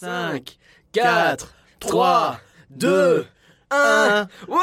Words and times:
5, 0.00 0.56
4, 0.92 1.54
3, 1.80 2.38
2, 2.70 3.26
1. 3.72 4.28
Ouais 4.46 4.56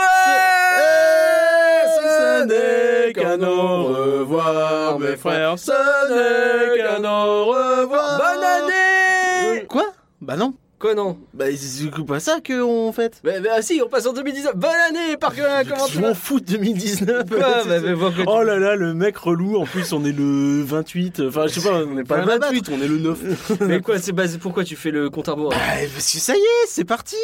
Ce 1.88 2.46
n'est 2.46 3.12
qu'un 3.12 3.42
au 3.42 3.84
revoir, 3.84 4.98
mes 4.98 5.18
frères. 5.18 5.60
Ce 5.60 5.72
n'est 5.74 6.78
qu'un 6.78 7.04
au 7.04 7.48
revoir. 7.48 8.18
Bonne 8.18 8.44
année 8.46 9.66
Quoi? 9.68 9.92
Bah 10.22 10.38
non. 10.38 10.54
Quoi 10.78 10.94
non 10.94 11.18
Bah 11.34 11.46
c'est 11.56 11.90
pas 12.06 12.20
ça 12.20 12.40
qu'on 12.46 12.92
fait. 12.92 13.22
bah, 13.24 13.40
bah, 13.42 13.62
si, 13.62 13.82
on 13.84 13.88
passe 13.88 14.06
en 14.08 14.14
2019. 14.14 14.56
Bonne 14.56 14.70
année, 14.90 15.16
Parker 15.18 15.44
Comment 15.70 15.86
tu 15.86 15.94
Je 15.94 16.02
m'en 16.02 16.14
fous 16.14 16.40
de 16.42 16.46
2019. 16.46 17.30
Quoi 17.30 17.40
Bah, 17.66 17.80
bah, 17.80 18.24
Oh 18.28 18.44
là 18.44 18.60
là, 18.60 18.76
le 18.76 18.94
mec 18.94 19.16
relou. 19.18 19.58
En 19.58 19.66
plus, 19.66 19.94
on 19.94 20.04
est 20.04 20.12
le 20.12 20.64
28. 20.64 21.22
Enfin, 21.28 21.48
je 21.48 21.60
sais 21.60 21.70
pas, 21.70 21.84
on 21.86 21.94
n'est 21.94 22.04
pas 22.04 22.18
le 22.18 22.24
le 22.24 22.40
28, 22.40 22.70
on 22.74 22.82
est 22.82 22.88
le 22.88 22.98
9. 22.98 23.62
Mais 23.62 23.80
quoi, 23.82 24.00
c'est 24.00 24.14
pourquoi 24.38 24.64
tu 24.66 24.76
fais 24.76 24.92
le 24.92 25.10
compte 25.10 25.30
à 25.30 25.32
rebours 25.32 25.52
Bah, 25.52 25.58
parce 25.94 26.12
que 26.12 26.20
ça 26.20 26.34
y 26.34 26.40
est, 26.40 26.68
c'est 26.68 26.86
parti. 26.86 27.16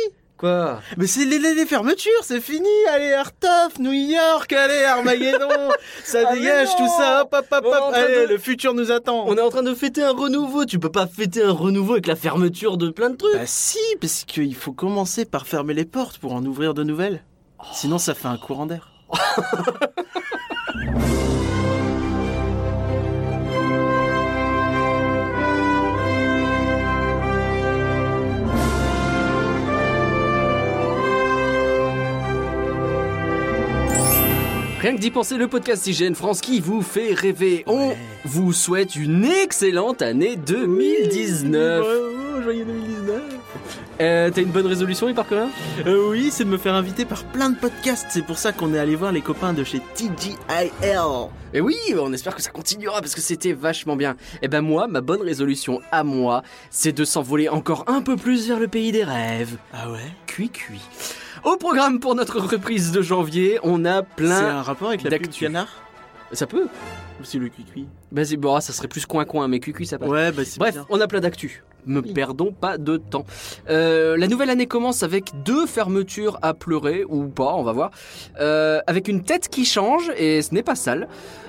Quoi 0.42 0.82
Mais 0.98 1.06
c'est 1.08 1.24
les, 1.26 1.38
les, 1.40 1.54
les 1.54 1.66
fermetures, 1.68 2.24
c'est 2.24 2.42
fini. 2.42 2.68
Allez, 2.90 3.14
Artof, 3.14 3.78
New 3.80 3.92
York, 3.94 4.52
allez, 4.52 4.84
Armageddon. 4.84 5.70
ça 6.04 6.24
Ah, 6.28 6.34
dégage 6.34 6.76
tout 6.76 6.88
ça. 6.98 7.22
Hop, 7.22 7.34
hop, 7.34 7.46
hop, 7.52 7.66
hop. 7.66 7.94
Allez, 7.94 8.26
de- 8.26 8.32
le 8.34 8.38
futur 8.40 8.74
nous 8.74 8.92
attend. 8.92 9.26
On 9.28 9.38
est 9.38 9.42
en 9.42 9.50
train 9.50 9.62
de 9.64 9.74
fêter 9.76 10.02
un 10.04 10.12
renouveau. 10.14 10.66
Tu 10.66 10.80
peux 10.80 10.92
pas 10.92 11.06
fêter 11.08 11.44
un 11.44 11.52
renouveau 11.52 11.94
avec 11.94 12.08
la 12.08 12.16
fermeture 12.16 12.78
de 12.78 12.90
plein 12.90 13.12
de 13.12 13.18
trucs. 13.18 13.34
Bah 13.36 13.46
si, 13.46 13.78
parce 14.02 14.24
qu'il 14.26 14.56
faut 14.56 14.74
commencer 14.74 15.26
par 15.26 15.46
fermer 15.46 15.76
les 15.76 15.86
portes 15.86 16.18
pour 16.18 16.34
en 16.34 16.44
ouvrir 16.44 16.74
de 16.74 16.84
nouvelles. 16.84 17.24
Sinon, 17.72 18.00
ça 18.00 18.16
fait 18.16 18.28
un 18.28 18.38
courant 18.38 18.66
d'air. 18.66 18.90
Rien 34.82 34.96
que 34.96 35.00
d'y 35.00 35.12
penser, 35.12 35.38
le 35.38 35.48
podcast 35.48 35.86
IGN 35.86 36.16
France 36.16 36.42
qui 36.42 36.60
vous 36.60 36.82
fait 36.82 37.14
rêver. 37.14 37.64
On 37.68 37.90
Ouais. 37.90 37.98
vous 38.26 38.52
souhaite 38.52 38.96
une 38.96 39.26
excellente 39.26 40.02
année 40.02 40.36
2019. 40.38 41.86
Oh, 41.86 42.42
joyeux 42.42 42.66
2019. 42.66 43.22
Euh, 44.02 44.32
T'as 44.34 44.42
une 44.42 44.50
bonne 44.50 44.66
résolution, 44.66 45.06
même 45.06 45.16
Euh, 45.86 46.10
oui, 46.10 46.30
c'est 46.32 46.46
de 46.46 46.50
me 46.50 46.58
faire 46.58 46.74
inviter 46.74 47.06
par 47.06 47.26
plein 47.26 47.52
de 47.52 47.58
podcasts. 47.60 48.08
C'est 48.10 48.26
pour 48.26 48.40
ça 48.40 48.54
qu'on 48.54 48.74
est 48.74 48.80
allé 48.80 48.96
voir 48.96 49.12
les 49.12 49.22
copains 49.22 49.54
de 49.54 49.64
chez 49.64 49.82
TGIL. 49.94 50.72
Et 51.54 51.62
oui, 51.62 51.76
on 52.00 52.12
espère 52.12 52.34
que 52.34 52.42
ça 52.42 52.50
continuera 52.50 53.02
parce 53.02 53.14
que 53.14 53.22
c'était 53.22 53.54
vachement 53.54 53.96
bien. 53.96 54.16
Et 54.42 54.48
ben 54.48 54.62
moi, 54.62 54.88
ma 54.88 55.02
bonne 55.02 55.22
résolution 55.22 55.80
à 55.92 56.04
moi, 56.04 56.42
c'est 56.72 56.92
de 56.94 57.06
s'envoler 57.06 57.50
encore 57.50 57.84
un 57.86 58.02
peu 58.02 58.16
plus 58.16 58.48
vers 58.48 58.60
le 58.60 58.68
pays 58.68 58.92
des 58.92 59.04
rêves. 59.04 59.58
Ah 59.74 59.92
ouais? 59.92 60.00
Cuit 60.26 60.50
cuit. 60.50 60.82
Au 61.44 61.58
programme 61.58 62.00
pour 62.00 62.14
notre 62.16 62.40
reprise 62.40 62.92
de 62.92 63.02
janvier, 63.02 63.60
on 63.64 63.84
a 63.86 63.98
C'est 64.02 64.16
plein. 64.16 64.58
un 64.58 64.62
rapport 64.62 64.90
avec 64.90 65.04
la 65.04 65.10
pub 65.10 65.22
d'actu. 65.22 65.46
canard 65.46 65.68
Ça 66.34 66.46
peut 66.46 66.68
Ou 67.20 67.24
c'est 67.24 67.40
le 67.40 67.50
cuicui 67.50 67.88
Vas-y, 68.12 68.38
bon, 68.38 68.60
ça 68.60 68.74
serait 68.74 68.88
plus 68.88 69.06
coin 69.08 69.26
coin, 69.26 69.48
mais 69.48 69.60
cuit 69.60 69.86
ça 69.88 69.98
passe. 69.98 70.08
Ouais, 70.10 70.32
bah 70.32 70.44
c'est 70.46 70.60
Bref, 70.60 70.78
on 70.90 71.02
a 71.02 71.08
plein 71.08 71.20
d'actu. 71.20 71.64
Ne 71.88 72.00
Oui. 72.00 72.14
perdons 72.14 72.52
pas 72.52 72.78
de 72.78 72.98
temps. 72.98 73.26
Euh, 73.70 74.16
la 74.18 74.28
nouvelle 74.28 74.52
année 74.52 74.68
commence 74.68 75.02
avec 75.02 75.32
deux 75.44 75.66
fermetures 75.66 76.38
à 76.44 76.54
pleurer, 76.54 77.06
ou 77.10 77.24
pas, 77.28 77.56
on 77.56 77.64
va 77.64 77.72
voir. 77.72 77.90
Euh, 78.40 78.80
avec 78.86 79.08
une 79.08 79.24
tête 79.24 79.50
qui 79.50 79.66
change, 79.66 80.12
et 80.18 80.44
ce 80.44 80.54
n'est 80.54 80.62
pas 80.62 80.76
sale. 80.76 81.08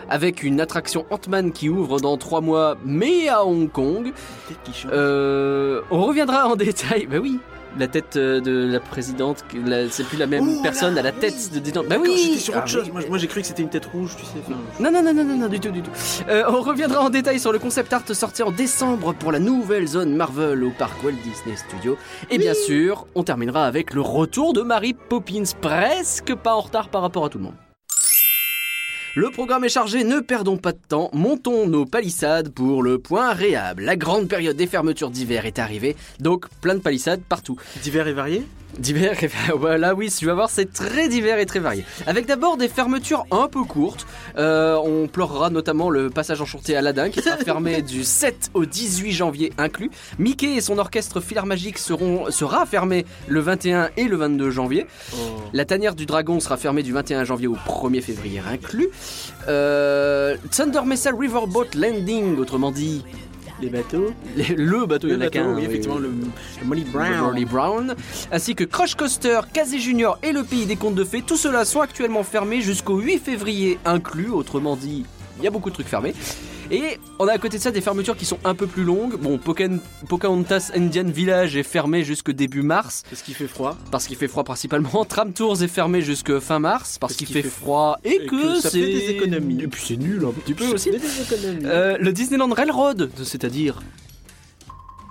Avec 0.09 0.43
une 0.43 0.59
attraction 0.63 1.05
Ant-Man 1.11 1.53
qui 1.53 1.69
ouvre 1.69 2.01
dans 2.01 2.17
trois 2.17 2.41
mois, 2.41 2.77
mais 2.87 3.29
à 3.29 3.45
Hong 3.45 3.71
Kong. 3.71 4.05
Peut-être 4.49 4.63
qu'il 4.63 4.75
change. 4.75 4.91
Euh, 4.95 5.83
on 5.91 6.01
reviendra 6.03 6.49
en 6.49 6.57
détail. 6.57 7.07
Bah 7.07 7.19
oui. 7.21 7.39
La 7.79 7.89
tête 7.89 8.17
euh, 8.17 8.41
de 8.41 8.71
la 8.71 8.81
présidente, 8.81 9.45
c'est 9.91 10.05
plus 10.07 10.19
la 10.19 10.27
même 10.27 10.47
Oh 10.59 10.63
personne 10.63 10.95
là, 10.95 11.01
à 11.01 11.05
la 11.05 11.11
oui. 11.11 11.21
tête 11.21 11.53
de 11.55 11.59
détente. 11.59 11.87
Bah 11.89 11.97
oui. 12.01 12.11
J'étais 12.23 12.39
sur 12.39 12.53
autre 12.55 12.63
Ah, 12.65 12.69
chose. 12.69 12.91
Moi, 12.93 13.01
moi, 13.09 13.19
j'ai 13.19 13.27
cru 13.27 13.41
que 13.41 13.47
c'était 13.47 13.63
une 13.63 13.71
tête 13.71 13.87
rouge, 13.87 14.15
tu 14.17 14.25
sais. 14.25 14.33
enfin, 14.47 14.59
non, 14.79 14.91
non, 14.93 15.03
non, 15.03 15.15
non, 15.15 15.25
non, 15.25 15.37
non, 15.37 15.49
du 15.49 15.59
tout, 15.59 15.71
du 15.71 15.81
tout. 15.83 15.91
Euh, 16.29 16.45
on 16.49 16.61
reviendra 16.61 17.01
en 17.03 17.11
détail 17.11 17.41
sur 17.41 17.53
le 17.53 17.59
concept 17.59 17.93
art 17.93 18.03
sorti 18.13 18.43
en 18.43 18.51
décembre 18.51 19.15
pour 19.15 19.33
la 19.33 19.39
nouvelle 19.39 19.87
zone 19.89 20.15
Marvel 20.15 20.63
au 20.65 20.71
parc 20.71 21.03
Walt 21.03 21.13
Disney 21.25 21.57
Studios. 21.57 21.97
Et 22.31 22.39
bien 22.39 22.55
sûr, 22.55 23.07
on 23.15 23.23
terminera 23.23 23.65
avec 23.67 23.95
le 23.95 24.01
retour 24.03 24.53
de 24.53 24.61
Mary 24.63 24.93
Poppins, 24.95 25.43
presque 25.61 26.35
pas 26.35 26.55
en 26.55 26.61
retard 26.61 26.89
par 26.91 27.03
rapport 27.03 27.25
à 27.25 27.29
tout 27.31 27.39
le 27.39 27.45
monde. 27.45 27.55
Le 29.15 29.29
programme 29.29 29.63
est 29.65 29.69
chargé, 29.69 30.05
ne 30.05 30.21
perdons 30.21 30.57
pas 30.57 30.73
de 30.73 30.79
temps, 30.89 31.11
montons 31.13 31.67
nos 31.67 31.85
palissades 31.85 32.49
pour 32.49 32.83
le 32.83 32.99
point 32.99 33.35
réhab. 33.35 33.79
La 33.79 33.95
grande 33.95 34.27
période 34.27 34.57
des 34.57 34.67
fermetures 34.67 35.11
d'hiver 35.11 35.45
est 35.45 35.59
arrivée, 35.59 35.97
donc 36.19 36.49
plein 36.63 36.77
de 36.77 36.81
palissades 36.81 37.21
partout. 37.21 37.59
Divers 37.83 38.09
et 38.09 38.15
variés? 38.15 38.43
Divers 38.79 39.23
et 39.23 39.31
voilà, 39.57 39.95
oui, 39.95 40.11
tu 40.11 40.27
vas 40.27 40.35
voir, 40.35 40.51
c'est 40.51 40.73
très 40.73 41.09
divers 41.09 41.39
et 41.39 41.47
très 41.47 41.59
varié. 41.59 41.85
Avec 42.07 42.27
d'abord 42.27 42.57
des 42.57 42.69
fermetures 42.69 43.25
un 43.31 43.49
peu 43.49 43.65
courtes. 43.65 44.07
Euh, 44.39 44.77
on 44.77 45.09
pleurera 45.09 45.51
notamment 45.51 45.91
le 45.91 46.11
passage 46.11 46.41
enchanté 46.41 46.77
Aladdin 46.77 47.11
qui 47.11 47.21
sera 47.21 47.37
fermé 47.37 47.83
du 47.83 48.05
7 48.05 48.51
au 48.55 48.65
18 48.65 49.13
janvier 49.13 49.53
inclus. 49.59 49.91
Mickey 50.19 50.55
et 50.55 50.61
son 50.61 50.79
orchestre 50.79 51.21
Philharmagique 51.21 51.79
seront 51.79 52.31
sera 52.31 52.67
fermé 52.67 53.05
le 53.29 53.41
21 53.41 53.91
et 53.97 54.05
le 54.05 54.17
22 54.17 54.51
janvier. 54.51 54.87
Oh. 55.15 55.17
La 55.53 55.65
tanière 55.65 55.95
du 55.95 56.07
dragon 56.07 56.41
sera 56.41 56.57
fermée 56.57 56.83
du 56.83 56.93
21 56.93 57.25
janvier 57.25 57.47
au 57.47 57.57
1er 57.57 58.01
février 58.01 58.41
inclus. 58.41 58.89
Euh, 59.49 60.37
Thunder 60.51 60.83
Mesa 60.87 61.11
Riverboat 61.11 61.75
Landing, 61.75 62.39
autrement 62.39 62.71
dit 62.71 63.03
Les 63.63 63.69
bateaux 63.71 64.13
les- 64.37 64.55
le 64.57 64.85
bateau, 64.87 65.07
il 65.09 65.15
y 65.15 65.17
en 65.17 65.21
a 65.21 65.29
qu'un. 65.29 65.55
oui, 65.55 65.63
effectivement, 65.65 65.95
oui. 65.97 66.03
le, 66.03 66.11
le 66.61 66.67
Molly 66.67 66.85
Le 66.85 66.91
Brown. 66.91 67.45
Brown, 67.45 67.95
ainsi 68.33 68.55
que 68.57 68.65
Crush 68.65 68.95
Coaster, 68.97 69.41
Casey 69.53 69.79
Junior 69.79 70.19
et 70.23 70.33
le 70.33 70.43
Pays 70.43 70.67
des 70.67 70.77
Contes 70.77 70.97
de 70.97 71.05
Fées, 71.05 71.23
tout 71.23 71.37
cela 71.37 71.65
sont 71.65 71.81
actuellement 71.81 72.25
fermés 72.25 72.61
jusqu'au 72.61 72.99
8 72.99 73.19
février 73.19 73.79
inclus, 73.85 74.31
autrement 74.31 74.75
dit, 74.77 75.05
il 75.39 75.45
y 75.45 75.47
a 75.47 75.51
beaucoup 75.51 75.71
de 75.71 75.75
trucs 75.75 75.87
fermés. 75.89 76.13
Et 76.73 76.99
on 77.19 77.29
a 77.29 77.33
à 77.33 77.39
côté 77.39 77.59
de 77.59 77.63
ça 77.63 77.71
des 77.71 77.83
fermetures 77.83 78.17
qui 78.17 78.25
sont 78.25 78.39
un 78.45 78.55
peu 78.55 78.67
plus 78.67 78.83
longues. 78.83 79.17
Bon, 79.17 79.37
Pocan- 79.39 79.79
Pocahontas 80.09 80.71
Indian 80.75 81.05
Village 81.05 81.55
est 81.57 81.63
fermé 81.63 82.03
jusque 82.03 82.31
début 82.31 82.63
mars, 82.63 83.03
Parce 83.11 83.21
qu'il 83.23 83.35
fait 83.35 83.47
froid. 83.47 83.77
parce 83.91 84.07
qu'il 84.07 84.17
fait 84.17 84.27
froid 84.29 84.43
principalement. 84.43 85.05
Tram 85.09 85.33
Tours 85.35 85.63
est 85.63 85.69
fermé 85.69 86.01
jusque 86.01 86.39
fin 86.39 86.59
mars, 86.59 86.99
parce 86.99 87.15
qu'il 87.15 87.27
fait, 87.27 87.43
froid 87.43 87.99
et, 88.05 88.23
Et 88.23 88.27
que, 88.27 88.59
c'est 88.61 88.81
des 88.81 89.11
économies. 89.11 89.63
Et 89.63 89.69
puis 89.69 89.83
c'est 89.87 89.97
nul 89.97 90.25
un 90.27 90.33
petit 90.33 90.55
peu 90.55 90.65
aussi. 90.73 90.91
fait 90.91 90.99
des 90.99 91.21
économies. 91.35 91.65
Euh, 91.67 91.99
le 92.01 92.13
Disneyland 92.13 92.49
Railroad, 92.53 93.11
c'est-à-dire 93.23 93.83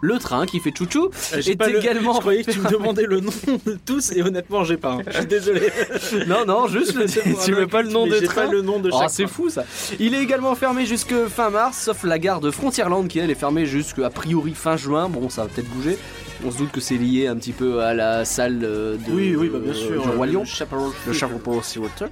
le 0.02 0.18
train 0.20 0.46
qui 0.46 0.60
fait 0.60 0.74
chouchou, 0.76 1.10
Euh, 1.34 1.38
j'ai 1.42 1.52
est 1.52 1.56
pas 1.56 1.68
le- 1.68 1.78
également 1.80 2.14
Je 2.16 2.20
croyais 2.20 2.44
que 2.44 2.52
tu 2.52 2.60
me 2.60 2.70
demandais 2.72 3.04
le 3.06 3.20
nom 3.20 3.32
de 3.66 3.78
tous 3.86 4.12
et 4.14 4.22
honnêtement 4.22 4.64
j'ai 4.64 4.78
pas. 4.78 4.94
hein. 4.94 5.02
Je 5.08 5.18
suis 5.18 5.26
désolé. 5.28 5.70
Non, 6.28 6.46
non, 6.46 6.68
juste 6.68 6.96
le. 6.96 7.06
Tu 7.44 7.52
veux 7.54 7.68
pas 7.68 7.82
le 7.82 7.90
nom 7.90 8.06
de 8.08 8.20
train 8.20 8.46
pas 8.48 8.52
le 8.52 8.62
nom 8.62 8.80
de 8.80 8.90
Oh, 8.92 9.02
c'est 9.10 9.28
fou 9.28 9.50
ça. 9.50 9.64
Il 10.00 10.14
est 10.16 10.22
également 10.22 10.56
fermé 10.56 10.86
jusque 10.86 11.14
fin 11.28 11.50
mars, 11.50 11.84
sauf 11.86 12.04
la 12.04 12.20
gare 12.20 12.40
de 12.42 12.52
Frontierland 12.52 13.08
qui 13.08 13.20
elle 13.20 13.30
est 13.32 13.36
fermée 13.36 13.66
jusqu'à 13.66 14.10
priori 14.10 14.54
fin 14.54 14.76
juin. 14.78 15.08
Bon, 15.10 15.30
ça 15.30 15.44
va 15.44 15.48
peut-être 15.50 15.70
bouger. 15.70 15.98
On 16.44 16.50
se 16.52 16.58
doute 16.58 16.72
que 16.72 16.82
c'est 16.82 16.98
lié 16.98 17.28
un 17.28 17.36
petit 17.36 17.52
peu 17.52 17.82
à 17.82 17.94
la 17.94 18.26
salle 18.26 18.62
euh, 18.64 18.98
de. 18.98 19.12
Oui, 19.12 19.36
oui, 19.36 19.50
bah 19.50 19.60
bien 19.60 19.74
euh, 19.74 19.76
sûr. 19.76 20.02
du 20.02 20.10
Roi 20.10 20.26
Lion. 20.26 20.42
Le 20.42 21.08
Le. 21.08 21.14
Chapeau 21.14 21.62
Theatre. 21.62 22.10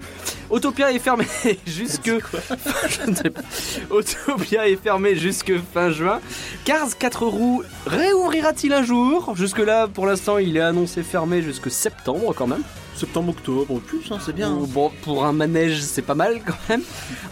Autopia 0.49 0.91
est 0.91 0.99
fermé 0.99 1.25
jusque. 1.65 2.11
Je 2.11 3.09
ne 3.09 3.15
sais 3.15 3.29
pas. 3.31 3.41
Autopia 3.89 4.69
est 4.69 4.75
fermé 4.75 5.15
jusque 5.15 5.53
fin 5.73 5.89
juin. 5.89 6.19
Cars 6.63 6.97
4 6.97 7.25
roues 7.25 7.63
réouvrira-t-il 7.87 8.71
un 8.73 8.83
jour? 8.83 9.33
Jusque 9.35 9.59
là, 9.59 9.87
pour 9.87 10.05
l'instant, 10.05 10.37
il 10.37 10.57
est 10.57 10.61
annoncé 10.61 11.01
fermé 11.01 11.41
jusque 11.41 11.71
septembre 11.71 12.33
quand 12.35 12.47
même. 12.47 12.63
Septembre, 12.95 13.29
octobre, 13.29 13.73
en 13.73 13.79
plus, 13.79 14.11
hein, 14.11 14.17
c'est 14.23 14.35
bien. 14.35 14.51
Ou 14.51 14.67
Bon, 14.67 14.91
pour 15.03 15.25
un 15.25 15.31
manège, 15.31 15.81
c'est 15.81 16.01
pas 16.01 16.15
mal 16.15 16.41
quand 16.45 16.57
même. 16.67 16.81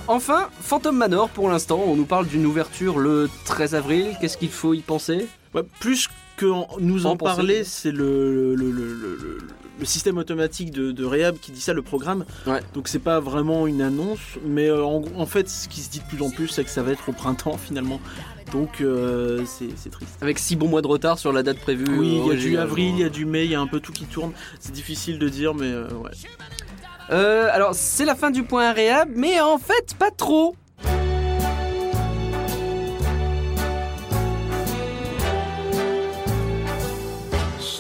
Enfin, 0.08 0.48
Phantom 0.62 0.96
Manor, 0.96 1.30
pour 1.30 1.50
l'instant, 1.50 1.84
on 1.86 1.96
nous 1.96 2.06
parle 2.06 2.26
d'une 2.26 2.46
ouverture 2.46 2.98
le 2.98 3.30
13 3.46 3.76
avril. 3.76 4.16
Qu'est-ce 4.22 4.38
qu'il 4.38 4.50
faut 4.50 4.74
y 4.74 4.80
penser? 4.80 5.28
Ouais, 5.54 5.64
plus 5.82 6.08
que 6.38 6.46
en- 6.46 6.68
nous 6.80 7.06
En 7.06 7.12
en 7.12 7.18
parler, 7.18 7.64
c'est 7.66 7.92
le, 7.92 8.56
le, 8.56 8.56
le, 8.56 8.72
le- 8.72 8.94
le- 9.22 9.38
le 9.80 9.86
système 9.86 10.18
automatique 10.18 10.72
de, 10.72 10.92
de 10.92 11.06
Rehab 11.06 11.38
qui 11.40 11.52
dit 11.52 11.62
ça, 11.62 11.74
le 11.74 11.82
programme. 11.84 12.26
Ouais. 12.48 12.62
Donc 12.74 12.88
c'est 12.88 12.98
pas 13.00 13.20
vraiment 13.20 13.68
une 13.68 13.82
annonce, 13.82 14.20
mais 14.46 14.70
euh, 14.70 14.84
en, 14.84 15.04
en 15.16 15.26
fait, 15.28 15.50
ce 15.50 15.68
qui 15.68 15.82
se 15.82 15.90
dit 15.90 16.00
de 16.00 16.06
plus 16.06 16.22
en 16.24 16.30
plus, 16.32 16.48
c'est 16.48 16.64
que 16.64 16.70
ça 16.70 16.82
va 16.82 16.92
être 16.94 17.10
au 17.10 17.12
printemps 17.12 17.58
finalement. 17.58 18.00
Donc 18.54 18.80
euh, 18.82 19.44
c'est 19.46 19.90
triste. 19.92 20.18
Avec 20.22 20.40
six 20.40 20.56
bons 20.56 20.70
mois 20.70 20.82
de 20.82 20.88
retard 20.88 21.20
sur 21.20 21.34
la 21.34 21.44
date 21.44 21.60
prévue. 21.60 21.86
Oui, 21.90 22.08
il 22.08 22.14
y 22.16 22.20
a 22.20 22.22
du 22.24 22.30
originalement. 22.30 22.64
avril, 22.64 22.94
il 22.96 23.00
y 23.02 23.04
a 23.04 23.10
du 23.10 23.26
mai, 23.26 23.44
il 23.46 23.52
y 23.52 23.56
a 23.56 23.60
un 23.60 23.68
peu 23.68 23.80
tout 23.82 23.92
qui 23.92 24.06
tourne. 24.06 24.32
C'est 24.60 24.72
difficile 24.72 25.20
de 25.20 25.28
dire, 25.30 25.54
mais 25.54 25.70
euh, 25.72 25.88
ouais. 26.04 26.12
Euh, 27.10 27.48
alors, 27.52 27.74
c'est 27.74 28.06
la 28.06 28.16
fin 28.16 28.32
du 28.32 28.44
point 28.44 28.72
réhab, 28.74 29.10
mais 29.16 29.40
en 29.42 29.58
fait, 29.58 29.96
pas 30.00 30.12
trop. 30.12 30.56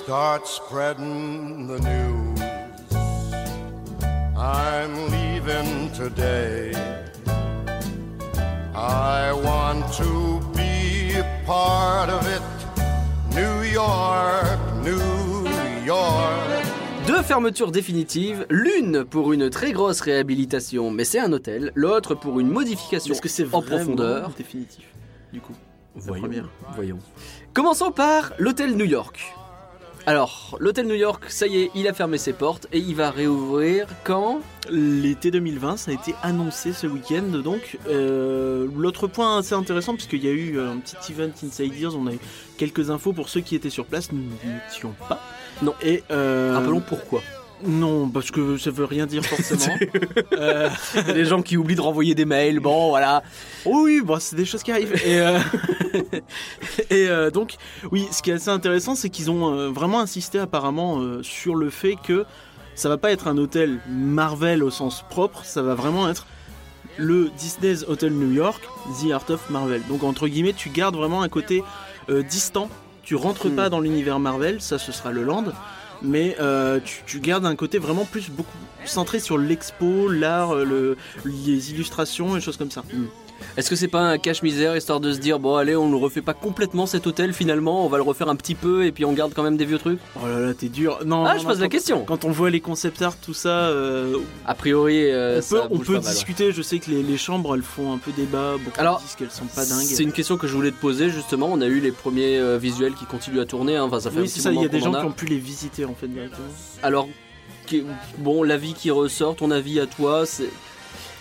start 0.07 0.47
spreading 0.47 1.67
the 1.67 1.79
news. 1.81 2.39
I'm 4.37 4.93
leaving 5.11 5.91
today. 5.91 6.71
I 8.73 9.33
want 9.33 9.83
to 9.97 10.39
be 10.55 11.21
part 11.45 12.09
of 12.09 12.25
it. 12.25 12.41
New 13.35 13.63
York, 13.63 14.57
New 14.81 15.45
York. 15.85 16.65
Deux 17.05 17.21
fermetures 17.21 17.73
définitives, 17.73 18.45
l'une 18.49 19.03
pour 19.03 19.33
une 19.33 19.49
très 19.49 19.73
grosse 19.73 19.99
réhabilitation, 19.99 20.89
mais 20.89 21.03
c'est 21.03 21.19
un 21.19 21.33
hôtel, 21.33 21.73
l'autre 21.75 22.15
pour 22.15 22.39
une 22.39 22.47
modification 22.49 23.13
-ce 23.13 23.19
que 23.19 23.27
c'est 23.27 23.53
en 23.53 23.61
profondeur. 23.61 24.29
Définitif, 24.37 24.87
du 25.33 25.41
coup. 25.41 25.55
Voyons. 25.95 26.47
Voyons. 26.75 26.99
Commençons 27.53 27.91
par 27.91 28.31
l'hôtel 28.39 28.77
New 28.77 28.85
York. 28.85 29.19
Alors, 30.07 30.55
l'hôtel 30.61 30.87
New 30.87 30.95
York, 30.95 31.25
ça 31.27 31.47
y 31.47 31.63
est, 31.63 31.71
il 31.75 31.85
a 31.85 31.93
fermé 31.93 32.17
ses 32.17 32.31
portes 32.31 32.65
et 32.71 32.79
il 32.79 32.95
va 32.95 33.11
réouvrir 33.11 33.87
quand 34.05 34.39
L'été 34.69 35.31
2020, 35.31 35.75
ça 35.75 35.91
a 35.91 35.93
été 35.93 36.15
annoncé 36.23 36.71
ce 36.71 36.87
week-end. 36.87 37.39
Donc, 37.43 37.77
euh, 37.89 38.67
l'autre 38.73 39.07
point 39.07 39.39
assez 39.39 39.53
intéressant, 39.53 39.95
puisqu'il 39.95 40.23
y 40.23 40.27
a 40.29 40.31
eu 40.31 40.57
euh, 40.57 40.71
un 40.71 40.77
petit 40.77 41.11
event 41.11 41.31
Inside 41.43 41.77
Ears, 41.77 41.95
on 41.97 42.07
a 42.07 42.13
eu 42.13 42.19
quelques 42.57 42.89
infos 42.89 43.11
pour 43.11 43.27
ceux 43.27 43.41
qui 43.41 43.55
étaient 43.55 43.69
sur 43.69 43.85
place. 43.85 44.11
Nous 44.13 44.23
n'étions 44.45 44.93
pas. 45.09 45.21
Non. 45.61 45.73
Et 45.81 46.03
euh, 46.11 46.53
Rappelons 46.53 46.81
pourquoi. 46.81 47.21
Non, 47.65 48.07
parce 48.09 48.29
que 48.29 48.57
ça 48.57 48.69
veut 48.69 48.85
rien 48.85 49.05
dire 49.05 49.23
forcément. 49.25 49.75
Euh, 50.37 50.69
des 51.13 51.25
gens 51.25 51.41
qui 51.41 51.57
oublient 51.57 51.75
de 51.75 51.81
renvoyer 51.81 52.13
des 52.13 52.25
mails, 52.25 52.59
bon 52.59 52.89
voilà. 52.89 53.23
oui, 53.65 54.01
bon, 54.03 54.19
c'est 54.19 54.35
des 54.35 54.45
choses 54.45 54.61
qui 54.61 54.71
arrivent. 54.71 54.93
Et, 55.03 55.19
euh, 55.19 55.39
et 56.91 57.07
euh, 57.07 57.31
donc, 57.31 57.55
oui, 57.91 58.07
ce 58.11 58.21
qui 58.21 58.29
est 58.29 58.33
assez 58.33 58.49
intéressant, 58.49 58.93
c'est 58.93 59.09
qu'ils 59.09 59.31
ont 59.31 59.51
euh, 59.51 59.69
vraiment 59.69 59.99
insisté 59.99 60.37
apparemment 60.37 61.01
sur 61.23 61.55
le 61.55 61.71
fait 61.71 61.95
que 61.95 62.25
ça 62.75 62.87
va 62.87 62.97
pas 62.97 63.11
être 63.11 63.27
un 63.27 63.37
hôtel 63.37 63.79
Marvel 63.89 64.63
au 64.63 64.69
sens 64.69 65.03
propre, 65.09 65.43
ça 65.43 65.63
va 65.63 65.73
vraiment 65.73 66.07
être 66.07 66.27
le 66.97 67.29
Disney's 67.37 67.83
Hotel 67.87 68.11
New 68.13 68.31
York, 68.31 68.61
The 69.01 69.11
Art 69.11 69.29
of 69.29 69.49
Marvel. 69.49 69.81
Donc, 69.89 70.03
entre 70.03 70.27
guillemets, 70.27 70.53
tu 70.53 70.69
gardes 70.69 70.95
vraiment 70.95 71.23
un 71.23 71.29
côté 71.29 71.63
distant. 72.29 72.69
Tu 73.01 73.15
rentres 73.15 73.47
Hmm. 73.47 73.55
pas 73.55 73.69
dans 73.69 73.79
l'univers 73.79 74.19
Marvel, 74.19 74.61
ça 74.61 74.77
ce 74.77 74.91
sera 74.91 75.11
le 75.11 75.23
land. 75.23 75.45
Mais 76.01 76.35
euh, 76.39 76.79
tu, 77.05 77.19
gardes 77.19 77.45
un 77.45 77.55
côté 77.55 77.77
vraiment 77.79 78.05
plus 78.05 78.29
beaucoup 78.29 78.57
centré 78.85 79.19
sur 79.19 79.37
l'expo, 79.37 80.07
l'art, 80.09 80.55
euh, 80.55 80.63
le, 80.63 80.97
les 81.25 81.71
illustrations 81.71 82.37
et 82.37 82.41
choses 82.41 82.57
comme 82.57 82.71
ça. 82.71 82.83
Est-ce 83.57 83.69
que 83.69 83.75
c'est 83.75 83.87
pas 83.87 84.01
un 84.01 84.17
cache-misère 84.17 84.75
histoire 84.77 84.99
de 84.99 85.11
se 85.13 85.19
dire 85.19 85.39
bon 85.39 85.55
allez 85.55 85.75
on 85.75 85.89
ne 85.89 85.95
refait 85.95 86.21
pas 86.21 86.33
complètement 86.33 86.85
cet 86.85 87.07
hôtel 87.07 87.33
finalement, 87.33 87.85
on 87.85 87.89
va 87.89 87.97
le 87.97 88.03
refaire 88.03 88.29
un 88.29 88.35
petit 88.35 88.55
peu 88.55 88.85
et 88.85 88.91
puis 88.91 89.05
on 89.05 89.13
garde 89.13 89.33
quand 89.33 89.43
même 89.43 89.57
des 89.57 89.65
vieux 89.65 89.77
trucs? 89.79 89.99
Oh 90.15 90.27
là 90.27 90.39
là, 90.39 90.53
t'es 90.53 90.69
dur. 90.69 90.99
Non, 91.05 91.25
Ah 91.25 91.33
non, 91.33 91.39
je 91.39 91.43
non, 91.43 91.49
pose 91.51 91.59
la 91.59 91.65
quand- 91.65 91.69
question. 91.71 92.03
Quand 92.05 92.25
on 92.25 92.31
voit 92.31 92.49
les 92.49 92.61
concept 92.61 93.01
art, 93.01 93.15
tout 93.17 93.33
ça, 93.33 93.49
euh, 93.49 94.17
A 94.45 94.53
priori 94.55 95.11
euh, 95.11 95.37
on 95.37 95.41
ça 95.41 95.55
peut, 95.55 95.61
on 95.71 95.75
bouge 95.77 95.87
peut 95.87 95.93
pas 95.93 95.99
mal, 95.99 96.07
ouais. 96.07 96.13
discuter. 96.13 96.51
Je 96.51 96.61
sais 96.61 96.79
que 96.79 96.91
les, 96.91 97.03
les 97.03 97.17
chambres, 97.17 97.55
elles 97.55 97.61
font 97.63 97.93
un 97.93 97.97
peu 97.97 98.11
débat. 98.11 98.53
Beaucoup 98.63 98.79
Alors, 98.79 98.99
disent 99.01 99.15
qu'elles 99.15 99.31
sont 99.31 99.45
pas 99.45 99.65
dingues. 99.65 99.85
C'est 99.85 100.03
une 100.03 100.11
question 100.13 100.37
que 100.37 100.47
je 100.47 100.53
voulais 100.53 100.71
te 100.71 100.79
poser 100.79 101.09
justement. 101.09 101.49
On 101.51 101.61
a 101.61 101.67
eu 101.67 101.79
les 101.79 101.91
premiers 101.91 102.37
euh, 102.39 102.57
visuels 102.57 102.93
qui 102.93 103.05
continuent 103.05 103.39
à 103.41 103.45
tourner. 103.45 103.75
hein. 103.77 103.83
Enfin, 103.83 103.99
ça 103.99 104.11
fait 104.11 104.19
un 104.19 104.21
Oui, 104.21 104.29
c'est 104.29 104.41
ça. 104.41 104.51
Il 104.51 104.61
y 104.61 104.65
a 104.65 104.67
des 104.67 104.79
gens 104.79 104.93
a. 104.93 104.99
qui 105.01 105.05
ont 105.05 105.11
pu 105.11 105.25
les 105.25 105.37
visiter 105.37 105.85
en 105.85 105.93
fait 105.93 106.07
directement. 106.07 106.47
Alors, 106.83 107.07
bon, 108.19 108.43
l'avis 108.43 108.73
qui 108.73 108.91
ressort, 108.91 109.35
ton 109.35 109.51
avis 109.51 109.79
à 109.79 109.85
toi, 109.87 110.25
c'est 110.25 110.49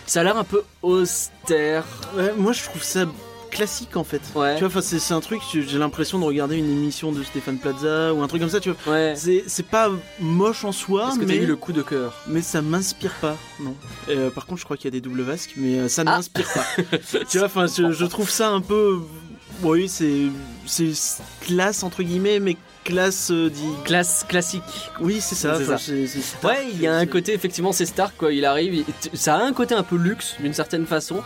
ça 0.07 0.21
a 0.21 0.23
l'air 0.23 0.37
un 0.37 0.43
peu 0.43 0.63
austère. 0.81 1.85
Ouais, 2.15 2.33
moi, 2.37 2.51
je 2.53 2.63
trouve 2.63 2.81
ça 2.83 3.05
classique 3.51 3.95
en 3.95 4.03
fait. 4.03 4.21
Ouais. 4.35 4.57
Tu 4.57 4.65
vois, 4.65 4.81
c'est 4.81 5.13
un 5.13 5.19
truc. 5.21 5.39
J'ai 5.53 5.77
l'impression 5.77 6.19
de 6.19 6.25
regarder 6.25 6.57
une 6.57 6.69
émission 6.69 7.11
de 7.11 7.23
Stéphane 7.23 7.57
Plaza 7.57 8.13
ou 8.13 8.21
un 8.21 8.27
truc 8.27 8.41
comme 8.41 8.49
ça. 8.49 8.59
Tu 8.59 8.71
vois, 8.71 8.93
Ouais. 8.93 9.13
c'est 9.15 9.65
pas 9.65 9.89
moche 10.19 10.63
en 10.65 10.71
soi, 10.71 11.09
Est-ce 11.09 11.19
que 11.19 11.25
mais 11.25 11.37
eu 11.37 11.45
le 11.45 11.55
coup 11.55 11.71
de 11.73 11.81
cœur? 11.81 12.13
mais 12.27 12.41
ça 12.41 12.61
m'inspire 12.61 13.13
pas. 13.21 13.37
Non. 13.61 13.75
Euh, 14.09 14.29
par 14.29 14.45
contre, 14.45 14.59
je 14.59 14.65
crois 14.65 14.75
qu'il 14.77 14.85
y 14.85 14.89
a 14.89 14.91
des 14.91 15.01
doubles 15.01 15.21
vasques, 15.21 15.53
mais 15.55 15.79
euh, 15.79 15.87
ça 15.87 16.03
ne 16.03 16.09
Ah. 16.09 16.17
m'inspire 16.17 16.47
pas. 16.53 16.65
tu 17.29 17.37
vois, 17.37 17.47
enfin, 17.47 17.67
je, 17.67 17.91
je 17.91 18.05
trouve 18.05 18.29
ça 18.29 18.49
un 18.49 18.61
peu. 18.61 18.99
Oui, 19.63 19.87
c'est 19.89 20.23
c'est 20.67 20.91
classe 21.41 21.81
entre 21.83 22.03
guillemets, 22.03 22.39
mais 22.39 22.57
classe 22.87 23.31
euh, 23.31 23.49
dit. 23.49 23.61
Classe 23.83 24.25
classique. 24.27 24.63
Oui, 24.99 25.19
c'est 25.21 25.35
ça. 25.35 25.55
Stark, 25.61 25.81
Ouais, 26.43 26.67
il 26.73 26.81
y 26.81 26.87
a 26.87 26.95
un 26.95 27.05
côté 27.05 27.33
effectivement, 27.33 27.71
c'est 27.73 27.85
Stark 27.85 28.13
quoi. 28.17 28.31
Il 28.31 28.45
arrive, 28.45 28.73
il- 28.73 29.17
ça 29.19 29.35
a 29.35 29.43
un 29.43 29.53
côté 29.53 29.75
un 29.75 29.83
peu 29.83 29.97
luxe 29.97 30.35
d'une 30.39 30.53
certaine 30.53 30.85
façon, 30.85 31.21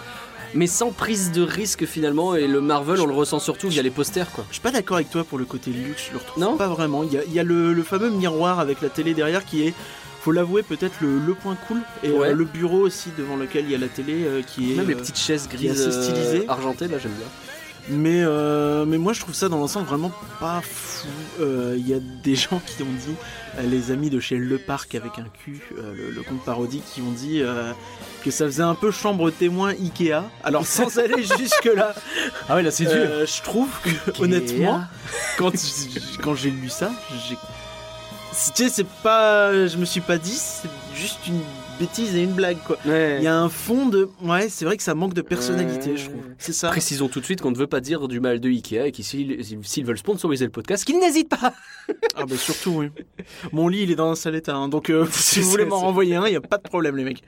mais 0.55 0.67
sans 0.67 0.91
prise 0.91 1.31
de 1.31 1.41
risque 1.43 1.85
finalement. 1.85 2.35
Et 2.35 2.47
le 2.47 2.61
Marvel, 2.61 2.99
on 2.99 3.05
le 3.05 3.13
ressent 3.13 3.39
surtout 3.39 3.69
via 3.69 3.81
les 3.83 3.91
posters 3.91 4.31
quoi. 4.31 4.43
Je 4.49 4.53
suis 4.55 4.61
pas 4.61 4.71
d'accord 4.71 4.97
avec 4.97 5.09
toi 5.11 5.23
pour 5.23 5.37
le 5.37 5.45
côté 5.45 5.69
luxe, 5.71 6.05
je 6.07 6.13
le 6.13 6.17
retrouve 6.17 6.41
Non 6.43 6.57
pas 6.57 6.67
vraiment. 6.67 7.03
Il 7.03 7.13
y 7.13 7.17
a, 7.17 7.23
il 7.25 7.33
y 7.33 7.39
a 7.39 7.43
le, 7.43 7.73
le 7.73 7.83
fameux 7.83 8.09
miroir 8.09 8.59
avec 8.59 8.81
la 8.81 8.89
télé 8.89 9.13
derrière 9.13 9.45
qui 9.45 9.67
est, 9.67 9.73
faut 10.21 10.31
l'avouer, 10.31 10.63
peut-être 10.63 10.95
le, 11.01 11.19
le 11.19 11.33
point 11.35 11.55
cool. 11.67 11.81
Et 12.03 12.09
Ouais. 12.11 12.29
euh, 12.29 12.33
le 12.33 12.45
bureau 12.45 12.79
aussi 12.79 13.09
devant 13.17 13.35
lequel 13.37 13.65
il 13.65 13.71
y 13.71 13.75
a 13.75 13.77
la 13.77 13.87
télé 13.87 14.23
euh, 14.25 14.41
qui 14.41 14.71
est. 14.73 14.75
Même 14.75 14.87
les 14.87 14.93
euh, 14.95 14.97
petites 14.97 15.17
chaises 15.17 15.47
grises 15.47 15.71
assez 15.79 15.91
stylisé. 15.91 16.39
euh, 16.47 16.51
argentées, 16.51 16.87
là 16.87 16.97
j'aime 16.99 17.13
bien. 17.13 17.27
Mais, 17.89 18.21
euh, 18.23 18.85
mais 18.85 18.97
moi 18.97 19.11
je 19.13 19.21
trouve 19.21 19.33
ça 19.33 19.49
dans 19.49 19.57
l'ensemble 19.57 19.87
vraiment 19.87 20.11
pas 20.39 20.61
fou. 20.61 21.07
Euh, 21.39 21.75
Il 21.77 21.87
y 21.87 21.93
a 21.93 21.99
des 22.23 22.35
gens 22.35 22.61
qui 22.65 22.83
ont 22.83 22.85
dit, 22.85 23.15
euh, 23.57 23.63
les 23.63 23.91
amis 23.91 24.09
de 24.09 24.19
chez 24.19 24.37
Le 24.37 24.57
Parc 24.59 24.93
avec 24.95 25.17
un 25.17 25.25
cul, 25.43 25.61
euh, 25.77 25.93
le, 25.95 26.11
le 26.11 26.21
compte 26.21 26.43
parodique, 26.45 26.83
qui 26.93 27.01
ont 27.01 27.11
dit 27.11 27.41
euh, 27.41 27.71
que 28.23 28.29
ça 28.29 28.45
faisait 28.45 28.61
un 28.63 28.75
peu 28.75 28.91
chambre 28.91 29.31
témoin 29.31 29.71
Ikea. 29.71 30.21
Alors 30.43 30.65
sans 30.67 30.97
aller 30.99 31.23
jusque 31.23 31.69
là, 31.75 31.93
Ah 32.47 32.55
ouais, 32.55 32.61
là 32.63 32.69
c'est 32.71 32.85
je 32.85 33.41
trouve 33.41 33.69
que 33.83 34.21
honnêtement, 34.21 34.81
quand, 35.37 35.51
quand 36.23 36.35
j'ai 36.35 36.51
lu 36.51 36.69
ça, 36.69 36.91
j'ai. 37.27 37.35
Tu 37.35 38.63
sais, 38.63 38.69
c'est 38.69 38.87
pas. 39.03 39.67
Je 39.67 39.75
me 39.77 39.85
suis 39.85 40.01
pas 40.01 40.17
dit, 40.17 40.37
c'est 40.37 40.69
juste 40.95 41.27
une 41.27 41.41
bêtise 41.81 42.15
et 42.15 42.23
une 42.23 42.31
blague 42.33 42.57
quoi. 42.65 42.77
Ouais. 42.85 43.17
Il 43.19 43.23
y 43.23 43.27
a 43.27 43.37
un 43.37 43.49
fond 43.49 43.87
de. 43.87 44.07
Ouais, 44.23 44.47
c'est 44.49 44.65
vrai 44.65 44.77
que 44.77 44.83
ça 44.83 44.93
manque 44.95 45.13
de 45.13 45.21
personnalité, 45.21 45.91
Ouais. 45.91 45.97
je 45.97 46.05
trouve. 46.09 46.21
C'est 46.37 46.53
ça. 46.53 46.69
Précisons 46.69 47.07
tout 47.07 47.19
de 47.19 47.25
suite 47.25 47.41
qu'on 47.41 47.51
ne 47.51 47.57
veut 47.57 47.67
pas 47.67 47.79
dire 47.81 48.07
du 48.07 48.19
mal 48.19 48.39
de 48.39 48.49
Ikea 48.49 48.85
et 48.87 48.91
qu'ils 48.91 49.05
s'ils 49.05 49.85
veulent 49.85 49.97
sponsoriser 49.97 50.45
le 50.45 50.51
podcast, 50.51 50.85
qu'ils 50.85 50.99
n'hésitent 50.99 51.29
pas. 51.29 51.53
Ah 52.15 52.25
bah 52.25 52.37
surtout 52.37 52.71
oui. 52.71 52.87
Mon 53.51 53.67
lit 53.67 53.81
il 53.83 53.91
est 53.91 53.95
dans 53.95 54.11
un 54.11 54.15
sale 54.15 54.35
état, 54.35 54.55
hein, 54.55 54.69
donc 54.69 54.89
euh, 54.89 55.05
si 55.11 55.39
vous 55.41 55.49
voulez 55.49 55.65
m'en 55.65 55.79
renvoyer 55.79 56.15
un, 56.15 56.25
il 56.27 56.33
y 56.33 56.37
a 56.37 56.41
pas 56.41 56.57
de 56.57 56.61
problème 56.63 56.95
les 56.95 57.03
mecs. 57.03 57.21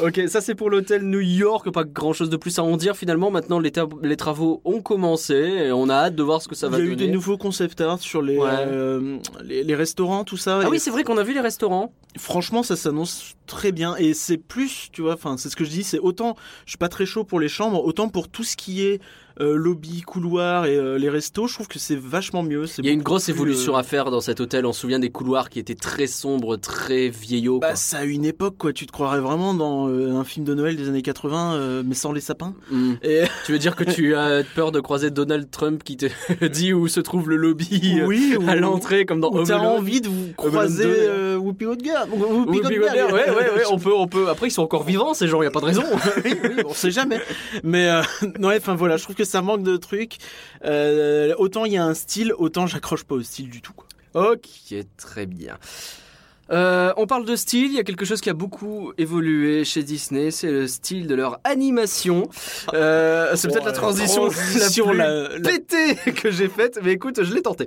Ok, 0.00 0.20
ça 0.28 0.40
c'est 0.40 0.54
pour 0.54 0.70
l'hôtel 0.70 1.02
New 1.02 1.20
York, 1.20 1.70
pas 1.70 1.82
grand 1.84 2.12
chose 2.12 2.30
de 2.30 2.36
plus 2.36 2.58
à 2.58 2.62
en 2.64 2.76
dire 2.76 2.96
finalement. 2.96 3.30
Maintenant 3.30 3.58
les, 3.58 3.72
les 4.02 4.16
travaux 4.16 4.60
ont 4.64 4.80
commencé 4.82 5.34
et 5.34 5.72
on 5.72 5.88
a 5.88 5.94
hâte 5.94 6.14
de 6.14 6.22
voir 6.22 6.42
ce 6.42 6.48
que 6.48 6.54
ça 6.54 6.66
Il 6.68 6.70
va 6.72 6.78
y 6.78 6.80
a 6.82 6.84
eu 6.84 6.88
donner. 6.90 7.06
des 7.06 7.12
nouveaux 7.12 7.38
concept 7.38 7.80
art 7.80 7.98
sur 7.98 8.22
les, 8.22 8.38
Ouais. 8.38 8.48
euh, 8.52 9.18
les, 9.42 9.64
les 9.64 9.74
restaurants, 9.74 10.22
tout 10.24 10.36
ça. 10.36 10.60
Ah 10.62 10.66
et 10.66 10.68
oui, 10.68 10.78
c'est 10.78 10.90
vrai 10.90 11.02
qu'on 11.02 11.18
a 11.18 11.24
vu 11.24 11.32
les 11.34 11.40
restaurants. 11.40 11.92
franchement 12.18 12.62
ça 12.62 12.76
s'annonce 12.76 13.34
très 13.46 13.72
bien 13.72 13.77
et 13.98 14.14
c'est 14.14 14.38
plus, 14.38 14.88
tu 14.92 15.02
vois, 15.02 15.14
enfin 15.14 15.36
c'est 15.36 15.48
ce 15.48 15.56
que 15.56 15.64
je 15.64 15.70
dis, 15.70 15.84
c'est 15.84 15.98
autant, 15.98 16.36
je 16.64 16.72
suis 16.72 16.78
pas 16.78 16.88
très 16.88 17.06
chaud 17.06 17.24
pour 17.24 17.40
les 17.40 17.48
chambres, 17.48 17.84
autant 17.84 18.08
pour 18.08 18.28
tout 18.28 18.44
ce 18.44 18.56
qui 18.56 18.82
est 18.84 19.00
euh, 19.40 19.56
lobby, 19.56 20.02
couloir 20.02 20.66
et 20.66 20.76
euh, 20.76 20.98
les 20.98 21.08
restos, 21.08 21.46
je 21.46 21.54
trouve 21.54 21.68
que 21.68 21.78
c'est 21.78 21.98
vachement 21.98 22.42
mieux. 22.42 22.64
Il 22.78 22.86
y 22.86 22.88
a 22.88 22.92
une 22.92 23.02
grosse 23.02 23.24
plus, 23.24 23.32
évolution 23.32 23.74
euh, 23.74 23.80
à 23.80 23.82
faire 23.82 24.10
dans 24.10 24.20
cet 24.20 24.40
hôtel. 24.40 24.66
On 24.66 24.72
se 24.72 24.80
souvient 24.80 24.98
des 24.98 25.10
couloirs 25.10 25.50
qui 25.50 25.58
étaient 25.58 25.74
très 25.74 26.06
sombres, 26.06 26.56
très 26.56 27.08
vieillots. 27.08 27.58
Bah, 27.58 27.68
quoi. 27.68 27.76
ça 27.76 27.98
a 27.98 28.04
une 28.04 28.24
époque, 28.24 28.56
quoi. 28.58 28.72
Tu 28.72 28.86
te 28.86 28.92
croirais 28.92 29.20
vraiment 29.20 29.54
dans 29.54 29.88
un 29.88 30.24
film 30.24 30.44
de 30.44 30.54
Noël 30.54 30.76
des 30.76 30.88
années 30.88 31.02
80, 31.02 31.54
euh, 31.54 31.82
mais 31.84 31.94
sans 31.94 32.12
les 32.12 32.20
sapins. 32.20 32.54
Hmm. 32.70 32.94
Et... 33.02 33.22
Tu 33.46 33.52
veux 33.52 33.58
dire 33.58 33.76
que 33.76 33.84
tu 33.84 34.14
as 34.14 34.42
peur 34.54 34.72
de 34.72 34.80
croiser 34.80 35.10
Donald 35.10 35.50
Trump 35.50 35.82
qui 35.82 35.96
te 35.96 36.06
dit 36.46 36.74
où 36.74 36.86
se 36.86 37.00
trouve 37.00 37.30
le 37.30 37.36
lobby 37.36 37.98
oui, 38.04 38.36
à 38.46 38.56
l'entrée 38.56 39.06
comme 39.06 39.20
dans 39.20 39.30
Home 39.30 39.46
t'as 39.46 39.58
envie 39.58 40.02
de 40.02 40.08
vous 40.08 40.32
croiser 40.36 40.84
2, 40.84 40.90
euh, 40.90 41.36
Whoopi 41.36 41.64
Goldberg. 41.64 42.08
Whoopi 42.12 42.60
Goldberg, 42.60 43.12
ouais, 43.12 43.30
ouais, 43.30 43.30
ouais, 43.30 43.62
on 43.70 43.78
peut, 43.78 43.94
on 43.94 44.06
peut. 44.06 44.28
Après, 44.28 44.48
ils 44.48 44.50
sont 44.50 44.62
encore 44.62 44.82
vivants, 44.82 45.14
ces 45.14 45.28
gens, 45.28 45.40
il 45.40 45.44
y 45.44 45.48
a 45.48 45.50
pas 45.50 45.60
de 45.60 45.66
raison. 45.66 45.84
oui, 46.24 46.34
oui, 46.42 46.62
on 46.66 46.74
sait 46.74 46.90
jamais. 46.90 47.20
Mais 47.62 47.88
euh, 47.88 48.02
ouais, 48.40 48.58
enfin 48.58 48.74
voilà, 48.74 48.96
je 48.96 49.04
trouve 49.04 49.16
que 49.16 49.24
ça 49.28 49.42
manque 49.42 49.62
de 49.62 49.76
trucs. 49.76 50.16
Euh, 50.64 51.34
autant 51.38 51.64
il 51.64 51.72
y 51.72 51.76
a 51.76 51.84
un 51.84 51.94
style, 51.94 52.32
autant 52.36 52.66
j'accroche 52.66 53.04
pas 53.04 53.14
au 53.14 53.22
style 53.22 53.50
du 53.50 53.60
tout. 53.62 53.72
Quoi. 53.74 53.86
ok, 54.32 54.74
très 54.96 55.26
bien. 55.26 55.58
Euh, 56.50 56.94
on 56.96 57.06
parle 57.06 57.26
de 57.26 57.36
style, 57.36 57.66
il 57.66 57.74
y 57.74 57.78
a 57.78 57.82
quelque 57.82 58.06
chose 58.06 58.22
qui 58.22 58.30
a 58.30 58.32
beaucoup 58.32 58.94
évolué 58.96 59.64
chez 59.66 59.82
Disney, 59.82 60.30
c'est 60.30 60.50
le 60.50 60.66
style 60.66 61.06
de 61.06 61.14
leur 61.14 61.38
animation. 61.44 62.26
Euh, 62.72 63.36
c'est 63.36 63.48
peut-être 63.48 63.66
la 63.66 63.72
transition, 63.72 64.28
transition, 64.30 64.90
la 64.92 65.24
la- 65.24 65.28
plus 65.28 65.42
la- 65.42 65.50
pétée 65.50 66.12
que 66.12 66.30
j'ai 66.30 66.48
faite, 66.48 66.78
mais 66.82 66.92
écoute, 66.92 67.22
je 67.22 67.34
l'ai 67.34 67.42
tenté. 67.42 67.66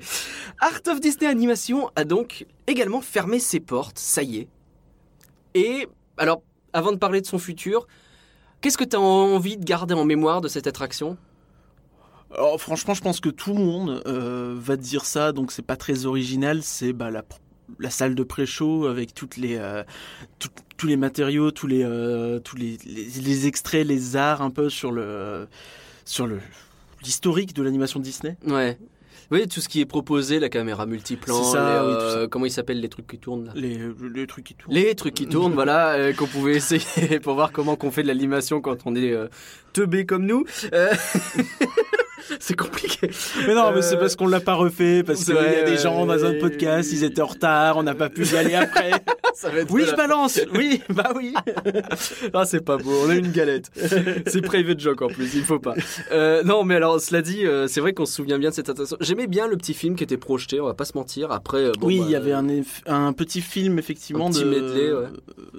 Art 0.59 0.81
of 0.87 0.99
Disney 0.99 1.29
Animation 1.29 1.91
a 1.95 2.05
donc 2.05 2.47
également 2.65 3.01
fermé 3.01 3.37
ses 3.39 3.59
portes, 3.59 3.99
ça 3.99 4.23
y 4.23 4.39
est. 4.39 4.47
Et 5.53 5.87
alors, 6.17 6.41
avant 6.73 6.91
de 6.91 6.97
parler 6.97 7.21
de 7.21 7.27
son 7.27 7.37
futur, 7.37 7.85
qu'est-ce 8.61 8.79
que 8.79 8.83
tu 8.83 8.95
as 8.95 8.99
envie 8.99 9.57
de 9.57 9.63
garder 9.63 9.93
en 9.93 10.05
mémoire 10.05 10.41
de 10.41 10.47
cette 10.47 10.65
attraction? 10.65 11.17
Alors 12.33 12.59
franchement, 12.61 12.93
je 12.93 13.01
pense 13.01 13.19
que 13.19 13.29
tout 13.29 13.53
le 13.53 13.59
monde 13.59 14.01
euh, 14.07 14.55
va 14.57 14.77
dire 14.77 15.05
ça, 15.05 15.31
donc 15.31 15.51
c'est 15.51 15.65
pas 15.65 15.75
très 15.75 16.05
original. 16.05 16.61
C'est 16.63 16.93
bah, 16.93 17.11
la, 17.11 17.23
la 17.79 17.89
salle 17.89 18.15
de 18.15 18.23
pré-show 18.23 18.85
avec 18.85 19.13
toutes 19.13 19.38
les, 19.38 19.57
euh, 19.57 19.83
tout- 20.39 20.50
tous 20.77 20.88
les 20.88 20.97
matériaux, 20.97 21.51
tous 21.51 21.67
les, 21.67 21.83
euh, 21.83 22.39
tous 22.39 22.55
les, 22.55 22.77
les, 22.85 23.05
les 23.21 23.47
extraits, 23.47 23.85
les 23.85 24.15
arts 24.15 24.41
un 24.41 24.50
peu 24.50 24.69
sur 24.69 24.91
le, 24.91 25.47
sur 26.05 26.25
le 26.27 26.39
l'historique 27.03 27.53
de 27.53 27.63
l'animation 27.63 28.00
Disney. 28.00 28.38
Ouais. 28.47 28.77
Oui, 29.31 29.47
tout 29.47 29.61
ce 29.61 29.69
qui 29.69 29.79
est 29.79 29.85
proposé, 29.85 30.39
la 30.39 30.50
caméra 30.50 30.85
multiplan, 30.85 31.41
C'est 31.41 31.51
ça, 31.57 31.83
les, 31.83 31.88
oui, 31.88 32.23
tout 32.23 32.29
comment 32.29 32.45
ils 32.45 32.51
s'appellent 32.51 32.81
les 32.81 32.89
trucs 32.89 33.07
qui 33.07 33.17
tournent 33.17 33.45
là? 33.45 33.53
Les, 33.55 33.79
les 34.13 34.27
trucs 34.27 34.43
qui 34.43 34.55
tournent. 34.55 34.73
Les 34.75 34.93
trucs 34.93 35.13
qui 35.13 35.25
tournent, 35.27 35.53
voilà, 35.61 36.11
qu'on 36.13 36.27
pouvait 36.27 36.55
essayer 36.55 37.19
pour 37.23 37.35
voir 37.35 37.51
comment 37.53 37.75
qu'on 37.77 37.91
fait 37.91 38.03
de 38.03 38.07
l'animation 38.07 38.59
quand 38.59 38.79
on 38.85 38.93
est 38.95 39.15
teubé 39.73 40.05
comme 40.05 40.25
nous. 40.25 40.43
C'est 42.39 42.55
compliqué. 42.55 43.09
Mais 43.47 43.53
non, 43.55 43.71
mais 43.73 43.81
c'est 43.81 43.95
Euh, 43.95 44.00
parce 44.00 44.15
qu'on 44.15 44.27
l'a 44.27 44.39
pas 44.39 44.53
refait, 44.53 45.03
parce 45.03 45.25
qu'il 45.25 45.35
y 45.35 45.38
a 45.38 45.63
des 45.63 45.77
gens 45.77 46.05
dans 46.05 46.23
un 46.25 46.33
podcast, 46.35 46.91
ils 46.91 47.03
étaient 47.03 47.21
en 47.21 47.27
retard, 47.27 47.77
on 47.77 47.83
n'a 47.83 47.95
pas 47.95 48.09
pu 48.09 48.25
y 48.25 48.35
aller 48.38 48.55
après. 48.55 48.91
Ça 49.33 49.50
va 49.50 49.59
être 49.59 49.71
Oui, 49.71 49.85
je 49.89 49.95
balance. 49.95 50.39
Oui, 50.53 50.81
bah 50.89 51.11
oui. 51.15 51.33
Ah, 52.33 52.45
c'est 52.45 52.63
pas 52.63 52.77
beau, 52.77 52.91
on 53.05 53.09
a 53.09 53.15
une 53.15 53.31
galette. 53.31 53.69
c'est 54.27 54.41
private 54.41 54.79
joke 54.79 55.01
en 55.01 55.07
plus, 55.07 55.33
il 55.35 55.43
faut 55.43 55.59
pas. 55.59 55.73
Euh, 56.11 56.43
non, 56.43 56.63
mais 56.63 56.75
alors, 56.75 57.00
cela 57.00 57.21
dit, 57.21 57.45
euh, 57.45 57.67
c'est 57.67 57.81
vrai 57.81 57.93
qu'on 57.93 58.05
se 58.05 58.13
souvient 58.13 58.38
bien 58.38 58.50
de 58.50 58.55
cette 58.55 58.69
attention. 58.69 58.97
J'aimais 59.00 59.27
bien 59.27 59.47
le 59.47 59.57
petit 59.57 59.73
film 59.73 59.95
qui 59.95 60.03
était 60.03 60.17
projeté, 60.17 60.59
on 60.59 60.65
va 60.65 60.73
pas 60.73 60.85
se 60.85 60.97
mentir. 60.97 61.31
Après, 61.31 61.59
euh, 61.65 61.71
bon, 61.79 61.88
oui, 61.88 62.00
bah, 62.00 62.05
il 62.07 62.11
y 62.11 62.15
avait 62.15 62.33
un, 62.33 63.13
petit 63.13 63.41
film 63.41 63.79
effectivement 63.79 64.27
Un 64.27 64.31
petit 64.31 64.43
de, 64.43 64.50
medley, 64.50 64.91
ouais. 64.93 65.07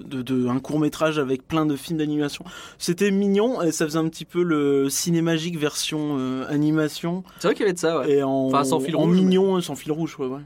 de, 0.03 0.23
de- 0.23 0.47
un 0.49 0.59
court 0.59 0.79
métrage 0.79 1.19
avec 1.19 1.47
plein 1.47 1.67
de 1.67 1.77
films 1.77 1.99
d'animation. 1.99 2.45
C'était 2.79 3.11
mignon 3.11 3.63
et 3.63 3.73
ça 3.73 3.87
faisait 3.87 3.99
un 3.99 4.09
petit 4.09 4.25
peu 4.25 4.43
le 4.43 4.89
cinémagique 4.89 5.59
version 5.59 6.17
euh, 6.19 6.45
animation 6.63 7.25
C'est 7.39 7.49
vrai 7.49 7.55
qu'il 7.55 7.63
y 7.63 7.65
avait 7.65 7.75
de 7.75 7.79
ça, 7.79 8.01
ouais. 8.01 8.11
et 8.11 8.23
en, 8.23 8.31
Enfin, 8.47 8.65
sans 8.65 8.81
fil 8.81 8.97
en 8.97 9.01
rouge, 9.01 9.17
mignon 9.17 9.61
sans 9.61 9.75
fil 9.75 9.93
rouge. 9.93 10.17
Ouais, 10.19 10.27
ouais. 10.27 10.41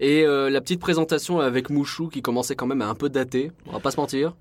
Et 0.00 0.24
euh, 0.24 0.50
la 0.50 0.60
petite 0.60 0.80
présentation 0.80 1.40
avec 1.40 1.70
Mouchou 1.70 2.08
qui 2.08 2.22
commençait 2.22 2.56
quand 2.56 2.66
même 2.66 2.82
à 2.82 2.88
un 2.88 2.94
peu 2.94 3.08
dater, 3.08 3.52
on 3.66 3.72
va 3.72 3.80
pas 3.80 3.90
se 3.90 4.00
mentir. 4.00 4.34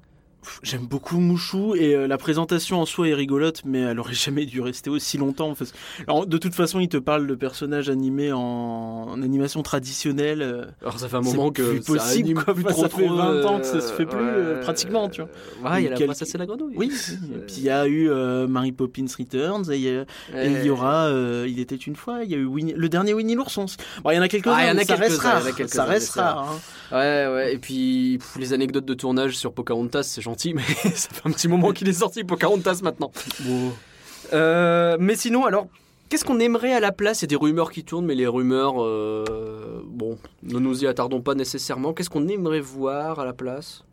J'aime 0.63 0.85
beaucoup 0.87 1.19
Mouchou 1.19 1.75
et 1.75 1.95
euh, 1.95 2.07
la 2.07 2.17
présentation 2.17 2.79
en 2.81 2.85
soi 2.85 3.09
est 3.09 3.13
rigolote, 3.13 3.61
mais 3.65 3.81
elle 3.81 3.99
aurait 3.99 4.13
jamais 4.25 4.45
dû 4.45 4.61
rester 4.61 4.89
aussi 4.89 5.17
longtemps. 5.17 5.53
parce- 5.53 5.73
Alors, 6.07 6.25
de 6.25 6.37
toute 6.37 6.55
façon, 6.55 6.79
il 6.79 6.87
te 6.87 6.97
parle 6.97 7.27
de 7.27 7.35
personnages 7.35 7.89
animés 7.89 8.31
en, 8.31 8.39
en 8.39 9.21
animation 9.21 9.63
traditionnelle. 9.63 10.41
euh, 10.41 10.65
Alors 10.81 10.97
ça 10.99 11.09
fait 11.09 11.17
un 11.17 11.21
moment 11.21 11.51
que 11.51 11.61
plus 11.61 11.83
ça 11.83 11.93
possible, 11.93 12.29
anime 12.29 12.43
quoi. 12.43 12.53
plus 12.53 12.63
trop 12.63 12.81
ça 12.83 12.89
fait 12.89 13.05
trop, 13.05 13.15
20 13.15 13.45
ans 13.45 13.59
que 13.59 13.65
euh, 13.65 13.81
ça 13.81 13.81
se 13.81 13.93
fait 13.93 14.05
plus, 14.05 14.19
euh, 14.19 14.61
pratiquement, 14.61 15.09
tu 15.09 15.21
vois. 15.21 15.71
Ouais, 15.71 15.81
il 15.81 15.83
y 15.83 15.87
a 15.87 15.91
la 15.91 15.95
Quel- 15.97 16.07
princesse 16.07 16.33
et 16.33 16.37
la 16.37 16.45
grenouille. 16.45 16.75
Oui, 16.77 16.91
et 17.33 17.37
puis 17.39 17.55
il 17.57 17.63
y 17.63 17.69
a 17.69 17.85
eu 17.87 18.09
euh, 18.09 18.47
Mary 18.47 18.71
Poppins 18.71 19.05
Returns 19.17 19.69
et 19.71 19.75
il 19.75 19.81
y, 19.81 19.89
a- 19.89 20.01
et 20.41 20.49
il 20.51 20.65
y 20.65 20.69
aura 20.69 21.07
euh, 21.07 21.45
Il 21.49 21.59
était 21.59 21.75
une 21.75 21.95
fois, 21.97 22.23
il 22.23 22.31
y 22.31 22.33
a 22.33 22.37
eu 22.37 22.45
Winnie- 22.45 22.73
le 22.75 22.87
dernier 22.89 23.13
Winnie 23.13 23.35
l'ourson. 23.35 23.65
Bon, 24.03 24.11
il 24.11 24.15
y 24.15 24.19
en 24.19 24.21
a 24.21 24.27
quelques-uns, 24.29 24.53
Ah, 24.55 24.73
ça 24.73 24.85
quelques-uns, 24.85 24.95
reste 24.95 25.21
rare. 25.21 25.41
Ça 25.67 25.83
reste 25.83 26.11
rare. 26.13 26.49
hein. 26.49 26.59
Ouais, 26.91 27.27
ouais, 27.31 27.53
et 27.53 27.57
puis 27.59 28.17
pff, 28.19 28.37
les 28.39 28.53
anecdotes 28.53 28.85
de 28.85 28.93
tournage 28.95 29.37
sur 29.37 29.53
Pocahontas, 29.53 30.03
c'est 30.03 30.21
gentil, 30.29 30.53
mais 30.53 30.61
ça 30.95 31.09
fait 31.11 31.27
un 31.27 31.31
petit 31.31 31.47
moment 31.47 31.71
qu'il 31.71 31.87
est 31.89 31.93
sorti 31.93 32.23
Pocahontas 32.23 32.79
maintenant. 32.83 33.11
Euh, 34.33 34.97
mais 34.99 35.15
sinon, 35.15 35.45
alors, 35.45 35.67
qu'est-ce 36.09 36.25
qu'on 36.25 36.39
aimerait 36.39 36.73
à 36.73 36.79
la 36.79 36.91
place? 36.91 37.21
Il 37.21 37.23
y 37.23 37.25
a 37.25 37.27
des 37.29 37.35
rumeurs 37.35 37.71
qui 37.71 37.83
tournent, 37.83 38.05
mais 38.05 38.15
les 38.15 38.27
rumeurs, 38.27 38.81
euh, 38.83 39.81
bon, 39.85 40.17
ne 40.43 40.59
nous 40.59 40.83
y 40.83 40.87
attardons 40.87 41.21
pas 41.21 41.35
nécessairement. 41.35 41.93
Qu'est-ce 41.93 42.09
qu'on 42.09 42.27
aimerait 42.27 42.59
voir 42.61 43.19
à 43.19 43.25
la 43.25 43.33
place? 43.33 43.83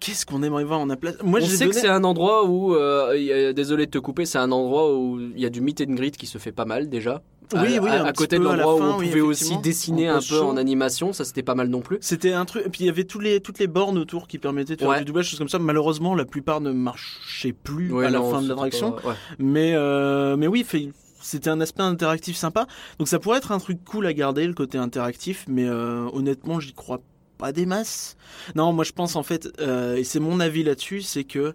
Qu'est-ce 0.00 0.26
qu'on 0.26 0.42
aimerait 0.42 0.64
voir 0.64 0.80
en 0.80 0.90
a 0.90 0.96
place? 0.96 1.16
Moi, 1.22 1.40
On 1.42 1.46
j'ai 1.46 1.56
sait 1.56 1.66
que 1.66 1.72
c'est 1.74 1.88
un 1.88 2.04
endroit 2.04 2.44
où, 2.44 2.74
euh, 2.74 3.16
y 3.16 3.32
a- 3.32 3.52
désolé 3.52 3.86
de 3.86 3.90
te 3.90 3.98
couper, 3.98 4.26
c'est 4.26 4.38
un 4.38 4.52
endroit 4.52 4.94
où 4.94 5.18
il 5.20 5.40
y 5.40 5.46
a 5.46 5.50
du 5.50 5.60
meet 5.62 5.80
and 5.80 5.94
greet 5.94 6.16
qui 6.16 6.26
se 6.26 6.36
fait 6.38 6.52
pas 6.52 6.64
mal 6.66 6.88
déjà. 6.90 7.22
Oui, 7.52 7.76
à, 7.76 7.82
oui, 7.82 7.90
à- 7.90 8.12
côté 8.12 8.38
de 8.38 8.42
l'endroit 8.44 8.74
où 8.76 8.80
on 8.80 8.98
oui, 8.98 9.08
pouvait 9.08 9.20
aussi 9.20 9.56
dessiner 9.58 10.08
un 10.08 10.20
peu 10.20 10.40
en 10.40 10.56
animation, 10.56 11.12
ça 11.12 11.24
c'était 11.24 11.42
pas 11.42 11.54
mal 11.54 11.68
non 11.68 11.80
plus. 11.80 11.98
C'était 12.00 12.32
un 12.32 12.44
truc, 12.44 12.64
et 12.66 12.70
puis 12.70 12.84
il 12.84 12.86
y 12.86 12.90
avait 12.90 13.04
tous 13.04 13.20
les, 13.20 13.40
toutes 13.40 13.58
les 13.58 13.66
bornes 13.66 13.98
autour 13.98 14.26
qui 14.28 14.38
permettaient 14.38 14.76
de 14.76 14.80
faire 14.80 14.88
Ouais. 14.88 14.98
du 15.00 15.04
doublage, 15.04 15.28
choses 15.28 15.38
comme 15.38 15.48
ça. 15.48 15.58
Malheureusement, 15.58 16.14
la 16.14 16.24
plupart 16.24 16.60
ne 16.60 16.72
marchaient 16.72 17.52
plus 17.52 17.92
Ouais, 17.92 18.06
à 18.06 18.10
la 18.10 18.18
non, 18.18 18.30
fin 18.30 18.42
de 18.42 18.48
l'attraction. 18.48 18.92
pas- 18.92 19.08
ouais. 19.10 19.14
Mais, 19.38 19.72
euh, 19.74 20.36
mais 20.36 20.46
oui, 20.46 20.64
fait- 20.64 20.90
c'était 21.20 21.50
un 21.50 21.60
aspect 21.60 21.82
interactif 21.82 22.36
sympa. 22.36 22.66
Donc 22.98 23.08
ça 23.08 23.18
pourrait 23.18 23.38
être 23.38 23.52
un 23.52 23.58
truc 23.58 23.82
cool 23.84 24.06
à 24.06 24.12
garder, 24.12 24.46
le 24.46 24.54
côté 24.54 24.78
interactif, 24.78 25.44
mais 25.48 25.66
euh, 25.68 26.06
honnêtement, 26.12 26.60
j'y 26.60 26.72
crois 26.74 27.00
pas 27.38 27.50
des 27.52 27.66
masses. 27.66 28.16
Non, 28.54 28.72
moi 28.72 28.84
je 28.84 28.92
pense 28.92 29.16
en 29.16 29.22
fait, 29.22 29.48
euh, 29.60 29.96
et 29.96 30.04
c'est 30.04 30.20
mon 30.20 30.38
avis 30.40 30.62
là-dessus, 30.62 31.02
c'est 31.02 31.24
que 31.24 31.54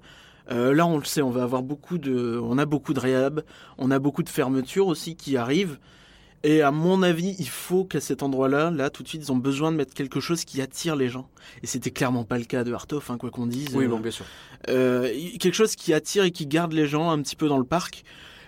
euh, 0.51 0.73
là 0.73 0.85
on 0.87 0.97
le 0.97 1.03
sait, 1.05 1.21
on 1.21 1.29
va 1.29 1.43
avoir 1.43 1.61
beaucoup 1.63 1.97
de, 1.97 2.39
on 2.43 2.57
a 2.57 2.65
beaucoup 2.65 2.93
de 2.93 2.99
réhab, 2.99 3.41
on 3.77 3.91
a 3.91 3.99
beaucoup 3.99 4.23
de 4.23 4.29
fermetures 4.29 4.87
aussi 4.87 5.15
qui 5.15 5.37
arrivent. 5.37 5.77
Et 6.43 6.61
à 6.61 6.71
mon 6.71 7.03
avis, 7.03 7.35
il 7.37 7.49
faut 7.49 7.83
qu'à 7.83 7.99
cet 7.99 8.23
endroit-là, 8.23 8.71
là, 8.71 8.89
tout 8.89 9.03
de 9.03 9.09
suite, 9.09 9.23
ils 9.25 9.31
ont 9.33 9.35
besoin 9.35 9.73
de 9.73 9.75
mettre 9.77 9.93
quelque 9.93 10.21
chose 10.21 10.45
qui 10.45 10.61
attire 10.61 10.95
les 10.95 11.09
gens. 11.09 11.27
Et 11.63 11.67
c'était 11.67 11.91
clairement 11.91 12.23
pas 12.23 12.37
le 12.37 12.45
cas 12.45 12.63
de 12.63 12.71
Harthoff, 12.71 13.09
hein, 13.11 13.17
quoi 13.17 13.29
qu'on 13.29 13.45
dise. 13.45 13.75
Oui, 13.75 13.83
Euh, 13.83 13.87
bon, 13.89 13.99
bien 13.99 14.09
sûr. 14.09 14.23
euh, 14.69 15.09
quelque 15.37 15.53
chose 15.53 15.75
qui 15.75 15.93
attire 15.93 16.23
et 16.23 16.31
qui 16.31 16.47
garde 16.47 16.71
les 16.71 16.87
gens 16.87 17.09
un 17.09 17.21
petit 17.21 17.35
peu 17.35 17.49
dans 17.49 17.57
le 17.57 17.65
parc. 17.65 18.03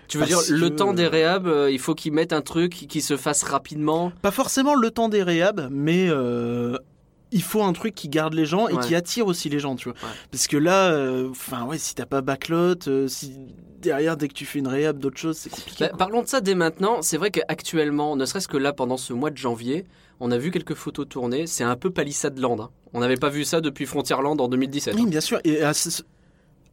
Tu 0.08 0.16
veux 0.16 0.24
Parce 0.26 0.46
dire, 0.46 0.56
le 0.58 0.70
que- 0.70 0.74
temps 0.74 0.94
des 0.94 1.06
réhab, 1.06 1.46
euh, 1.46 1.70
il 1.70 1.78
faut 1.78 1.94
qu'ils 1.94 2.12
mettent 2.14 2.32
un 2.32 2.40
truc 2.40 2.72
qui 2.88 3.02
se 3.02 3.18
fasse 3.18 3.42
rapidement? 3.42 4.10
Pas 4.22 4.30
forcément 4.30 4.74
le 4.74 4.90
temps 4.90 5.10
des 5.10 5.22
réhab, 5.22 5.68
mais 5.70 6.06
euh, 6.08 6.78
il 7.32 7.42
faut 7.42 7.62
un 7.62 7.72
truc 7.72 7.94
qui 7.94 8.08
garde 8.08 8.34
les 8.34 8.46
gens 8.46 8.68
et 8.68 8.74
Ouais. 8.74 8.82
qui 8.86 8.94
attire 8.94 9.26
aussi 9.26 9.48
les 9.48 9.58
gens, 9.58 9.74
tu 9.76 9.88
vois. 9.90 9.98
Ouais. 10.02 10.14
Parce 10.30 10.46
que 10.46 10.56
là, 10.56 10.92
euh, 10.92 11.28
enfin 11.30 11.64
ouais, 11.64 11.78
si 11.78 11.94
t'as 11.94 12.06
pas 12.06 12.20
backlot, 12.20 12.88
euh, 12.88 13.08
si 13.08 13.32
derrière 13.80 14.16
dès 14.16 14.28
que 14.28 14.34
tu 14.34 14.44
fais 14.46 14.58
une 14.60 14.68
réhab 14.68 14.98
d'autres 14.98 15.18
choses, 15.18 15.36
c'est 15.36 15.50
compliqué. 15.50 15.86
Bah, 15.90 15.96
parlons 15.98 16.22
de 16.22 16.28
ça 16.28 16.40
dès 16.40 16.54
maintenant. 16.54 17.02
C'est 17.02 17.16
vrai 17.16 17.30
qu'actuellement, 17.30 18.14
ne 18.16 18.24
serait-ce 18.24 18.46
que 18.48 18.56
là, 18.56 18.72
pendant 18.72 18.96
ce 18.96 19.12
mois 19.12 19.30
de 19.30 19.36
janvier, 19.36 19.84
on 20.20 20.30
a 20.30 20.38
vu 20.38 20.50
quelques 20.52 20.74
photos 20.74 21.08
tournées. 21.08 21.46
C'est 21.48 21.64
un 21.64 21.74
peu 21.76 21.90
Palisade 21.90 22.38
Land. 22.38 22.60
hein. 22.60 22.70
On 22.92 23.00
n'avait 23.00 23.16
pas 23.16 23.28
vu 23.30 23.44
ça 23.44 23.60
depuis 23.60 23.86
Frontierland 23.86 24.40
en 24.40 24.48
2017. 24.48 24.94
Oui, 24.94 25.06
bien 25.06 25.20
sûr. 25.20 25.40
Et 25.44 25.62
à, 25.62 25.74
ce- 25.74 26.02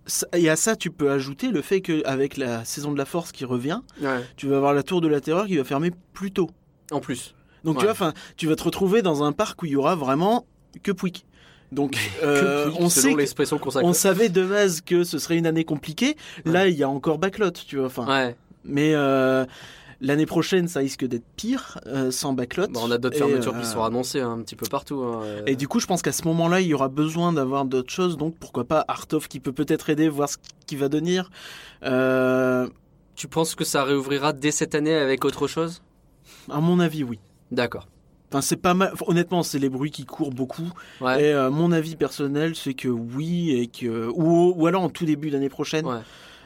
ça- 0.05 0.27
et 0.33 0.49
à 0.49 0.55
ça, 0.55 0.75
tu 0.75 0.91
peux 0.91 1.09
ajouter 1.11 1.47
le 1.49 1.61
fait 1.61 1.81
qu'avec 1.81 2.37
la 2.37 2.63
saison 2.65 2.91
de 2.91 2.97
la 2.97 3.05
force 3.05 3.31
qui 3.31 3.45
revient, 3.45 3.81
Ouais. 4.01 4.19
tu 4.37 4.47
vas 4.47 4.57
avoir 4.57 4.73
la 4.73 4.83
tour 4.83 5.01
de 5.01 5.07
la 5.07 5.21
terreur 5.21 5.47
qui 5.47 5.57
va 5.57 5.63
fermer 5.63 5.91
plus 6.13 6.31
tôt. 6.31 6.49
En 6.91 6.99
plus. 6.99 7.33
Donc 7.63 7.75
Ouais. 7.75 7.79
tu 7.81 7.85
vois, 7.85 7.91
enfin, 7.91 8.13
tu 8.37 8.47
vas 8.47 8.55
te 8.55 8.63
retrouver 8.63 9.01
dans 9.01 9.23
un 9.23 9.31
parc 9.31 9.61
où 9.61 9.65
il 9.65 9.71
y 9.73 9.75
aura 9.75 9.95
vraiment 9.95 10.45
que 10.83 10.91
Pouic. 10.91 11.25
Donc 11.71 11.95
euh, 12.23 12.71
on 12.79 12.89
sait 12.89 13.13
l'expression. 13.13 13.59
On 13.83 13.93
savait 13.93 14.29
de 14.29 14.43
base 14.45 14.81
que 14.81 15.03
ce 15.03 15.19
serait 15.19 15.37
une 15.37 15.45
année 15.45 15.65
compliquée. 15.65 16.15
Là, 16.45 16.67
il 16.67 16.75
y 16.75 16.83
a 16.83 16.89
encore 16.89 17.19
backlot, 17.19 17.51
tu 17.51 17.77
vois. 17.77 17.85
Enfin, 17.85 18.07
Ouais. 18.07 18.35
mais 18.65 18.93
euh, 18.95 19.45
l'année 20.01 20.25
prochaine, 20.25 20.67
ça 20.67 20.79
risque 20.79 21.05
d'être 21.05 21.25
pire 21.35 21.77
euh, 21.85 22.09
sans 22.09 22.33
backlot. 22.33 22.69
Bah, 22.69 22.79
on 22.83 22.89
a 22.89 22.97
d'autres 22.97 23.17
Et, 23.17 23.19
fermetures 23.19 23.55
qui 23.59 23.65
seront 23.67 23.83
annoncées 23.83 24.19
hein, 24.21 24.31
un 24.39 24.41
petit 24.41 24.55
peu 24.55 24.65
partout. 24.67 25.03
hein. 25.03 25.21
Et 25.45 25.55
du 25.55 25.67
coup, 25.67 25.79
je 25.79 25.85
pense 25.85 26.01
qu'à 26.01 26.11
ce 26.11 26.23
moment-là, 26.23 26.59
il 26.61 26.67
y 26.67 26.73
aura 26.73 26.87
besoin 26.87 27.33
d'avoir 27.33 27.65
d'autres 27.65 27.93
choses. 27.93 28.17
Donc, 28.17 28.35
pourquoi 28.39 28.63
pas 28.63 28.83
Artov 28.87 29.27
qui 29.27 29.39
peut 29.39 29.53
peut-être 29.53 29.91
aider, 29.91 30.09
voir 30.09 30.27
ce 30.29 30.37
qui 30.65 30.75
va 30.75 30.89
devenir. 30.89 31.29
Tu 33.15 33.27
penses 33.27 33.53
que 33.53 33.65
ça 33.65 33.83
réouvrira 33.83 34.31
dès 34.33 34.51
cette 34.51 34.73
année 34.75 34.95
avec 34.95 35.23
autre 35.25 35.45
chose? 35.47 35.81
à 36.49 36.59
mon 36.61 36.79
avis, 36.79 37.03
oui. 37.03 37.19
D'accord. 37.51 37.87
Enfin, 38.31 38.41
c'est 38.41 38.57
pas 38.57 38.75
mal. 38.75 38.93
Honnêtement, 39.07 39.41
c'est 39.41 39.57
les 39.57 39.69
bruits 39.69 39.91
qui 39.91 40.05
courent 40.05 40.31
beaucoup. 40.31 40.71
Ouais. 41.01 41.23
Et 41.23 41.33
euh, 41.33 41.49
mon 41.49 41.71
avis 41.71 41.95
personnel, 41.95 42.55
c'est 42.55 42.75
que 42.75 42.87
oui, 42.87 43.51
et 43.51 43.67
que 43.67 44.07
ou, 44.07 44.53
ou 44.55 44.67
alors 44.67 44.83
en 44.83 44.89
tout 44.89 45.05
début 45.05 45.31
d'année 45.31 45.49
prochaine. 45.49 45.85
Ouais. 45.85 46.01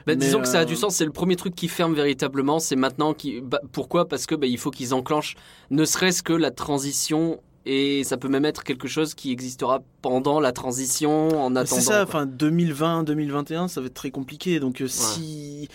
Bah, 0.06 0.16
disons 0.16 0.42
que 0.42 0.48
ça 0.48 0.60
a 0.60 0.62
euh, 0.64 0.66
du 0.66 0.76
sens, 0.76 0.96
c'est 0.96 1.06
le 1.06 1.12
premier 1.12 1.36
truc 1.36 1.56
qui 1.56 1.68
ferme 1.68 1.94
véritablement, 1.94 2.60
c'est 2.60 2.76
maintenant 2.76 3.14
qui 3.14 3.42
bah, 3.42 3.62
pourquoi? 3.72 4.08
Parce 4.08 4.26
que 4.26 4.36
bah, 4.36 4.48
il 4.48 4.58
faut 4.58 4.72
qu'ils 4.72 4.94
enclenchent 4.94 5.36
ne 5.72 5.86
serait-ce 5.86 6.24
que 6.24 6.34
la 6.34 6.52
transition 6.52 7.40
et 7.66 8.04
ça 8.04 8.18
peut 8.18 8.28
même 8.28 8.44
être 8.44 8.64
quelque 8.64 8.90
chose 8.90 9.14
qui 9.14 9.32
existera 9.32 9.82
pendant 10.02 10.42
la 10.42 10.52
transition 10.52 11.30
en 11.30 11.56
attendant. 11.56 11.82
C'est 11.82 11.88
ça, 11.88 12.04
enfin 12.04 12.26
2020, 12.26 13.04
2021, 13.04 13.70
ça 13.70 13.80
va 13.80 13.88
être 13.88 13.94
très 13.94 14.12
compliqué. 14.12 14.60
Donc 14.60 14.82
euh, 14.82 14.88
si 14.88 15.70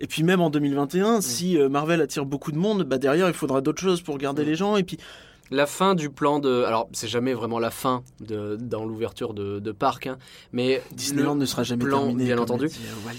et 0.00 0.06
puis 0.06 0.22
même 0.22 0.40
en 0.40 0.50
2021, 0.50 1.20
si 1.20 1.58
euh, 1.58 1.68
Marvel 1.68 2.00
attire 2.00 2.24
beaucoup 2.26 2.52
de 2.52 2.58
monde, 2.58 2.84
bah 2.84 2.98
derrière 2.98 3.28
il 3.28 3.34
faudra 3.34 3.60
d'autres 3.60 3.80
choses 3.82 4.00
pour 4.02 4.18
garder 4.18 4.42
Mm. 4.42 4.46
les 4.46 4.54
gens. 4.54 4.76
Et 4.76 4.82
puis 4.84 4.98
La 5.50 5.66
fin 5.66 5.94
du 5.94 6.10
plan 6.10 6.38
de 6.40 6.64
alors 6.64 6.88
c'est 6.92 7.06
jamais 7.08 7.32
vraiment 7.32 7.58
la 7.60 7.70
fin 7.70 8.02
de 8.20 8.56
dans 8.60 8.84
l'ouverture 8.84 9.32
de, 9.32 9.60
de 9.60 9.72
parc, 9.72 10.06
hein, 10.08 10.18
mais 10.52 10.82
Disneyland 10.92 11.36
ne 11.36 11.46
sera 11.46 11.62
jamais 11.62 11.84
plan, 11.84 12.00
terminé. 12.06 12.24
bien 12.24 12.38
entendu. 12.38 12.66
euh. 12.66 13.12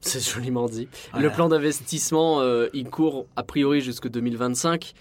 C'est 0.00 0.20
joliment 0.24 0.68
dit. 0.68 0.88
Voilà. 1.12 1.26
Le 1.28 1.32
plan 1.34 1.48
d'investissement, 1.48 2.40
euh, 2.40 2.68
il 2.72 2.88
court 2.88 3.26
a 3.36 3.42
priori 3.42 3.80
jusque 3.80 4.08
2025. 4.08 4.94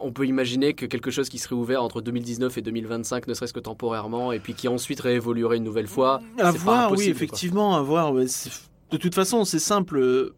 On 0.00 0.12
peut 0.12 0.26
imaginer 0.26 0.74
que 0.74 0.86
quelque 0.86 1.10
chose 1.10 1.28
qui 1.28 1.38
serait 1.38 1.54
ouvert 1.56 1.82
entre 1.82 2.00
2019 2.00 2.56
et 2.58 2.62
2025, 2.62 3.26
ne 3.26 3.34
serait-ce 3.34 3.52
que 3.52 3.58
temporairement, 3.58 4.30
et 4.30 4.38
puis 4.38 4.54
qui 4.54 4.68
ensuite 4.68 5.00
réévoluerait 5.00 5.56
une 5.56 5.64
nouvelle 5.64 5.88
fois. 5.88 6.20
À 6.38 6.52
voir, 6.52 6.92
oui, 6.92 7.08
effectivement, 7.08 7.74
à 7.76 7.82
voir. 7.82 8.12
ouais, 8.12 8.26
de 8.90 8.96
toute 8.96 9.14
façon, 9.14 9.44
c'est 9.44 9.58
simple. 9.58 9.98
euh, 9.98 10.34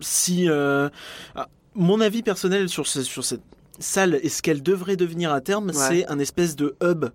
Si 0.00 0.48
euh, 0.48 0.88
ah, 1.34 1.48
mon 1.74 2.00
avis 2.00 2.22
personnel 2.22 2.68
sur, 2.68 2.86
ce- 2.86 3.02
sur 3.02 3.24
cette 3.24 3.42
salle 3.80 4.18
et 4.22 4.28
ce 4.28 4.42
qu'elle 4.42 4.62
devrait 4.62 4.96
devenir 4.96 5.32
à 5.32 5.40
terme, 5.40 5.72
c'est 5.88 6.06
un 6.08 6.18
espèce 6.20 6.54
de 6.56 6.76
hub, 6.82 7.06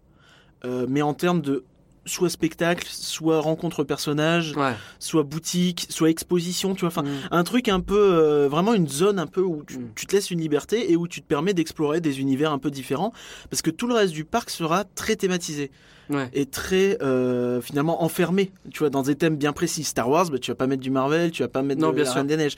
euh, 0.66 0.86
mais 0.90 1.02
en 1.02 1.14
termes 1.14 1.42
de 1.42 1.64
soit 2.06 2.30
spectacle, 2.30 2.86
soit 2.90 3.40
rencontre 3.40 3.84
personnage. 3.84 4.56
Ouais. 4.58 4.74
soit 5.00 5.24
boutique, 5.24 5.86
soit 5.90 6.10
exposition, 6.10 6.74
tu 6.76 6.82
vois. 6.82 6.90
Enfin, 6.90 7.04
Mm. 7.04 7.08
un 7.32 7.44
truc 7.44 7.68
un 7.70 7.80
peu, 7.80 7.98
euh, 7.98 8.48
vraiment 8.50 8.74
une 8.74 8.88
zone 8.88 9.20
un 9.20 9.28
peu 9.28 9.42
où 9.42 9.64
tu, 9.66 9.78
Mm. 9.78 9.90
tu 9.96 10.06
te 10.06 10.16
laisses 10.16 10.32
une 10.32 10.40
liberté 10.42 10.92
et 10.92 10.96
où 10.96 11.08
tu 11.08 11.22
te 11.22 11.28
permets 11.28 11.54
d'explorer 11.54 12.02
des 12.02 12.20
univers 12.20 12.52
un 12.52 12.60
peu 12.60 12.72
différents, 12.72 13.14
parce 13.50 13.62
que 13.62 13.70
tout 13.72 13.88
le 13.88 13.94
reste 13.94 14.14
du 14.14 14.26
parc 14.26 14.50
sera 14.50 14.84
très 14.84 15.16
thématisé 15.16 15.72
Ouais. 16.10 16.30
et 16.34 16.46
très 16.46 16.98
euh, 17.02 17.62
finalement 17.62 18.04
enfermé, 18.04 18.52
tu 18.72 18.80
vois, 18.80 18.90
dans 18.90 19.04
des 19.04 19.16
thèmes 19.16 19.38
bien 19.38 19.54
précis. 19.54 19.84
Star 19.86 20.10
Wars, 20.10 20.30
bah, 20.30 20.38
tu 20.40 20.52
vas 20.52 20.56
pas 20.56 20.68
mettre 20.68 20.82
du 20.84 20.92
Marvel, 20.92 21.32
tu 21.32 21.42
vas 21.44 21.48
pas 21.48 21.62
mettre 21.62 21.80
Non, 21.82 21.90
de 21.90 21.96
bien 21.96 22.04
la 22.04 22.10
sûr. 22.10 22.18
Reine 22.18 22.28
des 22.28 22.36
Neiges. 22.38 22.56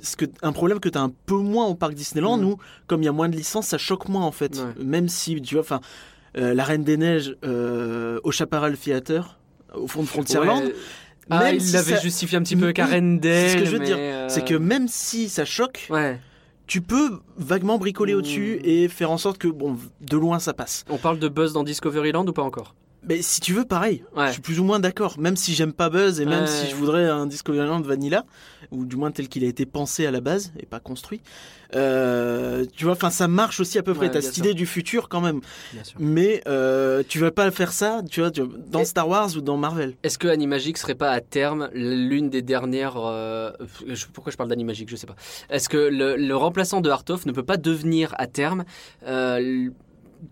Ce 0.00 0.16
que, 0.16 0.24
un 0.42 0.52
problème 0.52 0.80
que 0.80 0.88
tu 0.88 0.96
as 0.96 1.02
un 1.02 1.12
peu 1.26 1.36
moins 1.36 1.66
au 1.66 1.74
parc 1.74 1.92
Disneyland, 1.94 2.38
Mm. 2.38 2.40
nous, 2.42 2.56
comme 2.86 3.02
il 3.02 3.04
y 3.04 3.08
a 3.08 3.12
moins 3.12 3.28
de 3.28 3.36
licences, 3.36 3.66
ça 3.68 3.78
choque 3.78 4.08
moins 4.08 4.24
en 4.24 4.32
fait. 4.32 4.56
Ouais. 4.56 4.82
Même 4.84 5.08
si, 5.08 5.40
tu 5.42 5.54
vois, 5.56 5.62
enfin, 5.62 5.80
la 6.34 6.64
Reine 6.64 6.84
des 6.84 6.96
Neiges 6.96 7.36
euh, 7.44 8.20
au 8.24 8.30
Chaparral 8.30 8.76
Theater, 8.76 9.38
au 9.74 9.86
fond 9.86 10.02
de 10.02 10.06
Frontierland, 10.08 10.62
Ouais, 10.64 11.36
Ah, 11.38 11.44
même 11.44 11.54
il 11.56 11.60
si 11.60 11.72
l'avait 11.74 11.94
ça- 11.94 12.00
justifié 12.00 12.38
un 12.38 12.42
petit 12.42 12.56
peu 12.56 12.72
Arendelle. 12.76 13.50
c'est 13.50 13.54
ce 13.56 13.56
que 13.58 13.64
je 13.64 13.70
veux 13.70 13.78
dire. 13.84 13.96
euh, 13.98 14.28
C'est 14.28 14.44
que 14.44 14.54
même 14.54 14.88
si 14.88 15.28
ça 15.28 15.44
choque, 15.44 15.86
Ouais. 15.88 16.18
tu 16.66 16.80
peux 16.80 17.20
vaguement 17.36 17.78
bricoler 17.78 18.14
Mmh. 18.14 18.18
au-dessus 18.18 18.60
et 18.64 18.88
faire 18.88 19.12
en 19.12 19.18
sorte 19.18 19.38
que, 19.38 19.46
bon, 19.46 19.76
de 20.00 20.16
loin 20.16 20.40
ça 20.40 20.54
passe. 20.54 20.84
On 20.88 20.96
parle 20.98 21.20
de 21.20 21.28
Buzz 21.28 21.52
dans 21.52 21.62
Discoveryland 21.62 22.26
ou 22.26 22.32
pas 22.32 22.42
encore? 22.42 22.74
Mais 23.08 23.22
si 23.22 23.40
tu 23.40 23.54
veux, 23.54 23.64
pareil. 23.64 24.04
Ouais. 24.14 24.26
Je 24.28 24.32
suis 24.32 24.40
plus 24.42 24.60
ou 24.60 24.64
moins 24.64 24.78
d'accord. 24.78 25.18
Même 25.18 25.36
si 25.36 25.54
j'aime 25.54 25.72
pas 25.72 25.88
Buzz 25.88 26.20
et 26.20 26.26
même 26.26 26.42
Ouais. 26.42 26.46
si 26.46 26.68
je 26.68 26.74
voudrais 26.76 27.06
un 27.08 27.26
Discoveryland 27.26 27.80
Vanilla, 27.80 28.24
ou 28.70 28.84
du 28.84 28.96
moins 28.96 29.10
tel 29.10 29.28
qu'il 29.28 29.42
a 29.44 29.46
été 29.48 29.64
pensé 29.66 30.04
à 30.06 30.10
la 30.10 30.20
base 30.20 30.52
et 30.60 30.66
pas 30.66 30.80
construit, 30.80 31.20
euh, 31.74 32.64
tu 32.76 32.84
vois, 32.84 32.92
enfin 32.92 33.10
ça 33.10 33.26
marche 33.28 33.58
aussi 33.60 33.78
à 33.78 33.82
peu 33.82 33.94
près. 33.94 34.06
Ouais, 34.06 34.12
T'as 34.12 34.20
cette 34.20 34.34
sûr. 34.34 34.44
idée 34.44 34.54
du 34.54 34.66
futur 34.66 35.08
quand 35.08 35.20
même. 35.20 35.40
Mais 35.98 36.42
euh, 36.46 37.02
tu 37.08 37.18
vas 37.18 37.30
pas 37.30 37.50
faire 37.50 37.72
ça, 37.72 38.02
tu 38.10 38.20
vois, 38.20 38.30
dans 38.30 38.80
Et- 38.80 38.84
Star 38.84 39.08
Wars 39.08 39.30
ou 39.36 39.40
dans 39.40 39.56
Marvel. 39.56 39.94
Est-ce 40.02 40.18
que 40.18 40.28
Animagic 40.28 40.76
serait 40.78 40.94
pas 40.94 41.10
à 41.10 41.20
terme 41.20 41.70
l'une 41.72 42.28
des 42.28 42.42
dernières. 42.42 42.94
euh, 42.98 43.50
pourquoi 44.12 44.30
je 44.32 44.36
parle 44.36 44.48
d'Animagic 44.50 44.88
Je 44.90 44.96
sais 44.96 45.06
pas. 45.06 45.16
Est-ce 45.48 45.68
que 45.68 45.78
le, 45.78 46.16
le 46.16 46.36
remplaçant 46.36 46.80
de 46.80 46.90
Hartov 46.90 47.26
ne 47.26 47.32
peut 47.32 47.42
pas 47.44 47.56
devenir 47.56 48.14
à 48.18 48.26
terme 48.26 48.64
euh, 49.06 49.70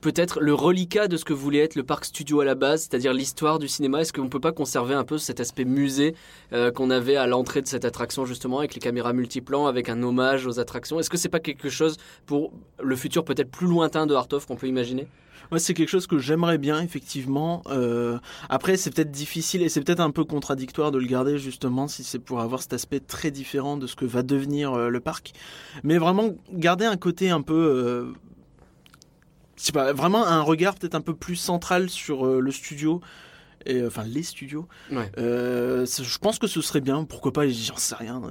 peut-être 0.01 0.41
le 0.41 0.55
reliquat 0.55 1.09
de 1.09 1.17
ce 1.17 1.25
que 1.25 1.33
voulait 1.33 1.61
être 1.61 1.75
le 1.75 1.83
parc 1.83 2.05
studio 2.05 2.41
à 2.41 2.45
la 2.45 2.55
base, 2.55 2.83
c'est-à-dire 2.83 3.13
l'histoire 3.13 3.59
du 3.59 3.69
cinéma 3.69 4.01
Est-ce 4.01 4.13
qu'on 4.13 4.29
peut 4.29 4.41
pas 4.41 4.53
conserver 4.53 4.95
un 4.95 5.05
peu 5.05 5.19
cet 5.19 5.41
aspect 5.41 5.65
musée 5.65 6.15
euh, 6.53 6.71
qu'on 6.71 6.91
avait 6.91 7.17
à 7.17 7.27
l'entrée 7.27 7.63
de 7.63 7.67
cette 7.67 7.85
attraction 7.85 8.25
justement 8.25 8.59
avec 8.59 8.75
les 8.75 8.81
caméras 8.81 9.13
multiplans, 9.13 9.67
avec 9.67 9.89
un 9.89 10.03
hommage 10.03 10.47
aux 10.47 10.61
attractions? 10.61 11.01
Est-ce 11.01 11.11
que 11.11 11.17
c'est 11.17 11.29
pas 11.29 11.41
quelque 11.41 11.69
chose 11.69 11.97
pour 12.27 12.53
le 12.83 12.97
futur 12.97 13.25
peut-être 13.25 13.51
plus 13.51 13.67
lointain 13.67 14.07
de 14.07 14.15
Hartov 14.15 14.47
qu'on 14.47 14.57
peut 14.57 14.69
imaginer? 14.69 15.07
C'est 15.57 15.73
quelque 15.73 15.89
chose 15.89 16.07
que 16.07 16.19
j'aimerais 16.19 16.59
bien, 16.59 16.83
effectivement. 16.83 17.63
Euh, 17.69 18.19
après, 18.51 18.77
c'est 18.77 18.95
peut-être 18.95 19.11
difficile 19.11 19.63
et 19.63 19.71
c'est 19.71 19.81
peut-être 19.81 20.01
un 20.01 20.11
peu 20.11 20.25
contradictoire 20.25 20.91
de 20.91 20.99
le 20.99 21.07
garder, 21.07 21.39
justement, 21.39 21.89
si 21.89 22.05
c'est 22.05 22.19
pour 22.19 22.41
avoir 22.41 22.61
cet 22.61 22.75
aspect 22.75 23.01
très 23.01 23.31
différent 23.31 23.79
de 23.79 23.87
ce 23.87 23.97
que 23.97 24.05
va 24.05 24.23
devenir 24.23 24.75
euh, 24.75 24.91
le 24.91 25.01
parc. 25.01 25.33
Mais 25.85 25.97
vraiment, 25.97 26.35
garder 26.53 26.85
un 26.85 26.99
côté 26.99 27.31
un 27.31 27.41
peu. 27.41 28.13
Sais 29.65 29.73
pas, 29.73 29.93
vraiment 29.93 30.27
un 30.27 30.41
regard 30.43 30.75
peut-être 30.75 30.95
un 30.95 31.01
peu 31.01 31.15
plus 31.15 31.37
central 31.37 31.89
sur 31.91 32.27
euh, 32.27 32.41
le 32.41 32.51
studio. 32.51 33.01
Et, 33.67 33.75
euh, 33.83 33.89
enfin, 33.89 34.05
les 34.07 34.23
studios. 34.23 34.67
Ouais. 34.91 35.11
Euh, 35.19 35.85
c'est- 35.85 36.05
je 36.05 36.19
pense 36.19 36.39
que 36.39 36.47
ce 36.47 36.61
serait 36.63 36.81
bien. 36.81 37.05
Pourquoi 37.05 37.33
pas, 37.33 37.47
j'en 37.49 37.77
sais 37.77 37.97
rien. 37.97 38.23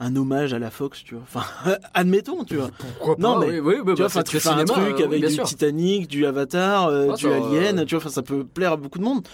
un 0.00 0.16
hommage 0.16 0.52
à 0.52 0.58
la 0.58 0.70
Fox, 0.70 1.02
tu 1.02 1.14
vois. 1.14 1.24
Enfin, 1.24 1.44
admettons, 1.94 2.44
tu 2.44 2.56
vois. 2.56 2.70
Pourquoi 2.78 3.16
Non, 3.18 3.38
mais- 3.38 3.46
oui, 3.46 3.58
oui, 3.58 3.74
oui, 3.78 3.78
Tu 3.78 3.84
bah, 3.84 3.94
vois, 3.94 4.08
c'est 4.10 4.22
tu 4.24 4.38
fais 4.38 4.48
un 4.50 4.64
truc 4.64 5.00
avec 5.00 5.24
du 5.24 5.30
sûr. 5.30 5.44
Titanic, 5.44 6.06
du 6.08 6.26
Avatar, 6.26 6.88
Ah, 6.88 7.14
du 7.16 7.26
Alien, 7.26 7.84
tu 7.86 7.94
vois, 7.94 8.02
enfin, 8.04 8.10
ça 8.10 8.22
peut 8.22 8.44
plaire 8.44 8.72
à 8.72 8.76
beaucoup 8.76 8.98
de 8.98 9.04
monde. 9.04 9.26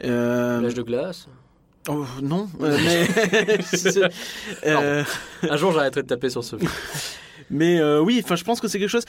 L'âge 0.00 0.74
de 0.74 0.82
glace. 0.82 1.26
oh, 1.88 2.04
non, 2.22 2.48
euh, 2.60 2.78
mais 2.84 3.58
Euh, 4.66 5.02
Un 5.48 5.56
jour, 5.56 5.72
j'arrêterai 5.72 6.02
de 6.02 6.08
taper 6.08 6.28
sur 6.30 6.44
ce. 6.44 6.56
mais 7.50 7.80
euh, 7.80 8.00
oui, 8.00 8.20
enfin, 8.22 8.36
je 8.36 8.44
pense 8.44 8.60
que 8.60 8.68
c'est 8.68 8.78
quelque 8.78 8.88
chose. 8.90 9.04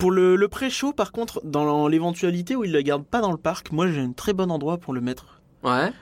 Pour 0.00 0.10
le, 0.10 0.34
le 0.34 0.48
pré-show, 0.48 0.92
par 0.92 1.12
contre, 1.12 1.40
dans 1.44 1.86
l'éventualité 1.86 2.56
où 2.56 2.64
ils 2.64 2.72
le 2.72 2.82
gardent 2.82 3.04
pas 3.06 3.20
dans 3.20 3.30
le 3.30 3.38
parc, 3.38 3.70
moi 3.70 3.86
j'ai 3.86 4.00
un 4.00 4.12
très 4.12 4.32
bon 4.32 4.50
endroit 4.50 4.78
pour 4.78 4.92
le 4.92 5.00
mettre. 5.00 5.40
Ouais. 5.62 5.92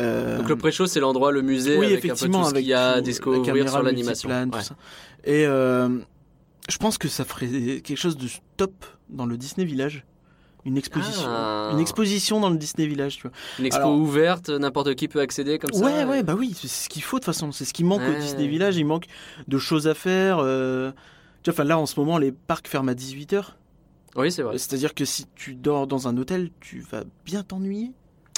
Euh, 0.00 0.38
Donc 0.38 0.48
le 0.48 0.56
pré-show, 0.56 0.86
c'est 0.86 1.00
l'endroit, 1.00 1.30
le 1.32 1.42
musée, 1.42 1.76
oui, 1.78 1.86
avec 1.86 1.98
un 1.98 2.00
peu 2.00 2.06
effectivement, 2.08 2.38
tout 2.40 2.44
ce 2.46 2.50
avec 2.50 2.62
qu'il 2.62 2.70
y 2.70 2.74
a 2.74 2.90
à 2.92 2.94
la 2.96 3.00
découvrir 3.02 3.68
sur 3.68 3.82
l'animation. 3.82 4.28
Ouais. 4.30 4.46
Et 5.24 5.46
euh, 5.46 5.88
je 6.68 6.76
pense 6.78 6.96
que 6.98 7.08
ça 7.08 7.24
ferait 7.24 7.46
quelque 7.82 7.96
chose 7.96 8.16
de 8.16 8.26
top 8.56 8.72
dans 9.10 9.26
le 9.26 9.36
Disney 9.36 9.66
Village. 9.66 10.04
Une 10.64 10.78
exposition. 10.78 11.24
Ah. 11.26 11.70
Une 11.72 11.80
exposition 11.80 12.38
dans 12.40 12.48
le 12.48 12.56
Disney 12.56 12.86
Village, 12.86 13.16
tu 13.16 13.22
vois. 13.22 13.32
Une 13.58 13.66
expo 13.66 13.82
Alors- 13.82 13.96
ouverte, 13.98 14.48
n'importe 14.48 14.94
qui 14.94 15.08
peut 15.08 15.20
accéder 15.20 15.58
comme 15.58 15.72
ça. 15.72 15.84
Ouais, 15.84 16.04
ouais, 16.04 16.22
bah 16.22 16.36
oui, 16.38 16.54
c'est 16.56 16.68
ce 16.68 16.88
qu'il 16.88 17.02
faut 17.02 17.16
de 17.18 17.24
toute 17.24 17.34
façon. 17.34 17.50
C'est 17.50 17.64
ce 17.64 17.72
qui 17.74 17.82
manque 17.82 18.00
Ouais. 18.00 18.16
au 18.16 18.20
Disney 18.20 18.46
Village. 18.46 18.76
Il 18.76 18.86
manque 18.86 19.06
de 19.48 19.58
choses 19.58 19.88
à 19.88 19.94
faire. 19.94 20.38
euh, 20.40 20.92
Tu 21.42 21.50
vois, 21.50 21.64
là, 21.64 21.78
en 21.78 21.86
ce 21.86 21.98
moment, 21.98 22.18
les 22.18 22.32
parcs 22.32 22.68
ferment 22.68 22.90
à 22.90 22.94
18h. 22.94 23.42
Oui, 24.16 24.30
c'est 24.30 24.42
vrai. 24.42 24.58
C'est-à-dire 24.58 24.94
que 24.94 25.04
si 25.04 25.26
tu 25.34 25.54
dors 25.54 25.86
dans 25.86 26.06
un 26.08 26.16
hôtel, 26.16 26.50
tu 26.60 26.84
vas 26.90 27.02
bien 27.24 27.42
t'ennuyer. 27.42 27.92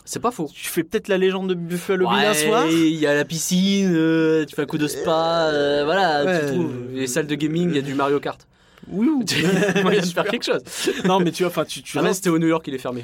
C'est 0.06 0.20
pas 0.20 0.30
faux. 0.30 0.48
Tu 0.54 0.66
fais 0.68 0.84
peut-être 0.84 1.08
la 1.08 1.16
légende 1.18 1.48
de 1.48 1.54
Buffalo 1.54 2.08
Bill 2.08 2.18
un 2.18 2.30
Ouais, 2.30 2.34
soir. 2.34 2.66
Il 2.70 2.94
y 2.94 3.06
a 3.06 3.14
la 3.14 3.24
piscine, 3.24 3.90
euh, 3.94 4.44
tu 4.44 4.54
fais 4.54 4.62
un 4.62 4.66
coup 4.66 4.76
de 4.78 4.86
spa, 4.86 5.48
euh, 5.50 5.82
voilà, 5.84 6.24
Ouais. 6.24 6.40
tu 6.46 6.52
trouves. 6.54 6.72
Les 6.92 7.06
salles 7.06 7.26
de 7.26 7.34
gaming, 7.34 7.70
il 7.70 7.76
y 7.76 7.78
a 7.78 7.82
du 7.82 7.94
Mario 7.94 8.20
Kart. 8.20 8.46
Oui, 8.86 9.08
a 9.74 9.82
moyen 9.82 10.00
de 10.02 10.06
faire 10.06 10.24
quelque 10.26 10.44
chose. 10.44 10.60
non, 11.06 11.18
mais 11.20 11.32
tu 11.32 11.42
vois, 11.42 11.50
enfin, 11.50 11.64
tu, 11.64 11.82
tu 11.82 11.98
Ah 11.98 12.02
restes, 12.02 12.16
c'était 12.24 12.28
au 12.28 12.38
New 12.38 12.46
York, 12.48 12.62
il 12.68 12.74
est 12.74 12.78
fermé. 12.78 13.02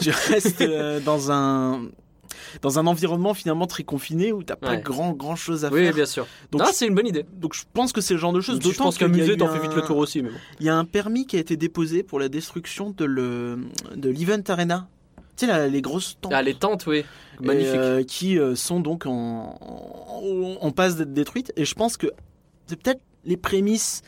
tu 0.00 0.10
restes 0.10 0.60
euh, 0.60 1.00
dans 1.00 1.32
un 1.32 1.82
dans 2.62 2.78
un 2.78 2.86
environnement 2.86 3.34
finalement 3.34 3.66
très 3.66 3.82
confiné 3.84 4.32
où 4.32 4.42
t'as 4.42 4.56
pas 4.56 4.70
Ouais. 4.72 4.80
grand 4.80 5.12
grand 5.12 5.36
chose 5.36 5.64
à 5.64 5.70
Oui, 5.70 5.84
faire. 5.84 5.94
bien 5.94 6.06
sûr. 6.06 6.26
Donc, 6.52 6.62
c'est 6.72 6.86
une 6.86 6.94
bonne 6.94 7.06
idée. 7.06 7.24
donc 7.34 7.54
je 7.54 7.62
pense 7.72 7.92
que 7.92 8.00
c'est 8.00 8.14
le 8.14 8.20
genre 8.20 8.32
de 8.32 8.40
choses. 8.40 8.56
Je 8.56 8.68
D'autant 8.68 8.84
pense 8.84 8.98
qu'un 8.98 9.08
musée, 9.08 9.36
t'en 9.36 9.48
fais 9.48 9.58
un- 9.58 9.62
vite 9.62 9.74
le 9.74 9.82
tour 9.82 9.96
aussi. 9.98 10.22
Mais 10.22 10.30
bon. 10.30 10.36
Il 10.60 10.66
y 10.66 10.68
a 10.68 10.76
un 10.76 10.84
permis 10.84 11.26
qui 11.26 11.36
a 11.36 11.40
été 11.40 11.56
déposé 11.56 12.02
pour 12.02 12.18
la 12.20 12.28
destruction 12.28 12.90
de 12.90 13.04
le 13.04 13.58
de 13.94 14.08
l'Event 14.10 14.42
Arena. 14.48 14.88
Tu 15.36 15.44
sais, 15.44 15.52
là, 15.52 15.66
les 15.68 15.82
grosses 15.82 16.16
tentes. 16.20 16.32
Ah, 16.34 16.40
les 16.42 16.54
tentes, 16.54 16.86
oui. 16.86 17.04
Magnifique. 17.40 17.74
euh, 17.74 18.02
qui 18.04 18.38
euh, 18.38 18.54
sont 18.54 18.80
donc 18.80 19.04
en, 19.04 19.58
en, 19.60 20.56
en 20.66 20.70
passe 20.72 20.96
d'être 20.96 21.12
détruites. 21.12 21.52
Et 21.56 21.64
je 21.66 21.74
pense 21.74 21.96
que 21.98 22.06
c'est 22.66 22.80
peut-être 22.80 23.02
les 23.26 23.36
prémices 23.36 24.00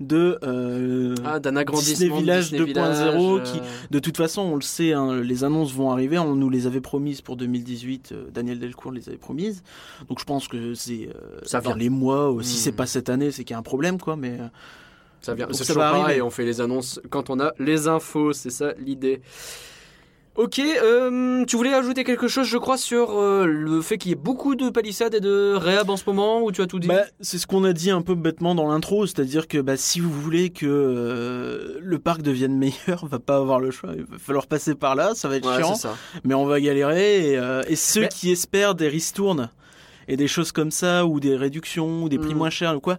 de 0.00 0.38
euh, 0.42 1.14
Ah, 1.24 1.38
d'un 1.38 1.54
agrandissement. 1.56 1.96
Disney 2.06 2.18
Village 2.20 2.50
Disney 2.50 2.72
2.0 2.72 3.34
Village, 3.36 3.52
qui- 3.52 3.58
euh, 3.60 3.62
De 3.90 3.98
toute 3.98 4.16
façon, 4.16 4.42
on 4.42 4.54
le 4.56 4.62
sait, 4.62 4.92
hein, 4.92 5.20
les 5.20 5.44
annonces 5.44 5.72
vont 5.72 5.90
arriver. 5.90 6.18
On 6.18 6.34
nous 6.34 6.50
les 6.50 6.66
avait 6.66 6.80
promises 6.80 7.20
pour 7.20 7.36
2018. 7.36 8.10
euh, 8.12 8.24
Daniel 8.32 8.58
Delcourt 8.58 8.92
les 8.92 9.08
avait 9.08 9.18
promises. 9.18 9.62
Donc 10.08 10.18
je 10.18 10.24
pense 10.24 10.48
que 10.48 10.74
c'est 10.74 11.08
euh, 11.08 11.38
Ça 11.44 11.60
vient. 11.60 11.76
les 11.76 11.88
mois. 11.90 12.34
Si 12.42 12.54
Hmm. 12.56 12.58
c'est 12.58 12.72
pas 12.72 12.86
cette 12.86 13.08
année, 13.10 13.30
c'est 13.30 13.44
qu'il 13.44 13.54
y 13.54 13.56
a 13.56 13.58
un 13.58 13.62
problème, 13.62 13.98
quoi. 14.00 14.16
Mais 14.16 14.38
euh, 14.40 14.46
Ça 15.20 15.34
vient. 15.34 15.46
C'est 15.52 15.58
ça 15.64 15.74
toujours 15.74 15.82
va 15.84 15.92
pareil, 15.92 16.20
on 16.20 16.30
fait 16.30 16.44
les 16.44 16.60
annonces 16.60 17.00
quand 17.10 17.30
on 17.30 17.38
a 17.38 17.52
les 17.60 17.86
infos, 17.86 18.32
c'est 18.32 18.50
ça 18.50 18.72
l'idée. 18.78 19.20
Ok, 20.34 20.58
euh, 20.60 21.44
tu 21.44 21.56
voulais 21.56 21.74
ajouter 21.74 22.04
quelque 22.04 22.26
chose, 22.26 22.46
je 22.46 22.56
crois, 22.56 22.78
sur 22.78 23.18
euh, 23.18 23.44
le 23.44 23.82
fait 23.82 23.98
qu'il 23.98 24.08
y 24.10 24.12
ait 24.12 24.16
beaucoup 24.16 24.54
de 24.54 24.70
palissades 24.70 25.14
et 25.14 25.20
de 25.20 25.52
réhab 25.54 25.90
en 25.90 25.98
ce 25.98 26.04
moment, 26.06 26.40
ou 26.42 26.50
tu 26.50 26.62
as 26.62 26.66
tout 26.66 26.78
dit? 26.78 26.88
Bah, 26.88 27.02
c'est 27.20 27.36
ce 27.36 27.46
qu'on 27.46 27.64
a 27.64 27.74
dit 27.74 27.90
un 27.90 28.00
peu 28.00 28.14
bêtement 28.14 28.54
dans 28.54 28.66
l'intro, 28.66 29.04
c'est-à-dire 29.06 29.46
que 29.46 29.58
bah, 29.58 29.76
si 29.76 30.00
vous 30.00 30.10
voulez 30.10 30.48
que 30.48 30.64
euh, 30.66 31.78
le 31.82 31.98
parc 31.98 32.22
devienne 32.22 32.56
meilleur, 32.58 33.00
on 33.02 33.06
va 33.06 33.18
pas 33.18 33.36
avoir 33.36 33.60
le 33.60 33.70
choix, 33.70 33.90
il 33.94 34.04
va 34.04 34.16
falloir 34.18 34.46
passer 34.46 34.74
par 34.74 34.94
là, 34.94 35.14
ça 35.14 35.28
va 35.28 35.36
être 35.36 35.46
Ouais, 35.50 35.58
chiant, 35.62 35.74
ça. 35.74 35.96
mais 36.24 36.32
on 36.32 36.46
va 36.46 36.60
galérer. 36.62 37.32
Et, 37.34 37.40
et 37.68 37.76
ceux 37.76 38.02
Mais- 38.02 38.08
qui 38.08 38.30
espèrent 38.30 38.74
des 38.74 38.88
ristournes 38.88 39.50
et 40.08 40.16
des 40.16 40.28
choses 40.28 40.50
comme 40.50 40.70
ça, 40.70 41.04
ou 41.04 41.20
des 41.20 41.36
réductions, 41.36 42.04
ou 42.04 42.08
des 42.08 42.18
prix 42.18 42.34
Mm. 42.34 42.38
moins 42.38 42.50
chers, 42.50 42.74
ou 42.76 42.80
quoi, 42.80 42.96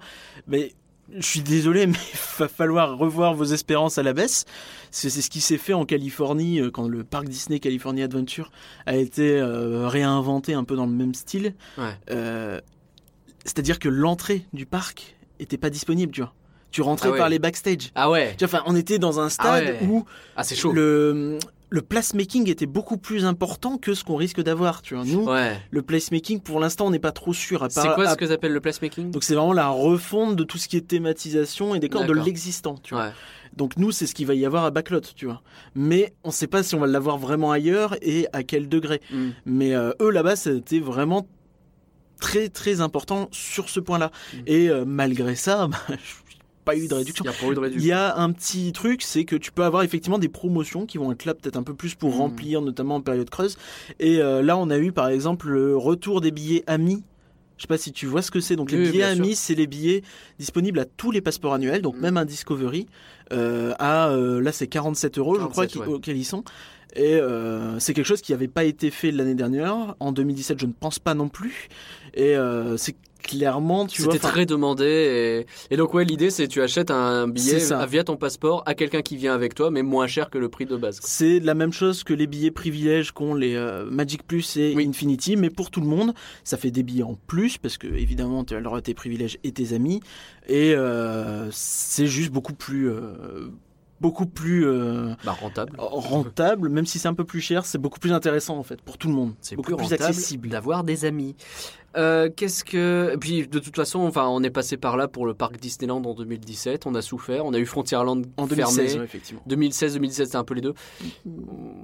mais 0.47 0.71
je 1.15 1.25
suis 1.25 1.41
désolé, 1.41 1.87
mais 1.87 1.97
il 2.13 2.19
va 2.39 2.47
falloir 2.47 2.97
revoir 2.97 3.33
vos 3.33 3.45
espérances 3.45 3.97
à 3.97 4.03
la 4.03 4.13
baisse. 4.13 4.45
C'est 4.91 5.09
ce 5.09 5.29
qui 5.29 5.41
s'est 5.41 5.57
fait 5.57 5.73
en 5.73 5.85
Californie 5.85 6.59
euh, 6.59 6.69
quand 6.71 6.87
le 6.87 7.03
parc 7.03 7.27
Disney 7.27 7.59
California 7.59 8.05
Adventure 8.05 8.51
a 8.85 8.95
été 8.95 9.39
euh, 9.39 9.87
réinventé 9.87 10.53
un 10.53 10.63
peu 10.63 10.75
dans 10.75 10.85
le 10.85 10.91
même 10.91 11.13
style. 11.13 11.55
Ouais. 11.77 11.95
Euh, 12.11 12.61
C'est-à-dire 13.45 13.79
que 13.79 13.89
l'entrée 13.89 14.45
du 14.53 14.65
parc 14.65 15.15
était 15.39 15.57
pas 15.57 15.69
disponible, 15.69 16.11
tu 16.13 16.21
vois. 16.21 16.33
Tu 16.71 16.81
rentrais 16.81 17.09
Ah 17.09 17.11
ouais. 17.11 17.17
par 17.19 17.29
les 17.29 17.37
backstage. 17.39 17.91
Ah 17.93 18.09
ouais, 18.09 18.35
Tu 18.37 18.45
vois, 18.45 18.59
enfin, 18.59 18.63
on 18.67 18.75
était 18.75 18.97
dans 18.97 19.19
un 19.19 19.29
stade 19.29 19.63
ouais. 19.63 19.87
où 19.87 20.05
ah 20.35 20.43
c'est 20.43 20.55
chaud. 20.55 20.71
le 20.71 21.37
le 21.73 21.81
placemaking 21.81 22.51
était 22.51 22.67
beaucoup 22.67 22.97
plus 22.97 23.25
important 23.25 23.79
que 23.79 23.95
ce 23.95 24.03
qu'on 24.03 24.15
risque 24.15 24.39
d'avoir, 24.43 24.83
tu 24.83 24.93
vois. 24.93 25.05
Nous, 25.05 25.23
Ouais. 25.25 25.57
le 25.71 25.81
placemaking, 25.81 26.39
pour 26.39 26.59
l'instant, 26.59 26.85
on 26.85 26.91
n'est 26.91 26.99
pas 26.99 27.11
trop 27.11 27.33
sûr. 27.33 27.63
à 27.63 27.69
C'est 27.71 27.81
quoi 27.95 28.09
à- 28.09 28.11
ce 28.11 28.15
que 28.15 28.25
t'appelles 28.25 28.53
le 28.53 28.59
placemaking? 28.61 29.09
Donc 29.09 29.23
c'est 29.23 29.33
vraiment 29.33 29.53
la 29.53 29.69
refonte 29.69 30.35
de 30.35 30.43
tout 30.43 30.59
ce 30.59 30.67
qui 30.67 30.77
est 30.77 30.87
thématisation 30.87 31.73
et 31.73 31.79
décor 31.79 32.05
de 32.05 32.13
l'existant, 32.13 32.75
tu 32.83 32.93
vois. 32.93 33.05
Ouais. 33.05 33.11
Donc 33.57 33.75
nous, 33.77 33.91
c'est 33.91 34.05
ce 34.05 34.13
qu'il 34.13 34.27
va 34.27 34.35
y 34.35 34.45
avoir 34.45 34.65
à 34.65 34.69
Backlot, 34.71 35.01
tu 35.15 35.25
vois. 35.25 35.41
Mais 35.73 36.13
on 36.23 36.27
ne 36.27 36.33
sait 36.33 36.45
pas 36.45 36.61
si 36.61 36.75
on 36.75 36.79
va 36.79 36.85
l'avoir 36.85 37.17
vraiment 37.17 37.51
ailleurs 37.51 37.95
et 38.03 38.27
à 38.33 38.43
quel 38.43 38.69
degré. 38.69 39.01
Hmm. 39.11 39.29
Mais 39.47 39.73
euh, 39.73 39.93
eux 39.99 40.11
là-bas, 40.11 40.35
c'était 40.35 40.79
vraiment 40.79 41.27
très 42.19 42.49
très 42.49 42.81
important 42.81 43.29
sur 43.31 43.67
ce 43.67 43.79
point-là. 43.79 44.11
Mm. 44.33 44.37
Et 44.47 44.69
euh, 44.69 44.85
malgré 44.85 45.35
ça, 45.35 45.67
bah, 45.71 45.77
pas 46.63 46.75
eu 46.77 46.87
de 46.87 46.93
réduction. 46.93 47.25
Il 47.81 47.85
y 47.85 47.91
a 47.91 48.17
un 48.17 48.31
petit 48.31 48.71
truc, 48.71 49.01
c'est 49.01 49.25
que 49.25 49.35
tu 49.35 49.51
peux 49.51 49.63
avoir 49.63 49.83
effectivement 49.83 50.17
des 50.19 50.29
promotions 50.29 50.85
qui 50.85 50.97
vont 50.97 51.11
être 51.11 51.25
là 51.25 51.33
peut-être 51.33 51.57
un 51.57 51.63
peu 51.63 51.73
plus 51.73 51.95
pour 51.95 52.11
Mm. 52.15 52.17
remplir, 52.19 52.61
notamment 52.61 52.95
en 52.95 53.01
période 53.01 53.29
creuse. 53.29 53.57
Et 53.99 54.19
euh, 54.21 54.41
là, 54.41 54.57
on 54.57 54.69
a 54.69 54.77
eu 54.77 54.91
par 54.91 55.07
exemple 55.09 55.49
le 55.49 55.75
retour 55.77 56.21
des 56.21 56.31
billets 56.31 56.63
amis. 56.67 57.03
Je 57.57 57.63
sais 57.63 57.67
pas 57.67 57.77
si 57.77 57.91
tu 57.91 58.07
vois 58.07 58.21
ce 58.21 58.31
que 58.31 58.39
c'est. 58.39 58.55
Donc 58.55 58.71
les 58.71 58.89
billets 58.91 59.03
amis, 59.03 59.35
c'est 59.35 59.55
les 59.55 59.67
billets 59.67 60.01
disponibles 60.39 60.79
à 60.79 60.85
tous 60.85 61.11
les 61.11 61.21
passeports 61.21 61.53
annuels, 61.53 61.81
donc 61.81 61.95
Mm. 61.97 62.01
même 62.01 62.17
un 62.17 62.25
Discovery. 62.25 62.87
euh, 63.31 63.73
à 63.79 64.09
euh, 64.09 64.41
là, 64.41 64.51
c'est 64.51 64.67
47 64.67 65.17
euros, 65.17 65.35
je 65.39 65.45
crois, 65.45 65.65
47, 65.65 65.71
qui- 65.71 65.79
ouais. 65.79 65.87
auxquels 65.95 66.17
ils 66.17 66.25
sont. 66.25 66.43
Et 66.95 67.15
euh, 67.15 67.79
c'est 67.79 67.93
quelque 67.95 68.05
chose 68.05 68.21
qui 68.21 68.31
n'avait 68.33 68.47
pas 68.49 68.63
été 68.65 68.91
fait 68.91 69.11
l'année 69.11 69.33
dernière. 69.33 69.95
En 69.99 70.11
2017, 70.11 70.59
je 70.59 70.65
ne 70.67 70.73
pense 70.73 70.99
pas 70.99 71.13
non 71.15 71.29
plus. 71.29 71.67
Et 72.13 72.35
c'est 72.77 72.95
clairement, 73.23 73.87
tu 73.87 74.03
vois. 74.03 74.13
C'était 74.13 74.27
très 74.27 74.45
demandé. 74.45 75.45
Et, 75.69 75.73
et 75.73 75.77
donc, 75.77 75.93
ouais, 75.95 76.05
l'idée, 76.05 76.29
c'est 76.29 76.47
tu 76.47 76.61
achètes 76.61 76.91
un 76.91 77.27
billet 77.27 77.57
via 77.87 78.03
ton 78.03 78.17
passeport 78.17 78.61
à 78.65 78.75
quelqu'un 78.75 79.01
qui 79.01 79.15
vient 79.17 79.33
avec 79.33 79.55
toi, 79.55 79.71
mais 79.71 79.81
moins 79.81 80.05
cher 80.05 80.29
que 80.29 80.37
le 80.37 80.49
prix 80.49 80.65
de 80.65 80.75
base. 80.77 80.99
C'est 81.01 81.39
la 81.39 81.55
même 81.55 81.73
chose 81.73 82.03
que 82.03 82.13
les 82.13 82.27
billets 82.27 82.51
privilèges 82.51 83.11
qu'ont 83.11 83.33
les 83.33 83.55
euh, 83.55 83.85
Magic 83.89 84.21
Plus 84.27 84.57
et 84.57 84.73
Oui. 84.75 84.87
Infinity, 84.87 85.35
mais 85.37 85.49
pour 85.49 85.71
tout 85.71 85.81
le 85.81 85.87
monde, 85.87 86.13
ça 86.43 86.57
fait 86.57 86.69
des 86.71 86.83
billets 86.83 87.03
en 87.03 87.17
plus 87.27 87.57
parce 87.57 87.77
que 87.77 87.87
évidemment 87.87 88.43
tu 88.43 88.53
as 88.53 88.57
le 88.57 88.63
droit 88.63 88.77
à 88.77 88.81
tes 88.81 88.93
privilèges 88.93 89.37
et 89.43 89.51
tes 89.51 89.73
amis, 89.73 90.01
et 90.47 90.73
euh, 90.75 91.47
c'est 91.51 92.07
juste 92.07 92.31
beaucoup 92.31 92.53
plus, 92.53 92.89
euh, 92.89 93.47
beaucoup 94.01 94.25
plus 94.25 94.65
euh, 94.67 95.13
Bah, 95.23 95.31
rentable. 95.31 95.71
rentable, 95.77 96.69
même 96.69 96.85
si 96.85 96.99
c'est 96.99 97.07
un 97.07 97.13
peu 97.13 97.23
plus 97.23 97.39
cher, 97.41 97.65
c'est 97.65 97.77
beaucoup 97.77 97.99
plus 97.99 98.11
intéressant 98.11 98.57
en 98.57 98.63
fait 98.63 98.81
pour 98.81 98.97
tout 98.97 99.07
le 99.07 99.13
monde. 99.13 99.33
C'est 99.41 99.55
beaucoup 99.55 99.75
plus 99.75 99.85
plus 99.87 99.93
accessible. 99.93 100.49
d'avoir 100.49 100.83
des 100.83 101.05
amis. 101.05 101.35
Euh, 101.95 102.29
Qu'est-ce 102.35 102.63
que 102.63 103.11
et 103.13 103.17
puis 103.17 103.47
de 103.47 103.59
toute 103.59 103.75
façon, 103.75 103.99
enfin, 103.99 104.27
on 104.27 104.41
est 104.43 104.49
passé 104.49 104.77
par 104.77 104.97
là 104.97 105.07
pour 105.07 105.25
le 105.25 105.33
parc 105.33 105.57
Disneyland 105.59 106.01
en 106.03 106.13
2017. 106.13 106.85
On 106.87 106.95
a 106.95 107.01
souffert. 107.01 107.45
On 107.45 107.53
a 107.53 107.59
eu 107.59 107.65
Frontierland 107.65 108.23
En 108.37 108.47
fermé. 108.47 108.63
2016, 108.77 108.97
ouais, 108.97 109.03
effectivement. 109.03 109.41
2016, 109.45 109.93
2017, 109.93 110.25
c'était 110.25 110.37
un 110.37 110.43
peu 110.43 110.53
les 110.55 110.61
deux. 110.61 110.73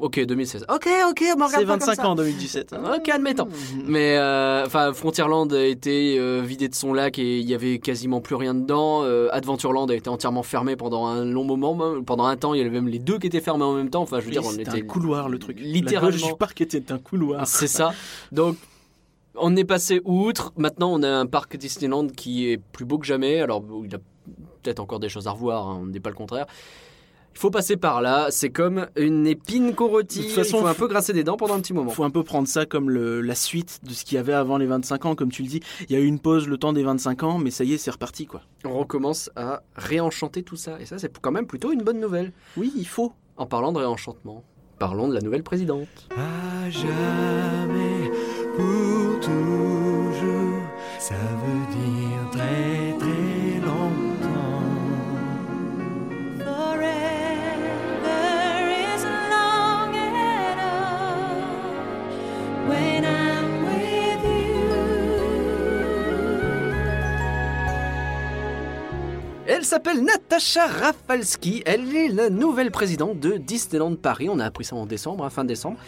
Ok, 0.01 0.19
2016. 0.19 0.65
Ok, 0.73 0.87
ok, 1.09 1.23
on 1.37 1.47
C'est 1.47 1.55
pas 1.55 1.59
comme 1.59 1.65
25 1.65 1.95
ça. 1.95 2.07
ans 2.07 2.11
en 2.11 2.15
2017. 2.15 2.73
hein. 2.73 2.95
Ok, 2.97 3.09
admettons. 3.09 3.45
Mhm. 3.45 3.83
Mais 3.87 4.17
euh, 4.17 4.65
enfin, 4.65 4.93
Frontierland 4.93 5.51
a 5.53 5.63
été 5.65 6.17
euh, 6.19 6.41
vidé 6.41 6.67
de 6.69 6.75
son 6.75 6.93
lac 6.93 7.19
et 7.19 7.39
il 7.39 7.47
y 7.49 7.53
avait 7.53 7.79
quasiment 7.79 8.21
plus 8.21 8.35
rien 8.35 8.53
dedans. 8.53 9.03
Adventureland 9.31 9.85
a 9.87 9.95
été 9.95 10.09
entièrement 10.09 10.43
fermé 10.43 10.75
pendant 10.75 11.05
un 11.07 11.25
long 11.25 11.43
moment, 11.43 11.75
même. 11.75 12.03
pendant 12.05 12.25
un 12.25 12.35
temps. 12.37 12.53
Il 12.53 12.57
y 12.57 12.61
avait 12.61 12.69
même 12.69 12.87
les 12.87 12.99
deux 12.99 13.19
qui 13.19 13.27
étaient 13.27 13.41
fermés 13.41 13.63
en 13.63 13.73
même 13.75 13.89
temps. 13.89 14.01
Enfin, 14.01 14.17
je 14.19 14.23
veux 14.25 14.27
Oui, 14.29 14.39
dire, 14.39 14.43
on 14.45 14.53
était 14.57 14.69
un 14.69 14.81
couloir 14.81 15.29
le 15.29 15.37
truc. 15.39 15.59
La 15.59 15.65
littéralement. 15.67 16.11
gauche 16.17 16.25
du 16.27 16.35
parc 16.35 16.61
était 16.61 16.91
un 16.91 16.97
couloir. 16.97 17.45
C'est 17.47 17.67
ça. 17.67 17.91
Donc, 18.31 18.55
on 19.41 19.55
est 19.55 19.63
passé 19.65 20.01
outre. 20.05 20.51
Maintenant, 20.57 20.91
on 20.93 21.03
a 21.03 21.09
un 21.09 21.25
parc 21.25 21.57
Disneyland 21.57 22.07
qui 22.07 22.49
est 22.49 22.57
plus 22.57 22.85
beau 22.85 22.97
que 22.97 23.05
jamais. 23.05 23.39
Alors, 23.41 23.63
il 23.83 23.93
a 23.95 23.99
peut-être 24.63 24.79
encore 24.79 24.99
des 24.99 25.09
choses 25.09 25.27
à 25.27 25.31
revoir, 25.31 25.67
hein, 25.67 25.79
on 25.81 25.85
ne 25.85 25.91
dit 25.91 25.99
pas 25.99 26.09
le 26.09 26.15
contraire. 26.15 26.45
Il 27.35 27.39
faut 27.39 27.51
passer 27.51 27.77
par 27.77 28.01
là. 28.01 28.27
C'est 28.31 28.49
comme 28.49 28.87
une 28.97 29.25
épine 29.27 29.73
qu'on 29.75 29.87
retire. 29.87 30.23
De 30.23 30.27
toute 30.27 30.35
façon, 30.35 30.57
il 30.57 30.61
faut 30.61 30.67
un 30.67 30.73
peu 30.73 30.87
grasser 30.87 31.13
des 31.13 31.23
dents 31.23 31.37
pendant 31.37 31.53
un 31.53 31.59
petit 31.61 31.73
moment. 31.73 31.91
faut 31.91 32.03
un 32.03 32.09
peu 32.09 32.23
prendre 32.23 32.47
ça 32.47 32.65
comme 32.65 32.89
le- 32.89 33.21
la 33.21 33.35
suite 33.35 33.79
de 33.83 33.91
ce 33.91 34.03
qu'il 34.03 34.15
y 34.15 34.17
avait 34.17 34.33
avant 34.33 34.57
les 34.57 34.65
25 34.65 35.05
ans, 35.05 35.15
comme 35.15 35.31
tu 35.31 35.43
le 35.43 35.47
dis. 35.47 35.61
Il 35.87 35.93
y 35.93 35.95
a 35.95 35.99
eu 35.99 36.05
une 36.05 36.19
pause 36.19 36.47
le 36.47 36.57
temps 36.57 36.73
des 36.73 36.83
25 36.83 37.23
ans, 37.23 37.37
mais 37.37 37.51
ça 37.51 37.63
y 37.63 37.73
est, 37.73 37.77
c'est 37.77 37.91
reparti 37.91 38.25
quoi. 38.25 38.41
On 38.65 38.77
recommence 38.77 39.29
à 39.35 39.61
réenchanter 39.75 40.43
tout 40.43 40.55
ça. 40.57 40.81
Et 40.81 40.85
ça, 40.85 40.97
c'est 40.97 41.17
quand 41.19 41.31
même 41.31 41.45
plutôt 41.45 41.71
une 41.71 41.83
bonne 41.83 41.99
nouvelle. 41.99 42.33
Oui, 42.57 42.73
il 42.75 42.87
faut. 42.87 43.13
En 43.37 43.45
parlant 43.45 43.71
de 43.71 43.77
réenchantement, 43.77 44.43
parlons 44.79 45.07
de 45.07 45.13
la 45.13 45.21
nouvelle 45.21 45.43
présidente. 45.43 45.87
À 46.17 46.69
jamais, 46.69 48.11
pour 48.57 48.98
ça 51.09 51.15
veut 51.15 51.65
dire 51.73 52.23
très 52.31 52.93
très 52.99 53.59
longtemps. 53.65 54.61
Forever 56.37 57.09
is 58.69 59.03
long 59.31 59.91
enough 59.95 61.41
when 62.67 63.03
I'm 63.05 63.49
with 63.65 64.23
you. 64.23 64.69
Elle 69.47 69.65
s'appelle 69.65 70.03
Natacha 70.03 70.67
Rafalski. 70.67 71.63
Elle 71.65 71.95
est 71.95 72.09
la 72.09 72.29
nouvelle 72.29 72.69
présidente 72.69 73.19
de 73.19 73.37
Disneyland 73.37 73.95
Paris. 73.95 74.29
On 74.29 74.37
a 74.37 74.45
appris 74.45 74.65
ça 74.65 74.75
en 74.75 74.85
décembre, 74.85 75.25
hein, 75.25 75.31
fin 75.31 75.43
décembre. 75.43 75.79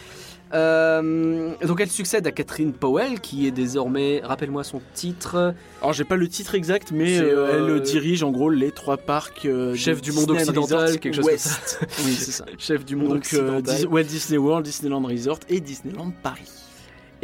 Euh, 0.52 1.54
donc 1.66 1.80
elle 1.80 1.90
succède 1.90 2.26
à 2.26 2.30
Catherine 2.30 2.72
Powell, 2.72 3.20
qui 3.20 3.46
est 3.46 3.50
désormais, 3.50 4.20
rappelle-moi 4.22 4.64
son 4.64 4.80
titre, 4.94 5.54
Alors 5.80 5.92
j'ai 5.92 6.04
pas 6.04 6.16
le 6.16 6.28
titre 6.28 6.54
exact, 6.54 6.92
mais 6.92 7.18
euh, 7.18 7.36
euh, 7.68 7.74
elle 7.76 7.82
dirige 7.82 8.22
en 8.22 8.30
gros 8.30 8.50
les 8.50 8.70
trois 8.70 8.96
parcs. 8.98 9.46
euh, 9.46 9.74
Chef 9.74 10.02
du 10.02 10.12
monde 10.12 10.26
Disneyland 10.36 10.62
occidental, 10.62 10.86
Resort 10.86 11.00
quelque 11.00 11.14
chose 11.14 11.24
comme 11.24 11.32
West. 11.32 11.80
oui, 12.04 12.12
c'est 12.12 12.30
ça. 12.32 12.44
chef 12.58 12.84
du 12.84 12.96
monde 12.96 13.08
Donc 13.14 13.28
euh, 13.34 13.58
occidental. 13.58 14.04
Disney 14.04 14.38
World, 14.38 14.64
Disneyland 14.64 15.02
Resort 15.06 15.40
et 15.48 15.60
Disneyland 15.60 16.12
Paris. 16.22 16.48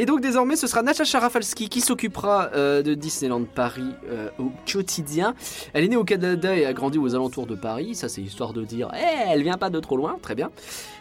Et 0.01 0.07
donc 0.07 0.21
désormais, 0.21 0.55
ce 0.55 0.69
sera 0.69 0.83
Natacha 0.83 1.19
Rafalski 1.19 1.69
qui 1.69 1.81
s'occupera 1.81 2.51
euh, 2.55 2.83
de 2.83 2.95
Disneyland 2.95 3.43
Paris 3.45 3.91
euh, 4.09 4.29
au 4.39 4.53
quotidien. 4.71 5.35
Elle 5.73 5.85
est 5.85 5.89
née 5.89 5.97
au 5.97 6.05
Canada 6.05 6.57
et 6.57 6.65
a 6.65 6.73
grandi 6.73 6.99
aux 6.99 7.17
alentours 7.17 7.47
de 7.47 7.57
Paris. 7.57 7.97
Ça, 7.97 8.09
c'est 8.09 8.23
histoire 8.23 8.53
de 8.53 8.65
dire, 8.65 8.91
eh, 8.97 9.31
elle 9.33 9.43
vient 9.43 9.59
pas 9.59 9.71
de 9.71 9.81
trop 9.81 9.97
loin. 9.97 10.17
Très 10.23 10.37
bien. 10.37 10.51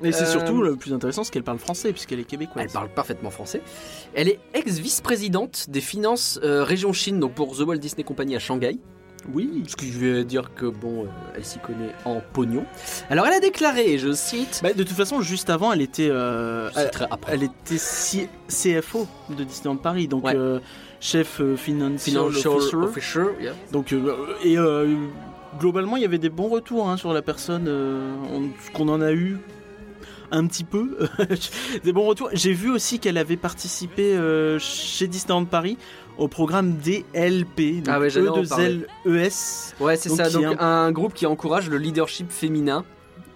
Et 0.03 0.11
c'est 0.11 0.23
Euh, 0.23 0.31
surtout 0.31 0.61
le 0.63 0.75
plus 0.75 0.93
intéressant, 0.93 1.23
c'est 1.23 1.31
qu'elle 1.31 1.43
parle 1.43 1.59
français 1.59 1.91
puisqu'elle 1.93 2.19
est 2.19 2.23
québécoise. 2.23 2.65
Elle 2.65 2.71
parle 2.71 2.89
parfaitement 2.89 3.29
français. 3.29 3.61
Elle 4.15 4.29
est 4.29 4.39
ex-vice-présidente 4.55 5.67
des 5.69 5.81
finances 5.81 6.39
euh, 6.43 6.63
région 6.63 6.91
Chine, 6.91 7.19
donc 7.19 7.33
pour 7.33 7.55
The 7.55 7.61
Walt 7.61 7.77
Disney 7.77 8.03
Company 8.03 8.35
à 8.35 8.39
Shanghai. 8.39 8.79
Oui. 9.33 9.63
Ce 9.67 9.75
qui 9.75 9.89
veut 9.91 10.23
dire 10.23 10.51
que 10.55 10.65
bon, 10.65 11.03
euh, 11.03 11.07
elle 11.35 11.43
s'y 11.43 11.59
connaît 11.59 11.93
en 12.05 12.21
pognon. 12.33 12.65
Alors 13.09 13.25
elle 13.27 13.33
a 13.33 13.39
déclaré, 13.39 13.97
je 13.97 14.13
cite, 14.13 14.61
Bah, 14.63 14.73
de 14.73 14.83
toute 14.83 14.95
façon, 14.95 15.21
juste 15.21 15.49
avant, 15.49 15.73
elle 15.73 15.81
était, 15.81 16.07
euh, 16.09 16.69
elle, 17.27 17.43
était 17.43 17.77
C- 17.77 18.29
CFO 18.47 19.07
de 19.29 19.43
Disneyland 19.43 19.77
Paris, 19.77 20.07
donc 20.07 20.25
Ouais. 20.25 20.35
euh, 20.35 20.59
chef 21.01 21.41
euh, 21.41 21.55
financial, 21.57 21.99
Financial 21.99 22.53
officer. 22.53 22.75
officer, 22.77 23.23
yeah. 23.41 23.53
Donc, 23.71 23.93
et 24.43 24.55
globalement, 25.59 25.97
il 25.97 26.03
y 26.03 26.05
avait 26.05 26.19
des 26.19 26.29
bons 26.29 26.47
retours 26.49 26.89
hein, 26.89 26.95
sur 26.97 27.11
la 27.13 27.21
personne. 27.21 27.69
qu'on 28.73 28.87
en 28.89 29.01
a 29.01 29.11
eu 29.11 29.37
un 30.31 30.45
petit 30.47 30.63
peu. 30.63 30.97
des 31.83 31.91
bons 31.93 32.05
retours. 32.05 32.29
J'ai 32.33 32.53
vu 32.53 32.69
aussi 32.69 32.99
qu'elle 32.99 33.17
avait 33.17 33.37
participé 33.37 34.17
chez 34.59 35.07
Disneyland 35.07 35.45
Paris 35.45 35.77
au 36.17 36.27
programme 36.27 36.77
DLP. 36.77 37.83
Donc 37.83 37.87
Ah 37.87 37.99
ouais, 37.99 38.09
j'allais 38.09 38.29
en 38.29 38.41
E2LES. 38.41 39.73
Ouais, 39.79 39.95
c'est 39.95 40.09
ça. 40.09 40.29
Donc 40.29 40.55
un... 40.59 40.91
groupe 40.91 41.13
qui 41.13 41.25
encourage 41.25 41.69
le 41.69 41.77
leadership 41.77 42.31
féminin. 42.31 42.83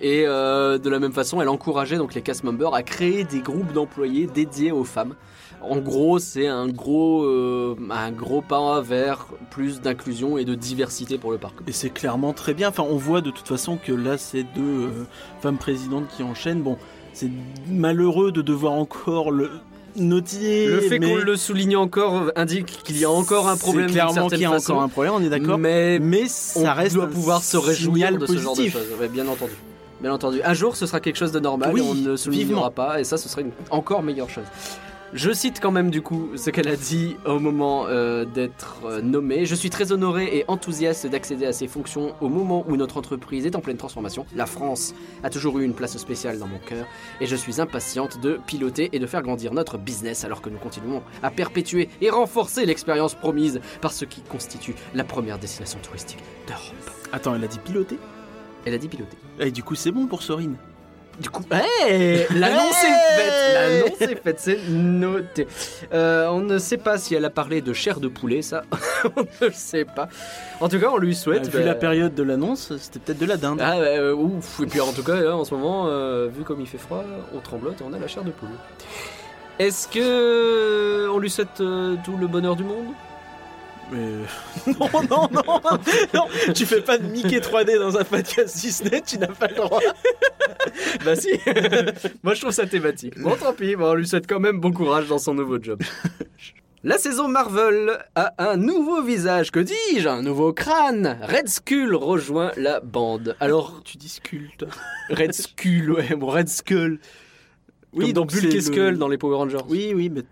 Et 0.03 0.23
euh, 0.25 0.79
de 0.79 0.89
la 0.89 0.97
même 0.97 1.13
façon, 1.13 1.41
elle 1.41 1.49
encourageait 1.49 1.97
donc 1.97 2.15
les 2.15 2.23
cast 2.23 2.43
members 2.43 2.73
à 2.73 2.81
créer 2.81 3.23
des 3.23 3.41
groupes 3.41 3.71
d'employés 3.71 4.25
dédiés 4.25 4.71
aux 4.71 4.83
femmes. 4.83 5.13
En 5.61 5.77
gros, 5.77 6.17
c'est 6.17 6.47
un 6.47 6.67
gros, 6.67 7.23
euh, 7.23 7.75
un 7.91 8.11
gros 8.11 8.41
pas 8.41 8.81
vers 8.81 9.27
plus 9.51 9.79
d'inclusion 9.79 10.39
et 10.39 10.45
de 10.45 10.55
diversité 10.55 11.19
pour 11.19 11.31
le 11.31 11.37
parc. 11.37 11.53
Et 11.67 11.71
c'est 11.71 11.91
clairement 11.91 12.33
très 12.33 12.55
bien. 12.55 12.69
Enfin, 12.69 12.83
on 12.89 12.97
voit 12.97 13.21
de 13.21 13.29
toute 13.29 13.47
façon 13.47 13.77
que 13.77 13.91
là, 13.91 14.17
c'est 14.17 14.43
deux 14.43 14.87
euh, 14.87 15.05
femmes 15.39 15.59
présidentes 15.59 16.07
qui 16.07 16.23
enchaînent. 16.23 16.63
Bon, 16.63 16.77
c'est 17.13 17.29
malheureux 17.69 18.31
de 18.31 18.41
devoir 18.41 18.73
encore 18.73 19.29
le 19.29 19.51
noter. 19.95 20.67
Le 20.67 20.81
fait 20.81 20.99
mais 20.99 21.07
qu'on 21.07 21.15
le 21.17 21.35
souligne 21.35 21.75
encore 21.77 22.31
indique 22.35 22.81
qu'il 22.83 22.97
y 22.97 23.05
a 23.05 23.09
encore 23.09 23.47
un 23.47 23.57
problème. 23.57 23.89
Clairement 23.91 24.27
qu'il 24.27 24.39
y 24.39 24.45
a 24.45 24.49
façon. 24.51 24.73
encore 24.73 24.83
un 24.83 24.89
problème, 24.89 25.13
on 25.15 25.21
est 25.23 25.29
d'accord. 25.29 25.57
Mais 25.57 25.99
Mais 25.99 26.23
on 26.23 26.61
ça 26.63 26.73
reste 26.73 26.95
doit 26.95 27.07
pouvoir 27.07 27.43
se 27.43 27.57
réjouir 27.57 28.17
de 28.17 28.25
ce 28.25 28.37
genre 28.37 28.55
de 28.55 28.61
positif. 28.61 28.73
choses. 28.73 28.99
Ouais, 28.99 29.07
bien 29.07 29.27
entendu. 29.27 29.51
Bien 30.01 30.13
entendu. 30.13 30.41
Un 30.43 30.53
jour, 30.55 30.75
ce 30.75 30.85
sera 30.87 30.99
quelque 30.99 31.17
chose 31.17 31.31
de 31.31 31.39
normal. 31.39 31.71
Oui, 31.73 31.81
et 31.81 31.83
on 31.83 31.93
ne 31.93 32.15
soulignera 32.15 32.71
pas. 32.71 32.99
Et 32.99 33.03
ça, 33.03 33.17
ce 33.17 33.29
serait 33.29 33.43
une 33.43 33.51
encore 33.69 34.01
meilleure 34.01 34.29
chose. 34.29 34.45
Je 35.13 35.33
cite 35.33 35.59
quand 35.59 35.71
même 35.71 35.91
du 35.91 36.01
coup 36.01 36.29
ce 36.37 36.49
qu'elle 36.49 36.69
a 36.69 36.77
dit 36.77 37.17
au 37.25 37.37
moment 37.37 37.85
euh, 37.87 38.23
d'être 38.23 38.77
euh, 38.85 39.01
nommée. 39.01 39.45
Je 39.45 39.55
suis 39.55 39.69
très 39.69 39.91
honoré 39.91 40.37
et 40.37 40.45
enthousiaste 40.47 41.05
d'accéder 41.05 41.45
à 41.45 41.51
ces 41.51 41.67
fonctions 41.67 42.15
au 42.21 42.29
moment 42.29 42.63
où 42.69 42.77
notre 42.77 42.95
entreprise 42.95 43.45
est 43.45 43.57
en 43.57 43.59
pleine 43.59 43.75
transformation. 43.75 44.25
La 44.33 44.45
France 44.45 44.95
a 45.23 45.29
toujours 45.29 45.59
eu 45.59 45.65
une 45.65 45.73
place 45.73 45.97
spéciale 45.97 46.39
dans 46.39 46.47
mon 46.47 46.59
cœur 46.59 46.85
et 47.19 47.25
je 47.25 47.35
suis 47.35 47.59
impatiente 47.59 48.21
de 48.21 48.39
piloter 48.47 48.89
et 48.93 48.99
de 48.99 49.05
faire 49.05 49.21
grandir 49.21 49.53
notre 49.53 49.77
business 49.77 50.23
alors 50.23 50.41
que 50.41 50.49
nous 50.49 50.59
continuons 50.59 51.03
à 51.23 51.29
perpétuer 51.29 51.89
et 51.99 52.09
renforcer 52.09 52.65
l'expérience 52.65 53.13
promise 53.13 53.59
par 53.81 53.91
ce 53.91 54.05
qui 54.05 54.21
constitue 54.21 54.75
la 54.93 55.03
première 55.03 55.39
destination 55.39 55.79
touristique 55.83 56.19
d'Europe. 56.47 56.91
Attends, 57.11 57.35
elle 57.35 57.43
a 57.43 57.47
dit 57.47 57.59
piloter? 57.59 57.99
Elle 58.65 58.75
a 58.75 58.77
dit 58.77 58.87
piloter. 58.87 59.17
Et 59.41 59.51
du 59.51 59.61
coup, 59.61 59.75
c'est 59.75 59.91
bon 59.91 60.07
pour 60.07 60.23
Sorine. 60.23 60.55
Du 61.19 61.29
coup, 61.29 61.43
hey 61.51 62.25
l'annonce 62.35 62.83
est 62.83 63.15
faite, 63.15 63.53
l'annonce 63.53 64.01
est 64.01 64.23
faite, 64.23 64.39
c'est 64.39 64.59
noté. 64.69 65.47
Euh, 65.93 66.27
on 66.27 66.39
ne 66.39 66.57
sait 66.57 66.77
pas 66.77 66.97
si 66.97 67.15
elle 67.15 67.25
a 67.25 67.29
parlé 67.29 67.61
de 67.61 67.73
chair 67.73 67.99
de 67.99 68.07
poulet, 68.07 68.41
ça, 68.41 68.63
on 69.15 69.21
ne 69.21 69.47
le 69.47 69.51
sait 69.51 69.85
pas. 69.85 70.09
En 70.59 70.69
tout 70.69 70.79
cas, 70.79 70.89
on 70.91 70.97
lui 70.97 71.13
souhaite. 71.15 71.47
vu 71.47 71.59
bah, 71.59 71.65
la 71.65 71.75
période 71.75 72.15
de 72.15 72.23
l'annonce, 72.23 72.75
c'était 72.77 72.99
peut-être 72.99 73.19
de 73.19 73.25
la 73.25 73.37
dinde. 73.37 73.59
Ah 73.61 73.77
bah, 73.77 73.85
euh, 73.85 74.13
ouf. 74.13 74.61
Et 74.61 74.65
puis 74.65 74.79
en 74.79 74.93
tout 74.93 75.03
cas, 75.03 75.15
là, 75.15 75.35
en 75.35 75.43
ce 75.43 75.53
moment, 75.53 75.87
euh, 75.87 76.29
vu 76.33 76.43
comme 76.43 76.61
il 76.61 76.67
fait 76.67 76.77
froid, 76.77 77.03
on 77.35 77.39
tremblote 77.39 77.81
et 77.81 77.83
on 77.83 77.93
a 77.93 77.99
la 77.99 78.07
chair 78.07 78.23
de 78.23 78.31
poule. 78.31 78.49
Est-ce 79.59 79.87
que 79.87 81.09
on 81.09 81.19
lui 81.19 81.29
souhaite 81.29 81.55
tout 81.57 82.17
le 82.17 82.27
bonheur 82.27 82.55
du 82.55 82.63
monde? 82.63 82.87
Mais... 83.91 84.07
non, 84.79 84.89
non, 85.09 85.29
non, 85.31 85.61
non, 86.13 86.27
tu 86.53 86.65
fais 86.65 86.81
pas 86.81 86.97
de 86.97 87.05
Mickey 87.07 87.39
3D 87.39 87.77
dans 87.77 87.97
un 87.97 88.03
podcast 88.03 88.57
Disney, 88.57 89.01
tu 89.05 89.17
n'as 89.17 89.27
pas 89.27 89.47
le 89.47 89.55
droit. 89.55 89.79
Bah 91.05 91.15
si 91.15 91.29
Moi 92.23 92.33
je 92.35 92.41
trouve 92.41 92.51
ça 92.51 92.65
thématique. 92.67 93.19
Bon 93.19 93.35
tant 93.35 93.53
pis, 93.53 93.75
bon, 93.75 93.91
on 93.91 93.93
lui 93.95 94.07
souhaite 94.07 94.27
quand 94.27 94.39
même 94.39 94.59
bon 94.59 94.71
courage 94.71 95.07
dans 95.07 95.17
son 95.17 95.33
nouveau 95.33 95.61
job. 95.61 95.81
La 96.83 96.97
saison 96.97 97.27
Marvel 97.27 97.97
a 98.15 98.33
un 98.37 98.57
nouveau 98.57 99.01
visage, 99.01 99.51
que 99.51 99.59
dis-je? 99.59 100.07
Un 100.07 100.21
nouveau 100.21 100.53
crâne 100.53 101.17
Red 101.21 101.47
Skull 101.47 101.95
rejoint 101.95 102.51
la 102.57 102.79
bande. 102.79 103.35
Alors, 103.39 103.81
tu 103.83 103.97
dis 103.97 104.09
sculpte. 104.09 104.65
Red 105.09 105.33
Skull, 105.33 105.91
ouais, 105.91 106.15
bon, 106.15 106.27
Red 106.27 106.49
Skull. 106.49 106.99
Oui, 107.93 108.05
Comme 108.05 108.13
donc 108.13 108.31
c'est 108.31 108.41
Bulk 108.41 108.53
et 108.53 108.55
le- 108.57 108.61
Skull 108.61 108.97
dans 108.97 109.07
les 109.07 109.17
Power 109.17 109.35
Rangers. 109.35 109.57
Oui, 109.67 109.93
oui, 109.95 110.09
mais. 110.09 110.23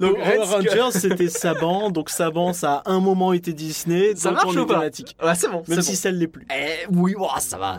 Donc 0.00 0.16
Red 0.18 0.36
Power 0.36 0.46
Skull. 0.46 0.80
Rangers 0.80 0.98
c'était 0.98 1.28
Saban, 1.28 1.90
donc 1.90 2.10
Saban 2.10 2.52
ça 2.52 2.82
a 2.84 2.90
un 2.92 3.00
moment 3.00 3.32
été 3.32 3.52
Disney, 3.52 4.12
Ça 4.16 4.30
donc 4.30 4.44
marche 4.44 4.56
ou 4.56 4.66
pas. 4.66 4.80
Ouais, 4.80 5.34
c'est 5.34 5.48
bon. 5.50 5.62
Même 5.68 5.82
si 5.82 5.90
bon. 5.92 5.96
ça 5.96 6.12
ne 6.12 6.16
l'est 6.18 6.26
plus. 6.28 6.46
Eh, 6.54 6.86
oui, 6.90 7.14
ça 7.40 7.58
va. 7.58 7.78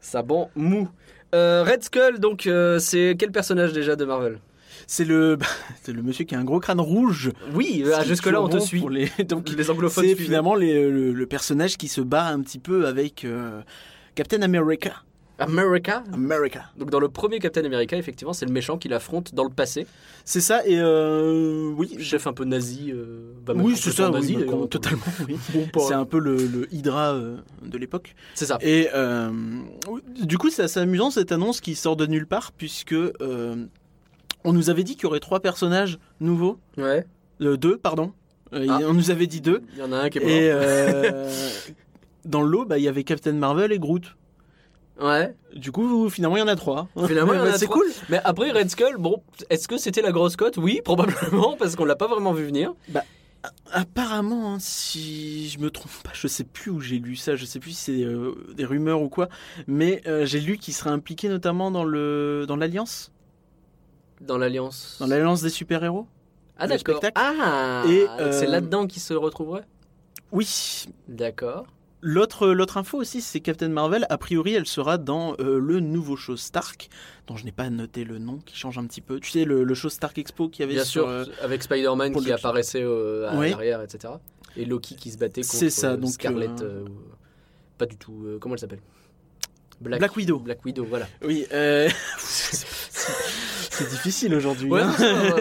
Ça 0.00 0.22
bon, 0.22 0.48
mou. 0.54 0.88
Euh, 1.34 1.64
Red 1.66 1.82
Skull, 1.82 2.18
donc, 2.20 2.46
euh, 2.46 2.78
c'est 2.78 3.16
quel 3.18 3.32
personnage 3.32 3.72
déjà 3.72 3.96
de 3.96 4.04
Marvel? 4.04 4.38
C'est 4.86 5.04
le, 5.04 5.34
bah, 5.36 5.46
c'est 5.82 5.92
le 5.92 6.00
monsieur 6.02 6.24
qui 6.24 6.34
a 6.36 6.38
un 6.38 6.44
gros 6.44 6.60
crâne 6.60 6.80
rouge. 6.80 7.32
Oui, 7.54 7.84
ah, 7.92 8.02
est 8.02 8.06
jusque-là, 8.06 8.40
on 8.40 8.48
te 8.48 8.58
suit. 8.58 8.78
pour 8.78 8.90
les- 8.90 9.10
Donc 9.28 9.48
Les 9.50 9.68
anglophones 9.70 10.04
c'est 10.04 10.14
finalement 10.14 10.54
les- 10.54 10.88
le, 10.88 11.12
le 11.12 11.26
personnage 11.26 11.76
qui 11.76 11.88
se 11.88 12.00
bat 12.00 12.26
un 12.26 12.40
petit 12.40 12.60
peu 12.60 12.86
avec 12.86 13.24
euh, 13.24 13.60
Captain 14.14 14.42
America. 14.42 15.02
America. 15.38 16.02
America. 16.12 16.64
Donc, 16.78 16.90
dans 16.90 17.00
le 17.00 17.08
premier 17.08 17.38
Captain 17.38 17.64
America, 17.64 17.96
effectivement, 17.96 18.32
c'est 18.32 18.46
le 18.46 18.52
méchant 18.52 18.78
qui 18.78 18.88
l'affronte 18.88 19.34
dans 19.34 19.44
le 19.44 19.50
passé. 19.50 19.86
C'est 20.24 20.40
ça 20.40 20.66
et 20.66 20.78
euh, 20.78 21.70
oui. 21.76 21.96
Chef 22.00 22.26
un 22.26 22.32
peu 22.32 22.44
nazi. 22.44 22.90
euh, 22.92 23.32
bah, 23.44 23.52
oui, 23.56 23.76
c'est 23.76 23.90
ça, 23.90 24.08
oui, 24.10 24.14
nazi, 24.14 24.36
bah, 24.36 24.54
totalement. 24.70 25.02
oui. 25.28 25.36
Bon, 25.52 25.66
pas- 25.72 25.80
C'est 25.88 25.94
un 25.94 26.04
peu 26.06 26.18
le, 26.18 26.36
le 26.36 26.72
Hydra 26.74 27.14
euh, 27.14 27.36
de 27.62 27.76
l'époque. 27.78 28.14
C'est 28.34 28.46
ça. 28.46 28.58
Et 28.62 28.88
euh, 28.94 29.30
du 30.20 30.38
coup, 30.38 30.50
c'est 30.50 30.62
assez 30.62 30.80
amusant 30.80 31.10
cette 31.10 31.32
annonce 31.32 31.60
qui 31.60 31.74
sort 31.74 31.96
de 31.96 32.06
nulle 32.06 32.26
part, 32.26 32.52
puisque 32.52 32.92
euh, 32.94 33.66
on 34.44 34.52
nous 34.52 34.70
avait 34.70 34.84
dit 34.84 34.94
qu'il 34.94 35.04
y 35.04 35.06
aurait 35.06 35.20
trois 35.20 35.40
personnages 35.40 35.98
nouveaux, 36.20 36.58
Ouais. 36.78 37.04
Euh, 37.42 37.56
deux, 37.56 37.76
pardon. 37.76 38.12
Euh, 38.54 38.66
Ah. 38.70 38.78
On 38.84 38.94
nous 38.94 39.10
avait 39.10 39.26
dit 39.26 39.40
deux. 39.40 39.60
Il 39.74 39.80
y 39.80 39.82
en 39.82 39.92
a 39.92 39.98
un 39.98 40.08
qui 40.08 40.18
est 40.18 40.20
mort. 40.22 40.30
Et 40.30 40.50
euh, 40.50 41.30
dans 42.24 42.40
le 42.42 42.48
lot, 42.48 42.64
bah, 42.64 42.78
il 42.78 42.84
y 42.84 42.88
avait 42.88 43.04
Captain 43.04 43.32
Marvel 43.32 43.72
et 43.72 43.78
Groot. 43.78 44.16
Ouais. 45.00 45.34
Du 45.54 45.72
coup, 45.72 46.08
finalement, 46.08 46.36
il 46.36 46.40
y 46.40 46.42
en 46.42 46.48
a 46.48 46.56
trois. 46.56 46.88
Finalement, 47.06 47.32
il 47.34 47.38
y 47.38 47.40
en 47.40 47.44
a 47.44 47.50
Bah, 47.52 47.58
c'est 47.58 47.66
cool. 47.66 47.86
Mais 48.08 48.20
après, 48.24 48.50
Red 48.50 48.70
Skull, 48.70 48.96
bon, 48.98 49.22
est-ce 49.50 49.68
que 49.68 49.76
c'était 49.76 50.02
la 50.02 50.12
grosse 50.12 50.36
cote? 50.36 50.56
Oui, 50.56 50.80
probablement, 50.84 51.56
parce 51.58 51.76
qu'on 51.76 51.84
l'a 51.84 51.96
pas 51.96 52.06
vraiment 52.06 52.32
vu 52.32 52.44
venir. 52.46 52.72
Apparemment, 53.72 54.54
hein, 54.54 54.56
si 54.58 55.48
je 55.48 55.58
me 55.60 55.70
trompe 55.70 55.92
pas, 56.02 56.10
je 56.14 56.26
sais 56.26 56.42
plus 56.44 56.70
où 56.70 56.80
j'ai 56.80 56.98
lu 56.98 57.14
ça, 57.14 57.36
je 57.36 57.44
sais 57.44 57.60
plus 57.60 57.70
si 57.72 57.76
c'est 57.76 58.04
euh, 58.04 58.34
des 58.56 58.64
rumeurs 58.64 59.00
ou 59.00 59.08
quoi, 59.08 59.28
mais 59.68 60.02
euh, 60.06 60.26
j'ai 60.26 60.40
lu 60.40 60.58
qu'il 60.58 60.74
serait 60.74 60.90
impliqué 60.90 61.28
notamment 61.28 61.70
dans 61.70 61.84
le 61.84 62.44
dans 62.48 62.56
l'alliance, 62.56 63.12
Dans 64.20 64.36
l'Alliance. 64.38 64.96
dans 64.98 65.06
l'alliance 65.06 65.42
des 65.42 65.50
super-héros. 65.50 66.06
Ah, 66.58 66.66
le 66.66 66.70
d'accord. 66.76 67.00
Ah, 67.14 67.84
Et, 67.88 68.06
c'est 68.32 68.48
euh, 68.48 68.50
là-dedans 68.50 68.86
qu'il 68.88 69.02
se 69.02 69.14
retrouverait? 69.14 69.64
Oui. 70.32 70.86
D'accord. 71.06 71.66
L'autre 72.08 72.46
l'autre 72.48 72.76
info 72.76 72.98
aussi, 72.98 73.20
c'est 73.20 73.40
Captain 73.40 73.68
Marvel. 73.68 74.06
A 74.10 74.16
priori, 74.16 74.54
elle 74.54 74.66
sera 74.66 74.96
dans 74.96 75.34
euh, 75.40 75.58
le 75.58 75.80
nouveau 75.80 76.14
show 76.14 76.36
Stark, 76.36 76.88
dont 77.26 77.36
je 77.36 77.44
n'ai 77.44 77.50
pas 77.50 77.68
noté 77.68 78.04
le 78.04 78.18
nom, 78.18 78.38
qui 78.46 78.56
change 78.56 78.78
un 78.78 78.86
petit 78.86 79.00
peu. 79.00 79.18
Tu 79.18 79.32
sais, 79.32 79.44
le, 79.44 79.64
le 79.64 79.74
show 79.74 79.88
Stark 79.88 80.16
Expo 80.16 80.48
qui 80.48 80.62
avait 80.62 80.74
Bien 80.74 80.84
sur, 80.84 81.02
sûr, 81.02 81.08
euh, 81.10 81.24
avec 81.42 81.64
Spider-Man 81.64 82.14
qui 82.14 82.24
le- 82.26 82.34
apparaissait 82.34 82.82
euh, 82.82 83.28
à 83.28 83.36
Oui. 83.36 83.50
l'arrière, 83.50 83.82
etc. 83.82 84.14
Et 84.56 84.64
Loki 84.66 84.94
qui 84.94 85.10
se 85.10 85.18
battait 85.18 85.40
contre 85.40 85.54
C'est 85.54 85.68
ça, 85.68 85.94
euh, 85.94 85.96
donc, 85.96 86.10
Scarlet. 86.12 86.48
pas 87.76 87.86
du 87.86 87.96
tout. 87.96 88.38
comment 88.40 88.54
elle 88.54 88.60
s'appelle? 88.60 88.80
Black 89.80 90.14
Widow. 90.16 90.38
Black 90.38 90.64
Widow, 90.64 90.84
voilà. 90.84 91.08
Oui. 91.24 91.44
c'est 93.76 93.88
difficile 93.88 94.34
aujourd'hui. 94.34 94.70
Ouais, 94.70 94.82
hein. 94.82 94.94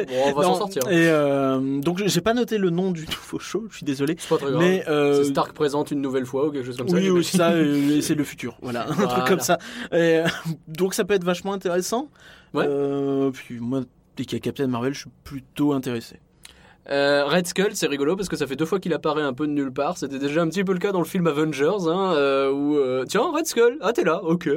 bon, 0.08 0.14
on 0.26 0.34
va 0.34 0.44
s'en 0.44 0.56
sortir. 0.56 0.84
Et 0.90 1.10
euh, 1.10 1.80
donc 1.80 2.02
j'ai 2.06 2.22
pas 2.22 2.34
noté 2.34 2.58
le 2.58 2.70
nom 2.70 2.92
du 2.92 3.06
nouveau 3.06 3.40
show, 3.40 3.66
je 3.70 3.78
suis 3.78 3.86
désolé. 3.86 4.16
C'est 4.18 4.30
pas 4.30 4.38
très 4.38 4.52
grave. 4.52 4.62
Mais 4.62 4.84
euh, 4.88 5.24
Stark 5.24 5.54
présente 5.54 5.92
une 5.92 6.02
nouvelle 6.02 6.26
fois 6.26 6.48
ou 6.48 6.52
quelque 6.52 6.66
chose 6.66 6.78
comme 6.78 6.90
ça. 6.90 6.98
oui, 6.98 7.24
ça, 7.24 7.52
euh, 7.52 8.02
c'est 8.02 8.16
le 8.16 8.24
futur, 8.24 8.58
voilà, 8.62 8.88
un 8.90 9.08
truc 9.08 9.26
comme 9.26 9.40
ça. 9.40 9.58
Et, 9.92 10.20
euh, 10.20 10.28
donc 10.68 10.94
ça 10.94 11.04
peut 11.06 11.14
être 11.14 11.24
vachement 11.24 11.54
intéressant. 11.54 12.10
Ouais. 12.54 12.68
Puis 13.34 13.60
moi, 13.60 13.82
dès 14.16 14.26
qu'il 14.26 14.38
y 14.38 14.42
a 14.42 14.44
Captain 14.44 14.68
Marvel, 14.68 14.94
je 14.94 15.00
suis 15.00 15.12
plutôt 15.24 15.74
intéressé. 15.74 16.20
Euh, 16.90 17.26
Red 17.26 17.48
Skull, 17.48 17.72
c'est 17.74 17.88
rigolo 17.88 18.16
parce 18.16 18.30
que 18.30 18.36
ça 18.36 18.46
fait 18.46 18.56
deux 18.56 18.66
fois 18.66 18.80
qu'il 18.80 18.94
apparaît 18.94 19.24
un 19.24 19.34
peu 19.34 19.48
de 19.48 19.52
nulle 19.52 19.72
part. 19.72 19.98
C'était 19.98 20.20
déjà 20.20 20.42
un 20.42 20.50
petit 20.50 20.64
peu 20.64 20.74
le 20.74 20.80
cas 20.80 20.92
dans 20.92 21.00
le 21.00 21.06
film 21.06 21.26
Avengers, 21.26 21.88
hein, 21.88 22.14
euh, 22.16 22.52
où 22.52 22.78
euh, 22.78 23.06
tiens 23.06 23.32
Red 23.34 23.48
Skull, 23.48 23.78
ah 23.82 23.92
t'es 23.92 24.04
là, 24.04 24.24
ok. 24.24 24.50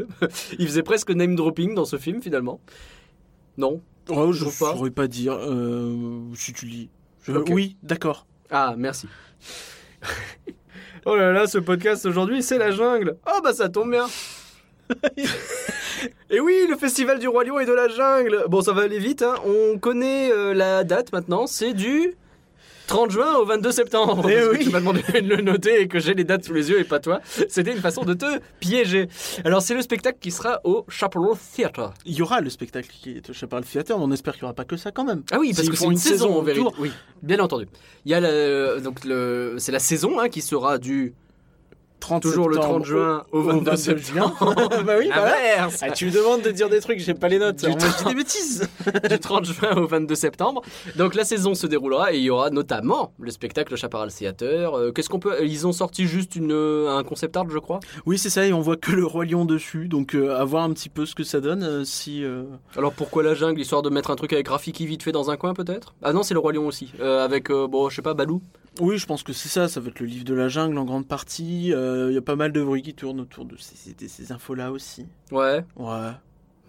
Il 0.59 0.67
faisait 0.67 0.83
presque 0.83 1.11
name 1.11 1.37
dropping 1.37 1.75
dans 1.75 1.87
ce 1.87 1.97
film 1.97 2.21
finalement. 2.21 2.61
Non. 3.59 3.83
Oh, 4.09 4.33
je 4.33 4.45
pas. 4.45 4.51
saurais 4.51 4.91
pas 4.91 5.09
dire 5.09 5.35
euh, 5.35 6.21
si 6.35 6.53
tu 6.53 6.65
lis. 6.65 6.89
Je-. 7.25 7.33
Oui, 7.51 7.77
d'accord. 7.83 8.27
Ah 8.51 8.75
merci. 8.79 9.09
oh 11.05 11.17
là 11.17 11.33
là, 11.33 11.47
ce 11.47 11.59
podcast 11.59 12.07
aujourd'hui 12.07 12.43
c'est 12.43 12.57
la 12.57 12.71
jungle. 12.71 13.17
Oh 13.27 13.41
bah 13.43 13.53
ça 13.53 13.69
tombe 13.69 13.91
bien. 13.91 14.07
Et 16.31 16.39
oui, 16.39 16.55
le 16.71 16.77
festival 16.77 17.19
du 17.19 17.27
Roi 17.27 17.43
Lion 17.45 17.59
et 17.59 17.67
de 17.67 17.73
la 17.73 17.89
jungle. 17.89 18.45
Bon, 18.49 18.63
ça 18.63 18.73
va 18.73 18.83
aller 18.83 19.01
vite. 19.01 19.23
Hein. 19.23 19.35
On 19.45 19.79
connaît 19.79 20.31
euh, 20.31 20.55
la 20.55 20.85
date 20.85 21.13
maintenant. 21.13 21.49
C'est 21.49 21.75
du 21.75 22.15
30 22.89 23.11
juin 23.11 23.37
au 23.37 23.45
22 23.45 23.71
septembre. 23.71 24.27
Eh 24.29 24.35
Parce 24.35 24.47
que 24.47 24.57
oui. 24.57 24.65
Tu 24.65 24.71
m'as 24.71 24.81
demandé 24.81 25.03
de 25.03 25.19
le 25.29 25.37
noter 25.43 25.83
et 25.83 25.89
que 25.89 26.01
j'ai 26.01 26.15
les 26.15 26.25
dates 26.25 26.45
sous 26.45 26.55
les 26.55 26.71
yeux 26.71 26.81
et 26.81 26.85
pas 26.85 26.99
toi. 26.99 27.21
C'était 27.49 27.71
une 27.73 27.81
façon 27.81 28.03
de 28.03 28.15
te 28.15 28.41
piéger. 28.61 29.09
Alors, 29.45 29.63
c'est 29.63 29.75
le 29.75 29.83
spectacle 29.83 30.19
qui 30.21 30.31
sera 30.31 30.61
au 30.65 30.85
Chaparral 30.89 31.37
Theatre. 31.55 31.93
Il 32.07 32.15
y 32.15 32.23
aura 32.23 32.41
le 32.41 32.51
spectacle 32.51 32.89
qui 32.91 33.19
est 33.19 33.21
touché 33.21 33.47
par 33.47 33.61
le 33.61 33.65
theater, 33.67 33.99
mais 33.99 34.05
on 34.05 34.11
espère 34.11 34.33
qu'il 34.35 34.43
n'y 34.43 34.47
aura 34.47 34.55
pas 34.55 34.65
que 34.65 34.77
ça 34.77 34.91
quand 34.91 35.05
même. 35.05 35.23
Ah 35.31 35.39
oui, 35.39 35.53
parce 35.55 35.69
que 35.69 35.77
c'est 35.77 35.85
une, 35.85 35.93
une 35.93 35.99
saison, 35.99 36.39
en 36.39 36.43
vérité. 36.43 36.67
Oui, 36.79 36.91
bien 37.23 37.39
entendu. 37.41 37.69
Il 38.07 38.11
y 38.11 38.15
a 38.15 38.21
le, 38.21 38.81
donc 38.83 39.05
le, 39.05 39.57
c'est 39.59 39.73
la 39.73 39.79
saison 39.79 40.19
hein, 40.19 40.29
qui 40.31 40.41
sera 40.41 40.79
du 40.79 41.15
30 42.01 42.23
toujours 42.23 42.49
le 42.49 42.55
septembre 42.55 42.75
30 42.77 42.85
juin 42.87 43.25
au 43.33 43.43
22 43.43 43.77
septembre. 43.77 44.37
bah 44.87 44.95
oui, 44.99 45.07
voilà. 45.13 45.35
Inverse. 45.65 45.79
Ah, 45.83 45.91
tu 45.91 46.07
me 46.07 46.11
demandes 46.11 46.43
de 46.43 46.51
dire 46.51 46.69
des 46.69 46.81
trucs, 46.81 47.01
j'ai 47.01 47.15
pas 47.15 47.29
les 47.29 47.39
notes. 47.39 47.57
Du 47.57 47.67
Alors, 47.67 47.79
moi, 47.79 47.89
je 47.91 47.97
dis 47.97 48.03
temps. 48.05 48.09
des 48.11 48.15
bêtises. 48.15 48.69
du 49.11 49.19
30 49.19 49.45
juin 49.45 49.77
au 49.77 49.87
22 49.87 50.15
septembre. 50.15 50.63
Donc 50.97 51.15
la 51.15 51.25
saison 51.25 51.55
se 51.55 51.67
déroulera 51.67 52.13
et 52.13 52.19
il 52.19 52.23
y 52.23 52.31
aura 52.31 52.51
notamment 52.51 53.13
le 53.19 53.31
spectacle 53.31 53.75
Chaparral 53.77 54.13
Theater. 54.13 54.75
Euh, 54.75 54.93
Qu'est-ce 54.93 55.09
qu'on 55.09 55.19
peut 55.19 55.45
Ils 55.45 55.67
ont 55.67 55.73
sorti 55.73 56.07
juste 56.07 56.37
une, 56.37 56.53
euh, 56.53 56.97
un 56.97 57.03
concept 57.05 57.37
art, 57.37 57.51
je 57.51 57.59
crois? 57.59 57.81
Oui, 58.07 58.19
c'est 58.19 58.31
ça, 58.31 58.47
et 58.47 58.53
on 58.53 58.61
voit 58.61 58.77
que 58.77 58.93
le 58.93 59.05
roi 59.05 59.25
lion 59.25 59.45
dessus, 59.45 59.89
donc 59.89 60.15
euh, 60.15 60.37
à 60.37 60.45
voir 60.45 60.65
un 60.65 60.73
petit 60.73 60.89
peu 60.89 61.05
ce 61.07 61.15
que 61.15 61.25
ça 61.25 61.41
donne. 61.41 61.63
euh, 61.63 61.85
si 61.85 62.25
Alors 62.77 62.93
pourquoi 62.93 63.23
la 63.23 63.35
jungle 63.35 63.61
Histoire 63.61 63.83
de 63.83 63.91
mettre 63.91 64.11
un 64.11 64.17
truc 64.17 64.33
avec 64.33 64.49
Rafiki 64.49 64.87
vite 64.87 65.03
fait 65.03 65.13
dans 65.13 65.31
un 65.31 65.37
coin 65.37 65.55
peut-être? 65.55 65.95
Ah 66.03 66.13
non, 66.13 66.23
c'est 66.23 66.35
le 66.35 66.41
roi 66.41 66.53
lion 66.53 66.67
aussi. 66.67 66.93
Avec 67.03 67.51
bon, 67.51 67.89
je 67.89 67.97
sais 67.97 68.03
pas, 68.03 68.15
Balou? 68.15 68.41
Oui, 68.81 68.99
je 68.99 69.07
pense 69.07 69.23
que 69.23 69.33
c'est 69.33 69.49
ça, 69.49 69.69
ça 69.69 69.81
va 69.81 69.89
être 69.89 70.01
le 70.01 70.07
livre 70.07 70.25
de 70.25 70.35
la 70.35 70.49
jungle 70.49 70.79
en 70.79 70.85
grande 70.85 71.07
partie. 71.09 71.73
euh, 71.73 72.11
Il 72.11 72.15
y 72.15 72.19
a 72.19 72.23
pas 72.23 72.37
mal 72.37 72.53
de 72.53 72.63
bruit 72.63 72.83
qui 72.83 72.95
tourne 72.95 73.21
autour 73.21 73.45
de 73.45 73.57
ces, 73.59 73.75
ces- 73.77 74.09
ces 74.09 74.33
infos-là 74.33 74.71
aussi. 74.73 75.07
Ouais. 75.33 75.65
Ouais. 75.77 76.11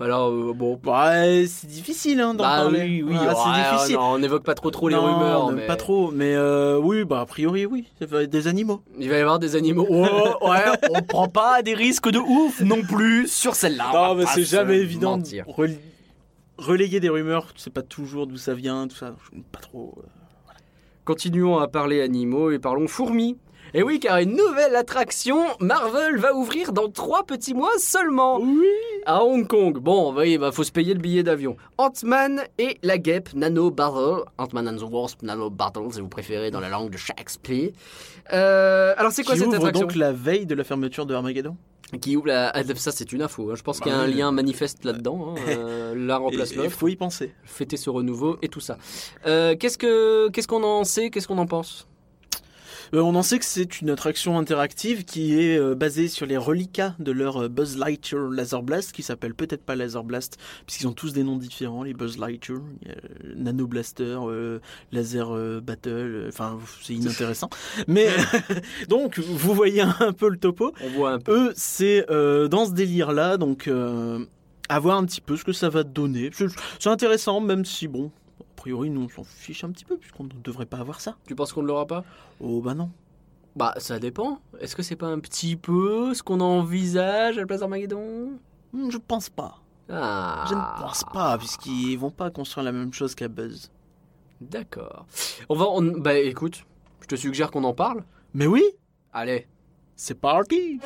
Alors 0.01 0.29
euh, 0.31 0.53
bon. 0.53 0.79
Ouais, 0.85 1.43
c'est 1.47 1.67
difficile 1.67 2.21
hein, 2.21 2.33
d'en 2.33 2.43
Bah 2.45 2.55
parler. 2.61 2.79
oui, 2.83 3.03
oui. 3.03 3.13
Ouais, 3.17 3.27
ouais, 3.27 3.33
c'est 3.35 3.61
difficile. 3.73 3.95
non, 3.97 4.01
on 4.13 4.17
n'évoque 4.19 4.43
pas 4.43 4.55
trop 4.55 4.71
trop 4.71 4.87
les 4.87 4.95
Non, 4.95 5.01
rumeurs. 5.03 5.51
mais 5.51 5.67
pas 5.67 5.75
trop, 5.75 6.09
mais 6.11 6.33
euh, 6.35 6.77
oui, 6.79 7.03
bah 7.03 7.19
a 7.19 7.25
priori 7.25 7.65
oui, 7.65 7.85
ça 7.99 8.05
va 8.05 8.23
être 8.23 8.29
des 8.29 8.47
animaux. 8.47 8.81
Il 8.97 9.09
va 9.09 9.17
y 9.17 9.19
avoir 9.19 9.39
des 9.39 9.57
animaux. 9.57 9.85
Oh, 9.89 10.47
ouais, 10.47 10.63
on 10.91 11.01
prend 11.01 11.27
pas 11.27 11.61
des 11.63 11.73
risques 11.73 12.09
de 12.09 12.17
ouf 12.19 12.61
non 12.61 12.81
plus 12.81 13.27
sur 13.27 13.55
celle-là. 13.55 13.91
on 13.93 14.07
non, 14.07 14.15
mais 14.15 14.25
c'est 14.27 14.43
jamais 14.45 14.77
évident 14.77 15.19
rel- 15.47 15.77
relayer 16.57 17.01
des 17.01 17.09
rumeurs, 17.09 17.53
tu 17.53 17.59
sais 17.59 17.69
pas 17.69 17.81
toujours 17.81 18.25
d'où 18.25 18.37
ça 18.37 18.53
vient, 18.53 18.87
tout 18.87 18.95
ça, 18.95 19.13
je- 19.33 19.39
pas 19.51 19.59
trop. 19.59 19.95
euh. 19.97 20.07
Continuons 21.09 21.57
à 21.57 21.67
parler 21.67 22.01
animaux 22.01 22.51
et 22.51 22.59
parlons 22.59 22.87
fourmis. 22.87 23.35
Et 23.73 23.83
oui, 23.83 23.99
car 23.99 24.17
une 24.17 24.35
nouvelle 24.35 24.75
attraction 24.75 25.43
Marvel 25.59 26.17
va 26.17 26.33
ouvrir 26.33 26.73
dans 26.73 26.89
trois 26.89 27.23
petits 27.23 27.53
mois 27.53 27.71
seulement. 27.77 28.39
Oui. 28.39 28.65
À 29.05 29.23
Hong 29.23 29.45
Kong. 29.47 29.77
Bon, 29.77 30.13
oui, 30.15 30.37
bah 30.37 30.51
faut 30.51 30.63
se 30.63 30.71
payer 30.71 30.93
le 30.93 30.99
billet 30.99 31.23
d'avion. 31.23 31.55
Ant-Man 31.77 32.43
et 32.57 32.77
la 32.83 32.97
guêpe 32.97 33.29
Nano 33.33 33.69
Battle. 33.71 34.23
Ant-Man 34.37 34.67
and 34.69 34.77
the 34.77 34.89
Wasp 34.91 35.21
Nano 35.21 35.49
Battle, 35.49 35.81
si 35.91 36.01
vous 36.01 36.07
préférez 36.09 36.49
dans 36.51 36.59
la 36.59 36.69
langue 36.69 36.89
de 36.89 36.97
Shakespeare. 36.97 37.69
Euh, 38.33 38.93
alors 38.97 39.11
c'est 39.11 39.23
quoi 39.23 39.33
Qui 39.33 39.39
cette 39.39 39.47
ouvre 39.49 39.57
attraction 39.57 39.81
donc 39.87 39.95
la 39.95 40.11
veille 40.11 40.45
de 40.45 40.55
la 40.55 40.63
fermeture 40.63 41.05
de 41.05 41.13
Armageddon 41.13 41.55
Qui 42.01 42.15
ouvre 42.15 42.27
la... 42.27 42.49
ah, 42.49 42.61
Ça 42.75 42.91
c'est 42.91 43.11
une 43.11 43.21
info. 43.21 43.49
hein. 43.51 43.55
Je 43.55 43.63
pense 43.63 43.79
Bah 43.79 43.83
qu'il 43.83 43.91
y 43.91 43.95
a 43.95 43.99
un 43.99 44.07
lien 44.07 44.31
manifeste 44.31 44.83
là-dedans. 44.85 45.35
hein. 45.37 45.41
Euh, 45.49 45.95
L'un 45.95 46.17
remplace 46.17 46.51
Il 46.51 46.69
faut 46.69 46.87
y 46.87 46.95
penser. 46.95 47.33
Fêter 47.43 47.77
ce 47.77 47.89
renouveau 47.89 48.37
et 48.41 48.47
tout 48.47 48.59
ça. 48.59 48.77
Euh, 49.25 49.55
qu'est-ce 49.55 49.77
que 49.77 50.29
qu'est-ce 50.29 50.47
qu'on 50.47 50.63
en 50.63 50.83
sait 50.83 51.09
Qu'est-ce 51.09 51.27
qu'on 51.27 51.37
en 51.39 51.47
pense? 51.47 51.87
On 52.93 53.15
en 53.15 53.23
sait 53.23 53.39
que 53.39 53.45
c'est 53.45 53.81
une 53.81 53.89
attraction 53.89 54.37
interactive 54.37 55.05
qui 55.05 55.39
est 55.39 55.57
euh, 55.57 55.75
basée 55.75 56.07
sur 56.07 56.25
les 56.25 56.37
reliquats 56.37 56.95
de 56.99 57.11
leur 57.11 57.43
euh, 57.43 57.47
Buzz 57.49 57.77
Lightyear 57.77 58.29
Laser 58.29 58.63
Blast, 58.63 58.91
qui 58.91 59.03
s'appelle 59.03 59.33
peut-être 59.33 59.63
pas 59.63 59.75
Laser 59.75 60.03
Blast, 60.03 60.37
puisqu'ils 60.65 60.87
ont 60.87 60.93
tous 60.93 61.13
des 61.13 61.23
noms 61.23 61.37
différents, 61.37 61.83
les 61.83 61.93
Buzz 61.93 62.17
Lightyear, 62.17 62.59
euh, 62.87 62.93
Nano 63.35 63.67
Blaster, 63.67 64.17
euh, 64.21 64.59
Laser 64.91 65.35
euh, 65.35 65.61
Battle, 65.61 65.89
euh, 65.89 66.29
enfin 66.29 66.57
c'est 66.81 66.93
inintéressant. 66.93 67.49
Mais 67.87 68.07
donc 68.89 69.19
vous 69.19 69.53
voyez 69.53 69.81
un 69.81 70.13
peu 70.13 70.29
le 70.29 70.37
topo. 70.37 70.73
On 70.83 70.89
voit 70.89 71.11
un 71.11 71.19
peu. 71.19 71.49
Eux, 71.49 71.53
c'est 71.55 72.05
euh, 72.09 72.47
dans 72.47 72.65
ce 72.65 72.71
délire-là, 72.71 73.37
donc 73.37 73.67
euh, 73.67 74.25
à 74.69 74.79
voir 74.79 74.97
un 74.97 75.05
petit 75.05 75.21
peu 75.21 75.35
ce 75.35 75.43
que 75.43 75.53
ça 75.53 75.69
va 75.69 75.83
donner. 75.83 76.29
C'est 76.79 76.89
intéressant, 76.89 77.41
même 77.41 77.65
si 77.65 77.87
bon. 77.87 78.11
A 78.59 78.61
priori, 78.61 78.89
nous 78.89 79.03
on 79.03 79.07
s'en 79.07 79.23
fiche 79.23 79.63
un 79.63 79.71
petit 79.71 79.85
peu 79.85 79.95
puisqu'on 79.95 80.25
ne 80.25 80.29
devrait 80.43 80.65
pas 80.65 80.79
avoir 80.79 80.99
ça. 80.99 81.15
Tu 81.25 81.33
penses 81.33 81.53
qu'on 81.53 81.61
ne 81.61 81.67
l'aura 81.67 81.85
pas? 81.87 82.03
Oh 82.41 82.59
bah 82.59 82.73
non. 82.73 82.89
Bah, 83.55 83.73
ça 83.77 83.99
dépend. 83.99 84.41
Est-ce 84.59 84.75
que 84.75 84.83
c'est 84.83 84.97
pas 84.97 85.07
un 85.07 85.19
petit 85.19 85.55
peu 85.55 86.13
ce 86.13 86.21
qu'on 86.23 86.41
envisage 86.41 87.37
à 87.37 87.39
la 87.41 87.47
place 87.47 87.61
d'Armageddon? 87.61 88.33
Hmm, 88.73 88.89
Je 88.91 88.97
pense 88.97 89.29
pas. 89.29 89.61
Ah. 89.89 90.43
Je 90.49 90.55
ne 90.55 90.81
pense 90.81 91.05
pas, 91.13 91.37
puisqu'ils 91.37 91.95
vont 91.97 92.11
pas 92.11 92.31
construire 92.31 92.65
la 92.65 92.73
même 92.73 92.91
chose 92.91 93.15
qu'à 93.15 93.29
Buzz. 93.29 93.71
D'accord. 94.41 95.05
On 95.47 95.55
va. 95.55 95.67
on- 95.69 95.97
Bah 95.97 96.15
écoute, 96.17 96.65
je 96.99 97.07
te 97.07 97.15
suggère 97.15 97.51
qu'on 97.51 97.63
en 97.63 97.73
parle. 97.73 98.03
Mais 98.33 98.45
oui, 98.45 98.63
Allez. 99.13 99.47
c'est 99.95 100.19
parti. 100.19 100.81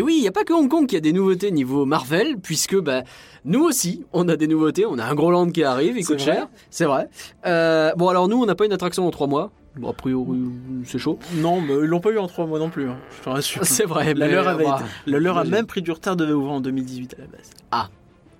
Et 0.00 0.02
oui, 0.02 0.14
il 0.16 0.22
n'y 0.22 0.28
a 0.28 0.32
pas 0.32 0.44
que 0.44 0.54
Hong 0.54 0.66
Kong 0.66 0.86
qui 0.86 0.96
a 0.96 1.00
des 1.00 1.12
nouveautés 1.12 1.50
niveau 1.50 1.84
Marvel, 1.84 2.38
puisque 2.38 2.74
bah, 2.80 3.02
nous 3.44 3.62
aussi, 3.62 4.02
on 4.14 4.30
a 4.30 4.36
des 4.36 4.46
nouveautés. 4.46 4.86
On 4.86 4.98
a 4.98 5.04
un 5.04 5.14
gros 5.14 5.30
land 5.30 5.50
qui 5.50 5.62
arrive, 5.62 5.98
il 5.98 6.06
coûte 6.06 6.20
cher. 6.20 6.48
C'est 6.70 6.86
vrai. 6.86 7.10
Euh, 7.44 7.92
bon, 7.98 8.08
alors 8.08 8.26
nous, 8.26 8.38
on 8.42 8.46
n'a 8.46 8.54
pas 8.54 8.64
une 8.64 8.72
attraction 8.72 9.04
dans 9.04 9.10
trois 9.10 9.26
mois. 9.26 9.50
Bon, 9.76 9.90
a 9.90 9.92
priori, 9.92 10.38
c'est 10.86 10.96
chaud. 10.98 11.18
Non, 11.34 11.60
mais 11.60 11.74
ils 11.74 11.84
l'ont 11.84 12.00
pas 12.00 12.12
eu 12.12 12.18
en 12.18 12.26
trois 12.28 12.46
mois 12.46 12.58
non 12.58 12.70
plus. 12.70 12.88
hein, 12.88 12.96
Je 13.18 13.22
te 13.24 13.28
rassure. 13.28 13.62
C'est 13.66 13.84
vrai. 13.84 14.14
La 14.14 14.26
mais, 14.26 14.32
leur 14.32 14.48
avait 14.48 14.64
bah, 14.64 14.78
été- 14.80 15.10
la 15.10 15.18
leur 15.20 15.36
a 15.36 15.44
même 15.44 15.66
pris 15.66 15.82
du 15.82 15.90
retard 15.92 16.16
devait 16.16 16.32
ouvrir 16.32 16.52
en 16.54 16.60
2018 16.62 17.16
à 17.18 17.20
la 17.20 17.26
base. 17.26 17.50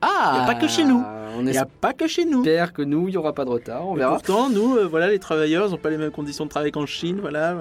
Ah 0.03 0.39
Y 0.39 0.43
a 0.43 0.47
pas 0.47 0.55
que 0.55 0.67
chez 0.67 0.85
nous. 0.85 1.05
On 1.37 1.41
Il 1.41 1.51
n'y 1.51 1.59
a 1.59 1.67
pas 1.67 1.93
que 1.93 2.07
chez 2.07 2.25
nous. 2.25 2.39
espère 2.41 2.73
que 2.73 2.81
nous, 2.81 3.09
il 3.09 3.11
n'y 3.11 3.17
aura 3.19 3.35
pas 3.35 3.45
de 3.45 3.51
retard. 3.51 3.87
On 3.87 3.97
Et 3.97 3.99
verra. 3.99 4.13
pourtant, 4.15 4.49
nous, 4.49 4.77
euh, 4.77 4.87
voilà, 4.87 5.11
les 5.11 5.19
travailleurs 5.19 5.69
n'ont 5.69 5.77
pas 5.77 5.91
les 5.91 5.99
mêmes 5.99 6.11
conditions 6.11 6.47
de 6.47 6.51
travail 6.51 6.73
qu'en 6.73 6.87
Chine, 6.87 7.19
voilà. 7.21 7.55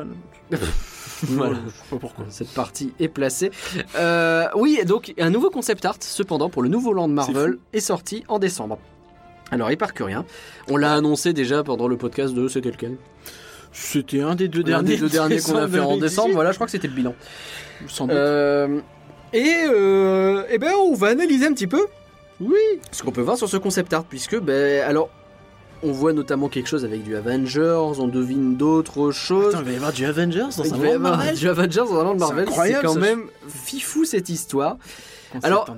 voilà. 1.27 1.55
Je 1.65 1.71
sais 1.71 1.89
pas 1.89 1.97
pourquoi. 1.97 2.25
Cette 2.29 2.53
partie 2.53 2.93
est 2.99 3.08
placée. 3.08 3.51
Euh, 3.95 4.45
oui, 4.55 4.79
donc 4.86 5.13
un 5.19 5.29
nouveau 5.29 5.49
concept 5.49 5.86
art, 5.86 5.97
cependant, 5.99 6.49
pour 6.49 6.62
le 6.62 6.69
nouveau 6.69 6.93
land 6.93 7.08
Marvel, 7.08 7.58
est, 7.73 7.79
sorti 7.79 8.23
en 8.27 8.39
décembre. 8.39 8.79
Alors, 9.51 9.71
il 9.71 9.77
part 9.77 9.93
que 9.93 10.03
rien. 10.03 10.25
On 10.69 10.77
l'a 10.77 10.93
annoncé 10.93 11.34
déjà 11.34 11.63
pendant 11.63 11.88
le 11.88 11.97
podcast 11.97 12.34
de 12.34 12.47
C'était 12.47 12.71
lequel? 12.71 12.97
C'était 13.71 14.21
un 14.21 14.36
des 14.36 14.47
deux 14.47 14.63
derniers. 14.63 14.89
des 14.89 14.97
deux 14.97 15.10
derniers 15.10 15.39
qu'on 15.39 15.55
a 15.55 15.67
fait 15.67 15.79
en 15.79 15.95
2018. 15.95 15.99
décembre. 16.01 16.34
Voilà, 16.34 16.51
je 16.51 16.58
crois 16.58 16.67
que 16.67 16.71
c'était 16.71 16.88
le 16.88 16.93
bilan. 16.93 17.13
Sans 17.88 18.05
doute. 18.08 18.15
Euh, 18.15 18.79
et, 19.34 19.63
euh, 19.65 20.43
eh 20.49 20.58
ben, 20.58 20.73
on 20.79 20.93
va 20.95 21.08
analyser 21.10 21.45
un 21.45 21.53
petit 21.53 21.67
peu 21.67 21.86
Oui. 22.41 22.58
ce 22.91 23.03
qu'on 23.03 23.12
peut 23.12 23.21
voir 23.21 23.38
sur 23.38 23.47
ce 23.47 23.58
concept 23.58 23.93
art, 23.93 24.05
puisque, 24.05 24.39
ben, 24.39 24.84
alors, 24.84 25.10
on 25.83 25.91
voit 25.91 26.13
notamment 26.13 26.49
quelque 26.49 26.67
chose 26.67 26.85
avec 26.85 27.03
du 27.03 27.15
Avengers, 27.15 27.93
on 27.99 28.07
devine 28.07 28.57
d'autres 28.57 29.11
choses. 29.11 29.55
Attends, 29.55 29.63
il 29.63 29.65
va 29.65 29.71
y 29.71 29.75
avoir 29.75 29.93
du 29.93 30.05
Avengers 30.05 30.47
dans 30.57 30.73
un 30.73 30.77
monde 30.77 30.99
Marvel 30.99 31.35
du 31.35 31.49
Avengers 31.49 31.83
dans 31.89 31.99
un 31.99 32.13
C'est 32.13 32.19
Marvel, 32.19 32.49
c'est 32.51 32.81
quand 32.81 32.95
même 32.95 33.23
fifou 33.47 34.05
cette 34.05 34.29
histoire. 34.29 34.77
Alors-. 35.43 35.75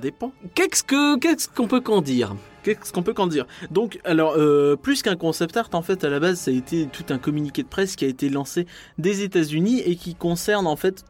Qu'est-ce 0.54 0.82
que 0.82 1.18
qu'est-ce 1.18 1.48
qu'on 1.48 1.68
peut 1.68 1.80
qu'en 1.80 2.00
dire? 2.00 2.34
Qu'est-ce 2.62 2.92
qu'on 2.92 3.02
peut 3.02 3.12
qu'en 3.12 3.26
dire? 3.26 3.46
Donc, 3.70 3.98
alors, 4.04 4.34
euh, 4.36 4.76
plus 4.76 5.02
qu'un 5.02 5.16
concept 5.16 5.56
art, 5.56 5.68
en 5.72 5.82
fait, 5.82 6.04
à 6.04 6.08
la 6.08 6.20
base, 6.20 6.38
ça 6.38 6.50
a 6.50 6.54
été 6.54 6.86
tout 6.86 7.04
un 7.10 7.18
communiqué 7.18 7.62
de 7.62 7.68
presse 7.68 7.96
qui 7.96 8.04
a 8.04 8.08
été 8.08 8.28
lancé 8.28 8.66
des 8.98 9.22
États-Unis 9.22 9.80
et 9.80 9.96
qui 9.96 10.14
concerne, 10.14 10.66
en 10.66 10.76
fait, 10.76 11.04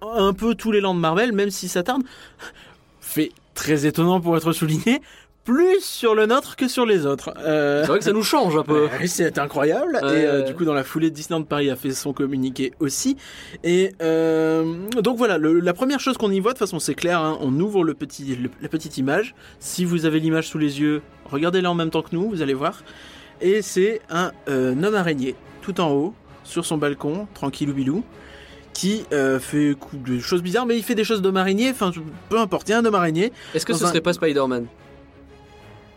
un 0.00 0.32
peu 0.32 0.54
tous 0.54 0.72
les 0.72 0.80
lands 0.80 0.94
de 0.94 1.00
Marvel, 1.00 1.32
même 1.32 1.50
si 1.50 1.68
ça 1.68 1.82
tarde. 1.82 2.02
Fait 3.00 3.30
très 3.54 3.84
étonnant 3.86 4.20
pour 4.20 4.36
être 4.36 4.52
souligné, 4.52 5.02
plus 5.44 5.80
sur 5.80 6.14
le 6.14 6.26
nôtre 6.26 6.54
que 6.56 6.68
sur 6.68 6.86
les 6.86 7.04
autres. 7.06 7.34
Euh, 7.38 7.82
C'est 7.82 7.88
vrai 7.88 7.98
que 7.98 8.04
ça 8.04 8.12
nous 8.12 8.22
change 8.22 8.56
un 8.56 8.62
peu. 8.62 8.88
C'est 9.06 9.38
incroyable. 9.38 9.98
Et 10.02 10.06
euh, 10.06 10.42
du 10.42 10.54
coup, 10.54 10.64
dans 10.64 10.74
la 10.74 10.84
foulée, 10.84 11.10
Disneyland 11.10 11.42
Paris 11.44 11.68
a 11.70 11.76
fait 11.76 11.90
son 11.92 12.12
communiqué 12.12 12.72
aussi. 12.80 13.16
Et 13.64 13.92
euh, 14.02 14.64
donc 15.02 15.18
voilà, 15.18 15.38
le- 15.38 15.58
la 15.60 15.72
première 15.74 15.98
chose 16.00 16.16
qu'on 16.16 16.30
y 16.30 16.38
voit, 16.40 16.52
de 16.52 16.58
toute 16.58 16.66
façon, 16.66 16.78
c'est 16.78 16.94
clair. 16.94 17.20
hein, 17.20 17.38
on 17.40 17.58
ouvre 17.58 17.82
le 17.84 17.94
petit, 17.94 18.36
le- 18.36 18.50
la 18.60 18.68
petite 18.68 18.98
image. 18.98 19.34
Si 19.58 19.84
vous 19.84 20.06
avez 20.06 20.20
l'image 20.20 20.48
sous 20.48 20.58
les 20.58 20.80
yeux, 20.80 21.02
regardez-la 21.30 21.70
en 21.70 21.74
même 21.74 21.90
temps 21.90 22.02
que 22.02 22.14
nous, 22.14 22.28
vous 22.30 22.42
allez 22.42 22.54
voir. 22.54 22.82
Et 23.40 23.62
c'est 23.62 24.00
un 24.10 24.30
homme 24.46 24.94
araignée, 24.94 25.34
tout 25.62 25.80
en 25.80 25.90
haut, 25.90 26.14
sur 26.44 26.64
son 26.64 26.78
balcon, 26.78 27.26
tranquillou 27.34 27.72
bilou, 27.72 28.04
qui 28.74 29.04
euh, 29.12 29.40
fait 29.40 29.74
des 29.92 30.20
choses 30.20 30.42
bizarres, 30.42 30.66
mais 30.66 30.76
il 30.76 30.82
fait 30.84 30.94
des 30.94 31.04
choses 31.04 31.20
d'homme 31.20 31.36
araignée. 31.36 31.70
Enfin, 31.70 31.90
peu 32.28 32.38
importe, 32.38 32.68
il 32.68 32.72
y 32.72 32.74
a 32.74 32.78
un 32.78 32.84
homme 32.84 32.94
araignée. 32.94 33.32
Est-ce 33.54 33.66
que 33.66 33.72
ce 33.74 33.84
un- 33.84 33.88
serait 33.88 34.00
pas 34.00 34.12
Spider-Man? 34.12 34.66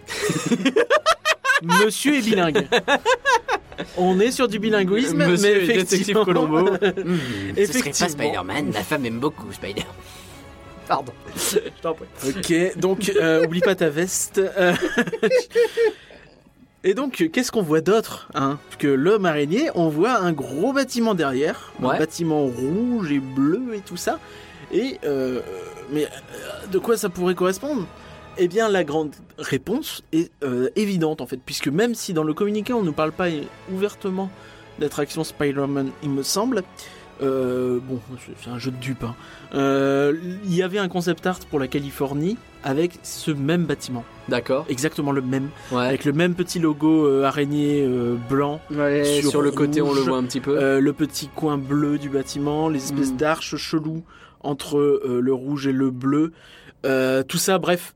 Monsieur 1.62 2.16
est 2.18 2.22
bilingue. 2.22 2.68
On 3.98 4.20
est 4.20 4.32
sur 4.32 4.48
du 4.48 4.60
bilinguisme, 4.60 5.18
Monsieur 5.18 5.48
mais 5.48 5.54
est 5.64 5.68
détective 5.68 5.94
effectivement, 5.94 6.26
Colombo. 6.26 6.70
Effectivement. 7.58 8.44
Ma 8.44 8.84
femme 8.84 9.06
aime 9.06 9.20
beaucoup 9.20 9.52
Spider. 9.52 9.84
Pardon. 10.88 11.14
Je 11.36 11.58
t'en 11.82 11.94
prie. 11.94 12.06
Ok, 12.28 12.78
donc 12.78 13.12
euh, 13.16 13.46
oublie 13.46 13.62
pas 13.62 13.76
ta 13.76 13.90
veste. 13.90 14.38
Euh, 14.40 14.74
Et 16.84 16.94
donc, 16.94 17.28
qu'est-ce 17.34 17.52
qu'on 17.52 17.64
voit 17.64 17.82
d'autre 17.82 18.30
hein? 18.36 18.60
Que 18.78 18.88
l'homme 18.88 19.26
araignée, 19.26 19.72
on 19.74 19.90
voit 19.90 20.20
un 20.20 20.32
gros 20.32 20.72
bâtiment 20.72 21.16
derrière, 21.16 21.74
Ouais. 21.82 21.96
un 21.96 21.98
bâtiment 21.98 22.46
rouge 22.46 23.12
et 23.12 23.18
bleu 23.20 23.74
et 23.74 23.80
tout 23.80 23.98
ça. 23.98 24.20
Et 24.72 25.00
euh, 25.04 25.42
mais 25.92 26.06
euh, 26.06 26.68
de 26.72 26.78
quoi 26.78 26.96
ça 26.96 27.10
pourrait 27.10 27.34
correspondre? 27.34 27.88
Eh 28.38 28.48
bien, 28.48 28.68
la 28.70 28.84
grande 28.84 29.12
réponse 29.38 30.04
est 30.12 30.32
euh, 30.44 30.70
évidente 30.76 31.22
en 31.22 31.28
fait, 31.28 31.40
puisque 31.44 31.68
même 31.70 31.96
si 31.96 32.14
dans 32.14 32.24
le 32.24 32.34
communiqué 32.34 32.74
on 32.74 32.84
ne 32.84 32.92
parle 32.92 33.12
pas 33.14 33.28
ouvertement 33.72 34.30
d'attraction 34.80 35.24
Spider-Man, 35.24 35.92
il 36.04 36.10
me 36.10 36.24
semble. 36.24 36.64
euh, 37.22 37.80
bon, 37.82 38.02
c'est- 38.44 38.50
un 38.50 38.60
jeu 38.60 38.72
de 38.72 38.76
dupes. 38.76 39.06
hein. 39.06 39.16
Euh, 39.54 40.14
Il 40.44 40.54
y 40.54 40.62
avait 40.62 40.80
un 40.80 40.90
concept 40.90 41.26
art 41.26 41.40
pour 41.50 41.60
la 41.62 41.68
Californie 41.70 42.36
avec 42.62 43.00
ce 43.04 43.32
même 43.32 43.64
bâtiment, 43.64 44.04
D'accord. 44.28 44.66
exactement 44.68 45.14
le 45.14 45.22
même, 45.22 45.48
Ouais. 45.72 45.86
avec 45.86 46.04
le 46.04 46.12
même 46.12 46.34
petit 46.36 46.60
logo 46.60 47.06
euh, 47.08 47.24
araignée 47.24 47.88
blanc, 48.30 48.60
Ouais, 48.70 49.06
sur 49.22 49.30
sur, 49.30 49.42
le 49.42 49.52
côté, 49.52 49.82
on 49.82 49.94
le 49.94 50.02
voit 50.02 50.18
un 50.18 50.24
petit 50.26 50.42
peu. 50.42 50.78
le 50.82 50.92
petit 50.94 51.30
coin 51.30 51.58
bleu 51.58 51.98
du 51.98 52.10
bâtiment, 52.10 52.68
les 52.68 52.84
espèces 52.84 53.14
Mm. 53.14 53.18
d'arches 53.18 53.56
cheloues 53.56 54.04
entre 54.42 55.00
le 55.06 55.34
rouge 55.34 55.68
et 55.68 55.72
le 55.72 55.92
bleu, 55.92 56.34
tout 56.84 57.38
ça, 57.38 57.60
bref, 57.60 57.96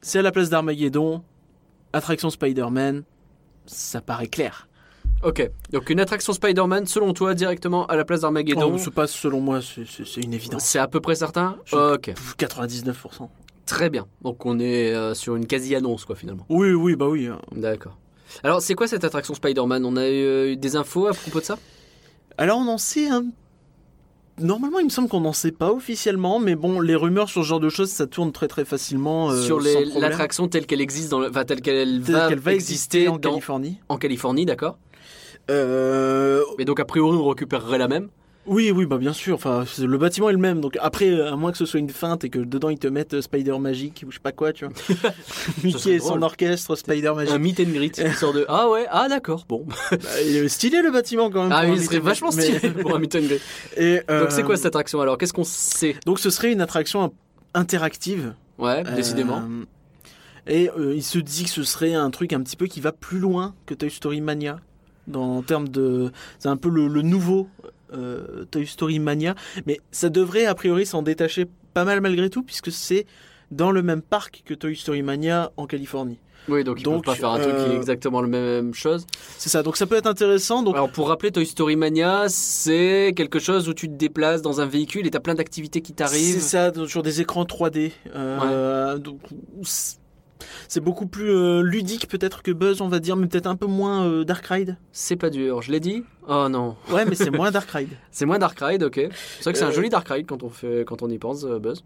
c'est 0.00 0.18
à 0.18 0.22
la 0.22 0.32
place 0.32 0.50
d'Armageddon, 0.50 1.22
attraction 1.92 2.30
Spider-Man, 2.30 3.02
ça 3.66 4.00
paraît 4.00 4.26
clair. 4.28 4.68
Ok. 5.22 5.50
Donc 5.72 5.90
une 5.90 6.00
attraction 6.00 6.32
Spider-Man, 6.32 6.86
selon 6.86 7.12
toi, 7.12 7.34
directement 7.34 7.86
à 7.86 7.96
la 7.96 8.04
place 8.04 8.20
d'Armageddon. 8.22 8.72
Oh, 8.74 8.78
se 8.78 8.90
passe 8.90 9.12
selon 9.12 9.40
moi, 9.40 9.60
c'est- 9.60 10.16
une 10.22 10.32
évidence. 10.34 10.64
c'est 10.64 10.78
à 10.78 10.88
peu 10.88 11.00
près 11.00 11.14
certain 11.14 11.56
Je- 11.66 11.76
Ok. 11.76 12.06
Pff, 12.14 12.36
99%. 12.36 13.28
Très 13.66 13.90
bien. 13.90 14.06
Donc 14.22 14.46
on 14.46 14.58
est 14.58 14.94
euh, 14.94 15.14
sur 15.14 15.36
une 15.36 15.46
quasi-annonce, 15.46 16.04
quoi, 16.04 16.16
finalement. 16.16 16.46
Oui, 16.48 16.72
oui, 16.72 16.96
bah 16.96 17.06
oui. 17.08 17.26
hein. 17.26 17.38
D'accord. 17.52 17.96
Alors, 18.44 18.62
c'est 18.62 18.74
quoi 18.74 18.86
cette 18.88 19.04
attraction 19.04 19.34
Spider-Man? 19.34 19.84
On 19.84 19.96
a 19.96 20.08
eu 20.08 20.22
euh, 20.24 20.56
des 20.56 20.76
infos 20.76 21.06
à 21.08 21.12
propos 21.12 21.40
de 21.40 21.44
ça? 21.44 21.58
Alors 22.38 22.58
on 22.58 22.68
en 22.68 22.78
sait 22.78 23.08
un... 23.08 23.24
Normalement, 24.40 24.78
il 24.78 24.84
me 24.86 24.90
semble 24.90 25.08
qu'on 25.08 25.20
n'en 25.20 25.32
sait 25.32 25.52
pas 25.52 25.70
officiellement, 25.72 26.40
mais 26.40 26.54
bon, 26.54 26.80
les 26.80 26.94
rumeurs 26.94 27.28
sur 27.28 27.42
ce 27.42 27.48
genre 27.48 27.60
de 27.60 27.68
choses, 27.68 27.90
ça 27.90 28.06
tourne 28.06 28.32
très 28.32 28.48
très 28.48 28.64
facilement. 28.64 29.30
euh, 29.30 29.42
Sur 29.42 29.60
les- 29.60 29.84
l'attraction 29.98 30.48
telle 30.48 30.66
qu'elle 30.66 30.80
existe, 30.80 31.10
dans 31.10 31.20
le- 31.20 31.28
enfin, 31.28 31.44
telle 31.44 31.60
qu'elle 31.60 32.02
Telle 32.02 32.14
va, 32.14 32.28
qu'elle 32.28 32.38
va 32.40 32.54
exister 32.54 33.08
en 33.08 33.18
dans- 33.18 33.30
Californie. 33.30 33.78
en 33.88 33.96
Californie, 33.98 34.46
d'accord 34.46 34.78
Euh, 35.50 36.42
Mais 36.58 36.64
donc, 36.64 36.80
a 36.80 36.84
priori, 36.84 37.16
on 37.16 37.28
récupérerait 37.28 37.78
la 37.78 37.88
même 37.88 38.08
Oui, 38.46 38.70
oui, 38.70 38.86
bah 38.86 38.96
bien 38.96 39.12
sûr. 39.12 39.34
Enfin, 39.34 39.64
le 39.78 39.98
bâtiment 39.98 40.30
est 40.30 40.32
le 40.32 40.38
même. 40.38 40.60
Donc 40.60 40.76
après, 40.80 41.10
euh, 41.10 41.30
à 41.32 41.36
moins 41.36 41.52
que 41.52 41.58
ce 41.58 41.66
soit 41.66 41.78
une 41.78 41.90
feinte 41.90 42.24
et 42.24 42.30
que 42.30 42.38
dedans 42.38 42.70
ils 42.70 42.78
te 42.78 42.86
mettent 42.88 43.14
euh, 43.14 43.20
Spider 43.22 43.58
Magic 43.58 44.02
ou 44.06 44.10
je 44.10 44.16
sais 44.16 44.20
pas 44.22 44.32
quoi, 44.32 44.52
tu 44.52 44.64
vois. 44.64 44.72
Mickey 45.62 45.90
et 45.92 45.98
son 46.00 46.22
orchestre 46.22 46.74
Spider 46.74 47.08
Un 47.08 47.14
Magic. 47.14 47.38
meet 47.38 47.60
and 47.60 47.64
greet, 47.72 47.98
une 48.04 48.12
sorte 48.12 48.36
de 48.36 48.46
Ah 48.48 48.68
ouais, 48.70 48.86
ah 48.90 49.08
d'accord, 49.08 49.44
bon. 49.48 49.66
Bah, 49.90 49.96
il 50.26 50.36
est 50.36 50.48
stylé 50.48 50.80
le 50.82 50.90
bâtiment 50.90 51.30
quand 51.30 51.42
même. 51.44 51.52
Ah 51.52 51.62
oui, 51.64 51.72
un 51.72 51.74
il 51.74 51.82
serait 51.82 51.98
vachement 51.98 52.30
stylé 52.30 52.58
Mais- 52.62 52.70
pour 52.82 52.94
un 52.94 52.98
meet 52.98 53.14
and 53.14 53.20
greet. 53.20 53.40
Et, 53.76 54.00
euh, 54.10 54.22
Donc, 54.22 54.32
c'est 54.32 54.42
quoi 54.42 54.56
cette 54.56 54.66
attraction 54.66 55.00
alors? 55.02 55.18
Qu'est-ce 55.18 55.34
qu'on 55.34 55.44
sait? 55.44 55.96
Donc 56.06 56.18
ce 56.18 56.30
serait 56.30 56.50
une 56.50 56.62
attraction 56.62 57.02
in- 57.04 57.12
interactive. 57.54 58.34
Ouais, 58.58 58.82
décidément. 58.84 59.38
Euh, 59.42 59.64
et 60.46 60.70
euh, 60.78 60.94
il 60.94 61.02
se 61.02 61.18
dit 61.18 61.44
que 61.44 61.50
ce 61.50 61.62
serait 61.62 61.94
un 61.94 62.10
truc 62.10 62.32
un 62.32 62.40
petit 62.40 62.56
peu 62.56 62.66
qui 62.66 62.80
va 62.80 62.92
plus 62.92 63.18
loin 63.18 63.54
que 63.66 63.74
Toy 63.74 63.90
Story 63.90 64.20
Mania. 64.22 64.58
Dans, 65.06 65.36
en 65.38 65.42
termes 65.42 65.68
de. 65.68 66.10
C'est 66.38 66.48
un 66.48 66.56
peu 66.56 66.68
le, 66.68 66.86
le 66.88 67.02
nouveau 67.02 67.48
euh, 67.92 68.44
Toy 68.50 68.66
Story 68.66 68.98
Mania, 68.98 69.34
mais 69.66 69.80
ça 69.90 70.08
devrait 70.08 70.46
a 70.46 70.54
priori 70.54 70.86
s'en 70.86 71.02
détacher 71.02 71.46
pas 71.74 71.84
mal 71.84 72.00
malgré 72.00 72.30
tout, 72.30 72.42
puisque 72.42 72.72
c'est 72.72 73.06
dans 73.50 73.70
le 73.70 73.82
même 73.82 74.02
parc 74.02 74.42
que 74.44 74.54
Toy 74.54 74.76
Story 74.76 75.02
Mania 75.02 75.52
en 75.56 75.66
Californie. 75.66 76.18
Oui, 76.48 76.64
donc 76.64 76.80
ils 76.80 76.84
Donc, 76.84 77.04
peuvent 77.04 77.14
pas 77.14 77.20
faire 77.20 77.28
un 77.30 77.38
truc 77.38 77.54
qui 77.54 77.62
est 77.62 77.74
euh, 77.74 77.76
exactement 77.76 78.22
la 78.22 78.26
même 78.28 78.72
chose. 78.74 79.06
C'est 79.36 79.50
ça, 79.50 79.62
donc 79.62 79.76
ça 79.76 79.86
peut 79.86 79.96
être 79.96 80.06
intéressant. 80.06 80.62
Donc, 80.62 80.74
Alors 80.74 80.90
pour 80.90 81.08
rappeler, 81.08 81.30
Toy 81.30 81.44
Story 81.46 81.76
Mania, 81.76 82.24
c'est 82.28 83.12
quelque 83.14 83.38
chose 83.38 83.68
où 83.68 83.74
tu 83.74 83.88
te 83.88 83.94
déplaces 83.94 84.40
dans 84.40 84.60
un 84.60 84.66
véhicule 84.66 85.06
et 85.06 85.10
t'as 85.10 85.20
plein 85.20 85.34
d'activités 85.34 85.80
qui 85.82 85.90
c'est 85.92 85.96
t'arrivent. 85.96 86.40
ça, 86.40 86.70
donc, 86.70 86.88
sur 86.88 87.02
des 87.02 87.20
écrans 87.20 87.44
3D. 87.44 87.92
euh, 88.16 88.98
donc, 88.98 89.20
c'est- 90.68 90.80
beaucoup 90.80 91.06
plus 91.06 91.30
euh, 91.30 91.62
ludique 91.62 92.08
peut-être 92.08 92.42
que 92.42 92.50
Buzz, 92.50 92.80
on 92.80 92.88
va 92.88 92.98
dire, 93.00 93.16
mais 93.16 93.26
peut-être 93.26 93.46
un 93.46 93.56
peu 93.56 93.66
moins 93.66 94.04
euh, 94.06 94.24
Dark 94.24 94.46
Ride. 94.46 94.76
C'est 94.92 95.16
pas 95.16 95.30
dur, 95.30 95.62
je 95.62 95.70
l'ai 95.72 95.80
dit 95.80 96.04
Oh 96.28 96.48
non. 96.48 96.76
Ouais, 96.90 97.04
mais 97.04 97.14
c'est 97.14 97.30
moins 97.36 97.50
Dark 97.50 97.70
Ride. 97.70 97.90
C'est 98.10 98.26
moins 98.26 98.38
Dark 98.38 98.58
Ride, 98.60 98.82
ok. 98.82 98.94
C'est 98.96 99.42
vrai 99.44 99.52
que 99.52 99.58
c'est 99.58 99.64
un 99.64 99.68
Euh, 99.68 99.72
joli 99.72 99.88
Dark 99.88 100.08
Ride 100.08 100.26
quand 100.26 100.42
on, 100.42 100.48
fait, 100.50 100.84
quand 100.86 101.02
on 101.02 101.08
y 101.10 101.18
pense, 101.18 101.44
Buzz. 101.44 101.82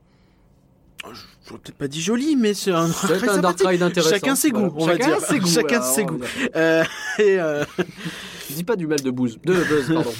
J'aurais 1.46 1.60
peut-être 1.60 1.76
pas 1.76 1.88
dit 1.88 2.00
joli, 2.00 2.34
mais 2.34 2.54
c'est 2.54 2.70
un 2.70 2.86
Dark 2.88 2.96
C'est 3.06 3.12
Ride 3.16 3.28
un 3.30 3.38
Dark. 3.38 3.60
Ride 3.62 3.82
intéressant. 3.82 4.14
Chacun 4.14 4.34
ses 4.36 4.50
goûts, 4.50 4.72
on 4.74 4.86
va 4.86 4.92
Chacun 4.92 5.06
dire. 5.08 5.20
ses 5.20 5.38
goûts. 5.38 5.46
Chacun 5.48 5.76
alors, 5.76 5.84
ses 5.94 6.04
goûts. 6.06 6.20
Euh, 6.56 6.84
et, 7.18 7.38
euh, 7.40 7.64
Je 8.48 8.54
dis 8.54 8.64
pas 8.64 8.76
du 8.76 8.86
mal 8.86 9.00
de 9.02 9.10
Booz. 9.10 9.38
De 9.44 9.52
Buzz, 9.52 9.92
pardon. 9.92 10.12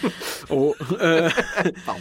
oh, 0.50 0.74
euh, 1.02 1.28
Pardon. 1.84 2.00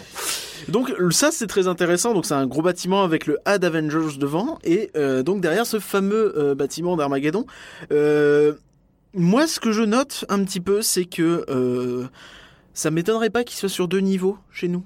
Donc 0.70 0.94
ça 1.12 1.32
c'est 1.32 1.48
très 1.48 1.68
intéressant. 1.68 2.14
Donc 2.14 2.26
c'est 2.26 2.34
un 2.34 2.48
gros 2.48 2.62
bâtiment 2.62 3.04
avec 3.04 3.26
le 3.28 3.38
A 3.46 3.58
d'Avengers 3.58 4.18
devant 4.18 4.60
et 4.64 4.92
euh, 4.96 5.24
donc 5.24 5.42
derrière 5.42 5.66
ce 5.66 5.80
fameux 5.80 6.34
euh, 6.38 6.56
bâtiment 6.56 6.96
d'Armageddon. 6.98 7.46
euh, 7.92 8.54
moi 9.14 9.48
ce 9.48 9.60
que 9.60 9.72
je 9.72 9.84
note 9.84 10.26
un 10.30 10.44
petit 10.44 10.62
peu 10.62 10.82
c'est 10.82 11.06
que 11.06 12.08
ça 12.74 12.92
m'étonnerait 12.92 13.30
pas 13.30 13.44
qu'il 13.44 13.58
soit 13.58 13.68
sur 13.70 13.88
deux 13.88 14.00
niveaux 14.00 14.38
chez 14.52 14.68
nous. 14.70 14.84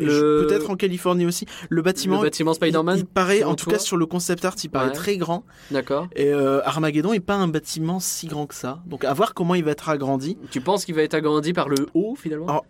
Le- 0.00 0.46
Peut-être 0.46 0.70
en 0.70 0.76
Californie 0.76 1.26
aussi. 1.26 1.44
Le 1.68 1.82
bâtiment. 1.82 2.18
Le 2.18 2.22
bâtiment 2.22 2.54
Spider-Man 2.54 2.96
il 2.98 3.04
paraît, 3.04 3.42
en 3.42 3.54
tout 3.56 3.68
cas 3.68 3.78
sur 3.78 3.96
le 3.96 4.06
concept 4.06 4.44
art, 4.44 4.54
il 4.62 4.70
paraît 4.70 4.86
Ouais. 4.86 4.92
très 4.92 5.16
grand. 5.16 5.44
D'accord. 5.70 6.08
Et 6.16 6.28
euh, 6.32 6.62
Armageddon 6.64 7.12
est 7.12 7.20
pas 7.20 7.34
un 7.34 7.48
bâtiment 7.48 7.98
si 8.00 8.26
grand 8.28 8.46
que 8.46 8.54
ça. 8.54 8.78
Donc 8.86 9.04
à 9.04 9.12
voir 9.12 9.34
comment 9.34 9.54
il 9.54 9.64
va 9.64 9.72
être 9.72 9.88
agrandi. 9.88 10.38
Tu 10.50 10.60
penses 10.60 10.84
qu'il 10.84 10.94
va 10.94 11.02
être 11.02 11.14
agrandi 11.14 11.52
par 11.52 11.68
le 11.68 11.88
haut 11.94 12.14
finalement? 12.16 12.64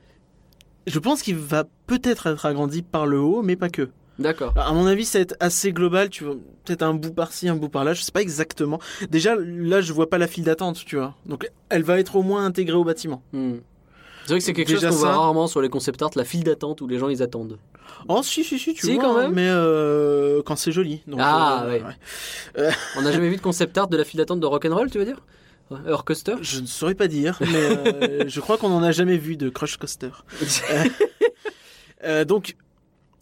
Je 0.86 0.98
pense 0.98 1.22
qu'il 1.22 1.36
va 1.36 1.64
peut-être 1.86 2.26
être 2.26 2.46
agrandi 2.46 2.82
par 2.82 3.06
le 3.06 3.18
haut, 3.20 3.42
mais 3.42 3.56
pas 3.56 3.68
que. 3.68 3.88
D'accord. 4.18 4.52
À 4.56 4.72
mon 4.72 4.86
avis, 4.86 5.04
ça 5.04 5.18
va 5.18 5.22
être 5.22 5.36
assez 5.40 5.72
global. 5.72 6.10
Tu 6.10 6.24
vois, 6.24 6.34
peut-être 6.64 6.82
un 6.82 6.94
bout 6.94 7.12
par-ci, 7.12 7.48
un 7.48 7.56
bout 7.56 7.68
par-là. 7.68 7.94
Je 7.94 8.02
sais 8.02 8.12
pas 8.12 8.20
exactement. 8.20 8.78
Déjà, 9.10 9.34
là, 9.36 9.80
je 9.80 9.92
vois 9.92 10.08
pas 10.10 10.18
la 10.18 10.26
file 10.26 10.44
d'attente, 10.44 10.84
tu 10.84 10.96
vois. 10.96 11.14
Donc, 11.26 11.50
elle 11.70 11.82
va 11.82 11.98
être 11.98 12.16
au 12.16 12.22
moins 12.22 12.44
intégrée 12.44 12.76
au 12.76 12.84
bâtiment. 12.84 13.22
Hmm. 13.32 13.54
C'est 14.24 14.28
vrai 14.34 14.38
que 14.38 14.44
c'est 14.44 14.52
quelque 14.52 14.68
Déjà 14.68 14.90
chose 14.90 15.00
qu'on 15.00 15.06
voit 15.06 15.16
rarement 15.16 15.46
sur 15.48 15.60
les 15.60 15.68
concept 15.68 16.00
art, 16.02 16.10
la 16.14 16.24
file 16.24 16.44
d'attente 16.44 16.80
où 16.80 16.86
les 16.86 16.98
gens 16.98 17.08
ils 17.08 17.22
attendent. 17.24 17.58
Oh, 18.08 18.22
si, 18.22 18.44
si, 18.44 18.58
si, 18.58 18.74
tu 18.74 18.86
Si, 18.86 18.94
vois. 18.94 19.02
quand 19.02 19.16
hein, 19.16 19.22
même. 19.22 19.32
Mais 19.32 19.48
euh, 19.48 20.42
quand 20.44 20.54
c'est 20.56 20.70
joli. 20.70 21.02
Donc, 21.08 21.18
Ah, 21.20 21.64
euh, 21.66 21.80
ouais. 21.80 22.70
On 22.96 23.02
n'a 23.02 23.10
jamais 23.10 23.28
vu 23.28 23.36
de 23.36 23.40
concept 23.40 23.76
art 23.78 23.88
de 23.88 23.96
la 23.96 24.04
file 24.04 24.18
d'attente 24.18 24.38
de 24.40 24.46
rock'n'roll, 24.46 24.90
tu 24.90 24.98
veux 24.98 25.04
dire? 25.04 25.20
Heure 25.86 26.04
Coaster? 26.04 26.34
Je 26.40 26.60
ne 26.60 26.66
saurais 26.66 26.94
pas 26.94 27.08
dire, 27.08 27.38
mais 27.40 27.54
euh, 27.56 28.24
je 28.28 28.40
crois 28.40 28.58
qu'on 28.58 28.72
en 28.72 28.82
a 28.82 28.92
jamais 28.92 29.16
vu 29.16 29.36
de 29.36 29.48
Crush 29.48 29.76
Coaster. 29.76 30.10
Euh, 32.04 32.24
donc, 32.24 32.56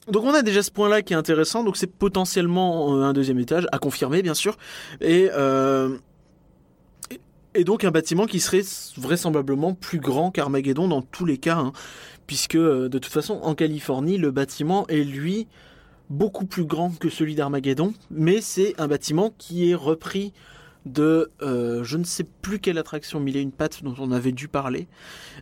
donc 0.08 0.24
on 0.24 0.32
a 0.32 0.40
déjà 0.40 0.62
ce 0.62 0.70
point-là 0.70 1.02
qui 1.02 1.12
est 1.12 1.16
intéressant. 1.16 1.64
Donc 1.64 1.76
c'est 1.76 1.86
potentiellement 1.92 2.96
euh, 2.96 3.02
un 3.02 3.12
deuxième 3.12 3.38
étage, 3.38 3.66
à 3.72 3.78
confirmer 3.78 4.22
bien 4.22 4.32
sûr, 4.32 4.56
et 5.02 5.28
euh, 5.34 5.98
et- 7.54 7.64
donc 7.64 7.84
un 7.84 7.90
bâtiment 7.90 8.24
qui 8.24 8.40
serait 8.40 8.62
vraisemblablement 8.96 9.74
plus 9.74 9.98
grand 9.98 10.30
qu'Armageddon 10.30 10.88
dans 10.88 11.02
tous 11.02 11.26
les 11.26 11.36
cas, 11.36 11.56
hein, 11.58 11.72
puisque 12.26 12.54
euh, 12.54 12.88
de 12.88 12.98
toute 12.98 13.12
façon 13.12 13.34
en 13.42 13.54
Californie 13.54 14.16
le 14.16 14.30
bâtiment 14.30 14.86
est 14.88 15.04
lui 15.04 15.46
beaucoup 16.08 16.46
plus 16.46 16.64
grand 16.64 16.98
que 16.98 17.10
celui 17.10 17.34
d'Armageddon, 17.34 17.92
mais 18.10 18.40
c'est 18.40 18.74
un 18.80 18.88
bâtiment 18.88 19.34
qui 19.36 19.70
est 19.70 19.74
repris 19.74 20.32
de 20.86 21.30
euh, 21.42 21.84
je 21.84 21.96
ne 21.96 22.04
sais 22.04 22.24
plus 22.24 22.58
quelle 22.58 22.78
attraction 22.78 23.20
mille 23.20 23.36
et 23.36 23.40
une 23.40 23.52
pattes 23.52 23.82
dont 23.82 23.94
on 23.98 24.12
avait 24.12 24.32
dû 24.32 24.48
parler. 24.48 24.88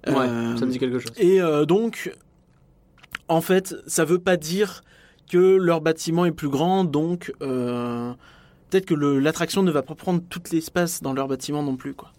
Ouais, 0.06 0.14
Euh, 0.16 0.56
ça 0.56 0.66
me 0.66 0.70
dit 0.70 0.78
quelque 0.78 0.98
chose. 0.98 1.12
et 1.16 1.40
euh, 1.40 1.64
donc, 1.64 2.12
en 3.28 3.40
fait, 3.40 3.74
ça 3.86 4.04
veut 4.04 4.18
pas 4.18 4.36
dire 4.36 4.82
que 5.30 5.56
leur 5.56 5.80
bâtiment 5.80 6.24
est 6.24 6.32
plus 6.32 6.48
grand, 6.48 6.84
donc 6.84 7.32
euh, 7.42 8.12
peut-être 8.70 8.86
que 8.86 8.94
l'attraction 8.94 9.62
ne 9.62 9.70
va 9.70 9.82
pas 9.82 9.94
prendre 9.94 10.22
tout 10.28 10.40
l'espace 10.52 11.02
dans 11.02 11.12
leur 11.12 11.28
bâtiment 11.28 11.62
non 11.62 11.76
plus, 11.76 11.94
quoi. 11.94 12.12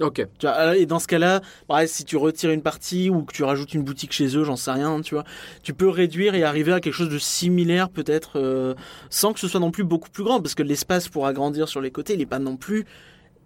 Ok. 0.00 0.26
Tu 0.38 0.46
vois, 0.46 0.76
et 0.76 0.86
dans 0.86 0.98
ce 0.98 1.08
cas-là, 1.08 1.40
pareil, 1.66 1.88
si 1.88 2.04
tu 2.04 2.16
retires 2.16 2.50
une 2.50 2.62
partie 2.62 3.10
ou 3.10 3.22
que 3.22 3.32
tu 3.32 3.42
rajoutes 3.42 3.74
une 3.74 3.82
boutique 3.82 4.12
chez 4.12 4.36
eux, 4.36 4.44
j'en 4.44 4.56
sais 4.56 4.70
rien, 4.70 5.00
tu 5.00 5.14
vois, 5.14 5.24
tu 5.62 5.74
peux 5.74 5.88
réduire 5.88 6.34
et 6.34 6.44
arriver 6.44 6.72
à 6.72 6.80
quelque 6.80 6.94
chose 6.94 7.08
de 7.08 7.18
similaire 7.18 7.88
peut-être, 7.88 8.38
euh, 8.38 8.74
sans 9.10 9.32
que 9.32 9.40
ce 9.40 9.48
soit 9.48 9.60
non 9.60 9.70
plus 9.70 9.84
beaucoup 9.84 10.10
plus 10.10 10.24
grand, 10.24 10.40
parce 10.40 10.54
que 10.54 10.62
l'espace 10.62 11.08
pour 11.08 11.26
agrandir 11.26 11.68
sur 11.68 11.80
les 11.80 11.90
côtés, 11.90 12.14
il 12.14 12.20
est 12.20 12.26
pas 12.26 12.38
non 12.38 12.56
plus 12.56 12.86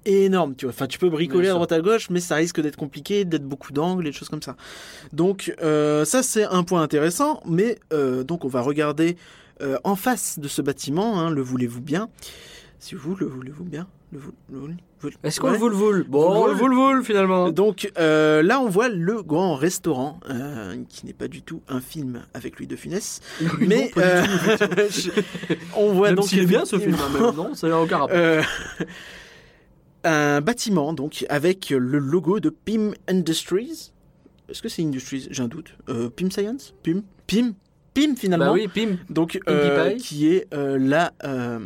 énorme, 0.05 0.55
tu 0.57 0.67
vois. 0.67 0.75
Enfin, 0.75 0.87
tu 0.87 0.99
peux 0.99 1.09
bricoler 1.09 1.49
à 1.49 1.55
droite 1.55 1.73
à 1.73 1.81
gauche, 1.81 2.11
mais 2.11 2.21
ça 2.21 2.37
risque 2.37 2.61
d'être 2.61 2.77
compliqué, 2.77 3.25
d'être 3.25 3.45
beaucoup 3.45 3.73
d'angles 3.73 4.07
et 4.07 4.11
des 4.11 4.17
choses 4.17 4.29
comme 4.29 4.43
ça. 4.43 4.57
Donc 5.13 5.55
euh, 5.63 6.05
ça 6.05 6.23
c'est 6.23 6.45
un 6.45 6.65
point 6.65 6.83
intéressant, 6.83 7.41
mais 7.47 7.79
euh, 7.93 8.25
donc 8.25 8.45
on 8.45 8.49
va 8.49 8.61
regarder 8.61 9.17
euh, 9.61 9.79
en 9.85 9.97
face 9.97 10.39
de 10.39 10.49
ce 10.49 10.63
bâtiment, 10.63 11.21
hein, 11.21 11.31
le 11.31 11.41
voulez-vous 11.41 11.81
bien? 11.81 12.09
Si 12.79 12.95
vous 12.95 13.15
le 13.15 13.27
voulez-vous 13.27 13.65
bien 13.65 13.87
Est-ce 15.25 15.41
qu'on 15.41 15.47
Ouais. 15.49 15.53
le 15.55 15.59
voule 15.59 15.73
voule 15.73 16.05
Bon, 16.09 16.47
le 16.47 16.53
voule 16.53 16.75
voule 16.75 17.05
finalement. 17.05 17.51
donc 17.51 17.91
euh, 17.99 18.43
là, 18.43 18.61
on 18.61 18.69
voit 18.69 18.89
le 18.89 19.23
grand 19.23 19.55
restaurant, 19.57 20.21
euh, 20.31 20.77
qui 20.89 21.07
n'est 21.07 21.13
pas 21.13 21.29
du 21.29 21.43
tout 21.43 21.63
un 21.69 21.81
film 21.81 22.23
avec 22.35 22.59
Louis 22.59 22.67
de 22.67 22.77
Funès, 22.77 23.21
mais 23.59 23.91
pas 23.95 24.23
du 24.23 24.29
euh, 24.29 25.57
on 25.77 25.93
voit 25.93 26.09
Même 26.09 26.17
donc 26.17 26.27
s'il 26.29 26.41
est 26.41 26.47
bien 26.47 26.65
ce 26.65 26.79
film, 26.79 26.95
hein, 26.95 27.09
mais 27.13 27.21
non, 27.33 27.55
ça 27.55 27.69
n'a 27.69 27.81
aucun 27.81 27.99
rapport. 27.99 28.17
un 30.05 30.41
bâtiment 30.41 30.93
donc 30.93 31.25
avec 31.29 31.71
le 31.71 31.99
logo 31.99 32.41
de 32.41 32.51
Pim 32.51 32.93
Industries. 33.09 33.93
Est-ce 34.49 34.61
que 34.63 34.69
c'est 34.69 34.83
Industries? 34.83 35.29
J'ai 35.31 35.43
un 35.43 35.49
doute. 35.49 35.75
Pim 36.17 36.31
Science? 36.31 36.75
Pim? 36.83 37.03
Pim? 37.27 37.53
Pim 37.95 38.15
finalement. 38.17 38.47
bah 38.47 38.53
oui, 38.53 38.69
Pim. 38.69 38.97
Donc, 39.11 39.39
euh, 39.49 39.95
qui 39.97 40.29
est 40.29 40.47
euh, 40.55 40.79
la, 40.79 41.13
euh, 41.25 41.59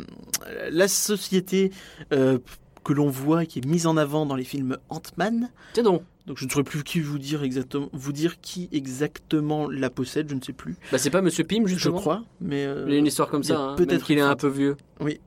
la 0.71 0.87
société 0.87 1.71
euh, 2.13 2.37
que 2.83 2.93
l'on 2.93 3.09
voit, 3.09 3.45
qui 3.45 3.59
est 3.59 3.65
mise 3.65 3.87
en 3.87 3.97
avant 3.97 4.25
dans 4.25 4.35
les 4.35 4.43
films 4.43 4.77
Ant-Man. 4.89 5.49
Tiens 5.73 5.83
donc. 5.83 6.03
Donc 6.25 6.37
je 6.37 6.43
ne 6.45 6.49
saurais 6.49 6.65
plus 6.65 6.83
qui 6.83 6.99
vous 6.99 7.19
dire 7.19 7.41
exactement, 7.43 7.87
vous 7.93 8.11
dire 8.11 8.41
qui 8.41 8.67
exactement 8.73 9.69
la 9.69 9.89
possède, 9.89 10.27
je 10.29 10.35
ne 10.35 10.41
sais 10.41 10.51
plus. 10.51 10.75
Bah 10.91 10.97
c'est 10.97 11.09
pas 11.09 11.21
Monsieur 11.21 11.45
Pim 11.45 11.61
Je 11.65 11.73
justement 11.75 11.99
crois, 11.99 12.23
mais 12.41 12.67
Il 12.85 12.91
y 12.91 12.95
a 12.95 12.99
une 12.99 13.05
histoire 13.05 13.29
comme 13.29 13.43
ça, 13.43 13.57
hein, 13.57 13.75
peut-être 13.77 14.03
qu'il 14.05 14.17
est 14.17 14.21
un 14.21 14.35
peu 14.35 14.49
vieux. 14.49 14.75
mais 14.99 15.19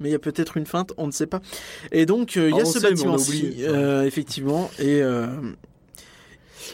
il 0.00 0.08
y 0.08 0.14
a 0.14 0.18
peut-être 0.18 0.56
une 0.56 0.64
feinte, 0.64 0.94
on 0.96 1.06
ne 1.06 1.12
sait 1.12 1.26
pas. 1.26 1.40
Et 1.92 2.06
donc 2.06 2.38
euh, 2.38 2.48
il 2.48 2.56
y 2.56 2.58
Ah, 2.58 2.62
a 2.62 2.66
on 2.66 2.70
ce 2.70 2.78
bâtiment-ci, 2.78 3.56
euh, 3.64 4.04
effectivement, 4.04 4.70
et 4.78 5.02
euh, 5.02 5.26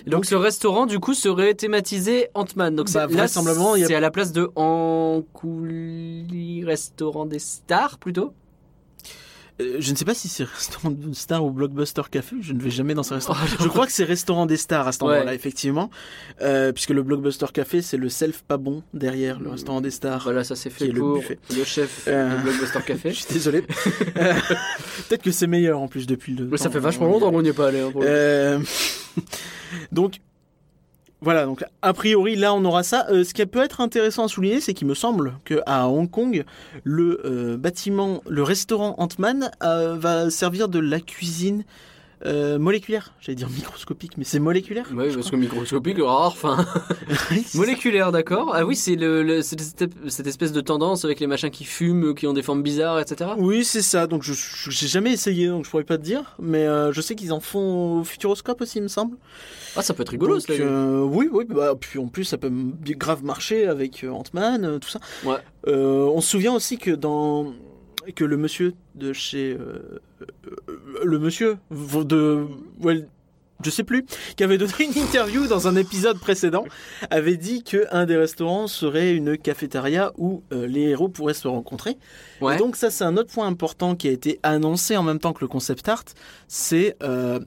Et 0.06 0.10
donc, 0.10 0.24
ce 0.26 0.34
restaurant 0.34 0.86
du 0.86 0.98
coup 1.00 1.14
serait 1.14 1.54
thématisé 1.54 2.28
Ant-Man. 2.34 2.76
Donc 2.76 2.90
Bah, 2.92 3.06
c'est 3.08 3.14
vraisemblablement, 3.14 3.76
a- 3.94 3.98
à 3.98 4.00
la 4.00 4.10
place 4.10 4.32
de 4.32 4.50
Ancouli 5.52 6.64
restaurant 6.64 7.26
des 7.26 7.38
stars 7.38 7.98
plutôt. 7.98 8.32
Euh, 9.60 9.76
je 9.80 9.90
ne 9.92 9.96
sais 9.96 10.04
pas 10.04 10.14
si 10.14 10.28
c'est 10.28 10.44
restaurant 10.44 10.92
star 11.12 11.44
ou 11.44 11.50
blockbuster 11.50 12.02
café. 12.10 12.36
Je 12.40 12.52
ne 12.52 12.60
vais 12.60 12.70
jamais 12.70 12.94
dans 12.94 13.02
ce 13.02 13.14
restaurant. 13.14 13.38
Oh, 13.44 13.56
je 13.60 13.68
crois 13.68 13.86
que 13.86 13.92
c'est 13.92 14.04
restaurant 14.04 14.46
des 14.46 14.56
stars 14.56 14.86
à 14.88 14.92
cet 14.92 15.02
Ouais. 15.02 15.08
endroit-là, 15.08 15.34
effectivement, 15.34 15.90
Euh, 16.40 16.72
puisque 16.72 16.90
le 16.90 17.02
blockbuster 17.02 17.46
café 17.52 17.82
c'est 17.82 17.96
le 17.96 18.08
self 18.08 18.42
pas 18.42 18.56
bon 18.56 18.82
derrière 18.94 19.38
le 19.40 19.50
restaurant 19.50 19.80
des 19.80 19.90
stars. 19.90 20.22
Voilà, 20.22 20.44
ça 20.44 20.56
c'est 20.56 20.70
fait 20.70 20.86
le 20.86 21.14
buffet. 21.14 21.38
le 21.56 21.64
chef 21.64 22.04
Euh, 22.08 22.36
du 22.36 22.42
Blockbuster 22.42 22.78
Je 22.82 22.84
Café. 22.86 23.12
suis 23.12 23.26
désolé. 23.32 23.64
Euh, 24.16 24.32
Peut-être 25.08 25.22
que 25.22 25.30
c'est 25.30 25.46
meilleur 25.46 25.80
en 25.80 25.88
plus 25.88 26.06
depuis 26.06 26.34
le. 26.34 26.44
Mais 26.46 26.56
ça 26.56 26.70
fait 26.70 26.78
où 26.78 26.82
vachement 26.82 27.06
longtemps 27.06 27.30
qu'on 27.30 27.42
n'y 27.42 27.48
est 27.48 27.52
pas 27.52 27.68
allé. 27.68 27.80
hein, 27.80 28.60
donc 29.92 30.20
voilà, 31.22 31.44
donc 31.46 31.64
a 31.82 31.92
priori 31.92 32.34
là 32.34 32.52
on 32.52 32.64
aura 32.64 32.82
ça. 32.82 33.06
Euh, 33.08 33.22
ce 33.22 33.32
qui 33.32 33.46
peut 33.46 33.62
être 33.62 33.80
intéressant 33.80 34.24
à 34.24 34.28
souligner, 34.28 34.60
c'est 34.60 34.74
qu'il 34.74 34.88
me 34.88 34.94
semble 34.94 35.34
que 35.44 35.60
à 35.66 35.88
Hong 35.88 36.10
Kong, 36.10 36.44
le 36.82 37.20
euh, 37.24 37.56
bâtiment, 37.56 38.22
le 38.28 38.42
restaurant 38.42 38.96
Ant-Man 38.98 39.52
euh, 39.62 39.94
va 39.96 40.30
servir 40.30 40.68
de 40.68 40.80
la 40.80 40.98
cuisine 40.98 41.62
euh, 42.24 42.58
moléculaire. 42.58 43.12
J'allais 43.20 43.36
dire 43.36 43.50
microscopique, 43.50 44.16
mais 44.16 44.24
c'est 44.24 44.38
moléculaire. 44.38 44.86
Oui, 44.94 45.12
parce 45.14 45.30
que 45.30 45.36
microscopique, 45.36 45.98
rare, 46.00 46.26
enfin. 46.26 46.64
Oui, 47.30 47.42
c'est 47.46 47.58
Moléculaire, 47.58 48.12
d'accord. 48.12 48.52
Ah 48.54 48.64
oui, 48.64 48.76
c'est 48.76 48.96
le, 48.96 49.42
cette, 49.42 50.26
espèce 50.26 50.52
de 50.52 50.60
tendance 50.60 51.04
avec 51.04 51.20
les 51.20 51.26
machins 51.26 51.50
qui 51.50 51.64
fument, 51.64 52.14
qui 52.14 52.26
ont 52.26 52.32
des 52.32 52.42
formes 52.42 52.62
bizarres, 52.62 53.00
etc. 53.00 53.30
Oui, 53.38 53.64
c'est 53.64 53.82
ça. 53.82 54.06
Donc 54.06 54.22
je 54.22 54.32
j'ai 54.32 54.88
jamais 54.88 55.12
essayé, 55.12 55.48
donc 55.48 55.64
je 55.64 55.70
pourrais 55.70 55.84
pas 55.84 55.98
te 55.98 56.02
dire, 56.02 56.36
mais 56.40 56.66
euh, 56.66 56.92
je 56.92 57.00
sais 57.00 57.14
qu'ils 57.14 57.32
en 57.32 57.40
font 57.40 58.00
au 58.00 58.04
Futuroscope 58.04 58.60
aussi, 58.60 58.78
il 58.78 58.82
me 58.82 58.88
semble. 58.88 59.16
Ah, 59.74 59.82
ça 59.82 59.94
peut 59.94 60.02
être 60.02 60.10
rigolo, 60.10 60.38
Donc, 60.38 60.50
euh, 60.50 61.02
oui, 61.02 61.28
oui, 61.32 61.44
bah, 61.48 61.74
puis 61.78 61.98
en 61.98 62.08
plus 62.08 62.24
ça 62.24 62.36
peut 62.36 62.50
grave 62.90 63.24
marcher 63.24 63.66
avec 63.66 64.04
euh, 64.04 64.10
Ant-Man, 64.10 64.64
euh, 64.64 64.78
tout 64.78 64.88
ça. 64.88 65.00
Ouais. 65.24 65.38
On 65.66 66.20
se 66.20 66.28
souvient 66.28 66.54
aussi 66.54 66.78
que 66.78 66.90
dans 66.90 67.54
que 68.14 68.24
le 68.24 68.36
monsieur 68.36 68.74
de 68.94 69.12
chez 69.12 69.52
euh, 69.52 70.00
euh, 70.68 71.02
le 71.04 71.18
monsieur 71.18 71.58
de 71.70 72.46
Walt 72.80 73.06
je 73.64 73.70
sais 73.70 73.84
plus, 73.84 74.04
qui 74.36 74.44
avait 74.44 74.58
donné 74.58 74.72
une 74.80 75.02
interview 75.02 75.46
dans 75.46 75.68
un 75.68 75.76
épisode 75.76 76.18
précédent, 76.18 76.64
avait 77.10 77.36
dit 77.36 77.62
que 77.62 77.86
un 77.90 78.06
des 78.06 78.16
restaurants 78.16 78.66
serait 78.66 79.14
une 79.14 79.38
cafétéria 79.38 80.12
où 80.18 80.42
euh, 80.52 80.66
les 80.66 80.82
héros 80.90 81.08
pourraient 81.08 81.34
se 81.34 81.48
rencontrer. 81.48 81.96
Ouais. 82.40 82.54
Et 82.54 82.58
donc 82.58 82.76
ça, 82.76 82.90
c'est 82.90 83.04
un 83.04 83.16
autre 83.16 83.32
point 83.32 83.46
important 83.46 83.94
qui 83.94 84.08
a 84.08 84.10
été 84.10 84.38
annoncé 84.42 84.96
en 84.96 85.02
même 85.02 85.18
temps 85.18 85.32
que 85.32 85.40
le 85.42 85.48
concept 85.48 85.88
art, 85.88 86.04
c'est 86.48 86.96
euh, 87.02 87.40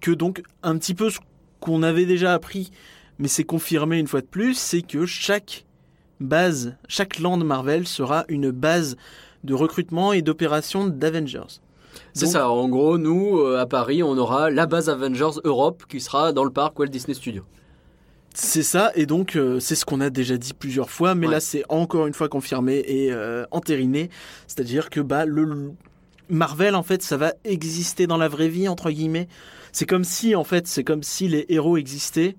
que 0.00 0.10
donc 0.10 0.42
un 0.62 0.76
petit 0.78 0.94
peu 0.94 1.10
ce 1.10 1.18
qu'on 1.60 1.82
avait 1.82 2.06
déjà 2.06 2.34
appris, 2.34 2.70
mais 3.18 3.28
c'est 3.28 3.44
confirmé 3.44 3.98
une 3.98 4.06
fois 4.06 4.20
de 4.20 4.26
plus, 4.26 4.54
c'est 4.54 4.82
que 4.82 5.06
chaque 5.06 5.64
base, 6.20 6.76
chaque 6.88 7.18
land 7.18 7.38
Marvel 7.38 7.86
sera 7.86 8.24
une 8.28 8.50
base 8.50 8.96
de 9.44 9.54
recrutement 9.54 10.12
et 10.12 10.22
d'opération 10.22 10.86
d'Avengers. 10.86 11.60
C'est 12.12 12.26
ça, 12.26 12.50
en 12.50 12.68
gros, 12.68 12.98
nous, 12.98 13.38
euh, 13.38 13.58
à 13.58 13.66
Paris, 13.66 14.02
on 14.02 14.16
aura 14.18 14.50
la 14.50 14.66
base 14.66 14.88
Avengers 14.88 15.40
Europe 15.44 15.84
qui 15.88 16.00
sera 16.00 16.32
dans 16.32 16.44
le 16.44 16.50
parc 16.50 16.78
Walt 16.78 16.88
Disney 16.88 17.14
Studios. 17.14 17.44
C'est 18.34 18.62
ça, 18.62 18.92
et 18.94 19.06
donc 19.06 19.34
euh, 19.36 19.58
c'est 19.58 19.74
ce 19.74 19.84
qu'on 19.84 20.00
a 20.00 20.10
déjà 20.10 20.36
dit 20.36 20.52
plusieurs 20.54 20.90
fois, 20.90 21.14
mais 21.14 21.26
Ouais. 21.26 21.32
là 21.32 21.40
c'est 21.40 21.64
encore 21.68 22.06
une 22.06 22.14
fois 22.14 22.28
confirmé 22.28 22.84
et 22.86 23.12
euh, 23.12 23.44
entériné. 23.50 24.10
C'est-à-dire 24.46 24.90
que 24.90 25.00
bah, 25.00 25.24
le 25.24 25.44
le- 25.44 25.72
Marvel, 26.30 26.74
en 26.74 26.82
fait, 26.82 27.02
ça 27.02 27.16
va 27.16 27.32
exister 27.44 28.06
dans 28.06 28.18
la 28.18 28.28
vraie 28.28 28.48
vie, 28.48 28.68
entre 28.68 28.90
guillemets. 28.90 29.28
C'est 29.72 29.86
comme 29.86 30.04
si, 30.04 30.34
en 30.36 30.44
fait, 30.44 30.66
c'est 30.66 30.84
comme 30.84 31.02
si 31.02 31.26
les 31.26 31.46
héros 31.48 31.78
existaient. 31.78 32.36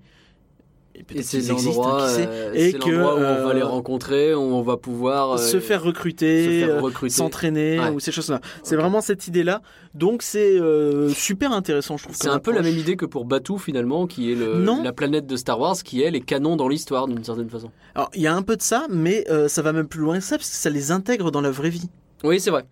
Et 1.16 1.22
c'est 1.24 1.42
l'endroit 1.48 2.08
sait, 2.10 2.28
euh, 2.30 2.54
et 2.54 2.74
que, 2.74 2.90
où 2.90 3.00
on 3.00 3.20
va 3.20 3.50
euh, 3.50 3.54
les 3.54 3.62
rencontrer, 3.64 4.34
où 4.36 4.40
on 4.40 4.62
va 4.62 4.78
pouvoir 4.78 5.32
euh, 5.34 5.38
se 5.38 5.60
faire 5.60 5.82
recruter, 5.84 6.60
faire 6.66 6.76
euh, 6.76 6.82
recruter. 6.82 7.16
s'entraîner, 7.16 7.80
Ouais. 7.80 7.90
ou 7.90 8.00
ces 8.00 8.12
choses-là. 8.12 8.42
C'est 8.64 8.76
vraiment 8.76 9.02
cette 9.02 9.28
idée-là. 9.28 9.62
Donc 9.94 10.22
c'est 10.22 10.60
euh, 10.60 11.10
super 11.10 11.52
intéressant, 11.52 11.98
je 11.98 12.04
trouve. 12.04 12.16
C'est 12.16 12.28
un 12.28 12.40
peu 12.40 12.52
la 12.52 12.62
même 12.62 12.78
idée 12.78 12.96
que 12.96 13.06
pour 13.06 13.26
Batuu 13.26 13.58
finalement, 13.58 14.08
qui 14.08 14.32
est 14.32 14.36
le, 14.36 14.60
Non. 14.60 14.84
la 14.84 14.92
planète 14.94 15.26
de 15.26 15.36
Star 15.36 15.60
Wars, 15.60 15.78
qui 15.84 16.02
est 16.02 16.20
canon 16.22 16.56
dans 16.56 16.68
l'histoire 16.68 17.08
d'une 17.08 17.24
certaine 17.24 17.50
façon. 17.50 17.72
Alors, 17.96 18.10
il 18.14 18.22
y 18.22 18.28
a 18.28 18.36
un 18.36 18.42
peu 18.42 18.56
de 18.56 18.62
ça, 18.62 18.86
mais 18.90 19.26
euh, 19.30 19.48
ça 19.48 19.62
va 19.62 19.74
même 19.74 19.88
plus 19.88 20.02
loin 20.02 20.18
que 20.20 20.24
ça, 20.24 20.38
parce 20.38 20.50
que 20.50 20.56
ça 20.56 20.70
les 20.70 20.92
intègre 20.92 21.32
dans 21.32 21.42
la 21.42 21.52
vraie 21.52 21.70
vie. 21.70 21.90
Oui, 22.24 22.40
c'est 22.40 22.52
vrai. 22.52 22.66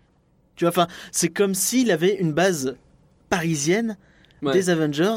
Tu 0.55 0.65
vois, 0.65 0.69
enfin, 0.69 0.87
c'est 1.11 1.29
comme 1.29 1.53
s'il 1.53 1.91
avait 1.91 2.15
une 2.15 2.33
base 2.33 2.75
parisienne 3.29 3.97
Ouais. 4.43 4.53
des 4.53 4.69
Avengers 4.69 5.15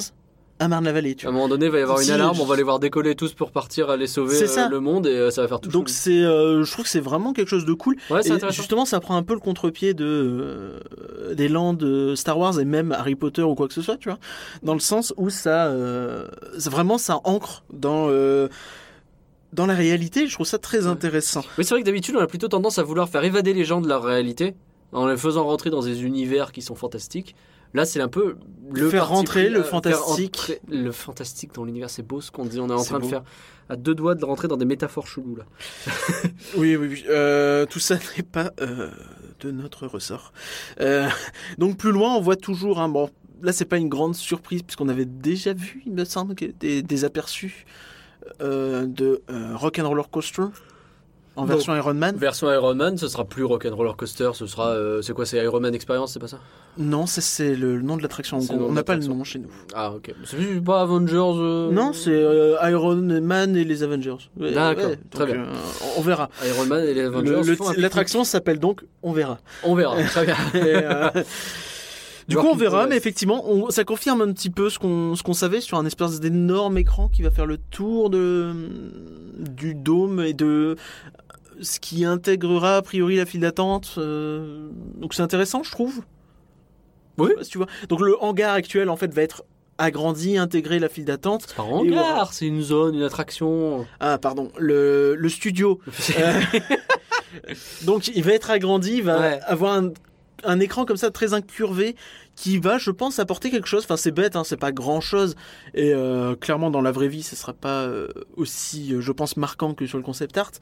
à 0.61 0.69
Marne-la-Vallée. 0.69 1.17
À 1.25 1.29
un 1.29 1.33
moment 1.33 1.49
donné, 1.49 1.67
il 1.67 1.73
va 1.73 1.79
y 1.79 1.83
avoir 1.83 2.01
une 2.01 2.11
alarme, 2.11 2.37
je- 2.37 2.43
on 2.43 2.45
va 2.45 2.55
les 2.55 2.63
voir 2.63 2.79
décoller 2.79 3.15
tous 3.17 3.33
pour 3.33 3.51
partir 3.51 3.89
aller 3.91 4.07
sauver 4.07 4.43
euh, 4.43 4.47
ça. 4.47 4.69
le 4.69 4.79
monde 4.79 5.07
et 5.07 5.11
euh, 5.17 5.31
ça 5.31 5.41
va 5.43 5.49
faire 5.49 5.59
tout 5.61 5.71
Donc 5.71 5.89
c'est, 5.89 6.23
euh, 6.23 6.63
je 6.63 6.71
trouve 6.71 6.85
que 6.85 6.91
c'est 6.91 7.01
vraiment 7.01 7.33
quelque 7.33 7.49
chose 7.49 7.65
de 7.65 7.73
cool. 7.73 7.97
Ouais, 8.11 8.23
c'est 8.23 8.29
Et 8.29 8.33
intéressant. 8.33 8.57
justement, 8.57 8.85
ça 8.85 9.01
prend 9.01 9.17
un 9.17 9.23
peu 9.23 9.33
le 9.35 9.41
contre-pied 9.41 9.95
de 9.95 10.05
euh, 10.05 11.35
des 11.35 11.49
lands 11.49 11.73
de 11.73 12.15
Star 12.15 12.39
Wars 12.39 12.61
et 12.61 12.65
même 12.67 12.93
Harry 12.93 13.15
Potter 13.15 13.43
ou 13.43 13.55
quoi 13.55 13.69
que 13.69 13.75
ce 13.75 13.83
soit, 13.83 13.97
tu 13.97 14.09
vois, 14.11 14.19
dans 14.63 14.75
le 14.75 14.81
sens 14.81 15.15
où 15.17 15.31
ça, 15.31 15.75
vraiment 16.67 16.99
ça 16.99 17.21
ancre 17.25 17.65
dans 17.73 18.09
dans 19.53 19.67
la 19.67 19.75
réalité. 19.75 20.27
Je 20.29 20.35
trouve 20.35 20.47
ça 20.47 20.59
très 20.59 20.87
intéressant. 20.87 21.41
Oui, 21.59 21.65
c'est 21.65 21.75
vrai 21.75 21.81
que 21.81 21.87
d'habitude, 21.87 22.15
on 22.17 22.21
a 22.21 22.27
plutôt 22.27 22.49
tendance 22.49 22.79
à 22.79 22.83
vouloir 22.83 23.09
faire 23.09 23.25
évader 23.25 23.53
les 23.53 23.65
gens 23.65 23.81
de 23.81 23.89
leur 23.89 24.05
réalité 24.05 24.55
en 24.93 25.07
les 25.09 25.17
faisant 25.17 25.45
rentrer 25.45 25.71
dans 25.71 25.83
des 25.83 26.05
univers 26.05 26.53
qui 26.53 26.63
sont 26.63 26.75
fantastiques. 26.75 27.35
Là, 27.75 27.85
c'est 27.85 28.01
un 28.01 28.09
peu 28.09 28.37
le 28.73 28.91
Faire 28.91 29.09
rentrer 29.09 29.45
pris, 29.45 29.53
le 29.53 29.61
euh, 29.61 29.65
fantastique. 29.65 30.37
entrer 30.37 30.61
le 30.69 30.93
fantastique 30.93 31.55
dans 31.55 31.65
l'univers, 31.65 31.91
c'est 31.91 32.03
beau 32.03 32.21
ce 32.21 32.31
qu'on 32.31 32.45
dit. 32.45 32.61
On 32.61 32.69
est 32.69 32.73
en 32.73 32.83
train 32.85 33.01
de 33.01 33.07
faire 33.07 33.23
à 33.71 33.77
deux 33.77 33.95
doigts 33.95 34.17
de 34.17 34.25
rentrer 34.25 34.49
dans 34.49 34.57
des 34.57 34.65
métaphores 34.65 35.07
cheloues 35.07 35.37
là. 35.37 35.45
Oui, 36.57 36.77
oui, 36.77 36.89
oui. 36.89 37.05
Euh, 37.09 37.67
tout 37.67 37.79
ça 37.79 37.97
n'est 38.17 38.25
pas 38.25 38.53
euh, 38.61 38.91
de 39.41 39.53
notre 39.53 39.87
ressort. 39.87 40.33
Euh, 40.81 41.09
donc 41.59 41.77
plus 41.77 41.93
loin, 41.93 42.17
on 42.17 42.21
voit 42.21 42.37
toujours 42.37 42.81
un 42.81 42.89
bon. 42.89 43.11
Là, 43.43 43.53
c'est 43.53 43.65
pas 43.65 43.79
une 43.79 43.89
grande 43.89 44.17
surprise 44.17 44.63
puisqu'on 44.63 44.89
avait 44.89 45.07
déjà 45.07 45.55
vu, 45.55 45.83
il 45.87 45.93
me 45.93 46.05
semble, 46.05 46.35
des, 46.35 46.83
des 46.83 47.05
aperçus 47.05 47.65
de 48.41 49.23
Rock 49.55 49.79
and 49.79 49.89
Roller 49.89 50.11
Coaster 50.11 50.45
en 51.37 51.45
version 51.47 51.75
Iron 51.77 51.95
Man. 51.95 52.17
Version 52.17 52.53
Iron 52.53 52.75
Man, 52.75 52.99
ce 52.99 53.09
sera 53.09 53.25
plus 53.25 53.45
Rock'n'Roller 53.45 53.93
Coaster, 53.97 54.31
ce 54.35 54.47
sera 54.47 54.69
euh, 54.71 55.01
c'est 55.01 55.13
quoi 55.13 55.25
C'est 55.25 55.39
Iron 55.43 55.61
Man 55.61 55.75
Experience, 55.75 56.13
c'est 56.13 56.19
pas 56.19 56.27
ça 56.29 56.39
Non, 56.77 57.07
c'est 57.07 57.55
le 57.55 57.81
nom 57.81 57.97
de 57.97 58.03
l'attraction. 58.03 58.39
en 58.39 58.55
On 58.59 58.73
n'a 58.73 58.83
pas 58.83 58.97
le 58.97 59.07
nom 59.07 59.23
chez 59.25 59.39
nous. 59.39 59.49
Ah 59.75 59.93
ok. 59.93 60.13
C'est 60.25 60.63
pas 60.63 60.83
Avengers. 60.83 61.17
euh, 61.17 61.71
Non, 61.71 61.93
c'est 61.93 62.11
euh, 62.11 62.57
Iron 62.71 62.97
Man 62.97 63.57
et 63.57 63.65
les 63.65 63.83
Avengers. 63.83 64.17
Ouais, 64.39 64.53
D'accord, 64.53 64.87
ouais, 64.91 64.99
très 65.11 65.27
bien. 65.27 65.47
on 65.97 66.01
verra. 66.03 66.29
Iron 66.47 66.67
Man 66.67 66.85
et 66.85 66.95
les 66.95 67.03
Le- 67.03 67.07
Avengers. 67.07 67.55
L'attraction 67.79 68.25
s'appelle 68.25 68.59
donc 68.59 68.83
On 69.03 69.13
verra. 69.13 69.39
On 69.63 69.75
verra. 69.75 69.97
Très 70.03 70.27
bien. 70.27 70.37
Et, 70.55 71.23
Du 72.29 72.37
coup, 72.37 72.47
on 72.47 72.55
verra, 72.57 72.87
mais 72.87 72.97
effectivement, 72.97 73.43
on- 73.51 73.71
ça 73.71 73.83
confirme 73.85 74.21
un 74.23 74.33
petit 74.33 74.51
peu 74.51 74.71
ce 74.71 74.79
qu'on 74.79 75.17
ce 75.17 75.23
qu'on 75.25 75.33
savait 75.33 75.61
sur 75.61 75.79
un 75.79 75.87
espèce 75.87 76.21
d'énorme 76.21 76.79
écran 76.79 77.09
qui 77.09 77.23
va 77.23 77.31
faire 77.31 77.47
le 77.47 77.57
tour 77.59 78.09
de 78.11 78.53
du 79.39 79.75
dôme 79.75 80.21
et 80.21 80.33
de 80.35 80.77
ce 81.61 81.79
qui 81.81 82.05
intégrera 82.05 82.77
a 82.79 82.83
priori 82.83 83.17
la 83.17 83.27
file 83.27 83.41
d'attente. 83.41 83.95
euh, 83.99 84.69
donc 84.97 85.15
c'est 85.15 85.23
intéressant, 85.23 85.63
je 85.63 85.71
trouve. 85.71 86.03
Oui. 87.19 87.31
Si 87.43 87.51
tu 87.51 87.59
vois. 87.59 87.67
Donc 87.89 88.01
le 88.01 88.17
hangar 88.23 88.55
actuel 88.55 88.89
en 88.89 88.97
fait 88.97 89.13
va 89.13 89.23
être 89.23 89.45
agrandi, 89.79 90.37
intégré 90.37 90.79
la 90.79 90.89
file 90.89 91.05
d'attente. 91.07 91.45
C'est 91.49 91.57
pas 91.57 91.63
un 91.63 91.67
hangar, 91.67 92.33
c'est 92.33 92.47
une 92.47 92.63
zone, 92.63 92.95
une 92.95 93.03
attraction. 93.03 93.87
Ah 94.01 94.19
pardon, 94.19 94.51
le, 94.59 95.15
le 95.17 95.29
studio. 95.29 95.81
Euh, 96.19 96.41
donc 97.85 98.09
il 98.09 98.23
va 98.25 98.33
être 98.33 98.51
agrandi, 98.51 98.95
il 98.99 99.03
va 99.05 99.21
Ouais. 99.21 99.41
avoir 99.47 99.75
un, 99.75 99.93
un 100.45 100.61
écran 100.61 100.85
comme 100.85 100.97
ça 100.97 101.11
très 101.11 101.33
incurvé 101.35 101.95
qui 102.41 102.57
va, 102.57 102.79
je 102.79 102.91
pense, 102.91 103.19
apporter 103.19 103.51
quelque 103.51 103.69
chose. 103.69 103.85
Enfin, 103.85 103.99
c'est 103.99 104.13
bête, 104.13 104.35
hein, 104.35 104.45
c'est 104.45 104.57
pas 104.57 104.73
grand 104.73 105.03
chose. 105.03 105.35
Et 105.75 105.93
euh, 105.93 106.35
clairement, 106.35 106.71
dans 106.71 106.81
la 106.81 106.91
vraie 106.91 107.09
vie, 107.09 107.23
ce 107.23 107.37
sera 107.37 107.53
pas 107.53 107.83
euh, 107.83 108.09
aussi, 108.35 108.95
euh, 108.95 109.03
je 109.03 109.13
pense, 109.13 109.37
marquant 109.37 109.75
que 109.75 109.85
sur 109.85 109.99
le 109.99 110.05
concept 110.05 110.39
art. 110.39 110.53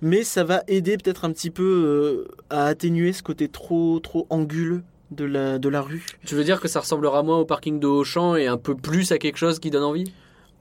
Mais 0.00 0.22
ça 0.22 0.44
va 0.44 0.62
aider 0.68 0.96
peut-être 0.96 1.24
un 1.24 1.32
petit 1.32 1.50
peu 1.50 1.64
euh, 1.64 2.34
à 2.50 2.66
atténuer 2.66 3.12
ce 3.12 3.24
côté 3.24 3.48
trop, 3.48 3.98
trop 3.98 4.28
anguleux 4.30 4.84
de 5.10 5.24
la, 5.24 5.58
de 5.58 5.68
la 5.68 5.82
rue. 5.82 6.06
Tu 6.24 6.36
veux 6.36 6.44
dire 6.44 6.60
que 6.60 6.68
ça 6.68 6.78
ressemblera 6.78 7.24
moins 7.24 7.38
au 7.38 7.44
parking 7.44 7.80
de 7.80 7.88
Auchan 7.88 8.36
et 8.36 8.46
un 8.46 8.56
peu 8.56 8.76
plus 8.76 9.10
à 9.10 9.18
quelque 9.18 9.38
chose 9.38 9.58
qui 9.58 9.70
donne 9.70 9.82
envie? 9.82 10.12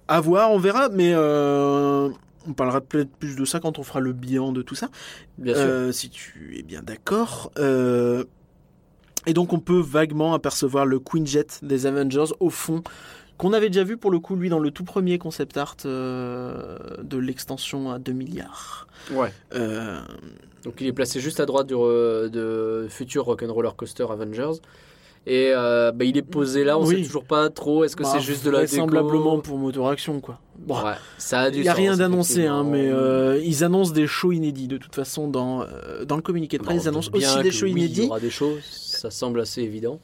À 0.07 0.21
voir, 0.21 0.49
on 0.49 0.57
verra, 0.57 0.89
mais 0.89 1.13
on 1.15 2.53
parlera 2.53 2.82
peut-être 2.82 3.15
plus 3.15 3.36
de 3.36 3.45
ça 3.45 3.59
quand 3.59 3.78
on 3.78 3.84
fera 3.84 3.99
le 3.99 4.11
bilan 4.11 4.51
de 4.51 4.63
tout 4.63 4.76
ça. 4.76 4.89
Bien 5.38 5.53
sûr. 5.53 5.93
Si 5.93 6.09
tu 6.09 6.57
es 6.57 6.63
bien 6.63 6.82
d'accord. 6.82 7.51
Euh, 7.59 8.26
et 9.26 9.34
donc 9.34 9.53
on 9.53 9.59
peut 9.59 9.80
vaguement 9.80 10.34
apercevoir 10.34 10.86
le 10.86 10.99
Quinjet 10.99 11.47
des 11.61 11.86
Avengers 11.86 12.34
au 12.39 12.49
fond, 12.49 12.84
qu'on 13.38 13.53
avait 13.53 13.69
déjà 13.69 13.84
vu 13.84 13.97
pour 13.97 14.11
le 14.11 14.19
coup 14.19 14.36
lui 14.36 14.49
dans 14.49 14.59
le 14.59 14.71
tout 14.71 14.84
premier 14.84 15.17
concept 15.17 15.57
art 15.57 15.76
euh, 15.86 16.78
de 17.01 17.17
l'extension 17.17 17.91
à 17.91 17.99
2 17.99 18.11
milliards. 18.11 18.88
Ouais. 19.11 19.34
Euh, 19.55 19.99
Donc 20.63 20.76
il 20.80 20.88
est 20.88 20.93
placé 20.93 21.19
juste 21.19 21.39
à 21.39 21.45
droite 21.45 21.67
du 21.67 21.74
re- 21.74 22.30
de 22.30 22.88
futur 22.89 23.26
Rock'n'Roller 23.26 23.71
Coaster 23.76 24.05
Avengers. 24.09 24.59
Et 25.26 25.51
euh, 25.53 25.91
bah, 25.93 26.03
il 26.03 26.17
est 26.17 26.21
posé 26.21 26.63
là, 26.65 26.78
on 26.78 26.86
Oui. 26.86 26.97
sait 26.97 27.03
toujours 27.07 27.24
pas 27.24 27.49
trop. 27.49 27.86
Est-ce 27.86 27.95
que 27.95 28.03
bah, 28.03 28.09
c'est 28.11 28.19
juste 28.19 28.43
de 28.43 28.49
la 28.49 28.59
déco 28.61 28.71
vraisemblablement 28.71 29.39
pour 29.39 29.57
Motor 29.57 29.89
Action 29.89 30.19
quoi. 30.19 30.39
Bon, 30.59 30.76
Ouais, 30.84 30.91
ça 31.17 31.39
a 31.41 31.49
du 31.51 31.59
Il 31.59 31.61
n'y 31.63 31.67
a 31.69 31.71
sens, 31.71 31.80
rien 31.80 31.95
d'annoncé, 31.97 32.45
hein, 32.45 32.63
mais 32.65 32.89
euh, 32.89 33.39
ils 33.43 33.63
annoncent 33.63 33.93
des 33.93 34.05
shows 34.05 34.34
inédits 34.34 34.67
de 34.67 34.78
toute 34.78 34.93
façon 34.95 35.30
dans, 35.30 35.61
euh, 35.61 36.03
dans 36.05 36.17
le 36.17 36.21
communiqué 36.21 36.57
de 36.57 36.63
Bah, 36.63 36.67
presse. 36.71 36.82
Ils 36.82 36.84
se 36.84 36.89
annoncent 36.89 37.09
aussi 37.13 37.41
des 37.41 37.51
shows 37.51 37.65
oui, 37.67 37.71
Il 37.71 37.78
y 37.78 37.86
inédits. 37.86 38.07
aura 38.07 38.19
des 38.19 38.30
shows, 38.30 38.57
ça 38.69 39.09
semble 39.11 39.39
assez 39.39 39.61
évident. 39.61 39.99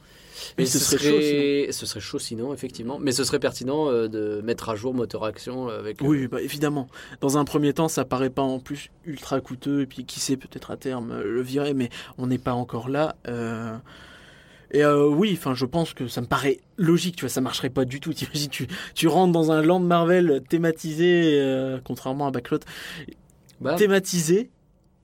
Mais 0.56 0.64
ce, 0.64 0.78
serait, 0.78 0.96
serait 0.98 1.66
ce 1.70 1.84
serait 1.84 2.00
chaud 2.00 2.18
sinon, 2.18 2.54
effectivement. 2.54 2.98
Mais 2.98 3.12
ce 3.12 3.24
serait 3.24 3.38
pertinent 3.38 3.90
euh, 3.90 4.08
de 4.08 4.40
mettre 4.42 4.70
à 4.70 4.74
jour 4.74 4.94
Motor 4.94 5.26
Action 5.26 5.68
avec. 5.68 6.00
euh, 6.00 6.06
Oui, 6.06 6.28
bah, 6.28 6.40
évidemment. 6.40 6.88
Dans 7.20 7.36
un 7.36 7.44
premier 7.44 7.74
temps, 7.74 7.88
ça 7.88 8.06
paraît 8.06 8.30
pas 8.30 8.40
en 8.42 8.58
plus 8.58 8.90
ultra 9.04 9.40
coûteux, 9.42 9.82
et 9.82 9.86
puis 9.86 10.06
qui 10.06 10.18
sait, 10.18 10.38
peut-être 10.38 10.70
à 10.70 10.78
terme 10.78 11.20
le 11.22 11.42
virer, 11.42 11.74
mais 11.74 11.90
on 12.16 12.26
n'est 12.26 12.38
pas 12.38 12.54
encore 12.54 12.88
là. 12.88 13.16
euh. 13.28 13.76
Et 14.72 14.84
euh, 14.84 15.06
oui, 15.08 15.36
enfin, 15.36 15.54
je 15.54 15.64
pense 15.66 15.94
que 15.94 16.06
ça 16.06 16.20
me 16.20 16.26
paraît 16.26 16.58
logique, 16.76 17.16
tu 17.16 17.22
vois, 17.24 17.28
ça 17.30 17.40
marcherait 17.40 17.70
pas 17.70 17.84
du 17.84 17.98
tout. 18.00 18.12
T'imagines, 18.14 18.48
tu, 18.50 18.66
tu 18.94 19.08
rentres 19.08 19.32
dans 19.32 19.50
un 19.52 19.62
land 19.62 19.80
Marvel 19.80 20.42
thématisé, 20.48 21.38
euh, 21.40 21.78
contrairement 21.82 22.26
à 22.28 22.30
Backlot, 22.30 22.60
bah, 23.60 23.74
thématisé, 23.74 24.50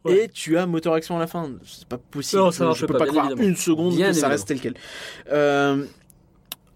Ouais. 0.05 0.25
et 0.25 0.29
tu 0.29 0.57
as 0.57 0.67
moteur 0.67 0.93
action 0.95 1.17
à 1.17 1.19
la 1.19 1.27
fin. 1.27 1.51
C'est 1.65 1.89
pas 1.89 1.99
possible. 1.99 2.41
Non, 2.43 2.53
ça 2.53 2.71
je, 2.73 2.79
je 2.79 2.87
peux 2.87 2.97
pas, 2.97 3.07
croire 3.07 3.27
évidemment. 3.27 3.49
une 3.49 3.57
seconde 3.57 3.97
Bien 3.97 4.11
que 4.11 4.13
ça 4.17 4.29
reste 4.29 4.47
tel 4.47 4.61
quel. 4.61 4.75
Euh, 5.33 5.85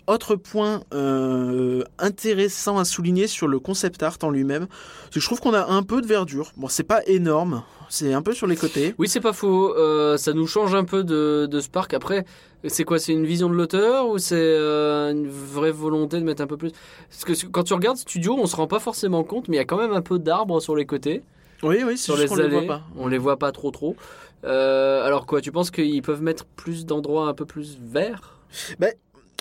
autre 0.08 0.34
point 0.34 0.82
euh, 0.92 1.84
intéressant 2.00 2.78
à 2.78 2.84
souligner 2.84 3.28
sur 3.28 3.46
le 3.46 3.60
concept 3.60 4.02
art 4.02 4.16
en 4.24 4.30
lui-même, 4.30 4.66
c'est 5.10 5.14
que 5.14 5.20
je 5.20 5.26
trouve 5.26 5.38
qu'on 5.38 5.54
a 5.54 5.66
un 5.66 5.84
peu 5.84 6.00
de 6.00 6.08
verdure. 6.08 6.50
Bon, 6.56 6.66
c'est 6.66 6.82
pas 6.82 7.02
énorme, 7.06 7.62
c'est 7.90 8.14
un 8.14 8.22
peu 8.22 8.32
sur 8.32 8.46
les 8.46 8.56
côtés. 8.56 8.94
Oui, 8.96 9.08
c'est 9.08 9.20
pas 9.20 9.34
faux. 9.34 9.76
Euh, 9.76 10.16
ça 10.16 10.32
nous 10.32 10.46
change 10.46 10.74
un 10.74 10.84
peu 10.84 11.04
de, 11.04 11.46
de 11.50 11.60
ce 11.60 11.68
parc. 11.68 11.92
Après, 11.92 12.24
c'est 12.66 12.84
quoi? 12.84 12.98
C'est 12.98 13.12
une 13.12 13.26
vision 13.26 13.50
de 13.50 13.54
l'auteur 13.54 14.08
ou 14.08 14.16
c'est 14.18 14.36
euh, 14.38 15.10
une 15.12 15.28
vraie 15.28 15.72
volonté 15.72 16.18
de 16.18 16.24
mettre 16.24 16.40
un 16.42 16.46
peu 16.46 16.56
plus? 16.56 16.70
Parce 17.10 17.24
que 17.24 17.46
quand 17.48 17.64
tu 17.64 17.74
regardes 17.74 17.98
Studio, 17.98 18.36
on 18.40 18.46
se 18.46 18.56
rend 18.56 18.66
pas 18.66 18.78
forcément 18.78 19.24
compte, 19.24 19.48
mais 19.48 19.56
il 19.56 19.58
y 19.58 19.62
a 19.62 19.66
quand 19.66 19.76
même 19.78 19.92
un 19.92 20.02
peu 20.02 20.18
d'arbres 20.18 20.60
sur 20.60 20.74
les 20.76 20.86
côtés, 20.86 21.22
Oui, 21.62 21.82
oui, 21.84 21.98
sur 21.98 22.16
les 22.16 22.26
qu'on 22.26 22.36
allées. 22.38 22.48
les 22.48 22.58
voit 22.66 22.66
pas. 22.66 22.82
On 22.96 23.08
les 23.08 23.18
voit 23.18 23.38
pas 23.38 23.52
trop 23.52 23.70
trop. 23.70 23.96
Euh, 24.44 25.04
alors 25.04 25.26
quoi 25.26 25.40
Tu 25.42 25.52
penses 25.52 25.70
qu'ils 25.70 26.00
peuvent 26.02 26.22
mettre 26.22 26.46
plus 26.46 26.86
d'endroits 26.86 27.26
un 27.28 27.34
peu 27.34 27.44
plus 27.44 27.76
verts? 27.82 28.38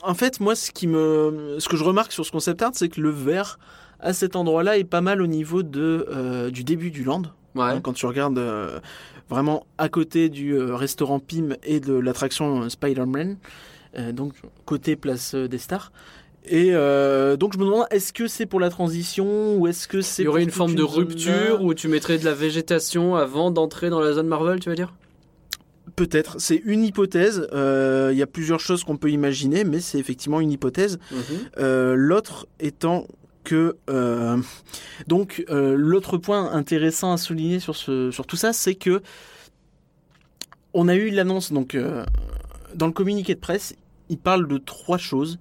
En 0.02 0.14
fait, 0.14 0.40
moi, 0.40 0.56
ce 0.56 0.72
qui 0.72 0.88
me, 0.88 1.58
ce 1.60 1.68
que 1.70 1.76
je 1.78 1.84
remarque 1.84 2.12
sur 2.14 2.26
ce 2.26 2.32
concept 2.32 2.62
art, 2.62 2.72
c'est 2.74 2.90
que 2.90 3.02
le 3.02 3.10
vert 3.10 3.60
à 4.00 4.14
cet 4.14 4.36
endroit-là 4.38 4.78
est 4.78 4.86
pas 4.86 5.02
mal 5.02 5.22
au 5.22 5.28
niveau 5.28 5.62
de 5.62 6.08
euh, 6.10 6.50
du 6.52 6.64
début 6.64 6.90
du 6.90 7.04
land. 7.04 7.24
Ouais. 7.56 7.64
Hein, 7.64 7.82
Quand 7.82 7.94
tu 7.94 8.06
regardes 8.06 8.38
euh, 8.38 8.80
vraiment 9.30 9.66
à 9.78 9.90
côté 9.90 10.30
du 10.30 10.54
euh, 10.54 10.76
restaurant 10.76 11.20
Pim 11.20 11.56
et 11.64 11.80
de 11.80 11.94
l'attraction 11.94 12.64
euh, 12.64 12.70
Spider-Man, 12.70 13.38
euh, 13.98 14.12
donc 14.12 14.34
côté 14.66 14.96
place 14.96 15.36
des 15.36 15.58
stars. 15.58 15.92
Et 16.46 16.72
donc 16.72 17.54
je 17.54 17.60
me 17.60 17.66
demande, 17.66 17.86
est-ce 17.92 18.12
que 18.14 18.28
c'est 18.28 18.46
pour 18.48 18.60
la 18.60 18.70
transition 18.70 19.58
ou 19.58 19.68
est-ce 19.68 19.88
que 19.88 20.02
c'est 20.02 20.24
Il 20.24 20.26
y 20.26 20.28
aurait 20.30 20.42
une 20.42 20.50
forme 20.50 20.74
de 20.74 20.82
rupture 20.82 21.62
où 21.62 21.74
tu 21.76 21.88
mettrais 21.90 22.18
de 22.18 22.26
la 22.26 22.34
végétation 22.34 23.16
avant 23.16 23.52
d'entrer 23.52 23.90
dans 23.90 24.00
la 24.00 24.14
zone 24.14 24.28
Marvel, 24.28 24.60
tu 24.60 24.70
veux 24.70 24.76
dire? 24.76 24.94
Peut-être, 25.96 26.40
c'est 26.40 26.62
une 26.66 26.84
hypothèse. 26.86 27.48
Euh, 27.52 28.10
Il 28.14 28.18
y 28.18 28.24
a 28.24 28.28
plusieurs 28.28 28.62
choses 28.62 28.84
qu'on 28.84 28.98
peut 28.98 29.12
imaginer, 29.12 29.64
mais 29.64 29.80
c'est 29.80 30.00
effectivement 30.00 30.40
une 30.40 30.52
hypothèse. 30.52 30.98
Euh, 31.60 31.94
l'autre 31.96 32.48
étant 32.60 33.06
que 33.50 33.78
euh, 33.90 34.38
donc 35.08 35.44
euh, 35.50 35.76
l'autre 35.76 36.18
point 36.18 36.52
intéressant 36.52 37.12
à 37.12 37.18
souligner 37.18 37.60
sur 37.60 37.76
ce 37.76 38.12
sur 38.12 38.26
tout 38.26 38.36
ça, 38.36 38.54
c'est 38.54 38.76
que 38.76 39.02
on 40.74 40.88
a 40.88 40.96
eu 40.96 41.10
l'annonce 41.10 41.52
donc 41.52 41.74
euh, 41.74 42.06
dans 42.76 42.86
le 42.88 42.94
communiqué 42.94 43.34
de 43.34 43.40
presse, 43.40 43.76
il 44.10 44.18
parle 44.18 44.48
de 44.48 44.58
trois 44.58 44.98
choses. 44.98 45.40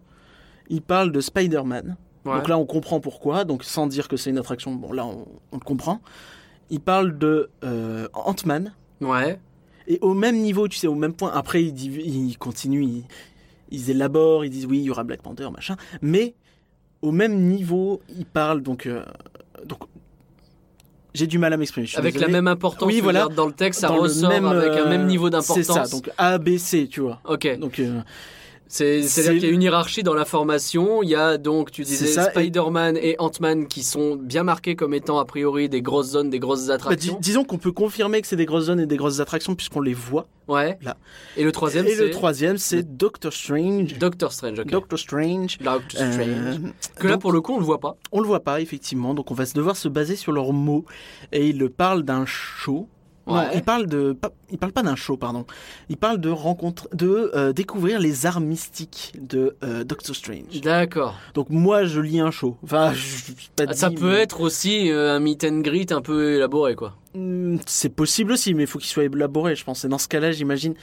Il 0.70 0.82
parle 0.82 1.12
de 1.12 1.20
Spider-Man. 1.20 1.96
Ouais. 2.24 2.34
Donc 2.36 2.48
là, 2.48 2.58
on 2.58 2.66
comprend 2.66 3.00
pourquoi. 3.00 3.44
Donc 3.44 3.64
sans 3.64 3.86
dire 3.86 4.06
que 4.08 4.16
c'est 4.16 4.30
une 4.30 4.38
attraction, 4.38 4.74
bon 4.74 4.92
là, 4.92 5.06
on, 5.06 5.26
on 5.52 5.56
le 5.56 5.64
comprend. 5.64 6.00
Il 6.70 6.80
parle 6.80 7.16
de 7.16 7.50
Ant-Man. 8.12 8.74
Ouais. 9.00 9.38
Et 9.86 9.98
au 10.02 10.12
même 10.12 10.36
niveau, 10.36 10.68
tu 10.68 10.76
sais, 10.76 10.86
au 10.86 10.94
même 10.94 11.14
point, 11.14 11.32
après, 11.32 11.62
ils, 11.64 11.72
div- 11.72 12.02
ils 12.04 12.36
continuent, 12.36 12.84
ils, 12.84 13.04
ils 13.70 13.90
élaborent, 13.90 14.44
ils 14.44 14.50
disent 14.50 14.66
oui, 14.66 14.78
il 14.80 14.84
y 14.84 14.90
aura 14.90 15.04
Black 15.04 15.22
Panther, 15.22 15.48
machin. 15.50 15.76
Mais 16.02 16.34
au 17.02 17.10
même 17.12 17.38
niveau, 17.40 18.00
ils 18.16 18.26
parlent, 18.26 18.62
donc. 18.62 18.86
euh, 18.86 19.04
donc 19.64 19.78
j'ai 21.14 21.26
du 21.26 21.38
mal 21.38 21.52
à 21.52 21.56
m'exprimer. 21.56 21.88
Avec 21.96 22.20
la 22.20 22.28
même 22.28 22.46
importance, 22.46 22.86
Oui, 22.86 23.00
voilà. 23.00 23.26
dans 23.28 23.46
le 23.46 23.52
texte, 23.52 23.80
ça 23.80 23.88
Dans 23.88 23.96
ressort 23.96 24.28
même, 24.30 24.44
avec 24.44 24.72
un 24.72 24.86
euh, 24.86 24.88
même 24.88 25.06
niveau 25.06 25.26
C'est 25.26 25.30
d'importance. 25.32 25.88
ça, 25.90 25.96
donc 25.96 26.10
A, 26.16 26.38
B, 26.38 26.58
C, 26.58 26.86
tu 26.88 27.00
vois. 27.00 27.20
Ok. 27.24 27.58
Donc, 27.58 27.78
euh, 27.80 28.00
C'est- 28.00 28.04
C'est-à-dire 28.68 29.08
c'est- 29.08 29.34
qu'il 29.38 29.42
y 29.44 29.50
a 29.50 29.54
une 29.54 29.62
hiérarchie 29.62 30.02
dans 30.02 30.12
la 30.14 30.24
formation. 30.26 31.02
Il 31.02 31.08
y 31.08 31.14
a 31.14 31.38
donc, 31.38 31.70
tu 31.70 31.82
disais, 31.84 32.06
C'est 32.06 32.12
ça, 32.12 32.28
et- 32.28 32.30
Spider-Man 32.30 32.98
et, 32.98 33.16
Ant-Man 33.18 33.66
qui 33.66 33.82
sont 33.82 34.16
bien 34.16 34.42
marqués 34.42 34.76
comme 34.76 34.92
étant 34.94 35.18
a 35.18 35.24
priori 35.24 35.68
des 35.70 35.80
grosses 35.82 36.10
zones, 36.10 36.28
des 36.30 36.38
grosses 36.38 36.66
bah, 36.66 36.76
dis- 36.76 36.82
attractions. 36.82 37.18
disons 37.20 37.44
qu'on 37.44 37.58
peut 37.58 37.72
confirmer 37.72 38.20
que 38.20 38.26
c'est 38.28 38.36
des 38.36 38.44
grosses 38.46 38.64
zones 38.66 38.80
et 38.80 38.86
des 38.86 38.96
grosses 38.98 39.20
attractions 39.20 39.54
puisqu'on 39.54 39.80
les 39.80 39.94
voit. 39.94 40.26
Ouais. 40.48 40.78
Là. 40.82 40.96
Et 41.36 41.44
le 41.44 41.52
troisième, 41.52 41.86
et 41.86 41.94
le 41.94 42.06
c'est 42.06 42.10
troisième, 42.10 42.56
c'est 42.58 42.82
Doctor 42.96 43.32
Strange. 43.32 43.98
Doctor 43.98 44.32
Strange. 44.32 44.58
ok. 44.60 44.66
Doctor 44.66 44.98
Strange. 44.98 45.58
Doctor 45.58 46.00
Euh, 46.02 46.12
Strange. 46.12 46.60
que 46.98 47.06
là, 47.06 47.12
donc- 47.14 47.20
pour 47.22 47.32
le 47.32 47.40
coup, 47.40 47.54
on 47.54 47.58
le 47.58 47.64
voit 47.64 47.80
pas. 47.80 47.96
On 48.12 48.20
le 48.20 48.26
voit 48.26 48.40
pas, 48.40 48.60
effectivement, 48.60 49.12
donc 49.14 49.30
on 49.30 49.34
va 49.34 49.44
devoir 49.44 49.76
se 49.76 49.88
baser 49.88 50.16
sur 50.16 50.32
leurs 50.32 50.52
mots. 50.52 50.84
Et 51.32 51.48
ils 51.48 51.68
parlent 51.70 52.02
d'un 52.02 52.24
show. 52.26 52.88
Non, 53.28 53.44
ils 53.54 53.62
parlent 53.62 53.86
de, 53.86 54.12
pas, 54.12 54.30
ils 54.50 54.58
parlent 54.58 54.72
pas 54.72 54.82
d'un 54.82 54.96
show, 54.96 55.16
pardon. 55.16 55.44
Ils 55.88 55.96
parlent 55.96 56.20
de 56.20 56.30
rencontre, 56.30 56.88
de 56.94 57.30
euh, 57.34 57.52
découvrir 57.52 58.00
les 58.00 58.26
arts 58.26 58.40
mystiques 58.40 59.12
de 59.20 59.56
euh, 59.62 59.84
Doctor 59.84 60.14
Strange. 60.16 60.60
D'accord. 60.62 61.14
Donc 61.34 61.50
moi, 61.50 61.84
je 61.84 62.00
lis 62.00 62.20
un 62.20 62.30
show. 62.30 62.56
Enfin, 62.64 62.92
je, 62.94 62.98
je- 62.98 63.32
pas 63.56 63.64
Ah, 63.68 63.72
Ça 63.74 63.90
peut 63.90 64.12
mais- 64.12 64.18
être 64.22 64.40
aussi 64.40 64.90
euh, 64.90 65.14
un 65.14 65.20
meet 65.20 65.44
and 65.44 65.60
greet 65.60 65.92
un 65.92 66.00
peu 66.02 66.34
élaboré, 66.36 66.74
quoi. 66.74 66.94
Hmm, 67.14 67.56
C'est 67.66 67.88
possible 67.94 68.32
aussi, 68.32 68.54
mais 68.54 68.64
il 68.64 68.66
faut 68.66 68.78
qu'il 68.78 68.88
soit 68.90 69.04
élaboré, 69.04 69.56
je 69.56 69.64
pense. 69.64 69.84
Et 69.84 69.88
dans 69.88 69.98
ce 69.98 70.08
cas-là, 70.08 70.32
j'imagine 70.32 70.74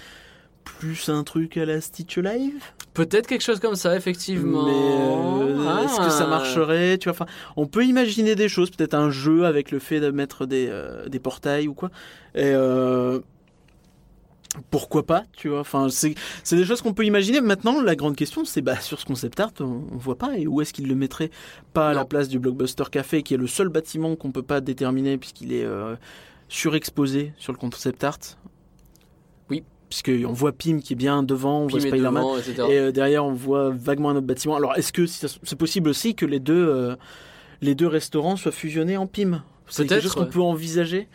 plus 0.66 1.08
un 1.10 1.24
truc 1.24 1.56
à 1.58 1.64
la 1.66 1.80
Stitch 1.80 2.18
Live. 2.18 2.62
Peut-être 2.94 3.28
quelque 3.28 3.44
chose 3.44 3.60
comme 3.62 3.76
ça, 3.76 3.96
effectivement. 3.96 4.66
Mais 4.66 4.72
euh, 4.74 5.84
est-ce 5.86 5.98
que 5.98 6.10
ça 6.10 6.24
Ah. 6.26 6.28
marcherait 6.28 6.98
Tu 6.98 7.08
vois, 7.10 7.14
enfin, 7.14 7.32
on 7.56 7.68
peut 7.68 7.86
imaginer 7.86 8.36
des 8.36 8.50
choses, 8.50 8.70
peut-être 8.72 8.94
un 8.96 9.10
jeu 9.12 9.46
avec 9.46 9.72
le 9.72 9.80
fait 9.80 10.00
de 10.02 10.12
mettre 10.12 10.46
des, 10.46 10.68
euh, 10.70 11.08
des 11.08 11.20
portails 11.20 11.68
ou 11.68 11.74
quoi. 11.74 11.90
Et 12.34 12.52
euh, 12.54 13.20
pourquoi 14.72 15.06
pas 15.06 15.24
Tu 15.36 15.50
vois, 15.50 15.60
enfin, 15.60 15.88
c'est 15.90 16.16
c'est 16.44 16.56
des 16.56 16.66
choses 16.66 16.82
qu'on 16.82 16.94
peut 16.94 17.06
imaginer. 17.06 17.42
Maintenant, 17.42 17.82
la 17.82 17.96
grande 17.96 18.16
question, 18.16 18.46
c'est 18.46 18.62
bah 18.62 18.80
sur 18.80 19.00
ce 19.00 19.06
concept 19.06 19.40
art, 19.40 19.52
on, 19.60 19.84
on 19.92 19.98
voit 19.98 20.18
pas 20.18 20.38
et 20.38 20.48
où 20.48 20.62
est-ce 20.62 20.74
qu'il 20.74 20.88
le 20.88 20.96
mettrait? 20.96 21.30
Pas 21.74 21.90
à 21.90 21.94
la 21.94 22.06
place 22.06 22.28
du 22.30 22.40
Blockbuster 22.40 22.86
Café, 22.92 23.22
qui 23.24 23.34
est 23.34 23.38
le 23.38 23.48
seul 23.48 23.70
bâtiment 23.70 24.16
qu'on 24.16 24.32
peut 24.32 24.44
pas 24.44 24.62
déterminer 24.62 25.18
puisqu'il 25.18 25.52
est 25.54 25.68
surexposé 26.48 27.34
sur 27.38 27.52
le 27.52 27.58
concept 27.58 28.04
art. 28.04 28.18
Puisqu'on 29.90 30.34
voit 30.34 30.52
Pim 30.52 30.80
qui 30.80 30.94
est 30.94 30.96
bien 30.96 31.22
devant, 31.24 31.62
on 31.62 31.68
voit 31.68 31.80
Spider-Man. 31.80 32.24
devant. 32.24 32.70
Et 32.70 32.78
euh, 32.78 32.92
derrière, 32.92 33.24
on 33.26 33.34
voit 33.34 33.70
vaguement 33.70 34.10
un 34.10 34.16
autre 34.16 34.26
bâtiment. 34.26 34.56
Alors, 34.56 34.76
est-ce 34.76 34.92
que 34.92 35.06
c'est 35.06 35.56
possible 35.56 35.90
aussi 35.90 36.16
que 36.16 36.26
les 36.26 36.40
deux, 36.40 36.68
euh, 36.68 36.96
les 37.62 37.76
deux 37.76 37.88
restaurants 37.88 38.36
soient 38.36 38.52
fusionnés 38.52 38.98
en 38.98 39.06
PIM 39.08 39.44
C'est 39.68 39.84
quelque 39.84 39.90
Peut-être, 39.90 40.04
chose 40.04 40.14
qu'on 40.16 40.22
ouais. 40.22 40.30
peut 40.30 40.42
envisager. 40.42 41.08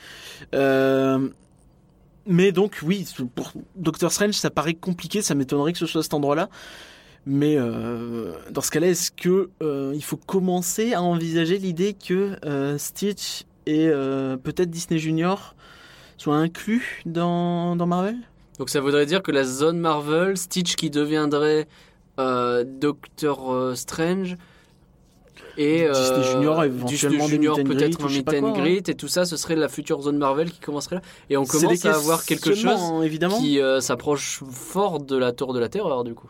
Euh, 0.54 1.28
mais 2.26 2.52
donc, 2.52 2.78
oui, 2.84 3.06
pour 3.34 3.52
Doctor 3.76 4.12
Strange, 4.12 4.34
ça 4.34 4.50
paraît 4.50 4.74
compliqué. 4.74 5.20
Ça 5.20 5.34
m'étonnerait 5.34 5.72
que 5.72 5.78
ce 5.78 5.86
soit 5.86 6.02
cet 6.02 6.14
endroit-là. 6.14 6.48
Mais 7.26 7.56
dans 7.56 8.60
ce 8.62 8.70
cas-là, 8.70 8.88
est-ce 8.88 9.10
que 9.10 9.50
il 9.94 10.02
faut 10.02 10.16
commencer 10.16 10.94
à 10.94 11.02
envisager 11.02 11.58
l'idée 11.58 11.94
que 11.94 12.36
Stitch 12.78 13.44
et 13.66 13.88
peut-être 14.42 14.70
Disney 14.70 14.98
Junior 14.98 15.54
soient 16.16 16.36
inclus 16.36 17.02
dans, 17.04 17.76
dans 17.76 17.86
Marvel? 17.86 18.16
Donc 18.60 18.68
ça 18.68 18.82
voudrait 18.82 19.06
dire 19.06 19.22
que 19.22 19.32
la 19.32 19.42
zone 19.42 19.78
Marvel, 19.78 20.36
Stitch 20.36 20.76
qui 20.76 20.90
deviendrait 20.90 21.66
euh, 22.18 22.62
Doctor 22.62 23.50
euh, 23.50 23.74
Strange 23.74 24.36
et 25.56 25.84
euh, 25.84 25.92
Disney 25.94 26.24
Junior, 26.30 26.64
éventuellement 26.64 27.26
Junior 27.26 27.56
peut-être 27.56 28.04
un 28.04 28.08
meet 28.10 28.28
and 28.28 28.44
hein. 28.44 28.52
greet 28.52 28.88
et 28.90 28.94
tout 28.94 29.08
ça, 29.08 29.24
ce 29.24 29.38
serait 29.38 29.56
la 29.56 29.70
future 29.70 30.02
zone 30.02 30.18
Marvel 30.18 30.50
qui 30.50 30.60
commencerait 30.60 30.96
là. 30.96 31.02
Et 31.30 31.38
on 31.38 31.46
commence 31.46 31.86
à 31.86 31.94
avoir 31.94 32.22
quelque 32.26 32.54
chose 32.54 33.02
évidemment. 33.02 33.40
qui 33.40 33.62
euh, 33.62 33.80
s'approche 33.80 34.42
fort 34.50 35.00
de 35.00 35.16
la 35.16 35.32
tour 35.32 35.54
de 35.54 35.58
la 35.58 35.70
terreur 35.70 36.04
du 36.04 36.12
coup. 36.12 36.28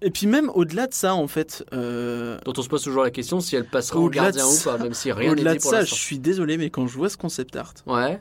Et 0.00 0.10
puis 0.10 0.26
même 0.26 0.50
au-delà 0.54 0.86
de 0.86 0.94
ça, 0.94 1.14
en 1.14 1.28
fait, 1.28 1.66
euh, 1.74 2.38
Dont 2.46 2.54
on 2.56 2.62
se 2.62 2.68
pose 2.70 2.82
toujours 2.82 3.02
la 3.02 3.10
question 3.10 3.40
si 3.40 3.56
elle 3.56 3.68
passera 3.68 4.02
de 4.02 4.08
gardien 4.08 4.46
ou 4.46 4.56
pas, 4.64 4.78
même 4.78 4.94
si 4.94 5.12
rien 5.12 5.26
n'est 5.26 5.32
au-delà 5.32 5.52
dit 5.52 5.58
de 5.58 5.62
pour 5.62 5.70
ça, 5.70 5.84
je 5.84 5.94
suis 5.94 6.18
désolé, 6.18 6.56
mais 6.56 6.70
quand 6.70 6.86
je 6.86 6.96
vois 6.96 7.10
ce 7.10 7.18
concept 7.18 7.56
art, 7.56 7.74
Ouais. 7.86 8.18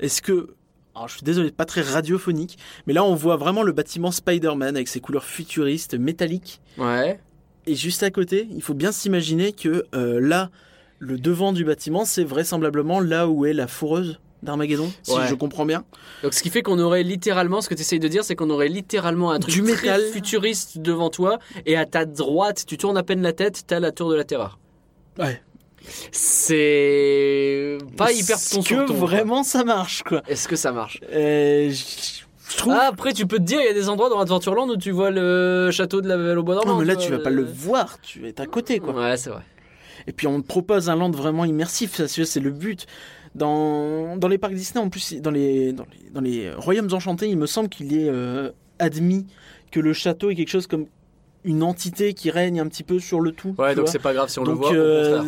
est-ce 0.00 0.22
que... 0.22 0.54
Alors, 0.94 1.08
je 1.08 1.14
suis 1.14 1.22
désolé, 1.24 1.50
pas 1.50 1.64
très 1.64 1.80
radiophonique, 1.80 2.58
mais 2.86 2.92
là 2.92 3.02
on 3.04 3.14
voit 3.14 3.36
vraiment 3.36 3.62
le 3.62 3.72
bâtiment 3.72 4.10
Spider-Man 4.10 4.76
avec 4.76 4.88
ses 4.88 5.00
couleurs 5.00 5.24
futuristes, 5.24 5.94
métalliques. 5.94 6.60
Ouais. 6.78 7.18
Et 7.66 7.74
juste 7.74 8.02
à 8.02 8.10
côté, 8.10 8.48
il 8.54 8.62
faut 8.62 8.74
bien 8.74 8.92
s'imaginer 8.92 9.52
que 9.52 9.86
euh, 9.94 10.20
là, 10.20 10.50
le 10.98 11.16
devant 11.18 11.52
du 11.52 11.64
bâtiment, 11.64 12.04
c'est 12.04 12.24
vraisemblablement 12.24 13.00
là 13.00 13.28
où 13.28 13.46
est 13.46 13.52
la 13.54 13.66
fourreuse 13.68 14.18
d'Armageddon, 14.42 14.92
si 15.04 15.12
Ouais. 15.12 15.28
je 15.28 15.34
comprends 15.34 15.64
bien. 15.64 15.84
Donc 16.24 16.34
ce 16.34 16.42
qui 16.42 16.50
fait 16.50 16.62
qu'on 16.62 16.78
aurait 16.80 17.04
littéralement, 17.04 17.60
ce 17.60 17.68
que 17.68 17.74
tu 17.74 17.82
essayes 17.82 18.00
de 18.00 18.08
dire, 18.08 18.24
c'est 18.24 18.34
qu'on 18.34 18.50
aurait 18.50 18.68
littéralement 18.68 19.30
un 19.30 19.38
truc 19.38 19.54
Du 19.54 19.62
très 19.62 19.72
métal. 19.76 20.02
futuriste 20.12 20.78
devant 20.78 21.10
toi, 21.10 21.38
et 21.64 21.76
à 21.76 21.86
ta 21.86 22.04
droite, 22.04 22.64
tu 22.66 22.76
tournes 22.76 22.96
à 22.98 23.04
peine 23.04 23.22
la 23.22 23.32
tête, 23.32 23.62
t'as 23.66 23.78
la 23.80 23.92
tour 23.92 24.10
de 24.10 24.16
la 24.16 24.24
terreur. 24.24 24.58
Ouais. 25.18 25.40
C'est 26.12 27.78
pas 27.96 28.12
hyper 28.12 28.36
Est-ce 28.36 28.54
ton 28.56 28.62
que 28.62 28.92
vraiment 28.92 29.42
ça 29.42 29.64
marche, 29.64 30.02
quoi. 30.02 30.22
Est-ce 30.28 30.48
que 30.48 30.56
ça 30.56 30.72
marche? 30.72 31.00
Euh, 31.12 31.70
je 31.70 32.56
trouve... 32.56 32.74
Ah, 32.76 32.88
Après, 32.88 33.12
tu 33.12 33.26
peux 33.26 33.38
te 33.38 33.42
dire, 33.42 33.60
il 33.60 33.66
y 33.66 33.70
a 33.70 33.74
des 33.74 33.88
endroits 33.88 34.08
dans 34.10 34.20
Adventureland 34.20 34.68
où 34.68 34.76
tu 34.76 34.90
vois 34.90 35.10
le 35.10 35.70
château 35.72 36.00
de 36.00 36.08
la 36.08 36.16
Belle 36.16 36.38
au 36.38 36.42
Bois 36.42 36.54
dormant. 36.56 36.74
non, 36.74 36.78
mais 36.78 36.84
là 36.84 36.96
tu 36.96 37.10
vas 37.10 37.18
pas 37.18 37.30
euh, 37.30 37.34
le 37.34 37.44
voir, 37.44 38.00
tu 38.00 38.26
es 38.26 38.40
à 38.40 38.46
côté, 38.46 38.78
quoi. 38.78 38.94
Ouais, 38.94 39.16
c'est 39.16 39.30
vrai. 39.30 39.42
Et 40.06 40.12
puis 40.12 40.26
on 40.26 40.40
te 40.40 40.46
propose 40.46 40.88
un 40.90 40.96
land 40.96 41.10
vraiment 41.10 41.44
immersif, 41.44 41.94
ça 41.94 42.08
c'est 42.08 42.24
c'est 42.24 42.40
le 42.40 42.50
but. 42.50 42.86
Dans, 43.34 44.18
dans 44.18 44.28
les 44.28 44.36
parcs 44.36 44.52
Disney, 44.52 44.84
en 44.84 44.90
plus, 44.90 45.14
dans 45.14 45.30
les, 45.30 45.72
dans 45.72 45.86
les, 45.90 46.10
dans 46.10 46.20
les 46.20 46.52
royaumes 46.52 46.92
enchantés, 46.92 47.28
il 47.28 47.38
me 47.38 47.46
semble 47.46 47.70
qu'il 47.70 47.96
est 47.98 48.08
euh, 48.10 48.50
admis 48.78 49.26
que 49.70 49.80
le 49.80 49.94
château 49.94 50.28
est 50.28 50.34
quelque 50.34 50.50
chose 50.50 50.66
comme 50.66 50.86
une 51.44 51.62
entité 51.62 52.14
qui 52.14 52.30
règne 52.30 52.60
un 52.60 52.66
petit 52.68 52.84
peu 52.84 52.98
sur 52.98 53.20
le 53.20 53.32
tout. 53.32 53.54
Ouais, 53.58 53.74
donc 53.74 53.88
c'est 53.88 53.98
pas 53.98 54.14
grave 54.14 54.28
si 54.28 54.38
on 54.38 54.44
le 54.44 54.52
voit. 54.52 54.72
euh, 54.72 55.22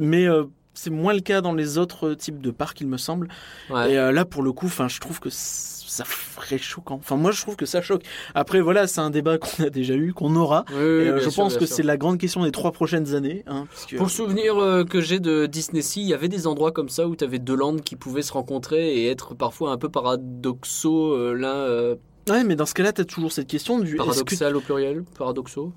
mais 0.00 0.26
euh, 0.26 0.44
c'est 0.74 0.90
moins 0.90 1.14
le 1.14 1.20
cas 1.20 1.40
dans 1.40 1.52
les 1.54 1.78
autres 1.78 2.14
types 2.14 2.40
de 2.40 2.50
parcs, 2.50 2.80
il 2.80 2.88
me 2.88 2.96
semble. 2.96 3.28
Ouais. 3.70 3.92
Et 3.92 3.98
euh, 3.98 4.12
là, 4.12 4.24
pour 4.24 4.42
le 4.42 4.52
coup, 4.52 4.66
enfin, 4.66 4.88
je 4.88 4.98
trouve 5.00 5.20
que 5.20 5.28
ça 5.30 6.04
ferait 6.04 6.58
choquant. 6.58 6.96
Enfin, 6.96 7.16
moi, 7.16 7.30
je 7.30 7.40
trouve 7.40 7.54
que 7.54 7.66
ça 7.66 7.80
choque. 7.80 8.02
Après, 8.34 8.60
voilà, 8.60 8.88
c'est 8.88 9.00
un 9.00 9.10
débat 9.10 9.38
qu'on 9.38 9.62
a 9.62 9.70
déjà 9.70 9.94
eu, 9.94 10.12
qu'on 10.12 10.34
aura. 10.34 10.64
Oui, 10.70 10.74
oui, 10.76 10.80
euh, 10.82 11.20
je 11.20 11.30
sûr, 11.30 11.44
pense 11.44 11.56
que 11.56 11.66
c'est 11.66 11.84
la 11.84 11.96
grande 11.96 12.18
question 12.18 12.42
des 12.42 12.50
trois 12.50 12.72
prochaines 12.72 13.14
années. 13.14 13.44
Hein, 13.46 13.66
Pour 13.96 14.06
le 14.06 14.10
souvenir 14.10 14.58
euh, 14.58 14.82
que 14.84 15.00
j'ai 15.00 15.20
de 15.20 15.46
Disney 15.46 15.82
Sea, 15.82 16.00
il 16.00 16.08
y 16.08 16.14
avait 16.14 16.28
des 16.28 16.48
endroits 16.48 16.72
comme 16.72 16.88
ça 16.88 17.06
où 17.06 17.14
tu 17.14 17.22
avais 17.22 17.38
deux 17.38 17.54
landes 17.54 17.82
qui 17.82 17.94
pouvaient 17.94 18.22
se 18.22 18.32
rencontrer 18.32 18.96
et 18.96 19.08
être 19.08 19.34
parfois 19.36 19.70
un 19.70 19.78
peu 19.78 19.88
paradoxaux, 19.88 21.32
l'un 21.32 21.94
Ouais, 22.28 22.44
mais 22.44 22.56
dans 22.56 22.66
ce 22.66 22.74
cas-là, 22.74 22.92
t'as 22.92 23.04
toujours 23.04 23.32
cette 23.32 23.46
question 23.48 23.78
du. 23.78 23.92
que- 23.92 23.98
paradoxal 23.98 24.56
au 24.56 24.60
pluriel, 24.60 25.04
paradoxaux. 25.18 25.72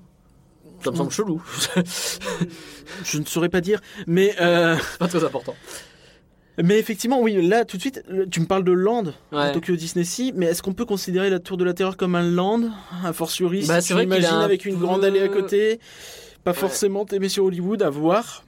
Ça 0.84 0.92
me 0.92 0.96
semble 0.96 1.10
chelou, 1.10 1.42
Je 3.04 3.18
ne 3.18 3.24
saurais 3.24 3.48
pas 3.48 3.60
dire, 3.60 3.80
mais 4.06 4.34
euh, 4.40 4.76
pas 4.98 5.08
très 5.08 5.24
important. 5.24 5.54
Mais 6.62 6.78
effectivement, 6.78 7.20
oui, 7.20 7.46
là 7.46 7.64
tout 7.64 7.76
de 7.76 7.80
suite, 7.82 8.02
euh, 8.10 8.26
tu 8.30 8.40
me 8.40 8.46
parles 8.46 8.64
de 8.64 8.72
land, 8.72 9.04
Ouais. 9.32 9.52
Tokyo 9.52 9.76
Disney 9.76 10.04
Sea, 10.04 10.32
mais 10.34 10.46
est-ce 10.46 10.62
qu'on 10.62 10.74
peut 10.74 10.84
considérer 10.84 11.30
la 11.30 11.38
Tour 11.38 11.56
de 11.56 11.64
la 11.64 11.72
Terreur 11.74 11.96
comme 11.96 12.14
un 12.14 12.28
land? 12.28 12.62
A 13.04 13.12
fortiori, 13.12 13.64
Bah, 13.66 13.80
si 13.80 13.88
tu 13.88 13.94
un 13.94 14.40
avec 14.40 14.64
une 14.64 14.76
grande 14.76 15.04
allée 15.04 15.20
à 15.20 15.28
côté, 15.28 15.78
pas 16.44 16.52
forcément 16.52 17.04
t'aimer 17.04 17.28
sur 17.28 17.44
Hollywood, 17.44 17.82
à 17.82 17.90
voir. 17.90 18.44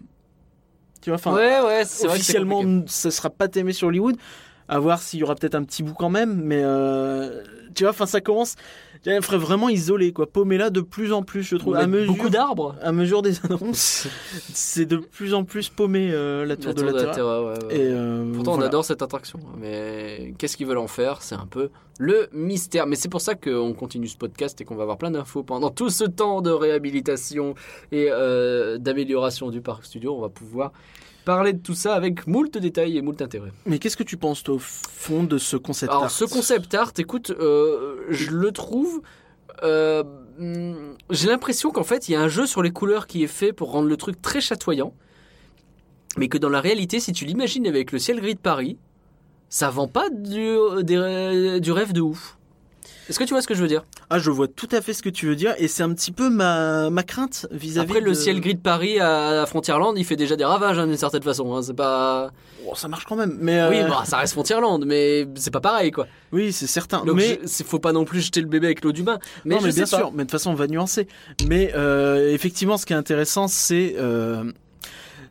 Tu 1.03 1.11
vois, 1.11 1.17
enfin, 1.17 1.35
ouais, 1.35 1.61
ouais, 1.63 1.83
c'est 1.85 2.07
vrai 2.07 2.17
que 2.17 2.21
officiellement, 2.21 2.63
ce 2.87 3.11
sera 3.11 3.31
pas 3.31 3.49
t'aimer 3.49 3.73
sur 3.73 3.89
Hollywood. 3.89 4.17
À 4.69 4.79
voir 4.79 5.03
s'il 5.03 5.19
y 5.21 5.23
aura 5.25 5.35
peut-être 5.35 5.57
un 5.57 5.65
petit 5.65 5.83
bout 5.83 5.95
quand 5.95 6.11
même, 6.11 6.41
mais 6.45 6.61
euh, 6.63 7.43
tu 7.75 7.85
vois, 7.85 7.91
enfin, 7.91 8.07
ça 8.07 8.21
commence. 8.21 8.57
Elle 9.07 9.23
ferait 9.23 9.39
vraiment 9.39 9.69
isolé, 9.69 10.13
quoi. 10.13 10.31
Paumé 10.31 10.59
là 10.59 10.69
de 10.69 10.81
plus 10.83 11.13
en 11.13 11.23
plus, 11.23 11.43
je 11.43 11.57
trouve. 11.57 11.77
À 11.77 11.87
mesure, 11.87 12.13
Beaucoup 12.13 12.29
d'arbres. 12.29 12.77
à 12.83 12.93
mesure 12.93 13.23
des 13.23 13.35
annonces, 13.47 14.07
c'est 14.53 14.85
de 14.85 14.97
plus 14.97 15.33
en 15.33 15.45
plus 15.45 15.71
paumé 15.71 16.11
euh, 16.13 16.45
la 16.45 16.57
Tour 16.57 16.75
de 16.75 16.83
la 16.83 16.93
Terreur. 16.93 17.15
Terreur, 17.15 17.45
ouais, 17.45 17.65
ouais. 17.65 17.77
Et 17.77 17.91
euh, 17.93 18.31
Pourtant, 18.35 18.59
on 18.59 18.61
adore 18.61 18.85
cette 18.85 19.01
attraction. 19.03 19.41
Mais 19.59 20.35
qu'est-ce 20.39 20.57
qu'ils 20.57 20.67
veulent 20.67 20.79
en 20.79 20.89
faire 20.89 21.23
C'est 21.23 21.35
un 21.35 21.47
peu 21.47 21.71
le 21.99 22.29
mystère. 22.33 22.87
Mais 22.87 22.97
c'est 22.97 23.09
pour 23.09 23.21
ça 23.23 23.35
qu'on 23.35 23.73
continue 23.73 24.09
ce 24.09 24.17
podcast 24.17 24.61
et 24.61 24.65
qu'on 24.65 24.77
va 24.77 24.83
avoir 24.83 24.99
plein 24.99 25.11
d'infos 25.11 25.43
pendant 25.43 25.71
tout 25.71 25.91
ce 25.91 26.05
temps 26.05 26.43
de 26.43 26.51
réhabilitation 26.51 27.55
et 27.93 28.09
euh, 28.11 28.77
d'amélioration 28.79 29.51
du 29.51 29.61
parc 29.63 29.85
studio. 29.85 30.15
On 30.15 30.21
va 30.21 30.29
pouvoir 30.29 30.73
parler 31.35 31.53
de 31.53 31.63
tout 31.63 31.75
ça 31.75 31.95
avec 31.95 32.27
moult 32.27 32.57
détails 32.59 32.97
et 32.99 33.03
moult 33.03 33.21
intérêt. 33.23 33.53
Mais 33.67 33.79
qu'est-ce 33.79 33.97
que 33.97 34.03
tu 34.03 34.17
penses, 34.17 34.43
toi, 34.43 34.55
au 34.57 34.59
fond 34.59 35.23
de 35.25 35.39
ce 35.39 35.57
concept 35.57 35.91
Alors, 35.93 36.05
art 36.05 36.11
ce 36.11 36.25
concept 36.25 36.75
art, 36.75 36.93
écoute, 36.99 37.31
euh, 37.31 37.97
je 38.11 38.31
le 38.31 38.51
trouve. 38.53 39.01
euh, 39.63 40.03
J'ai 41.11 41.29
l'impression 41.29 41.71
qu'en 41.71 41.85
fait, 41.85 42.09
il 42.09 42.13
y 42.13 42.15
a 42.17 42.21
un 42.21 42.29
jeu 42.29 42.47
sur 42.47 42.63
les 42.63 42.71
couleurs 42.71 43.07
qui 43.07 43.23
est 43.23 43.27
fait 43.41 43.53
pour 43.53 43.71
rendre 43.73 43.89
le 43.89 43.97
truc 43.97 44.21
très 44.23 44.41
chatoyant. 44.41 44.93
Mais 46.17 46.29
que 46.29 46.39
dans 46.39 46.49
la 46.49 46.61
réalité, 46.61 46.99
si 46.99 47.13
tu 47.13 47.25
l'imagines 47.25 47.67
avec 47.67 47.93
le 47.93 47.99
ciel 47.99 48.21
gris 48.21 48.35
de 48.35 48.41
Paris, 48.41 48.77
ça 49.49 49.71
vend 49.71 49.87
pas 49.89 50.09
du, 50.11 50.57
des- 50.83 51.61
du 51.61 51.73
rêve 51.73 51.93
de 51.93 52.01
ouf. 52.01 52.37
Est-ce 53.11 53.19
que 53.19 53.25
tu 53.25 53.35
vois 53.35 53.43
ce 53.43 53.49
que 53.49 53.55
je 53.55 53.61
veux 53.61 53.69
dire? 53.69 53.85
Ah, 54.09 54.19
je 54.21 54.31
vois 54.31 54.47
tout 54.49 54.69
à 54.71 54.81
fait 54.81 54.95
ce 54.95 55.03
que 55.03 55.09
tu 55.11 55.27
veux 55.27 55.35
dire, 55.35 55.53
et 55.59 55.67
c'est 55.69 55.83
un 55.83 55.93
petit 55.93 56.13
peu 56.13 56.31
ma, 56.31 56.89
ma 56.91 57.03
crainte 57.03 57.47
vis-à-vis 57.51 57.91
Après, 57.91 58.01
le 58.01 58.15
ciel 58.15 58.41
gris 58.41 58.55
de 58.55 58.61
Paris 58.61 59.01
à 59.01 59.45
Frontierland, 59.47 59.95
il 59.99 60.05
fait 60.05 60.15
déjà 60.17 60.37
des 60.37 60.45
ravages 60.45 60.79
hein, 60.79 60.87
d'une 60.87 60.97
certaine 60.97 61.23
façon. 61.25 61.55
hein, 61.55 61.61
C'est 61.63 61.75
pas. 61.75 62.31
Oh, 62.67 62.75
ça 62.77 62.87
marche 62.89 63.05
quand 63.07 63.17
même, 63.17 63.37
mais... 63.41 63.67
Oui, 63.69 63.81
euh, 63.81 63.89
bah, 63.89 64.03
ça 64.05 64.19
reste 64.19 64.33
Frontierland, 64.35 64.85
mais 64.87 65.27
c'est 65.35 65.51
pas 65.51 65.61
pareil 65.61 65.91
quoi. 65.91 66.07
oui, 66.31 66.53
c'est 66.53 66.67
certain. 66.69 67.05
Donc, 67.05 67.17
mais... 67.17 67.41
je- 67.43 67.65
faut 67.65 67.79
pas 67.81 67.93
non 67.93 68.05
plus 68.05 68.21
jeter 68.21 68.41
le 68.41 68.47
bébé 68.47 68.67
avec 68.69 68.85
l'eau 68.85 68.93
du 68.93 69.03
bain. 69.03 69.19
Mais, 69.45 69.57
non, 69.57 69.61
mais 69.63 69.73
bien 69.73 69.83
pas. 69.83 69.97
sûr, 69.99 70.13
mais 70.13 70.19
de 70.19 70.23
toute 70.23 70.31
façon, 70.31 70.51
on 70.53 70.55
va 70.55 70.67
nuancer. 70.69 71.09
Mais 71.49 71.73
euh, 71.75 72.33
effectivement, 72.33 72.77
ce 72.79 72.87
qui 72.87 72.93
est 72.93 72.97
intéressant, 72.97 73.49
c'est 73.49 73.97
euh, 73.99 74.45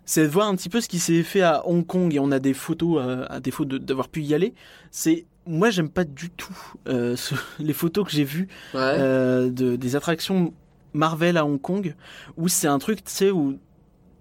c'est 0.05 0.23
de 0.23 0.27
voir 0.27 0.47
un 0.47 0.55
petit 0.55 0.69
peu 0.69 0.81
ce 0.81 0.89
qui 0.89 0.99
s'est 0.99 1.23
fait 1.23 1.41
à 1.43 1.65
Hong 1.67 1.85
Kong, 1.85 2.13
et 2.13 2.19
on 2.19 2.31
a 2.31 2.39
des 2.39 2.53
photos, 2.53 3.01
euh, 3.01 3.25
à 3.29 3.39
défaut 3.39 3.63
d'avoir 3.63 4.09
pu 4.09 4.21
y 4.21 4.33
aller. 4.33 4.53
C'est 4.91 5.25
moi, 5.49 5.69
j'aime 5.69 5.89
pas 5.89 6.03
du 6.03 6.29
tout 6.29 6.55
euh, 6.87 7.15
ce- 7.15 7.35
les 7.59 7.73
photos 7.73 8.05
que 8.05 8.11
j'ai 8.11 8.23
vues 8.23 8.47
Ouais. 8.73 8.79
euh, 8.81 9.49
de, 9.49 9.75
des 9.75 9.95
attractions 9.95 10.53
Marvel 10.93 11.37
à 11.37 11.45
Hong 11.45 11.59
Kong, 11.61 11.95
où 12.37 12.47
c'est 12.47 12.67
un 12.67 12.79
truc, 12.79 13.03
tu 13.03 13.11
sais, 13.11 13.31
où 13.31 13.59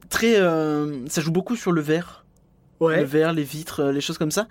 très, 0.08 0.36
euh, 0.40 1.06
ça 1.08 1.20
joue 1.20 1.32
beaucoup 1.32 1.56
sur 1.56 1.72
le 1.72 1.80
verre, 1.80 2.24
le 2.80 3.02
verre, 3.04 3.32
les 3.32 3.42
vitres, 3.42 3.84
les 3.84 4.00
choses 4.00 4.18
comme 4.18 4.30
ça. 4.30 4.46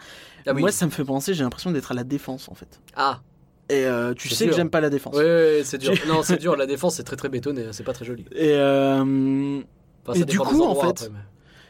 Ah 0.46 0.54
oui. 0.54 0.62
Moi, 0.62 0.72
ça 0.72 0.86
me 0.86 0.92
fait 0.92 1.04
penser, 1.04 1.34
j'ai 1.34 1.44
l'impression 1.44 1.72
d'être 1.72 1.92
à 1.92 1.96
la 1.96 2.04
défense 2.04 2.50
en 2.50 2.56
fait. 2.56 2.80
Ah, 2.96 3.22
Et 3.70 3.86
euh, 3.86 4.14
tu 4.14 4.30
sais 4.30 4.48
que 4.48 4.54
j'aime 4.54 4.70
pas 4.70 4.82
la 4.82 4.90
défense. 4.90 5.16
ouais, 5.16 5.24
ouais, 5.24 5.62
c'est 5.64 5.78
dur. 5.78 5.94
non, 6.08 6.24
c'est 6.24 6.38
dur. 6.38 6.56
La 6.56 6.66
défense, 6.66 6.96
c'est 6.96 7.04
très 7.04 7.16
très 7.18 7.30
bétonné. 7.30 7.66
hein, 7.66 7.70
C'est 7.72 7.84
pas 7.84 7.94
très 7.94 8.06
joli. 8.06 8.26
Et 8.34 8.52
euh, 8.54 9.60
Enfin, 10.06 10.20
Et 10.20 10.24
du 10.26 10.40
coup, 10.40 10.64
en 10.64 10.74
fait, 10.76 10.88
après, 10.88 11.10
mais- 11.10 11.20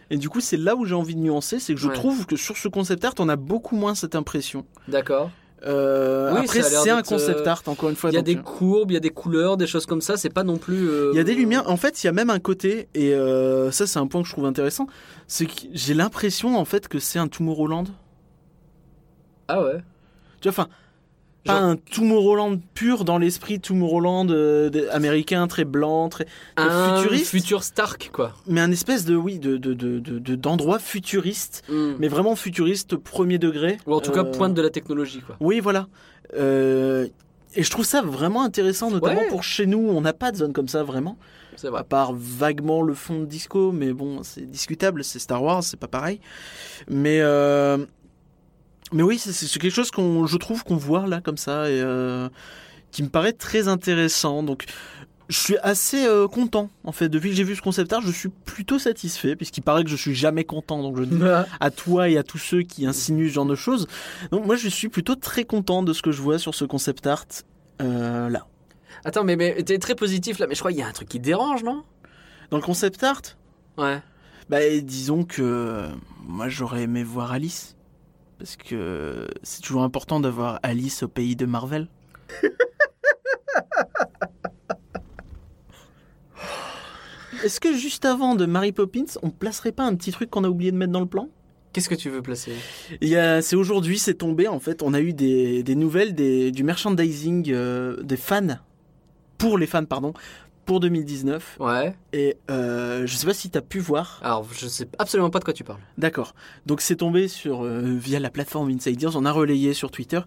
Et 0.09 0.17
du 0.17 0.29
coup, 0.29 0.39
c'est 0.39 0.57
là 0.57 0.75
où 0.75 0.85
j'ai 0.85 0.95
envie 0.95 1.15
de 1.15 1.19
nuancer, 1.19 1.59
c'est 1.59 1.73
que 1.73 1.79
je 1.79 1.87
Ouais. 1.87 1.93
trouve 1.93 2.25
que 2.25 2.35
sur 2.35 2.55
ce 2.57 2.67
concept 2.67 3.03
art, 3.03 3.13
on 3.19 3.27
a 3.29 3.35
beaucoup 3.35 3.75
moins 3.75 3.93
cette 3.95 4.15
impression. 4.15 4.65
D'accord. 4.87 5.31
Euh, 5.65 6.31
Oui, 6.33 6.41
après, 6.41 6.61
c'est 6.61 6.89
un 6.91 7.01
concept 7.01 7.39
euh, 7.41 7.49
art, 7.49 7.63
encore 7.65 7.89
une 7.89 7.95
fois. 7.95 8.11
Il 8.11 8.13
y 8.13 8.17
a 8.17 8.19
donc, 8.21 8.25
des 8.27 8.37
euh, 8.37 8.41
courbes, 8.41 8.91
il 8.91 8.93
y 8.93 8.97
a 8.97 9.01
des 9.01 9.09
couleurs, 9.09 9.57
des 9.57 9.65
choses 9.67 9.85
comme 9.87 10.01
ça. 10.01 10.15
C'est 10.15 10.29
pas 10.29 10.43
non 10.43 10.57
plus. 10.57 10.87
euh, 10.89 11.09
il 11.13 11.17
y 11.17 11.19
a 11.19 11.23
des 11.23 11.33
lumières. 11.33 11.69
En 11.69 11.77
fait, 11.77 12.03
il 12.03 12.07
y 12.07 12.09
a 12.09 12.13
même 12.13 12.29
un 12.29 12.39
côté, 12.39 12.87
et 12.93 13.13
euh, 13.13 13.69
ça, 13.71 13.87
c'est 13.87 13.97
un 13.99 14.07
point 14.07 14.21
que 14.21 14.27
je 14.27 14.33
trouve 14.33 14.45
intéressant, 14.45 14.87
c'est 15.27 15.45
que 15.47 15.53
j'ai 15.73 15.93
l'impression, 15.95 16.57
en 16.57 16.63
fait, 16.65 16.87
que 16.87 16.99
c'est 16.99 17.19
un 17.19 17.27
Tomorrowland. 17.27 17.85
Ah 19.47 19.61
ouais. 19.63 19.79
Tu 20.41 20.49
vois, 20.49 20.63
enfin, 20.63 20.69
pas 21.47 21.59
Genre- 21.59 21.69
un 21.69 21.75
Tomorrowland 21.77 22.59
pur 22.75 23.03
dans 23.05 23.17
l'esprit 23.17 23.59
Tomorrowland 23.59 24.29
euh, 24.29 24.69
américain, 24.91 25.47
très 25.47 25.65
blanc, 25.65 26.09
très, 26.09 26.27
Un 26.57 26.97
futuriste. 26.97 27.31
futur 27.31 27.63
Stark, 27.63 28.09
quoi. 28.13 28.33
mais 28.47 28.61
un 28.61 28.71
espèce 28.71 29.05
de, 29.05 29.15
oui, 29.15 29.39
de, 29.39 29.57
de, 29.57 29.73
de, 29.73 29.99
de- 29.99 30.19
de- 30.19 30.35
d'endroit 30.35 30.79
futuriste, 30.79 31.63
Hmm. 31.69 31.93
mais 31.99 32.07
vraiment 32.07 32.35
futuriste, 32.35 32.95
premier 32.95 33.39
degré. 33.39 33.77
Ou 33.87 33.93
en 33.93 34.01
tout 34.01 34.11
cas, 34.11 34.21
Euh, 34.25 34.31
pointe 34.31 34.53
de 34.53 34.61
la 34.61 34.69
technologie, 34.69 35.21
quoi. 35.25 35.35
Oui, 35.39 35.59
voilà. 35.59 35.87
Euh, 36.35 37.07
et 37.55 37.63
je 37.63 37.69
trouve 37.71 37.85
ça 37.85 38.01
vraiment 38.01 38.43
intéressant, 38.43 38.91
notamment 38.91 39.21
Ouais. 39.21 39.27
pour 39.29 39.43
chez 39.43 39.65
nous. 39.65 39.79
On 39.79 40.01
n'a 40.01 40.13
pas 40.13 40.31
de 40.31 40.37
zone 40.37 40.53
comme 40.53 40.67
ça 40.67 40.83
vraiment, 40.83 41.17
C'est 41.55 41.73
à 41.75 41.83
part 41.83 42.13
vaguement 42.13 42.83
le 42.83 42.93
fond 42.93 43.21
de 43.21 43.25
disco, 43.25 43.71
mais 43.71 43.91
bon, 43.93 44.21
c'est 44.21 44.45
discutable. 44.47 45.03
C'est 45.03 45.17
Star 45.17 45.41
Wars, 45.41 45.63
c'est 45.63 45.79
pas 45.79 45.87
pareil. 45.87 46.19
Mais 46.87 47.19
euh, 47.21 47.77
mais 48.93 49.03
oui, 49.03 49.17
c'est- 49.17 49.59
quelque 49.59 49.73
chose 49.73 49.91
qu'on, 49.91 50.25
je 50.27 50.37
trouve, 50.37 50.63
qu'on 50.63 50.77
voit 50.77 51.07
là 51.07 51.21
comme 51.21 51.37
ça 51.37 51.69
et 51.69 51.79
euh, 51.81 52.29
qui 52.91 53.03
me 53.03 53.09
paraît 53.09 53.33
très 53.33 53.67
intéressant. 53.67 54.43
Donc 54.43 54.65
je 55.29 55.37
suis 55.37 55.57
assez 55.57 56.05
euh, 56.05 56.27
content 56.29 56.69
en 56.85 56.93
fait 56.93 57.09
depuis 57.09 57.29
que 57.31 57.35
j'ai 57.35 57.43
vu 57.43 57.55
ce 57.55 57.61
concept 57.61 57.91
art. 57.91 58.01
Je 58.01 58.11
suis 58.11 58.29
plutôt 58.29 58.79
satisfait 58.79 59.35
puisqu'il 59.35 59.61
paraît 59.61 59.83
que 59.83 59.89
je 59.89 59.95
suis 59.97 60.15
jamais 60.15 60.45
content. 60.45 60.81
Donc 60.81 60.97
je 60.97 61.03
dis 61.03 61.21
à 61.59 61.69
toi 61.71 62.07
et 62.09 62.17
à 62.17 62.23
tous 62.23 62.37
ceux 62.37 62.61
qui 62.63 62.85
insinuent 62.85 63.27
ce 63.27 63.33
genre 63.33 63.45
de 63.45 63.55
choses. 63.55 63.87
Donc 64.31 64.45
moi 64.45 64.55
je 64.55 64.69
suis 64.69 64.87
plutôt 64.89 65.15
très 65.15 65.43
content 65.43 65.83
de 65.83 65.91
ce 65.93 66.01
que 66.01 66.11
je 66.11 66.21
vois 66.21 66.39
sur 66.39 66.55
ce 66.55 66.63
concept 66.65 67.05
art 67.07 67.25
euh, 67.81 68.29
là. 68.29 68.47
Attends, 69.05 69.23
mais, 69.23 69.35
mais 69.35 69.61
t'es 69.63 69.77
très 69.79 69.95
positif 69.95 70.39
là, 70.39 70.47
mais 70.47 70.55
je 70.55 70.59
crois 70.59 70.71
qu'il 70.71 70.79
y 70.79 70.83
a 70.83 70.87
un 70.87 70.91
truc 70.91 71.07
qui 71.09 71.19
te 71.19 71.23
dérange, 71.25 71.63
non? 71.63 71.83
Dans 72.49 72.57
le 72.57 72.63
concept 72.63 73.03
art, 73.03 73.21
Ouais. 73.77 74.01
bah 74.49 74.57
disons 74.81 75.23
que 75.23 75.87
moi 76.25 76.49
j'aurais 76.49 76.83
aimé 76.83 77.03
voir 77.03 77.31
Alice. 77.33 77.75
Parce 78.37 78.55
que 78.55 79.27
c'est 79.43 79.61
toujours 79.61 79.83
important 79.83 80.19
d'avoir 80.19 80.59
Alice 80.63 81.03
au 81.03 81.07
pays 81.07 81.35
de 81.35 81.45
Marvel. 81.45 81.87
Est-ce 87.43 87.59
que 87.59 87.73
juste 87.75 88.05
avant 88.05 88.35
de 88.35 88.45
Mary 88.45 88.71
Poppins, 88.71 89.05
on 89.21 89.29
placerait 89.29 89.71
pas 89.71 89.83
un 89.85 89.95
petit 89.95 90.11
truc 90.11 90.29
qu'on 90.29 90.43
a 90.43 90.49
oublié 90.49 90.71
de 90.71 90.77
mettre 90.77 90.91
dans 90.91 90.99
le 90.99 91.05
plan? 91.07 91.29
Qu'est-ce 91.73 91.89
que 91.89 91.95
tu 91.95 92.09
veux 92.09 92.21
placer? 92.21 92.53
Il 93.01 93.09
y 93.09 93.15
a- 93.15 93.41
C'est 93.41 93.55
aujourd'hui, 93.55 93.99
c'est 93.99 94.15
tombé 94.15 94.47
en 94.47 94.59
fait. 94.59 94.81
On 94.81 94.93
a 94.93 95.01
eu 95.01 95.13
des, 95.13 95.61
des 95.63 95.75
nouvelles 95.75 96.15
des, 96.15 96.51
du 96.51 96.63
merchandising 96.63 97.51
euh, 97.51 98.01
des 98.01 98.17
fans, 98.17 98.57
pour 99.37 99.57
les 99.57 99.67
fans, 99.67 99.85
pardon, 99.85 100.13
pour 100.67 100.79
2019. 100.79 101.57
Ouais. 101.59 101.95
Et 102.13 102.37
euh, 102.51 103.07
je 103.07 103.15
sais 103.15 103.25
pas 103.25 103.33
si 103.33 103.49
tu 103.49 103.57
as 103.57 103.61
pu 103.61 103.79
voir. 103.79 104.19
Alors, 104.21 104.45
je 104.53 104.67
sais 104.67 104.87
absolument 104.99 105.31
pas 105.31 105.39
de 105.39 105.45
quoi 105.45 105.53
tu 105.53 105.63
parles. 105.63 105.79
D'accord. 105.97 106.35
Donc 106.67 106.81
c'est 106.81 106.97
tombé 106.97 107.27
sur 107.27 107.63
euh, 107.63 107.81
via 107.97 108.19
la 108.19 108.29
plateforme 108.29 108.69
Insiders. 108.69 109.15
On 109.15 109.25
a 109.25 109.31
relayé 109.31 109.73
sur 109.73 109.89
Twitter. 109.89 110.19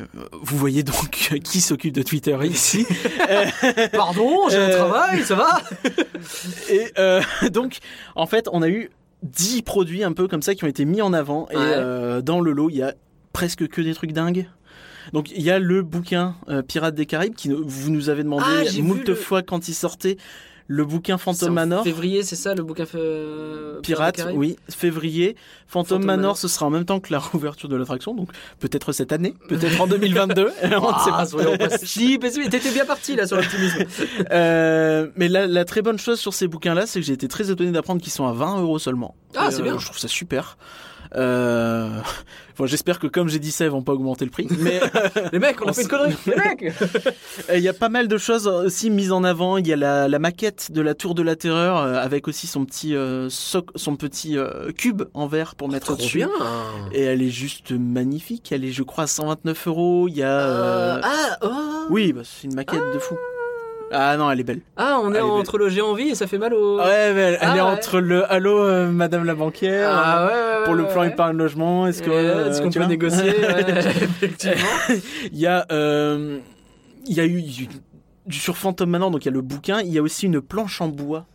Euh, 0.00 0.04
vous 0.42 0.58
voyez 0.58 0.82
donc 0.82 1.08
qui 1.44 1.60
s'occupe 1.60 1.94
de 1.94 2.02
Twitter 2.02 2.36
ici. 2.44 2.84
Pardon, 3.92 4.48
j'ai 4.50 4.58
un 4.58 4.70
travail, 4.70 5.22
ça 5.22 5.36
va? 5.36 5.60
Et 7.44 7.50
donc, 7.50 7.78
en 8.16 8.26
fait, 8.26 8.48
on 8.52 8.62
a 8.62 8.68
eu 8.68 8.90
10 9.22 9.62
produits 9.62 10.02
un 10.04 10.12
peu 10.12 10.28
comme 10.28 10.42
ça 10.42 10.54
qui 10.54 10.64
ont 10.64 10.68
été 10.68 10.84
mis 10.84 11.00
en 11.02 11.12
avant. 11.12 11.46
Et 11.50 11.56
Ouais. 11.56 12.22
dans 12.22 12.40
le 12.40 12.52
lot, 12.52 12.68
il 12.70 12.76
y 12.76 12.82
a 12.82 12.94
presque 13.32 13.66
que 13.68 13.80
des 13.80 13.94
trucs 13.94 14.12
dingues. 14.12 14.48
Donc, 15.12 15.30
il 15.30 15.42
y 15.42 15.50
a 15.50 15.58
le 15.58 15.82
bouquin 15.82 16.34
euh, 16.48 16.62
Pirates 16.62 16.94
des 16.94 17.06
Caraïbes 17.06 17.34
qui 17.34 17.48
vous 17.50 17.90
nous 17.90 18.08
avez 18.08 18.22
demandé 18.24 18.44
Ah, 18.46 18.80
moult 18.82 19.06
le- 19.08 19.14
fois 19.14 19.42
quand 19.42 19.68
il 19.68 19.74
sortait. 19.74 20.16
Le 20.66 20.82
bouquin 20.86 21.18
en 21.26 21.50
Manor. 21.50 21.84
Février, 21.84 22.22
c'est 22.22 22.36
ça 22.36 22.54
le 22.54 22.62
bouquin 22.62 22.86
fait... 22.86 22.98
Pirates, 23.82 24.26
oui, 24.32 24.56
février. 24.70 25.36
Phantom, 25.66 25.96
Phantom 25.98 26.06
Manor, 26.06 26.16
Manor. 26.22 26.38
ce 26.38 26.48
sera 26.48 26.64
en 26.64 26.70
même 26.70 26.86
temps 26.86 27.00
que 27.00 27.12
la 27.12 27.18
réouverture 27.32 27.68
de 27.68 27.76
l'attraction, 27.76 28.14
donc 28.14 28.30
peut-être 28.60 28.92
cette 28.92 29.12
année, 29.12 29.34
peut-être 29.50 29.78
en 29.78 29.86
2022. 29.88 30.42
on 30.62 30.66
ne 30.66 30.70
sait 30.70 30.70
Ah, 30.72 31.10
pas. 31.18 31.26
soyons 31.26 31.58
pas 31.58 31.68
si 31.76 32.18
pessimistes. 32.18 32.50
T'étais 32.50 32.70
bien 32.70 32.86
parti 32.86 33.14
là 33.14 33.26
sur 33.26 33.36
l'optimisme. 33.36 33.84
Euh, 34.30 35.08
mais 35.16 35.28
la, 35.28 35.46
la 35.46 35.66
très 35.66 35.82
bonne 35.82 35.98
chose 35.98 36.18
sur 36.18 36.32
ces 36.32 36.48
bouquins-là, 36.48 36.86
c'est 36.86 36.98
que 37.00 37.04
j'ai 37.04 37.12
été 37.12 37.28
très 37.28 37.50
étonné 37.50 37.70
d'apprendre 37.70 38.00
qu'ils 38.00 38.12
sont 38.12 38.26
à 38.26 38.32
20 38.32 38.62
euros 38.62 38.78
seulement. 38.78 39.14
Ah, 39.36 39.50
c'est 39.50 39.60
bien. 39.60 39.78
Je 39.78 39.84
trouve 39.84 39.98
ça 39.98 40.08
super. 40.08 40.56
Euh... 41.16 41.88
Bon, 42.56 42.66
j'espère 42.66 43.00
que 43.00 43.08
comme 43.08 43.28
j'ai 43.28 43.40
dit 43.40 43.50
ça, 43.50 43.64
ils 43.64 43.70
vont 43.72 43.82
pas 43.82 43.94
augmenter 43.94 44.24
le 44.24 44.30
prix. 44.30 44.46
Mais 44.60 44.78
Les 45.32 45.40
mecs, 45.40 45.60
on 45.60 45.66
a 45.66 45.72
fait 45.72 45.82
une 45.82 45.88
connerie. 45.88 46.14
Les 46.26 46.36
mecs 46.36 46.72
il 47.52 47.58
y 47.58 47.68
a 47.68 47.72
pas 47.72 47.88
mal 47.88 48.06
de 48.06 48.16
choses 48.16 48.46
aussi 48.46 48.90
mises 48.90 49.10
en 49.10 49.24
avant. 49.24 49.56
Il 49.56 49.66
y 49.66 49.72
a 49.72 49.76
la, 49.76 50.06
la 50.06 50.18
maquette 50.20 50.70
de 50.70 50.80
la 50.80 50.94
Tour 50.94 51.16
de 51.16 51.22
la 51.24 51.34
Terreur 51.34 51.78
euh, 51.78 51.94
avec 51.96 52.28
aussi 52.28 52.46
son 52.46 52.64
petit, 52.64 52.94
euh, 52.94 53.28
soc- 53.28 53.72
son 53.74 53.96
petit 53.96 54.38
euh, 54.38 54.70
cube 54.70 55.02
en 55.14 55.26
verre 55.26 55.56
pour 55.56 55.68
mettre 55.68 55.86
Trop 55.86 55.96
dessus. 55.96 56.18
bien. 56.18 56.30
Et 56.92 57.02
elle 57.02 57.22
est 57.22 57.28
juste 57.30 57.72
magnifique. 57.72 58.52
Elle 58.52 58.64
est, 58.64 58.70
je 58.70 58.84
crois, 58.84 59.02
à 59.04 59.08
129 59.08 59.66
euros. 59.66 60.06
Il 60.06 60.16
y 60.16 60.22
a. 60.22 60.28
euh, 60.38 60.96
Euh, 60.98 61.00
ah, 61.02 61.38
oh. 61.42 61.86
Oui, 61.90 62.12
bah, 62.12 62.22
c'est 62.22 62.46
une 62.46 62.54
maquette 62.54 62.78
de 62.94 62.98
fou. 63.00 63.16
Ah 63.94 64.16
non, 64.16 64.30
elle 64.30 64.40
est 64.40 64.44
belle. 64.44 64.60
Ah, 64.76 64.98
on 65.02 65.14
est 65.14 65.18
est 65.18 65.20
entre 65.20 65.56
le 65.58 65.68
géant 65.68 65.94
vie 65.94 66.08
et 66.08 66.14
ça 66.14 66.26
fait 66.26 66.38
mal 66.38 66.52
au. 66.52 66.78
Ouais, 66.78 67.12
mais 67.14 67.20
elle, 67.20 67.34
elle 67.34 67.38
Ah 67.42 67.56
est 67.56 67.60
ouais. 67.60 67.60
entre 67.60 68.00
le 68.00 68.30
Allô, 68.30 68.58
euh, 68.64 68.90
Madame 68.90 69.24
la 69.24 69.34
banquière. 69.34 69.88
Ah 69.92 70.26
ouais, 70.26 70.32
ouais, 70.32 70.58
ouais, 70.58 70.64
Pour 70.64 70.74
le 70.74 70.86
plan 70.86 71.04
épargne 71.04 71.36
logement, 71.36 71.86
est-ce 71.86 72.02
que 72.02 72.10
Euh, 72.10 72.50
Est-ce 72.50 72.60
euh, 72.60 72.64
qu'on 72.64 72.70
peut 72.70 72.84
négocier? 72.84 73.28
Effectivement. 73.88 74.98
Il 75.32 75.38
y 75.38 75.46
a, 75.46 75.66
euh, 75.70 76.38
il 77.06 77.14
y 77.14 77.20
a 77.20 77.24
eu 77.26 77.42
du- 77.42 77.68
sur 78.30 78.56
Phantom 78.56 78.88
Manor, 78.88 79.10
donc 79.10 79.24
il 79.24 79.28
y 79.28 79.30
a 79.30 79.34
le 79.34 79.40
bouquin. 79.42 79.80
Il 79.80 79.92
y 79.92 79.98
a 79.98 80.02
aussi 80.02 80.26
une 80.26 80.40
planche 80.40 80.80
en 80.80 80.88
bois 80.88 81.26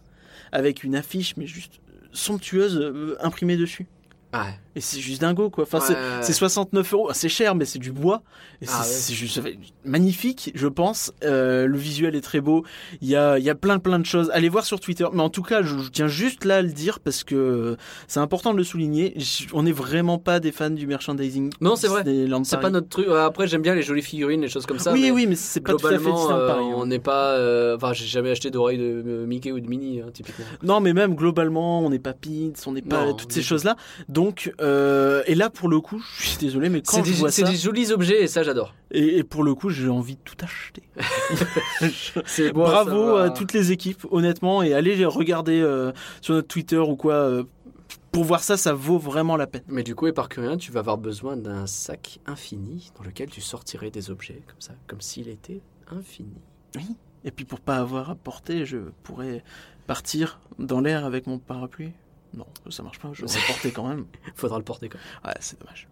avec 0.51 0.83
une 0.83 0.95
affiche, 0.95 1.35
mais 1.37 1.45
juste 1.45 1.79
somptueuse 2.11 2.77
euh, 2.81 3.15
imprimée 3.21 3.55
dessus. 3.57 3.87
Ouais. 4.33 4.39
Et 4.75 4.81
c'est 4.81 4.99
juste 4.99 5.21
dingo 5.21 5.49
quoi. 5.49 5.63
Enfin, 5.63 5.79
c'est- 5.79 5.93
Ouais, 5.93 5.99
ouais. 5.99 6.21
c'est 6.21 6.33
69 6.33 6.93
euros. 6.93 7.09
C'est 7.13 7.27
cher, 7.29 7.55
mais 7.55 7.65
c'est 7.65 7.79
du 7.79 7.91
bois. 7.91 8.21
Et 8.61 8.65
Ah 8.69 8.83
c'est 8.83 9.11
ouais. 9.11 9.17
juste 9.17 9.41
magnifique, 9.85 10.51
je 10.53 10.67
pense. 10.67 11.11
Euh, 11.23 11.65
le 11.65 11.77
visuel 11.77 12.15
est 12.15 12.21
très 12.21 12.41
beau. 12.41 12.63
Il 13.01 13.07
y 13.07 13.15
a, 13.15 13.39
il 13.39 13.43
y 13.43 13.49
a 13.49 13.55
plein 13.55 13.79
plein 13.79 13.99
de 13.99 14.05
choses. 14.05 14.29
Allez 14.33 14.49
voir 14.49 14.65
sur 14.65 14.79
Twitter. 14.79 15.05
Mais 15.13 15.21
en 15.21 15.29
tout 15.29 15.41
cas, 15.41 15.61
je, 15.63 15.77
je 15.77 15.89
tiens 15.89 16.07
juste 16.07 16.45
là 16.45 16.57
à 16.57 16.61
le 16.61 16.69
dire 16.71 16.99
parce 16.99 17.23
que 17.23 17.77
c'est 18.07 18.19
important 18.19 18.51
de 18.53 18.57
le 18.57 18.63
souligner. 18.63 19.17
On 19.53 19.63
n'est 19.63 19.71
vraiment 19.71 20.17
pas 20.19 20.39
des 20.39 20.51
fans 20.51 20.69
du 20.69 20.85
merchandising. 20.87 21.51
Non, 21.61 21.75
c'est 21.75 21.87
vrai. 21.87 22.03
C'est 22.43 22.59
pas 22.59 22.69
notre 22.69 22.89
truc. 22.89 23.07
Après, 23.07 23.47
j'aime 23.47 23.61
bien 23.61 23.75
les 23.75 23.81
jolies 23.81 24.01
figurines, 24.01 24.41
les 24.41 24.49
choses 24.49 24.65
comme 24.65 24.79
ça. 24.79 24.93
oui, 24.93 25.01
mais 25.03 25.11
oui, 25.11 25.25
mais 25.27 25.35
c'est 25.35 25.61
pas 25.61 25.73
tout 25.73 25.87
à 25.87 25.97
fait 25.97 26.07
euh, 26.07 26.47
Paris. 26.47 26.65
hein. 26.65 26.73
on 26.75 26.85
n'est 26.85 26.99
pas. 26.99 27.31
euh, 27.31 27.75
Enfin, 27.75 27.93
j'ai 27.93 28.05
jamais 28.05 28.31
acheté 28.31 28.51
d'oreilles 28.51 28.77
de 28.77 29.25
Mickey 29.27 29.51
ou 29.51 29.59
de 29.59 29.67
Minnie, 29.67 30.01
hein, 30.01 30.09
typiquement. 30.13 30.45
Non, 30.63 30.79
mais 30.79 30.93
même 30.93 31.15
globalement, 31.15 31.81
on 31.81 31.89
n'est 31.89 31.99
pas 31.99 32.13
Pins, 32.13 32.51
on 32.67 32.71
n'est 32.73 32.81
pas 32.81 33.05
Non, 33.05 33.13
toutes 33.13 33.31
ces 33.31 33.41
choses-là. 33.41 33.75
Donc, 34.09 34.53
euh, 34.61 35.23
et 35.25 35.35
là, 35.35 35.49
pour 35.49 35.69
le 35.69 35.79
coup, 35.79 36.03
je 36.19 36.27
suis 36.29 36.37
désolé, 36.37 36.69
mais 36.69 36.81
quand 36.81 36.97
C'est 36.97 37.05
je 37.05 37.11
des, 37.13 37.17
vois 37.19 37.31
c'est 37.31 37.45
ça, 37.45 37.51
des 37.51 37.57
jolis 37.57 37.91
objets 37.91 38.23
et 38.23 38.27
ça, 38.27 38.43
j'adore. 38.43 38.73
et, 38.91 39.17
et 39.19 39.23
pour 39.23 39.43
le 39.43 39.55
coup, 39.55 39.69
j'ai 39.69 39.89
envie 39.89 40.15
de 40.15 40.21
tout 40.23 40.35
acheter. 40.41 40.83
C'est 42.25 42.51
Bravo 42.51 43.15
à 43.15 43.29
toutes 43.29 43.53
les 43.53 43.71
équipes, 43.71 44.05
honnêtement, 44.11 44.61
et 44.63 44.73
allez 44.73 45.05
regarder 45.05 45.59
euh, 45.61 45.91
sur 46.21 46.33
notre 46.33 46.47
Twitter 46.47 46.77
ou 46.77 46.95
quoi. 46.95 47.13
euh, 47.13 47.43
pour 48.11 48.23
voir 48.23 48.41
ça, 48.43 48.57
ça 48.57 48.73
vaut 48.73 48.97
vraiment 48.97 49.37
la 49.37 49.45
peine. 49.45 49.61
Mais 49.67 49.83
du 49.83 49.93
coup, 49.95 50.07
éparcurien, 50.07 50.57
tu 50.57 50.71
vas 50.71 50.79
avoir 50.79 50.97
besoin 50.97 51.37
d'un 51.37 51.67
sac 51.67 52.19
infini 52.25 52.91
dans 52.97 53.03
lequel 53.03 53.29
tu 53.29 53.39
sortirais 53.39 53.91
des 53.91 54.09
objets 54.09 54.41
comme 54.47 54.59
ça, 54.59 54.73
comme 54.87 54.99
s'il 55.01 55.27
était 55.29 55.61
infini. 55.91 56.33
Et 57.23 57.31
puis 57.31 57.45
pour 57.45 57.59
pas 57.59 57.75
avoir 57.77 58.09
à 58.09 58.15
porter, 58.15 58.65
je 58.65 58.77
pourrais 59.03 59.43
partir 59.87 60.39
dans 60.57 60.81
l'air 60.81 61.05
avec 61.05 61.27
mon 61.27 61.37
parapluie. 61.37 61.91
Non, 62.33 62.45
ça 62.69 62.83
marche 62.83 62.99
pas, 62.99 63.09
je 63.13 63.25
vais 63.25 63.39
porter 63.47 63.71
quand 63.71 63.87
même. 63.87 64.05
Faudra 64.35 64.57
le 64.57 64.63
porter 64.63 64.89
quand 64.89 64.99
même. 64.99 65.33
Ouais, 65.33 65.37
c'est 65.39 65.59
dommage. 65.59 65.87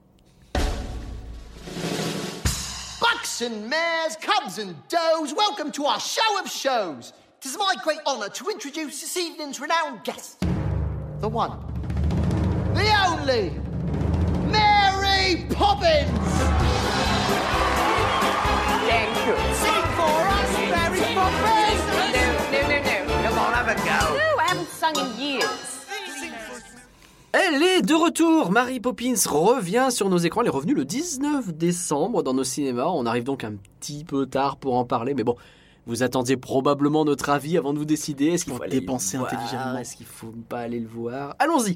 Bucks 3.00 3.42
and 3.42 3.68
mares, 3.68 4.16
cubs 4.22 4.60
and 4.60 4.76
does, 4.90 5.34
welcome 5.34 5.72
to 5.72 5.86
our 5.86 6.00
show 6.00 6.40
of 6.40 6.50
shows. 6.50 7.14
It 7.40 7.46
is 7.46 7.58
my 7.58 7.76
great 7.84 8.00
honour 8.06 8.30
to 8.30 8.50
introduce 8.50 9.02
this 9.02 9.18
evening's 9.18 9.60
renowned 9.60 10.04
guest. 10.04 10.40
The 11.20 11.28
one, 11.28 11.58
the 12.74 12.88
only, 13.08 13.52
Mary 14.52 15.46
Poppins! 15.50 16.10
Thank 18.88 19.16
you. 19.26 19.36
Sing 19.56 19.86
for 19.98 20.18
us, 20.38 20.52
Mary 20.70 21.02
Poppins! 21.14 21.82
No, 22.52 22.62
no, 22.62 22.78
no, 22.80 23.06
no. 23.08 23.28
Come 23.28 23.40
on, 23.40 23.54
have 23.54 23.68
a 23.68 23.76
go. 23.76 24.16
No, 24.16 24.38
I 24.40 24.46
haven't 24.48 24.70
sung 24.70 24.96
in 24.98 25.20
years. 25.20 25.67
Elle 27.40 27.62
est 27.62 27.82
de 27.84 27.94
retour 27.94 28.52
Mary 28.52 28.80
Poppins 28.80 29.14
revient 29.30 29.90
sur 29.92 30.10
nos 30.10 30.18
écrans. 30.18 30.42
Elle 30.42 30.48
est 30.48 30.50
revenue 30.50 30.74
le 30.74 30.86
19 30.86 31.54
décembre 31.54 32.24
dans 32.24 32.34
nos 32.34 32.44
cinémas. 32.44 32.88
On 32.88 33.06
arrive 33.06 33.26
donc 33.26 33.44
un 33.44 33.54
petit 33.80 34.04
peu 34.06 34.26
tard 34.26 34.58
pour 34.58 34.76
en 34.76 34.86
parler, 34.86 35.14
mais 35.14 35.24
bon. 35.24 35.36
Vous 35.86 36.02
attendiez 36.02 36.36
probablement 36.36 37.06
notre 37.06 37.30
avis 37.30 37.58
avant 37.58 37.74
de 37.74 37.78
vous 37.78 37.86
décider. 37.86 38.28
Est-ce 38.30 38.46
qu'il 38.46 38.54
faut 38.54 38.64
aller 38.64 38.80
dépenser 38.80 39.18
voir 39.18 39.32
intelligemment. 39.32 39.78
Est-ce 39.78 39.96
qu'il 39.96 40.08
faut 40.08 40.34
pas 40.50 40.62
aller 40.62 40.80
le 40.80 40.88
voir? 40.88 41.36
Allons-y. 41.38 41.76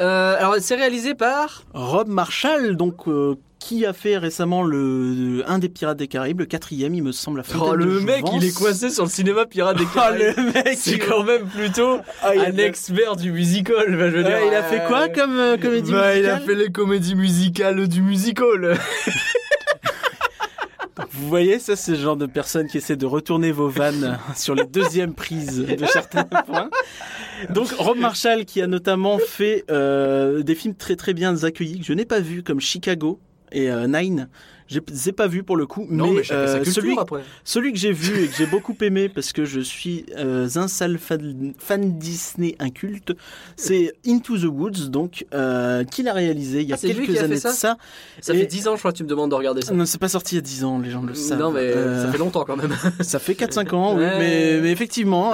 Euh, 0.00 0.36
alors, 0.38 0.56
c'est 0.58 0.74
réalisé 0.74 1.14
par. 1.14 1.62
Rob 1.72 2.08
Marshall, 2.08 2.76
donc 2.76 3.06
euh, 3.06 3.36
qui 3.58 3.84
a 3.86 3.92
fait 3.92 4.16
récemment 4.18 4.62
le, 4.62 5.42
un 5.46 5.58
des 5.58 5.68
Pirates 5.68 5.96
des 5.96 6.06
Caraïbes, 6.08 6.40
le 6.40 6.46
quatrième, 6.46 6.94
il 6.94 7.02
me 7.02 7.10
semble. 7.12 7.38
La 7.38 7.44
Oh, 7.48 7.52
Fontaine 7.58 7.80
de 7.80 7.84
le 7.84 8.00
mec, 8.00 8.18
Jouvence. 8.26 8.42
il 8.42 8.48
est 8.48 8.54
coincé 8.56 8.90
sur 8.90 9.04
le 9.04 9.10
cinéma 9.10 9.46
Pirate 9.46 9.76
des 9.78 9.84
Oh, 9.90 9.94
Caraïbes. 9.94 10.34
le 10.36 10.42
mec, 10.52 10.76
C'est 10.78 10.90
il- 10.92 10.98
quand 10.98 11.24
même 11.24 11.46
plutôt 11.46 11.98
Ah, 12.22 12.30
un 12.36 12.52
fait- 12.52 12.66
expert 12.66 13.16
du 13.16 13.32
musical. 13.32 13.86
je 13.88 13.94
veux 13.96 14.22
dire. 14.22 14.30
Ouais, 14.32 14.48
il 14.48 14.54
a 14.54 14.62
fait 14.62 14.82
quoi 14.86 15.08
comme 15.08 15.36
euh, 15.38 15.56
comédie 15.56 15.90
bah, 15.90 16.16
Il 16.16 16.26
a 16.26 16.34
musicale 16.36 16.42
fait 16.46 16.54
les 16.64 16.70
comédies 16.70 17.14
musicales 17.14 17.88
du 17.88 18.02
musical. 18.02 18.76
Vous 21.10 21.28
voyez, 21.28 21.58
ça 21.58 21.76
c'est 21.76 21.92
le 21.92 21.98
genre 21.98 22.16
de 22.16 22.26
personne 22.26 22.66
qui 22.68 22.76
essaie 22.78 22.96
de 22.96 23.06
retourner 23.06 23.50
vos 23.52 23.68
vannes 23.68 24.18
sur 24.36 24.54
les 24.54 24.64
deuxièmes 24.64 25.14
prises 25.14 25.64
de 25.66 25.86
certains 25.86 26.24
points. 26.24 26.68
Donc 27.50 27.68
Rob 27.78 27.98
Marshall 27.98 28.44
qui 28.44 28.60
a 28.62 28.66
notamment 28.66 29.18
fait 29.18 29.64
euh, 29.70 30.42
des 30.42 30.54
films 30.54 30.74
très 30.74 30.94
très 30.96 31.14
bien 31.14 31.42
accueillis 31.44 31.80
que 31.80 31.86
je 31.86 31.92
n'ai 31.94 32.04
pas 32.04 32.20
vus 32.20 32.42
comme 32.42 32.60
Chicago 32.60 33.18
et 33.52 33.70
euh, 33.70 33.86
Nine. 33.86 34.28
Je 34.68 34.80
les 34.88 35.08
ai 35.08 35.12
pas 35.12 35.28
vus 35.28 35.42
pour 35.44 35.56
le 35.56 35.66
coup, 35.66 35.86
Non, 35.88 36.10
mais, 36.12 36.22
euh, 36.32 36.56
culture 36.56 36.72
celui, 36.82 36.98
après. 36.98 37.22
celui 37.44 37.72
que 37.72 37.78
j'ai 37.78 37.92
vu 37.92 38.24
et 38.24 38.26
que 38.28 38.34
j'ai 38.36 38.46
beaucoup 38.46 38.74
aimé 38.80 39.08
parce 39.08 39.32
que 39.32 39.44
je 39.44 39.60
suis 39.60 40.06
euh, 40.16 40.48
un 40.56 40.66
sale 40.68 40.98
fan, 40.98 41.54
fan 41.58 41.98
Disney 41.98 42.56
inculte, 42.58 43.12
c'est 43.56 43.92
Into 44.06 44.36
the 44.38 44.44
Woods, 44.44 44.88
donc 44.88 45.24
euh, 45.34 45.84
qu'il 45.84 46.08
a 46.08 46.12
réalisé 46.12 46.62
il 46.62 46.68
y 46.68 46.72
a 46.72 46.76
Ah, 46.76 46.78
quelques 46.86 47.04
qui 47.04 47.10
a 47.12 47.14
fait 47.14 47.24
années 47.24 47.34
de 47.36 47.40
ça 47.40 47.52
ça. 47.52 47.76
Ça 48.20 48.34
Et- 48.34 48.38
fait 48.40 48.46
10 48.46 48.66
ans, 48.68 48.74
je 48.74 48.80
crois, 48.80 48.92
tu 48.92 49.04
me 49.04 49.08
demandes 49.08 49.30
de 49.30 49.36
regarder 49.36 49.62
ça. 49.62 49.72
Non, 49.72 49.86
c'est 49.86 49.98
pas 49.98 50.08
sorti 50.08 50.34
il 50.34 50.38
y 50.38 50.40
a 50.40 50.42
10 50.42 50.64
ans, 50.64 50.78
les 50.80 50.90
gens 50.90 51.02
le 51.02 51.14
savent. 51.14 51.38
Non, 51.38 51.52
mais 51.52 51.60
Euh, 51.60 52.04
ça 52.04 52.10
fait 52.12 52.18
longtemps 52.18 52.44
quand 52.44 52.56
même. 52.56 52.74
ça 53.02 53.18
fait 53.18 53.34
4-5 53.34 53.72
ans, 53.74 53.94
oui, 53.94 54.00
mais, 54.18 54.60
mais 54.60 54.72
effectivement, 54.72 55.32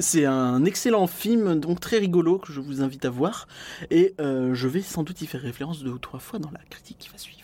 c'est 0.00 0.24
un, 0.24 0.64
excellent 0.64 1.06
film, 1.06 1.60
donc 1.60 1.80
très 1.80 1.98
rigolo, 1.98 2.38
que 2.38 2.52
je 2.52 2.60
vous 2.60 2.80
invite 2.82 3.04
à 3.04 3.10
voir. 3.10 3.48
Et 3.90 4.14
je 4.18 4.66
vais 4.66 4.80
sans 4.82 5.02
doute 5.02 5.20
y 5.20 5.26
faire 5.26 5.42
référence 5.42 5.82
deux 5.84 5.90
ou 5.90 5.98
trois 5.98 6.20
fois 6.20 6.38
dans 6.38 6.50
la 6.50 6.60
critique 6.70 6.96
qui 6.98 7.08
va 7.10 7.18
suivre. 7.18 7.35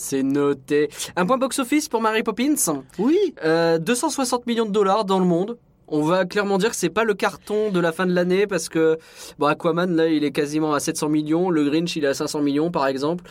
C'est 0.00 0.22
noté. 0.22 0.88
Un 1.16 1.26
point 1.26 1.38
box-office 1.38 1.88
pour 1.88 2.00
Mary 2.00 2.22
Poppins. 2.22 2.54
Oui, 3.00 3.18
Euh, 3.44 3.78
260 3.78 4.46
millions 4.46 4.64
de 4.64 4.70
dollars 4.70 5.04
dans 5.04 5.18
le 5.18 5.24
monde. 5.24 5.58
On 5.88 6.02
va 6.02 6.24
clairement 6.24 6.56
dire 6.58 6.70
que 6.70 6.76
c'est 6.76 6.88
pas 6.88 7.02
le 7.02 7.14
carton 7.14 7.72
de 7.72 7.80
la 7.80 7.90
fin 7.90 8.06
de 8.06 8.12
l'année 8.14 8.46
parce 8.46 8.68
que 8.68 8.96
bon, 9.40 9.46
Aquaman 9.46 9.90
là 9.96 10.06
il 10.08 10.22
est 10.22 10.30
quasiment 10.30 10.72
à 10.72 10.78
700 10.78 11.08
millions, 11.08 11.50
le 11.50 11.64
Grinch 11.64 11.96
il 11.96 12.04
est 12.04 12.08
à 12.08 12.14
500 12.14 12.42
millions 12.42 12.70
par 12.70 12.86
exemple. 12.86 13.24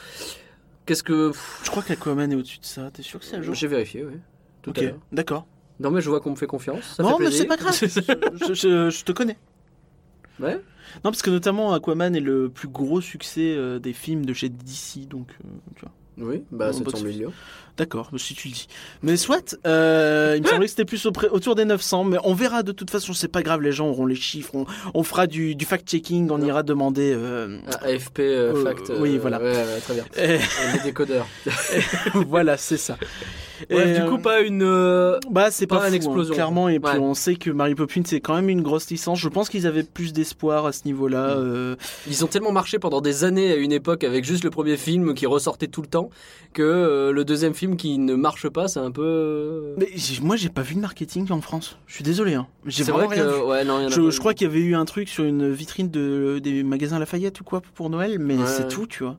Qu'est-ce 0.85 1.03
que 1.03 1.31
je 1.63 1.69
crois 1.69 1.83
qu'Aquaman 1.83 2.31
est 2.31 2.35
au-dessus 2.35 2.59
de 2.59 2.65
ça, 2.65 2.89
t'es 2.91 3.01
sûr 3.03 3.19
que 3.21 3.25
c'est 3.25 3.37
un 3.37 3.41
jour 3.41 3.53
j'ai 3.55 3.67
vérifié 3.67 4.03
oui. 4.03 4.15
Tout 4.63 4.71
Ok, 4.71 4.83
d'accord. 5.13 5.45
Non 5.79 5.89
mais 5.91 6.01
je 6.01 6.09
vois 6.09 6.19
qu'on 6.19 6.31
me 6.31 6.35
fait 6.35 6.47
confiance. 6.47 6.95
Ça 6.97 7.03
Non, 7.03 7.17
fait 7.17 7.25
mais 7.25 7.31
c'est 7.31 7.45
pas 7.45 7.55
grave, 7.57 7.77
je, 7.79 8.53
je- 8.53 8.89
je 8.89 9.03
te 9.05 9.11
connais. 9.13 9.37
ouais. 10.41 10.55
Non, 10.55 11.11
parce 11.11 11.21
que 11.21 11.29
notamment 11.29 11.73
Aquaman 11.73 12.13
est 12.15 12.19
le 12.19 12.49
plus 12.49 12.67
gros 12.67 12.99
succès 13.01 13.53
euh, 13.55 13.77
des 13.79 13.93
films 13.93 14.25
de 14.25 14.33
chez 14.33 14.49
DC, 14.49 15.07
donc 15.07 15.29
euh, 15.45 15.47
tu 15.75 15.81
vois. 15.81 15.91
Oui, 16.17 16.43
bah 16.51 16.73
700 16.73 16.83
box-office. 16.83 17.05
millions. 17.15 17.33
D'accord, 17.77 18.09
si 18.17 18.33
tu 18.33 18.47
le 18.47 18.53
dis. 18.55 18.67
Mais 19.03 19.17
soit, 19.17 19.55
euh, 19.67 20.33
il 20.35 20.41
me 20.41 20.47
semblait 20.47 20.65
que 20.65 20.71
c'était 20.71 20.83
plus 20.83 21.05
autour 21.05 21.53
des 21.53 21.63
900, 21.63 22.05
mais 22.05 22.17
on 22.23 22.33
verra 22.33 22.63
de 22.63 22.71
toute 22.71 22.89
façon, 22.89 23.13
c'est 23.13 23.27
pas 23.27 23.43
grave, 23.43 23.61
les 23.61 23.71
gens 23.71 23.87
auront 23.87 24.07
les 24.07 24.15
chiffres, 24.15 24.55
on, 24.55 24.65
on 24.95 25.03
fera 25.03 25.27
du, 25.27 25.53
du 25.53 25.63
fact-checking, 25.65 26.31
on 26.31 26.39
Non. 26.39 26.47
ira 26.47 26.63
demander... 26.63 27.13
euh, 27.15 27.59
Ah, 27.71 27.85
AFP 27.85 28.19
euh, 28.21 28.55
Euh, 28.55 28.63
fact. 28.63 28.91
oui, 28.99 29.17
euh, 29.17 29.19
voilà. 29.21 29.39
ouais, 29.39 29.79
très 29.81 29.93
bien. 29.93 30.05
Les 30.73 30.79
décodeurs. 30.83 31.27
voilà, 32.15 32.57
c'est 32.57 32.77
ça. 32.77 32.97
Et, 33.69 33.75
du 33.75 33.81
euh, 34.01 34.09
coup 34.09 34.17
pas 34.19 34.41
une 34.41 34.61
euh, 34.63 35.19
Bah, 35.29 35.51
c'est 35.51 35.67
pas 35.67 35.77
pas, 35.79 35.87
une 35.87 35.93
hein, 35.93 35.95
explosion. 35.97 36.33
clairement, 36.33 36.69
et 36.69 36.79
puis 36.79 36.91
Ouais. 36.93 36.99
on 36.99 37.13
sait 37.13 37.35
que 37.35 37.49
Mary 37.49 37.75
Poppins 37.75 38.01
c'est 38.05 38.19
quand 38.21 38.35
même 38.35 38.49
une 38.49 38.61
grosse 38.61 38.89
licence. 38.89 39.19
Je 39.19 39.29
pense 39.29 39.49
qu'ils 39.49 39.65
avaient 39.67 39.83
plus 39.83 40.13
d'espoir 40.13 40.65
à 40.65 40.71
ce 40.71 40.81
niveau-là. 40.85 41.35
Mm. 41.35 41.39
euh, 41.39 41.75
Ils 42.07 42.23
ont 42.23 42.27
tellement 42.27 42.51
marché 42.51 42.79
pendant 42.79 43.01
des 43.01 43.23
années 43.23 43.51
à 43.51 43.55
une 43.55 43.71
époque 43.71 44.03
avec 44.03 44.25
juste 44.25 44.43
le 44.43 44.49
premier 44.49 44.77
film 44.77 45.13
qui 45.13 45.25
ressortait 45.25 45.67
tout 45.67 45.81
le 45.81 45.87
temps 45.87 46.09
que 46.53 46.61
euh, 46.63 47.11
le 47.11 47.25
deuxième 47.25 47.53
film 47.53 47.77
qui 47.77 47.97
ne 47.97 48.15
marche 48.15 48.47
pas, 48.49 48.67
c'est 48.67 48.79
un 48.79 48.91
peu. 48.91 49.73
Mais 49.77 49.89
moi, 50.21 50.35
j'ai 50.35 50.49
pas 50.49 50.61
vu 50.61 50.75
de 50.75 50.79
marketing 50.79 51.31
en 51.31 51.41
France. 51.41 51.77
Je 51.87 51.95
suis 51.95 52.03
désolé, 52.03 52.33
hein. 52.35 52.47
J'ai 52.65 52.83
C'est 52.83 52.91
vraiment 52.91 53.07
vrai 53.07 53.15
rien 53.17 53.25
que 53.25 53.35
vu. 53.35 53.41
ouais 53.43 53.63
non, 53.63 53.79
il 53.79 53.83
y 53.83 53.85
en 53.85 53.87
a 53.87 53.91
Je, 53.91 54.01
pas 54.01 54.09
je 54.09 54.15
eu. 54.15 54.19
crois 54.19 54.33
qu'il 54.33 54.47
y 54.47 54.49
avait 54.49 54.59
eu 54.61 54.75
un 54.75 54.85
truc 54.85 55.07
sur 55.09 55.23
une 55.23 55.51
vitrine 55.51 55.89
de, 55.89 56.39
des 56.43 56.63
magasins 56.63 56.99
Lafayette 56.99 57.39
ou 57.41 57.43
quoi 57.43 57.61
pour 57.75 57.89
Noël, 57.89 58.17
mais 58.19 58.37
c'est 58.45 58.67
tout, 58.67 58.87
tu 58.87 59.03
vois. 59.03 59.17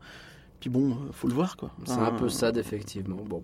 Puis 0.60 0.70
bon, 0.70 0.96
faut 1.12 1.28
le 1.28 1.34
voir, 1.34 1.56
quoi. 1.56 1.70
c'est 1.84 1.92
un 1.92 2.10
peu 2.10 2.28
sad 2.28 2.56
effectivement. 2.56 3.18
Bon. 3.24 3.42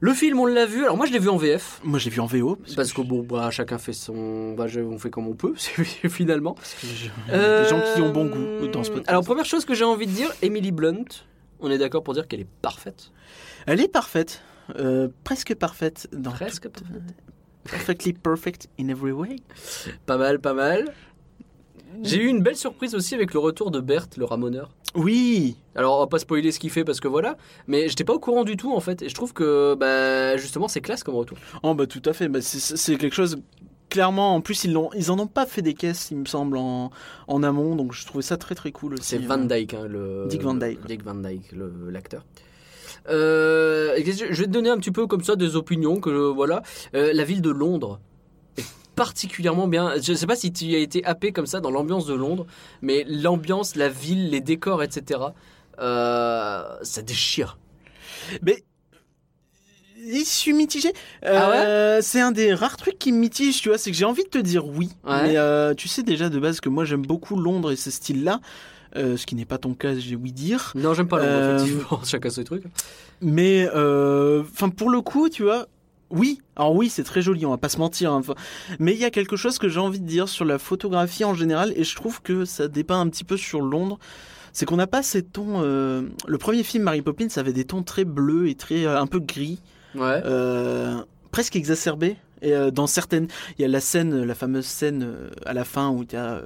Le 0.00 0.12
film, 0.12 0.38
on 0.40 0.46
l'a 0.46 0.66
vu. 0.66 0.84
Alors 0.84 0.96
moi, 0.96 1.06
je 1.06 1.12
l'ai 1.12 1.18
vu 1.18 1.28
en 1.30 1.36
VF 1.38 1.80
Moi, 1.84 1.98
j'ai 1.98 2.10
vu 2.10 2.20
en 2.20 2.26
VO. 2.26 2.58
parce 2.76 2.92
que 2.92 3.00
bon, 3.00 3.22
bah, 3.22 3.50
chacun 3.50 3.78
fait 3.78 3.92
son, 3.94 4.52
bah, 4.54 4.66
on 4.76 4.98
fait 4.98 5.10
comme 5.10 5.26
on 5.26 5.34
peut, 5.34 5.54
finalement. 5.56 6.54
que 6.54 6.86
je- 6.86 7.32
a 7.34 7.62
des 7.62 7.68
gens 7.68 7.80
qui 7.94 8.02
ont 8.02 8.12
bon 8.12 8.26
goût 8.26 8.68
dans 8.68 8.82
ce 8.84 8.90
Euh, 8.90 8.94
podcast. 8.94 9.08
Alors 9.08 9.24
première 9.24 9.44
chose 9.46 9.64
que 9.64 9.74
j'ai 9.74 9.84
envie 9.84 10.06
de 10.06 10.12
dire, 10.12 10.30
Emily 10.42 10.70
Blunt. 10.72 11.04
On 11.60 11.70
est 11.70 11.78
d'accord 11.78 12.02
pour 12.02 12.12
dire 12.14 12.28
qu'elle 12.28 12.40
est 12.40 12.48
parfaite. 12.62 13.10
Elle 13.66 13.80
est 13.80 13.88
parfaite. 13.88 14.42
euh, 14.78 15.08
presque 15.24 15.54
parfaite 15.54 16.08
dans 16.12 16.32
Presque 16.32 16.64
tout- 16.72 16.82
parfaite. 16.82 17.14
perfectly 17.64 18.12
perfect 18.12 18.68
in 18.80 18.88
every 18.88 19.12
way. 19.12 19.36
Pas 20.06 20.18
mal, 20.18 20.40
pas 20.40 20.54
mal. 20.54 20.92
J'ai 22.02 22.18
eu 22.20 22.26
une 22.26 22.42
belle 22.42 22.56
surprise 22.56 22.94
aussi 22.94 23.14
avec 23.14 23.32
le 23.32 23.38
retour 23.40 23.70
de 23.70 23.80
Berthe, 23.80 24.16
le 24.18 24.24
ramoneur. 24.26 24.70
Oui, 24.96 25.56
Alors 25.74 25.96
on 25.96 26.00
va 26.00 26.06
pas 26.06 26.18
spoiler 26.18 26.50
ce 26.52 26.58
qu'il 26.58 26.70
fait 26.70 26.84
parce 26.84 27.00
que 27.00 27.08
voilà, 27.08 27.36
mais 27.66 27.88
j'étais 27.88 28.04
pas 28.04 28.14
au 28.14 28.18
courant 28.18 28.44
du 28.44 28.56
tout 28.56 28.72
en 28.74 28.80
fait, 28.80 29.02
et 29.02 29.08
je 29.08 29.14
trouve 29.14 29.32
que 29.32 29.74
bah, 29.74 30.36
justement 30.36 30.68
c'est 30.68 30.80
classe 30.80 31.02
comme 31.04 31.14
retour. 31.16 31.36
oh 31.62 31.74
bah 31.74 31.86
tout 31.86 32.02
à 32.06 32.12
fait. 32.12 32.28
Bah, 32.28 32.40
c'est- 32.40 32.96
quelque 32.96 33.14
chose. 33.14 33.36
Clairement, 33.88 34.34
en 34.34 34.40
plus 34.40 34.64
ils 34.64 34.76
ils 34.96 35.10
en 35.12 35.18
ont 35.20 35.26
pas 35.28 35.46
fait 35.46 35.62
des 35.62 35.74
caisses, 35.74 36.08
il 36.10 36.16
me 36.18 36.24
semble, 36.24 36.56
en, 36.56 36.90
en 37.28 37.42
amont, 37.44 37.76
donc 37.76 37.92
je 37.92 38.04
trouvais 38.04 38.22
ça 38.22 38.36
très 38.36 38.54
très 38.56 38.72
cool 38.72 38.94
aussi. 38.94 39.04
C'est 39.04 39.18
Van 39.18 39.38
Dyke, 39.38 39.74
hein, 39.74 39.86
le 39.88 40.26
Dick 40.28 40.42
Van 40.42 40.54
Dyke. 40.54 40.80
Dick 40.86 41.04
Van 41.04 41.14
Dyke, 41.14 41.52
le- 41.52 41.90
l'acteur. 41.90 42.24
Euh, 43.08 43.94
je 43.98 44.24
vais 44.34 44.46
te 44.46 44.50
donner 44.50 44.70
un 44.70 44.78
petit 44.78 44.90
peu 44.90 45.06
comme 45.06 45.22
ça 45.22 45.36
des 45.36 45.54
opinions 45.56 46.00
que 46.00 46.10
voilà. 46.10 46.62
Euh, 46.94 47.12
la 47.12 47.24
ville 47.24 47.40
de 47.42 47.50
Londres 47.50 48.00
particulièrement 48.96 49.68
bien. 49.68 49.92
Je 50.02 50.12
sais 50.14 50.26
pas 50.26 50.34
si 50.36 50.52
tu 50.52 50.74
as 50.74 50.78
été 50.78 51.04
happé 51.04 51.30
comme 51.32 51.46
ça 51.46 51.60
dans 51.60 51.70
l'ambiance 51.70 52.06
de 52.06 52.14
Londres, 52.14 52.46
mais 52.82 53.04
l'ambiance, 53.08 53.76
la 53.76 53.88
ville, 53.88 54.30
les 54.30 54.40
décors, 54.40 54.82
etc. 54.82 55.20
euh, 55.78 56.62
ça 56.82 57.02
déchire. 57.02 57.58
Mais 58.42 58.64
je 60.08 60.22
suis 60.24 60.52
mitigé. 60.52 60.92
Ah 61.22 61.50
Euh, 61.52 61.98
c'est 62.02 62.20
un 62.20 62.32
des 62.32 62.54
rares 62.54 62.76
trucs 62.76 62.98
qui 62.98 63.12
me 63.12 63.18
mitige, 63.18 63.60
tu 63.60 63.68
vois, 63.68 63.78
c'est 63.78 63.90
que 63.90 63.96
j'ai 63.96 64.04
envie 64.04 64.24
de 64.24 64.28
te 64.28 64.38
dire 64.38 64.66
oui, 64.66 64.90
Ouais. 65.04 65.22
mais 65.22 65.36
euh, 65.36 65.74
tu 65.74 65.88
sais 65.88 66.02
déjà 66.02 66.28
de 66.28 66.38
base 66.38 66.60
que 66.60 66.68
moi 66.68 66.84
j'aime 66.84 67.02
beaucoup 67.06 67.36
Londres 67.36 67.72
et 67.72 67.76
ce 67.76 67.90
style-là, 67.90 68.40
euh, 68.96 69.16
ce 69.16 69.26
qui 69.26 69.34
n'est 69.34 69.44
pas 69.44 69.58
ton 69.58 69.74
cas, 69.74 69.94
j'ai 69.96 70.16
ouï 70.16 70.32
dire. 70.32 70.72
Non, 70.74 70.94
j'aime 70.94 71.08
pas 71.08 71.18
Londres, 71.18 71.56
effectivement. 71.64 72.00
Chacun 72.04 72.30
ses 72.30 72.44
trucs. 72.44 72.64
Mais 73.20 73.66
enfin 73.68 74.68
pour 74.70 74.90
le 74.90 75.00
coup, 75.00 75.28
tu 75.28 75.42
vois, 75.42 75.66
oui. 76.10 76.40
Alors 76.56 76.74
oui, 76.74 76.88
c'est 76.88 77.02
très 77.04 77.22
joli, 77.22 77.44
on 77.46 77.50
va 77.50 77.58
pas 77.58 77.68
se 77.68 77.78
mentir. 77.78 78.12
hein, 78.12 78.22
mais 78.78 78.92
il 78.94 78.98
y 78.98 79.04
a 79.04 79.10
quelque 79.10 79.36
chose 79.36 79.58
que 79.58 79.68
j'ai 79.68 79.80
envie 79.80 80.00
de 80.00 80.06
dire 80.06 80.28
sur 80.28 80.44
la 80.44 80.58
photographie 80.58 81.24
en 81.24 81.34
général, 81.34 81.72
et 81.76 81.84
je 81.84 81.94
trouve 81.96 82.22
que 82.22 82.44
ça 82.44 82.68
dépeint 82.68 83.00
un 83.00 83.08
petit 83.08 83.24
peu 83.24 83.36
sur 83.36 83.60
Londres. 83.60 83.98
C'est 84.52 84.64
qu'on 84.64 84.76
n'a 84.76 84.86
pas 84.86 85.02
ces 85.02 85.22
tons. 85.22 85.60
euh, 85.62 86.02
Le 86.26 86.38
premier 86.38 86.62
film 86.62 86.84
Mary 86.84 87.02
Poppins 87.02 87.26
avait 87.36 87.52
des 87.52 87.64
tons 87.64 87.82
très 87.82 88.04
bleus 88.04 88.48
et 88.48 88.54
très 88.54 88.86
euh, 88.86 88.98
un 89.00 89.06
peu 89.06 89.20
gris. 89.20 89.60
Ouais. 89.94 90.22
euh, 90.24 91.02
presque 91.30 91.56
exacerbé. 91.56 92.16
Et 92.42 92.52
dans 92.70 92.86
certaines, 92.86 93.28
il 93.58 93.62
y 93.62 93.64
a 93.64 93.68
la 93.68 93.80
scène, 93.80 94.22
la 94.22 94.34
fameuse 94.34 94.66
scène 94.66 95.10
à 95.46 95.54
la 95.54 95.64
fin 95.64 95.88
où 95.88 96.02
il 96.02 96.12
y 96.12 96.16
a 96.16 96.42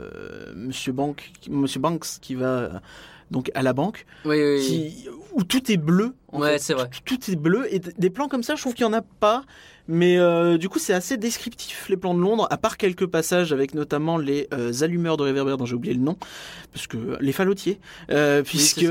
Monsieur 0.54 0.92
Bank, 0.92 1.32
Monsieur 1.50 1.80
Banks 1.80 2.06
qui 2.20 2.36
va 2.36 2.80
donc 3.30 3.50
à 3.54 3.62
la 3.62 3.72
banque, 3.72 4.06
Oui, 4.24 4.36
oui, 4.42 4.54
oui. 4.58 4.66
qui, 4.66 5.08
où 5.32 5.44
tout 5.44 5.70
est 5.70 5.76
bleu. 5.76 6.14
Ouais, 6.32 6.58
c'est 6.58 6.74
vrai. 6.74 6.88
Tout, 7.04 7.16
tout 7.16 7.30
est 7.30 7.36
bleu 7.36 7.72
et 7.72 7.78
des 7.80 8.10
plans 8.10 8.28
comme 8.28 8.42
ça, 8.42 8.54
je 8.54 8.60
trouve 8.60 8.74
qu'il 8.74 8.84
y 8.84 8.88
en 8.88 8.92
a 8.92 9.02
pas. 9.02 9.44
Mais 9.88 10.18
euh, 10.18 10.56
du 10.56 10.68
coup, 10.68 10.78
c'est 10.78 10.92
assez 10.92 11.16
descriptif 11.16 11.88
les 11.88 11.96
plans 11.96 12.14
de 12.14 12.20
Londres, 12.20 12.46
à 12.50 12.56
part 12.56 12.76
quelques 12.76 13.06
passages 13.06 13.52
avec 13.52 13.74
notamment 13.74 14.18
les 14.18 14.46
euh, 14.54 14.72
allumeurs 14.82 15.16
de 15.16 15.24
réverbères 15.24 15.56
dont 15.56 15.66
j'ai 15.66 15.74
oublié 15.74 15.94
le 15.94 16.00
nom, 16.00 16.16
parce 16.72 16.86
que 16.86 17.16
les 17.20 17.32
falotiers, 17.32 17.80
euh, 18.10 18.42
puisque 18.42 18.84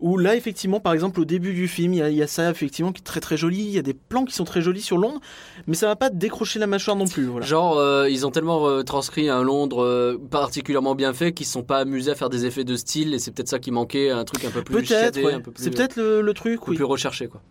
où 0.00 0.16
là 0.18 0.34
effectivement, 0.36 0.80
par 0.80 0.92
exemple, 0.92 1.20
au 1.20 1.24
début 1.24 1.52
du 1.54 1.68
film, 1.68 1.92
il 1.92 1.98
y, 1.98 2.02
a- 2.02 2.08
il 2.10 2.16
y 2.16 2.22
a 2.22 2.26
ça 2.26 2.50
effectivement 2.50 2.92
qui 2.92 3.00
est 3.00 3.04
très 3.04 3.20
très 3.20 3.36
joli. 3.36 3.58
Il 3.60 3.70
y 3.70 3.78
a 3.78 3.82
des 3.82 3.94
plans 3.94 4.24
qui 4.24 4.34
sont 4.34 4.44
très 4.44 4.62
jolis 4.62 4.80
sur 4.80 4.98
Londres, 4.98 5.20
mais 5.66 5.74
ça 5.74 5.86
va 5.86 5.96
pas 5.96 6.10
décrocher 6.10 6.58
la 6.58 6.66
mâchoire 6.66 6.96
non 6.96 7.06
plus. 7.06 7.26
Voilà. 7.26 7.44
Genre, 7.46 7.76
euh, 7.78 8.08
ils 8.10 8.26
ont 8.26 8.30
tellement 8.30 8.66
euh, 8.68 8.82
transcrit 8.82 9.28
un 9.28 9.42
Londres 9.42 9.82
euh, 9.84 10.18
particulièrement 10.30 10.94
bien 10.94 11.12
fait 11.12 11.32
qu'ils 11.32 11.46
se 11.46 11.52
sont 11.52 11.62
pas 11.62 11.78
amusés 11.78 12.10
à 12.10 12.14
faire 12.14 12.30
des 12.30 12.46
effets 12.46 12.64
de 12.64 12.76
style 12.76 13.14
et 13.14 13.18
c'est 13.18 13.30
peut-être 13.30 13.48
ça 13.48 13.58
qui 13.58 13.70
manquait, 13.70 14.10
un 14.10 14.24
truc 14.24 14.44
un 14.44 14.50
peu 14.50 14.62
plus 14.62 14.74
Peut-être, 14.74 15.22
ouais. 15.22 15.40
peu 15.40 15.52
c'est 15.56 15.70
peut-être 15.70 15.96
le, 15.96 16.22
le 16.22 16.34
truc. 16.34 16.60
un 16.62 16.64
peu 16.64 16.70
Oui. 16.72 16.76
plus 16.76 16.84
recherché 16.84 17.28
quoi. 17.28 17.42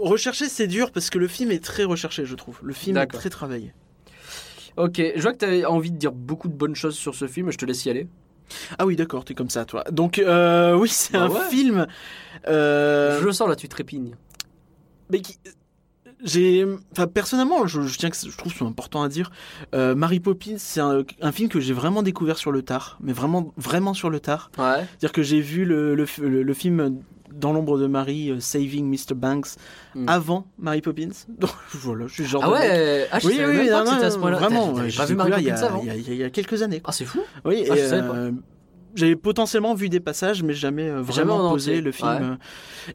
Rechercher, 0.00 0.48
c'est 0.48 0.66
dur 0.66 0.90
parce 0.90 1.08
que 1.10 1.18
le 1.18 1.28
film 1.28 1.50
est 1.50 1.64
très 1.64 1.84
recherché, 1.84 2.26
je 2.26 2.34
trouve. 2.34 2.58
Le 2.62 2.72
film 2.74 2.96
est 2.98 3.06
très 3.06 3.30
travaillé. 3.30 3.72
Ok, 4.76 5.00
je 5.16 5.22
vois 5.22 5.32
que 5.32 5.38
tu 5.38 5.44
avais 5.46 5.64
envie 5.64 5.90
de 5.90 5.96
dire 5.96 6.12
beaucoup 6.12 6.48
de 6.48 6.52
bonnes 6.54 6.74
choses 6.74 6.94
sur 6.96 7.14
ce 7.14 7.26
film, 7.26 7.50
je 7.50 7.56
te 7.56 7.64
laisse 7.64 7.84
y 7.86 7.90
aller. 7.90 8.06
Ah 8.78 8.86
oui, 8.86 8.96
d'accord, 8.96 9.24
t'es 9.24 9.34
comme 9.34 9.50
ça, 9.50 9.64
toi. 9.64 9.84
Donc, 9.90 10.18
euh, 10.18 10.74
oui, 10.76 10.88
c'est 10.88 11.12
Bah 11.14 11.24
un 11.24 11.28
ouais. 11.30 11.40
film. 11.50 11.86
euh, 12.48 13.20
Je 13.20 13.24
le 13.24 13.32
sens 13.32 13.48
là, 13.48 13.56
tu 13.56 13.68
trépignes. 13.68 14.14
mais 15.10 15.20
qui. 15.20 15.36
J'ai. 16.24 16.64
Enfin, 16.92 17.06
personnellement, 17.06 17.66
je, 17.66 17.82
je 17.82 17.98
tiens 17.98 18.08
que 18.08 18.16
je 18.16 18.34
trouve 18.36 18.50
que 18.52 18.58
c'est 18.58 18.64
important 18.64 19.02
à 19.02 19.08
dire. 19.08 19.30
Euh, 19.74 19.94
Mary 19.94 20.18
Poppins, 20.18 20.56
c'est 20.56 20.80
un, 20.80 21.02
un 21.20 21.30
film 21.32 21.50
que 21.50 21.60
j'ai 21.60 21.74
vraiment 21.74 22.02
découvert 22.02 22.38
sur 22.38 22.52
le 22.52 22.62
tard. 22.62 22.96
Mais 23.02 23.12
vraiment, 23.12 23.52
vraiment 23.58 23.92
sur 23.92 24.08
le 24.08 24.18
tard. 24.18 24.50
Ouais. 24.56 24.76
C'est-à-dire 24.88 25.12
que 25.12 25.22
j'ai 25.22 25.40
vu 25.42 25.66
le, 25.66 25.94
le, 25.94 26.06
le- 26.22 26.42
le 26.42 26.54
film 26.54 27.02
Dans 27.38 27.52
l'ombre 27.52 27.78
de 27.78 27.86
Marie, 27.86 28.30
euh, 28.30 28.40
Saving 28.40 28.86
Mr. 28.90 29.14
Banks, 29.14 29.48
Hmm. 29.94 30.08
avant 30.08 30.46
Mary 30.58 30.80
Poppins. 30.80 31.10
Donc, 31.28 31.50
voilà, 31.74 32.06
je 32.06 32.14
suis 32.14 32.24
genre 32.24 32.42
Ah 32.44 32.48
de 32.48 32.52
mec- 32.54 32.62
ouais, 32.62 33.08
ah, 33.12 33.18
je 33.20 33.26
Oui, 33.26 33.36
savais 33.36 33.46
oui, 33.50 33.56
même 33.58 33.68
pas 33.68 33.78
non, 33.78 33.84
que 33.84 33.90
c'était 33.90 34.04
à 34.06 34.10
ce 34.10 34.14
non, 34.16 34.20
point-là. 34.22 34.36
vraiment. 34.38 34.74
J'ai 34.88 35.04
vu 35.04 35.14
Mary 35.14 35.30
Poppins 35.30 35.56
a, 35.62 35.66
avant 35.66 35.80
il, 35.82 35.86
y 35.86 35.90
a, 35.90 35.94
il 35.94 36.14
y 36.16 36.24
a 36.24 36.30
quelques 36.30 36.62
années. 36.62 36.80
quoi. 36.80 36.90
Ah, 36.90 36.92
c'est 36.92 37.04
fou. 37.04 37.20
Oui, 37.44 37.64
Ah, 37.70 37.74
et, 37.76 37.78
je 37.78 37.84
savais 37.86 38.08
pas. 38.08 38.14
euh, 38.14 38.32
j'avais 38.94 39.16
potentiellement 39.16 39.74
vu 39.74 39.88
des 39.90 40.00
passages, 40.00 40.42
mais 40.42 40.54
jamais 40.54 40.88
euh, 40.88 41.02
vraiment 41.02 41.36
en 41.48 41.50
posé 41.50 41.80
le 41.82 41.92
film. 41.92 42.08
ouais. 42.08 42.18
euh, 42.22 42.36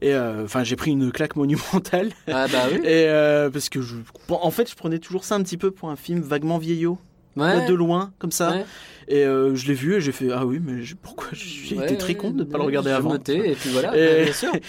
Et 0.00 0.12
euh, 0.14 0.44
enfin, 0.44 0.64
j'ai 0.64 0.74
pris 0.76 0.90
une 0.90 1.12
claque 1.12 1.36
monumentale. 1.36 2.10
Ah 2.26 2.46
bah 2.48 2.58
oui. 2.72 2.78
Et 2.84 3.06
euh, 3.08 3.50
parce 3.50 3.68
que 3.68 3.80
je, 3.82 3.94
en 4.28 4.50
fait, 4.50 4.68
je 4.68 4.74
prenais 4.74 4.98
toujours 4.98 5.24
ça 5.24 5.36
un 5.36 5.42
petit 5.42 5.56
peu 5.56 5.70
pour 5.70 5.90
un 5.90 5.96
film 5.96 6.20
vaguement 6.20 6.58
vieillot, 6.58 6.98
Ouais. 7.36 7.66
de 7.66 7.74
loin, 7.74 8.12
comme 8.18 8.32
ça. 8.32 8.50
Ouais. 8.52 8.64
Et 9.08 9.24
euh, 9.24 9.54
je 9.54 9.66
l'ai 9.66 9.74
vu 9.74 9.94
et 9.96 10.00
j'ai 10.00 10.12
fait 10.12 10.28
ah 10.32 10.46
oui, 10.46 10.60
mais 10.62 10.82
pourquoi 11.02 11.28
j'ai 11.32 11.76
Ouais, 11.76 11.84
été 11.86 11.96
très 11.98 12.14
con 12.14 12.30
de 12.30 12.38
ne 12.40 12.44
pas 12.44 12.58
le 12.58 12.64
regarder 12.64 12.90
avant. 12.90 13.10
noté, 13.10 13.50
et 13.50 13.54
puis 13.54 13.70
voilà, 13.70 13.96
Et- 13.96 14.24
bien 14.24 14.32
sûr. 14.32 14.52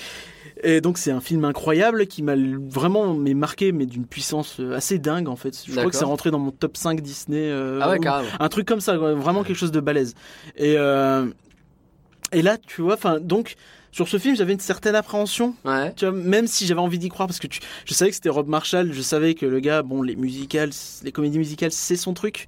Et 0.66 0.82
donc 0.82 0.98
c'est 0.98 1.12
un 1.12 1.20
film 1.20 1.44
incroyable 1.46 2.06
qui 2.08 2.22
m'a 2.24 2.36
vraiment 2.38 3.14
mais 3.16 3.34
marqué, 3.34 3.72
mais 3.72 3.86
d'une 3.86 4.06
puissance 4.06 4.58
euh, 4.60 4.76
assez 4.76 4.98
dingue 4.98 5.28
en 5.28 5.36
fait. 5.36 5.58
Je 5.68 5.72
crois 5.72 5.90
que 5.90 5.96
c'est 5.96 6.06
rentré 6.06 6.32
dans 6.32 6.40
mon 6.40 6.52
top 6.52 6.78
5 6.78 7.02
Disney. 7.02 7.50
euh, 7.50 7.80
Ah 7.82 7.90
ouais, 7.90 7.98
ou- 7.98 8.02
carrément. 8.02 8.30
un 8.40 8.50
truc 8.50 8.68
comme 8.68 8.80
ça, 8.80 8.96
vraiment 8.98 9.44
quelque 9.44 9.58
chose 9.58 9.72
de 9.72 9.80
balèze. 9.80 10.14
Et, 10.56 10.76
euh, 10.78 11.26
et 12.32 12.42
là, 12.42 12.58
tu 12.58 12.82
vois, 12.82 12.94
enfin, 12.94 13.20
donc, 13.20 13.56
sur 13.94 14.08
ce 14.10 14.18
film, 14.18 14.36
j'avais 14.36 14.52
une 14.54 14.60
certaine 14.60 14.96
appréhension, 14.96 15.56
Ouais. 15.64 15.94
tu 15.96 16.06
vois, 16.06 16.14
même 16.14 16.48
si 16.48 16.66
j'avais 16.66 16.82
envie 16.82 16.98
d'y 17.00 17.08
croire, 17.10 17.28
parce 17.28 17.40
que 17.40 17.48
tu, 17.48 17.60
je 17.86 17.94
savais 17.94 18.10
que 18.10 18.16
c'était 18.16 18.28
Rob 18.30 18.48
Marshall, 18.50 18.92
je 18.92 19.02
savais 19.02 19.36
que 19.36 19.46
le 19.46 19.60
gars, 19.62 19.84
bon, 19.84 20.02
les 20.02 20.16
musicales, 20.16 20.72
les 21.04 21.12
comédies 21.12 21.38
musicales, 21.38 21.72
c'est 21.72 21.96
son 21.96 22.14
truc. 22.14 22.48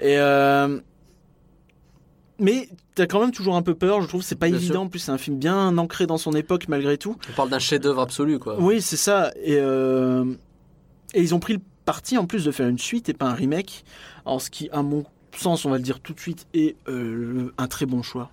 Et, 0.00 0.18
euh, 0.18 0.80
mais 2.38 2.68
t'as 2.94 3.06
quand 3.06 3.20
même 3.20 3.32
toujours 3.32 3.54
un 3.56 3.62
peu 3.62 3.74
peur, 3.74 4.00
je 4.02 4.08
trouve, 4.08 4.22
c'est 4.22 4.34
pas 4.34 4.46
Bien 4.48 4.56
évident, 4.56 4.72
sûr. 4.74 4.80
en 4.82 4.88
plus, 4.88 4.98
c'est 4.98 5.12
un 5.12 5.18
film 5.18 5.38
bien 5.38 5.76
ancré 5.78 6.06
dans 6.06 6.18
son 6.18 6.32
époque, 6.32 6.68
malgré 6.68 6.96
tout. 6.98 7.16
On 7.30 7.32
parle 7.34 7.50
d'un 7.50 7.58
chef-d'œuvre 7.58 8.00
absolu, 8.00 8.38
quoi. 8.38 8.56
Oui, 8.60 8.80
c'est 8.82 8.96
ça. 8.96 9.30
Et, 9.42 9.56
euh, 9.58 10.24
et 11.14 11.20
ils 11.22 11.34
ont 11.34 11.38
pris 11.40 11.52
le 11.54 11.60
parti 11.84 12.16
en 12.18 12.26
plus 12.26 12.44
de 12.44 12.50
faire 12.50 12.66
une 12.68 12.78
suite 12.78 13.08
et 13.08 13.14
pas 13.14 13.26
un 13.26 13.34
remake. 13.34 13.84
En 14.24 14.38
ce 14.38 14.48
qui, 14.50 14.68
à 14.72 14.82
mon 14.82 15.04
sens, 15.36 15.64
on 15.66 15.70
va 15.70 15.76
le 15.76 15.82
dire 15.82 16.00
tout 16.00 16.14
de 16.14 16.20
suite, 16.20 16.46
est 16.54 16.76
euh, 16.88 17.52
un 17.58 17.68
très 17.68 17.86
bon 17.86 18.02
choix. 18.02 18.30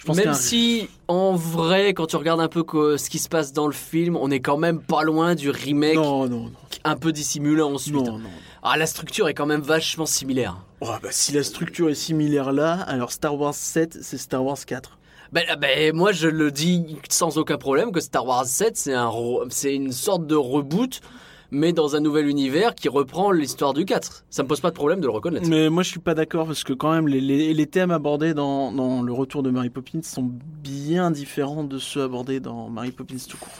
Je 0.00 0.06
pense 0.06 0.16
Même 0.16 0.32
si, 0.32 0.88
en 1.08 1.34
vrai, 1.34 1.92
quand 1.92 2.06
tu 2.06 2.16
regardes 2.16 2.40
un 2.40 2.48
peu 2.48 2.64
ce 2.96 3.10
qui 3.10 3.18
se 3.18 3.28
passe 3.28 3.52
dans 3.52 3.66
le 3.66 3.74
film, 3.74 4.16
on 4.16 4.30
est 4.30 4.40
quand 4.40 4.56
même 4.56 4.80
pas 4.80 5.02
loin 5.02 5.34
du 5.34 5.50
remake 5.50 5.96
Non, 5.96 6.26
non, 6.26 6.44
non. 6.44 6.52
un 6.84 6.96
peu 6.96 7.12
dissimulé 7.12 7.60
ensuite. 7.60 7.94
Non, 7.94 8.16
non. 8.18 8.30
Ah, 8.62 8.78
la 8.78 8.86
structure 8.86 9.28
est 9.28 9.34
quand 9.34 9.44
même 9.44 9.60
vachement 9.60 10.06
similaire. 10.06 10.56
Oh, 10.80 10.88
bah, 11.02 11.10
si 11.10 11.32
la 11.32 11.42
structure 11.42 11.90
est 11.90 11.94
similaire 11.94 12.50
là, 12.50 12.80
alors 12.86 13.12
Star 13.12 13.38
Wars 13.38 13.52
7, 13.54 13.98
c'est 14.00 14.16
Star 14.16 14.42
Wars 14.42 14.56
4. 14.64 14.96
Ben, 15.32 15.44
ben, 15.60 15.94
moi, 15.94 16.12
je 16.12 16.28
le 16.28 16.50
dis 16.50 16.96
sans 17.10 17.36
aucun 17.36 17.58
problème 17.58 17.92
que 17.92 18.00
Star 18.00 18.24
Wars 18.24 18.46
7, 18.46 18.78
c'est 18.78 18.94
un, 18.94 19.12
c'est 19.50 19.74
une 19.74 19.92
sorte 19.92 20.26
de 20.26 20.34
reboot, 20.34 21.02
mais 21.50 21.72
dans 21.72 21.96
un 21.96 22.00
nouvel 22.00 22.28
univers 22.28 22.74
qui 22.74 22.88
reprend 22.88 23.30
l'histoire 23.32 23.74
du 23.74 23.84
4. 23.84 24.24
Ça 24.30 24.42
me 24.42 24.48
pose 24.48 24.60
pas 24.60 24.70
de 24.70 24.74
problème 24.76 25.00
de 25.00 25.06
le 25.06 25.12
reconnaître. 25.12 25.48
Mais 25.48 25.68
moi, 25.70 25.82
je 25.82 25.88
suis 25.90 26.00
pas 26.00 26.14
d'accord 26.14 26.46
parce 26.46 26.64
que 26.64 26.72
quand 26.72 26.92
même, 26.92 27.08
les, 27.08 27.20
les- 27.20 27.52
les 27.54 27.66
thèmes 27.66 27.90
abordés 27.90 28.34
dans, 28.34 28.70
dans 28.72 29.02
le 29.02 29.12
retour 29.12 29.42
de 29.42 29.50
Mary 29.50 29.70
Poppins 29.70 30.02
sont 30.02 30.30
bien 30.62 31.10
différents 31.10 31.64
de 31.64 31.78
ceux 31.78 32.02
abordés 32.02 32.40
dans 32.40 32.68
Mary 32.68 32.92
Poppins 32.92 33.16
tout 33.28 33.36
court. 33.36 33.52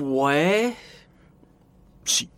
Ouais. 0.00 0.72
Si. 2.04 2.28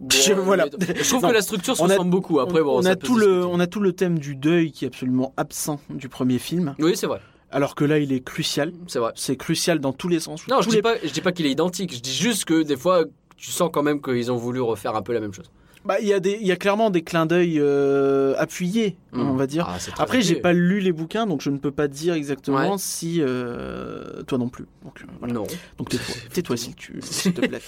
Bon, 0.00 0.08
Je- 0.10 0.32
voilà. 0.34 0.66
Je 0.66 1.08
trouve 1.08 1.22
Non. 1.22 1.28
que 1.28 1.34
la 1.34 1.42
structure 1.42 1.76
se 1.76 1.82
On 1.82 1.86
ressemble 1.86 2.10
beaucoup. 2.10 2.40
Après, 2.40 2.62
bon, 2.62 2.78
on, 2.80 2.84
a 2.84 2.94
tout 2.96 3.16
le, 3.16 3.44
on 3.44 3.58
a 3.60 3.66
tout 3.66 3.80
le 3.80 3.92
thème 3.92 4.18
du 4.18 4.34
deuil 4.36 4.70
qui 4.72 4.84
est 4.84 4.88
absolument 4.88 5.32
absent 5.36 5.80
du 5.90 6.08
premier 6.08 6.38
film, 6.38 6.74
Oui, 6.78 6.96
c'est 6.96 7.06
vrai. 7.06 7.20
alors 7.50 7.74
que 7.74 7.84
là, 7.84 7.98
il 7.98 8.12
est 8.12 8.20
crucial. 8.20 8.72
C'est 8.86 8.98
vrai. 8.98 9.12
C'est 9.16 9.36
crucial 9.36 9.80
dans 9.80 9.92
tous 9.92 10.08
les 10.08 10.20
sens. 10.20 10.46
Non, 10.48 10.58
je 10.60 10.64
Tous 10.64 10.70
dis 10.70 10.76
les- 10.76 10.82
pas, 10.82 10.94
je 11.02 11.10
dis 11.12 11.20
pas 11.20 11.32
qu'il 11.32 11.46
est 11.46 11.50
identique. 11.52 11.94
Je 11.94 12.00
dis 12.00 12.14
juste 12.14 12.44
que 12.44 12.62
des 12.62 12.76
fois, 12.76 13.04
tu 13.38 13.50
sens 13.50 13.70
quand 13.72 13.82
même 13.82 14.02
qu'ils 14.02 14.30
ont 14.30 14.36
voulu 14.36 14.60
refaire 14.60 14.94
un 14.96 15.02
peu 15.02 15.14
la 15.14 15.20
même 15.20 15.32
chose. 15.32 15.50
Bah, 15.84 16.00
il 16.00 16.08
y 16.08 16.12
a 16.12 16.20
des, 16.20 16.36
y 16.40 16.50
a 16.52 16.56
clairement 16.56 16.90
des 16.90 17.02
clins 17.02 17.24
d'œil 17.24 17.58
euh, 17.60 18.34
appuyés, 18.36 18.98
on 19.12 19.34
va 19.34 19.46
dire. 19.46 19.66
Ah, 19.68 19.78
Après, 19.98 20.20
j'ai 20.20 20.34
pas 20.34 20.52
lu 20.52 20.80
les 20.80 20.92
bouquins, 20.92 21.24
donc 21.26 21.40
je 21.40 21.48
ne 21.48 21.56
peux 21.56 21.70
pas 21.70 21.88
dire 21.88 22.14
exactement 22.14 22.72
Ouais. 22.72 22.78
si 22.78 23.22
euh, 23.22 24.22
toi 24.24 24.36
non 24.38 24.48
plus. 24.48 24.66
Donc, 24.84 25.00
euh, 25.00 25.04
voilà. 25.20 25.32
Non. 25.34 25.46
Donc 25.78 25.88
tais-toi, 25.88 26.14
tais-toi 26.34 26.56
si 26.56 26.74
tu, 26.74 26.98
s'il 27.02 27.32
te 27.32 27.46
plaît. 27.46 27.62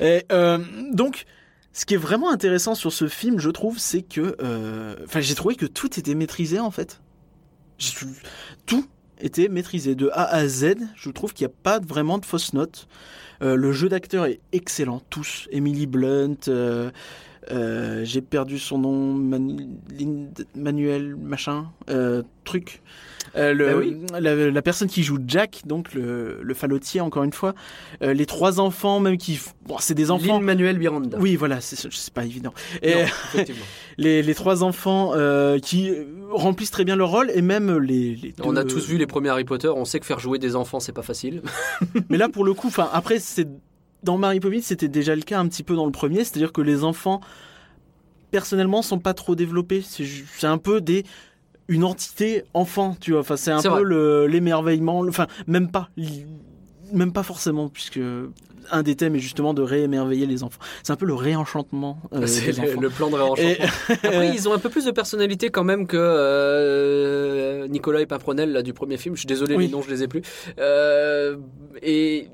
Et, 0.00 0.24
euh, 0.30 0.58
donc, 0.92 1.24
ce 1.72 1.86
qui 1.86 1.94
est 1.94 1.98
vraiment 1.98 2.30
intéressant 2.30 2.74
sur 2.74 2.92
ce 2.92 3.08
film, 3.08 3.40
je 3.40 3.50
trouve, 3.50 3.78
c'est 3.78 4.02
que, 4.02 4.36
enfin, 5.04 5.20
j'ai 5.20 5.34
trouvé 5.34 5.56
que 5.56 5.66
tout 5.66 5.98
était 5.98 6.14
maîtrisé 6.14 6.60
en 6.60 6.70
fait. 6.70 7.00
Tout 8.66 8.86
était 9.20 9.48
maîtrisé 9.48 9.94
de 9.94 10.10
A 10.12 10.24
à 10.26 10.46
Z. 10.46 10.76
Je 10.94 11.10
trouve 11.10 11.32
qu'il 11.32 11.46
n'y 11.46 11.52
a 11.52 11.56
pas 11.62 11.80
vraiment 11.80 12.18
de 12.18 12.24
fausses 12.26 12.52
notes. 12.52 12.86
Euh, 13.42 13.56
le 13.56 13.72
jeu 13.72 13.88
d'acteurs 13.88 14.26
est 14.26 14.40
excellent, 14.52 15.00
tous. 15.10 15.48
Emily 15.50 15.86
Blunt, 15.86 16.36
euh, 16.48 16.90
euh, 17.50 18.04
j'ai 18.04 18.22
perdu 18.22 18.58
son 18.58 18.78
nom, 18.78 19.14
Manuel 20.54 21.16
machin, 21.16 21.66
truc. 22.44 22.82
Euh, 23.36 23.52
le- 23.52 23.76
oui. 23.78 23.96
la, 24.18 24.34
la 24.50 24.62
personne 24.62 24.88
qui 24.88 25.02
joue 25.02 25.18
Jack, 25.26 25.62
donc 25.66 25.92
le, 25.94 26.38
le 26.42 26.54
fallotier 26.54 27.00
encore 27.00 27.24
une 27.24 27.32
fois, 27.32 27.54
Euh, 28.02 28.14
les 28.14 28.26
trois 28.26 28.60
enfants 28.60 29.00
même 29.00 29.16
qui, 29.18 29.40
bon, 29.66 29.76
c'est 29.80 29.94
des 29.94 30.10
enfants. 30.10 30.38
Lin-Manuel 30.38 30.78
Miranda. 30.78 31.18
Oui, 31.20 31.36
voilà, 31.36 31.60
c'est 31.60 32.12
pas 32.12 32.24
évident. 32.24 32.52
Et 32.82 32.94
Non, 32.94 33.00
les, 33.98 34.22
les 34.22 34.34
trois 34.34 34.62
enfants 34.62 35.12
euh, 35.14 35.58
qui 35.58 35.92
remplissent 36.30 36.70
très 36.70 36.84
bien 36.84 36.96
leur 36.96 37.10
rôle 37.10 37.30
et 37.34 37.42
même 37.42 37.76
les. 37.78 38.14
les 38.16 38.34
On 38.42 38.56
a 38.56 38.64
tous 38.64 38.86
vu 38.88 38.98
les 38.98 39.06
premiers 39.06 39.30
Harry 39.30 39.44
Potter, 39.44 39.68
on 39.68 39.84
sait 39.84 40.00
que 40.00 40.06
faire 40.06 40.18
jouer 40.20 40.38
des 40.38 40.54
enfants 40.56 40.80
c'est 40.80 40.92
pas 40.92 41.02
facile. 41.02 41.42
Mais 42.10 42.16
là, 42.18 42.28
pour 42.28 42.44
le 42.44 42.54
coup, 42.54 42.70
après, 42.92 43.18
c'est 43.18 43.48
dans 44.02 44.18
Mary 44.18 44.38
Poppins, 44.38 44.60
c'était 44.62 44.88
déjà 44.88 45.16
le 45.16 45.22
cas 45.22 45.38
un 45.40 45.48
petit 45.48 45.62
peu 45.62 45.74
dans 45.74 45.86
le 45.86 45.92
premier, 45.92 46.24
c'est-à-dire 46.24 46.52
que 46.52 46.60
les 46.60 46.84
enfants, 46.84 47.20
personnellement, 48.30 48.82
sont 48.82 48.98
pas 48.98 49.14
trop 49.14 49.34
développés. 49.34 49.82
C'est 49.82 50.46
un 50.46 50.58
peu 50.58 50.80
des 50.80 51.04
une 51.68 51.84
entité 51.84 52.44
enfant, 52.54 52.96
tu 53.00 53.12
vois. 53.12 53.20
Enfin, 53.20 53.36
c'est 53.36 53.50
un 53.50 53.60
C'est 53.60 53.68
peu 53.68 54.26
l'émerveillement. 54.26 55.02
le- 55.02 55.08
Enfin, 55.10 55.26
même 55.46 55.70
pas, 55.70 55.88
même 56.92 57.12
pas 57.12 57.22
forcément, 57.22 57.68
puisque 57.68 58.00
un 58.70 58.82
des 58.82 58.94
thèmes 58.96 59.14
est 59.14 59.18
justement 59.20 59.52
de 59.52 59.60
réémerveiller 59.60 60.24
les 60.26 60.42
enfants. 60.42 60.58
C'est 60.82 60.92
un 60.92 60.96
peu 60.96 61.04
le 61.06 61.12
réenchantement 61.14 61.98
euh, 62.14 62.26
c'est 62.26 62.52
le 62.80 62.88
plan 62.88 63.10
de 63.10 63.14
réenchantement. 63.16 63.44
Et- 63.50 64.06
Après, 64.06 64.28
ils 64.34 64.48
ont 64.48 64.52
un 64.54 64.58
peu 64.58 64.70
plus 64.70 64.84
de 64.86 64.90
personnalité 64.90 65.50
quand 65.50 65.64
même 65.64 65.86
que 65.86 65.96
euh, 65.98 67.68
Nicolas 67.68 68.00
et 68.00 68.06
Pimpronel 68.06 68.52
là, 68.52 68.62
du 68.62 68.72
premier 68.72 68.96
film. 68.96 69.14
Je 69.16 69.20
suis 69.20 69.26
désolé, 69.26 69.54
Oui. 69.56 69.66
les 69.66 69.72
noms, 69.72 69.82
je 69.82 69.90
les 69.90 70.02
ai 70.02 70.08
plus. 70.08 70.22
Euh, 70.58 71.36
et 71.82 72.28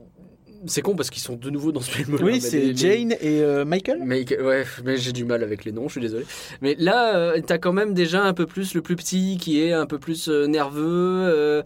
c'est 0.66 0.82
con 0.82 0.94
parce 0.94 1.10
qu'ils 1.10 1.22
sont 1.22 1.36
de 1.36 1.50
nouveau 1.50 1.72
dans 1.72 1.80
ce 1.80 1.90
film. 1.90 2.16
oui, 2.22 2.40
c'est 2.40 2.76
Jane 2.76 3.12
et 3.20 3.40
euh, 3.42 3.64
Michael. 3.64 4.00
Mais, 4.04 4.24
ouais, 4.40 4.64
mais 4.84 4.96
j'ai 4.96 5.12
du 5.12 5.24
mal 5.24 5.42
avec 5.42 5.64
les 5.64 5.72
noms, 5.72 5.88
je 5.88 5.92
suis 5.92 6.00
désolé. 6.00 6.24
Mais 6.60 6.76
là, 6.78 7.16
euh, 7.16 7.40
t'as 7.46 7.58
quand 7.58 7.72
même 7.72 7.94
déjà 7.94 8.22
un 8.22 8.34
peu 8.34 8.46
plus 8.46 8.74
le 8.74 8.82
plus 8.82 8.96
petit 8.96 9.38
qui 9.40 9.60
est 9.62 9.72
un 9.72 9.86
peu 9.86 9.98
plus 9.98 10.28
euh, 10.28 10.46
nerveux, 10.46 10.82
euh, 11.28 11.62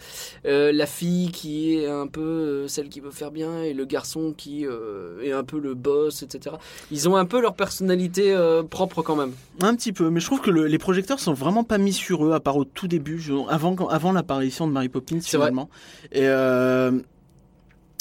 euh, 0.46 0.72
la 0.72 0.86
fille 0.86 1.30
qui 1.32 1.74
est 1.78 1.86
un 1.86 2.06
peu 2.06 2.66
celle 2.68 2.88
qui 2.88 3.00
veut 3.00 3.10
faire 3.10 3.30
bien 3.30 3.62
et 3.62 3.74
le 3.74 3.84
garçon 3.84 4.32
qui 4.36 4.64
est 4.64 5.32
un 5.32 5.44
peu 5.44 5.58
le 5.58 5.74
boss, 5.74 6.22
etc. 6.22 6.56
Ils 6.90 7.08
ont 7.08 7.16
un 7.16 7.24
peu 7.26 7.40
leur 7.40 7.54
personnalité 7.54 8.34
propre 8.70 9.02
quand 9.02 9.16
même. 9.16 9.32
Un 9.60 9.74
petit 9.74 9.92
peu, 9.92 10.10
mais 10.10 10.20
je 10.20 10.26
trouve 10.26 10.40
que 10.40 10.50
le- 10.50 10.66
les 10.66 10.78
projecteurs 10.78 11.20
sont 11.20 11.32
vraiment 11.34 11.64
pas 11.64 11.78
mis 11.78 11.92
sur 11.92 12.24
eux, 12.26 12.32
à 12.32 12.40
part 12.40 12.56
au 12.56 12.64
tout 12.64 12.88
début, 12.88 13.22
avant, 13.48 14.12
l'apparition 14.12 14.66
de 14.66 14.72
Mary 14.72 14.88
Poppins 14.88 15.18
C'est 15.20 15.36
vrai. 15.36 15.46
finalement. 15.50 15.68
Et, 16.12 16.26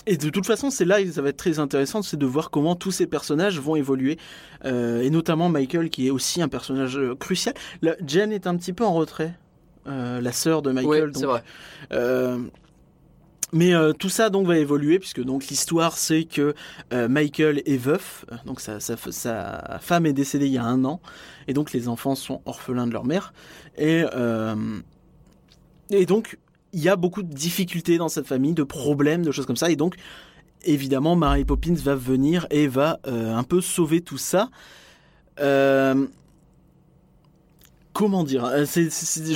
et 0.06 0.18
de 0.18 0.30
toute 0.30 0.46
façon, 0.46 0.70
c'est 0.70 0.86
là 0.86 1.02
que 1.04 1.12
ça 1.12 1.22
va 1.22 1.30
être 1.30 1.38
très 1.38 1.60
intéressant, 1.60 2.02
c'est 2.02 2.18
de 2.18 2.26
voir 2.26 2.50
comment 2.52 2.76
tous 2.76 2.92
ces 2.92 3.08
personnages 3.08 3.60
vont 3.60 3.76
évoluer, 3.76 4.18
Euh, 4.66 5.02
et 5.02 5.10
notamment 5.10 5.50
Michael, 5.50 5.90
qui 5.90 6.08
est 6.08 6.10
aussi 6.10 6.42
un 6.42 6.48
personnage 6.48 6.98
euh, 6.98 7.16
crucial. 7.16 7.54
La, 7.82 7.96
Jen 8.08 8.32
est 8.32 8.48
un 8.48 8.56
petit 8.56 8.72
peu 8.74 8.86
en 8.86 8.94
retrait, 8.94 9.34
euh, 9.88 10.22
la 10.22 10.32
sœur 10.32 10.62
de 10.62 10.72
Michael. 10.72 11.12
Donc, 11.12 11.18
c'est 11.22 11.26
vrai. 11.26 11.44
euh, 11.92 12.38
mais 13.52 13.74
euh, 13.76 13.94
tout 13.94 14.10
ça 14.10 14.30
donc 14.32 14.48
va 14.48 14.58
évoluer 14.58 14.98
puisque 15.00 15.22
donc 15.24 15.46
l'histoire 15.48 15.96
c'est 15.98 16.24
que 16.24 16.56
euh, 16.92 17.08
Michael 17.08 17.62
est 17.68 17.78
veuf, 17.78 18.26
donc 18.46 18.60
sa, 18.62 18.80
sa, 18.80 18.96
sa 18.98 19.78
femme 19.80 20.06
est 20.08 20.14
décédée 20.14 20.48
il 20.48 20.54
y 20.54 20.58
a 20.58 20.64
un 20.64 20.84
an 20.86 21.02
et 21.48 21.54
donc 21.54 21.72
les 21.72 21.88
enfants 21.88 22.16
sont 22.16 22.42
orphelins 22.46 22.88
de 22.88 22.94
leur 22.94 23.06
mère 23.06 23.32
et 23.78 24.06
euh, 24.16 24.56
et 25.92 26.06
donc 26.08 26.40
il 26.74 26.82
y 26.82 26.90
a 26.90 26.96
beaucoup 26.96 27.24
de 27.24 27.34
difficultés 27.34 27.98
dans 27.98 28.10
cette 28.10 28.28
famille, 28.28 28.54
de 28.54 28.64
problèmes, 28.64 29.24
de 29.24 29.32
choses 29.32 29.46
comme 29.46 29.56
ça 29.56 29.70
et 29.70 29.76
donc 29.76 29.96
évidemment 30.66 31.16
Mary 31.16 31.46
Poppins 31.46 31.74
va 31.76 31.96
venir 31.96 32.48
et 32.50 32.68
va 32.68 33.00
euh, 33.08 33.34
un 33.36 33.44
peu 33.44 33.62
sauver 33.62 34.02
tout 34.02 34.18
ça. 34.18 34.50
Euh, 35.40 36.06
comment 37.94 38.24
dire 38.24 38.46
euh, 38.46 38.66
Je 38.66 38.90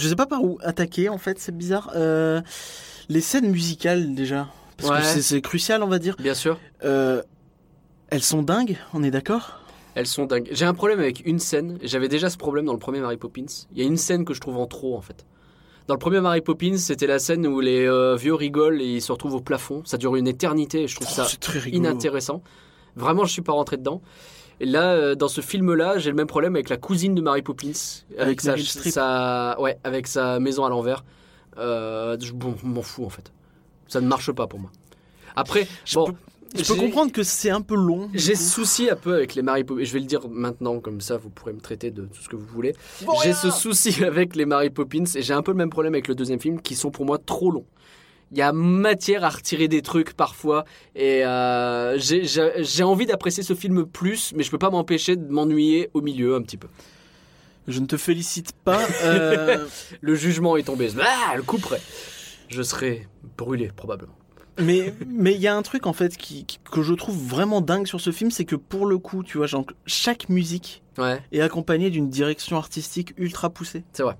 sais 0.07 0.15
pas 0.15 0.25
par 0.25 0.43
où 0.43 0.57
attaquer 0.61 1.09
en 1.09 1.17
fait, 1.17 1.39
c'est 1.39 1.55
bizarre. 1.55 1.91
Euh, 1.95 2.41
les 3.09 3.21
scènes 3.21 3.49
musicales 3.49 4.15
déjà, 4.15 4.47
parce 4.77 4.89
Ouais. 4.89 5.15
que 5.15 5.21
c'est, 5.21 5.41
crucial 5.41 5.83
on 5.83 5.87
va 5.87 5.99
dire. 5.99 6.15
Bien 6.19 6.33
sûr. 6.33 6.59
Elles 6.81 8.23
sont 8.23 8.41
dingues, 8.41 8.77
on 8.93 9.03
est 9.03 9.11
d'accord? 9.11 9.59
Elles 9.95 10.07
sont 10.07 10.25
dingues. 10.25 10.47
J'ai 10.51 10.65
un 10.65 10.73
problème 10.73 10.99
avec 10.99 11.25
une 11.25 11.39
scène. 11.39 11.77
J'avais 11.81 12.07
déjà 12.07 12.29
ce 12.29 12.37
problème 12.37 12.65
dans 12.65 12.73
le 12.73 12.79
premier 12.79 12.99
Mary 12.99 13.17
Poppins. 13.17 13.45
Il 13.73 13.79
y 13.79 13.81
a 13.81 13.85
une 13.85 13.97
scène 13.97 14.25
que 14.25 14.33
je 14.33 14.39
trouve 14.39 14.57
en 14.57 14.67
trop 14.67 14.95
en 14.95 15.01
fait. 15.01 15.25
Dans 15.87 15.93
le 15.93 15.99
premier 15.99 16.19
Mary 16.19 16.41
Poppins, 16.41 16.77
c'était 16.77 17.07
la 17.07 17.17
scène 17.19 17.47
où 17.47 17.59
les 17.61 17.85
euh, 17.87 18.15
vieux 18.15 18.33
rigolent 18.33 18.81
et 18.81 18.95
ils 18.95 19.01
se 19.01 19.11
retrouvent 19.11 19.35
au 19.35 19.41
plafond. 19.41 19.83
Ça 19.85 19.97
dure 19.97 20.15
une 20.17 20.27
éternité 20.27 20.83
et 20.83 20.87
je 20.87 20.95
trouve 20.95 21.07
ça 21.07 21.25
Oh, 21.31 21.35
très 21.39 21.59
rigolo. 21.59 21.77
inintéressant. 21.83 22.41
Vraiment, 22.97 23.23
je 23.25 23.31
suis 23.31 23.41
pas 23.41 23.53
rentré 23.53 23.77
dedans. 23.77 24.01
Et 24.59 24.65
là, 24.65 24.91
euh, 24.93 25.15
dans 25.15 25.27
ce 25.29 25.39
film-là, 25.39 25.97
j'ai 25.97 26.09
le 26.09 26.15
même 26.15 26.27
problème 26.27 26.55
avec 26.55 26.67
la 26.69 26.77
cousine 26.77 27.15
de 27.15 27.21
Mary 27.21 27.41
Poppins, 27.41 27.71
avec, 28.17 28.43
Avec 28.45 28.65
sa, 28.65 29.55
ouais, 29.61 29.77
avec 29.85 30.07
sa 30.07 30.39
maison 30.39 30.65
à 30.65 30.69
l'envers. 30.69 31.05
Euh, 31.57 32.17
je 32.19 32.33
bon, 32.33 32.55
m'en 32.63 32.81
fous 32.81 33.05
en 33.05 33.09
fait. 33.09 33.31
Ça 33.87 34.01
ne 34.01 34.07
marche 34.07 34.31
pas 34.33 34.47
pour 34.47 34.59
moi. 34.59 34.71
Après, 35.35 35.67
Je 35.85 35.95
bon, 35.95 36.07
peux- 36.07 36.13
Je 36.55 36.63
peux 36.63 36.75
comprendre 36.75 37.11
que 37.11 37.23
c'est 37.23 37.49
un 37.49 37.61
peu 37.61 37.75
long. 37.75 38.09
J'ai 38.13 38.35
souci 38.35 38.89
un 38.89 38.95
peu 38.95 39.13
avec 39.13 39.35
les 39.35 39.41
Mary 39.41 39.63
Poppins. 39.63 39.83
Je 39.83 39.93
vais 39.93 39.99
le 39.99 40.05
dire 40.05 40.27
maintenant, 40.29 40.79
comme 40.79 41.01
ça 41.01 41.17
vous 41.17 41.29
pourrez 41.29 41.53
me 41.53 41.59
traiter 41.59 41.91
de 41.91 42.03
tout 42.03 42.21
ce 42.21 42.29
que 42.29 42.35
vous 42.35 42.45
voulez. 42.45 42.73
J'ai 43.23 43.33
ce 43.33 43.51
souci 43.51 44.03
avec 44.03 44.35
les 44.35 44.45
Mary 44.45 44.69
Poppins 44.69 45.03
et 45.15 45.21
j'ai 45.21 45.33
un 45.33 45.41
peu 45.41 45.51
le 45.51 45.57
même 45.57 45.69
problème 45.69 45.93
avec 45.93 46.07
le 46.07 46.15
deuxième 46.15 46.39
film 46.39 46.61
qui 46.61 46.75
sont 46.75 46.91
pour 46.91 47.05
moi 47.05 47.17
trop 47.17 47.51
longs. 47.51 47.65
Il 48.31 48.37
y 48.37 48.41
a 48.41 48.51
matière 48.51 49.23
à 49.23 49.29
retirer 49.29 49.69
des 49.69 49.81
trucs 49.81 50.13
parfois 50.13 50.65
et 50.95 51.25
euh, 51.25 51.97
j'ai 51.97 52.83
envie 52.83 53.05
d'apprécier 53.05 53.41
ce 53.41 53.53
film 53.53 53.85
plus, 53.85 54.33
mais 54.35 54.43
je 54.43 54.51
peux 54.51 54.57
pas 54.57 54.69
m'empêcher 54.69 55.15
de 55.15 55.31
m'ennuyer 55.31 55.89
au 55.93 56.01
milieu 56.01 56.35
un 56.35 56.41
petit 56.41 56.57
peu. 56.57 56.67
Je 57.67 57.79
ne 57.79 57.85
te 57.85 57.97
félicite 57.97 58.51
pas. 58.63 58.81
euh, 59.03 59.65
Le 60.01 60.15
jugement 60.15 60.57
est 60.57 60.63
tombé. 60.63 60.89
Ah, 60.99 61.35
le 61.35 61.43
coup 61.43 61.57
près. 61.57 61.81
Je 62.49 62.61
serai 62.61 63.07
brûlé 63.37 63.71
probablement. 63.75 64.16
Mais 64.59 64.93
mais 65.07 65.33
il 65.33 65.41
y 65.41 65.47
a 65.47 65.55
un 65.55 65.61
truc 65.61 65.85
en 65.87 65.93
fait 65.93 66.17
qui, 66.17 66.45
qui- 66.45 66.59
que 66.71 66.81
je 66.81 66.93
trouve 66.93 67.17
vraiment 67.17 67.61
dingue 67.61 67.87
sur 67.87 68.01
ce 68.01 68.11
film, 68.11 68.31
c'est 68.31 68.45
que 68.45 68.55
pour 68.55 68.85
le 68.85 68.97
coup, 68.97 69.23
tu 69.23 69.37
vois, 69.37 69.47
genre, 69.47 69.65
chaque 69.85 70.29
musique 70.29 70.83
Ouais, 70.97 71.21
est 71.31 71.41
accompagnée 71.41 71.89
d'une 71.91 72.09
direction 72.09 72.57
artistique 72.57 73.13
ultra 73.17 73.49
poussée. 73.51 73.83
c'est 73.93 74.03
vrai. 74.03 74.17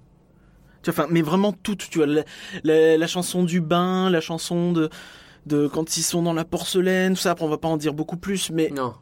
Tu 0.84 0.92
vois, 0.92 1.04
enfin, 1.06 1.12
mais 1.12 1.22
vraiment 1.24 1.52
toutes, 1.54 1.90
tu 1.90 1.98
vois, 1.98 2.08
la, 2.08 2.24
la- 2.64 2.98
la 2.98 3.08
chanson 3.08 3.44
du 3.44 3.62
bain, 3.62 4.10
la 4.12 4.22
chanson 4.22 4.72
de, 4.74 4.90
de 5.48 5.68
quand 5.68 5.98
ils 5.98 6.04
sont 6.04 6.22
dans 6.22 6.34
la 6.34 6.46
porcelaine, 6.46 7.16
tout 7.16 7.22
ça, 7.22 7.32
après 7.32 7.46
on 7.46 7.50
va 7.50 7.58
pas 7.58 7.68
en 7.68 7.78
dire 7.78 7.94
beaucoup 7.94 8.18
plus, 8.18 8.52
mais 8.52 8.70
Non. 8.76 8.94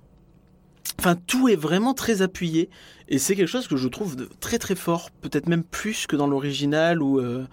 enfin 0.99 1.15
tout 1.27 1.49
est 1.49 1.55
vraiment 1.57 1.93
très 1.93 2.21
appuyé, 2.21 2.69
et 3.09 3.17
c'est 3.19 3.35
quelque 3.35 3.47
chose 3.49 3.67
que 3.67 3.75
je 3.75 3.87
trouve 3.87 4.15
de- 4.15 4.29
très 4.39 4.57
très 4.57 4.75
fort, 4.75 5.09
peut-être 5.21 5.47
même 5.47 5.63
plus 5.63 6.07
que 6.07 6.15
dans 6.15 6.27
l'original, 6.27 7.01
où 7.01 7.19
euh, 7.19 7.45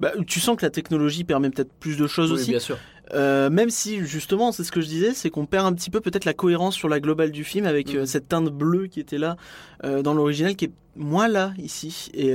bah, 0.00 0.12
tu 0.26 0.38
sens 0.40 0.56
que 0.56 0.64
la 0.64 0.70
technologie 0.70 1.24
permet 1.24 1.50
peut-être 1.50 1.72
plus 1.72 1.96
de 1.96 2.06
choses 2.06 2.30
Oui, 2.32 2.38
aussi, 2.38 2.50
bien 2.50 2.60
sûr. 2.60 2.78
Euh, 3.14 3.50
même 3.50 3.70
si 3.70 4.04
justement, 4.04 4.50
c'est 4.52 4.64
ce 4.64 4.72
que 4.72 4.80
je 4.80 4.86
disais, 4.86 5.14
c'est 5.14 5.30
qu'on 5.30 5.46
perd 5.46 5.64
un 5.66 5.72
petit 5.72 5.90
peu 5.90 6.00
peut-être 6.00 6.24
la 6.24 6.34
cohérence 6.34 6.74
sur 6.74 6.88
la 6.88 6.98
globale 7.00 7.30
du 7.30 7.44
film 7.44 7.64
avec 7.66 7.94
euh, 7.94 8.00
Mhm. 8.00 8.06
cette 8.06 8.28
teinte 8.28 8.48
bleue 8.50 8.88
qui 8.88 8.98
était 9.00 9.18
là 9.18 9.36
euh, 9.84 10.02
dans 10.02 10.12
l'original, 10.14 10.56
qui 10.56 10.64
est 10.66 10.72
moins 10.96 11.28
là 11.28 11.52
ici. 11.58 12.10
Et, 12.14 12.32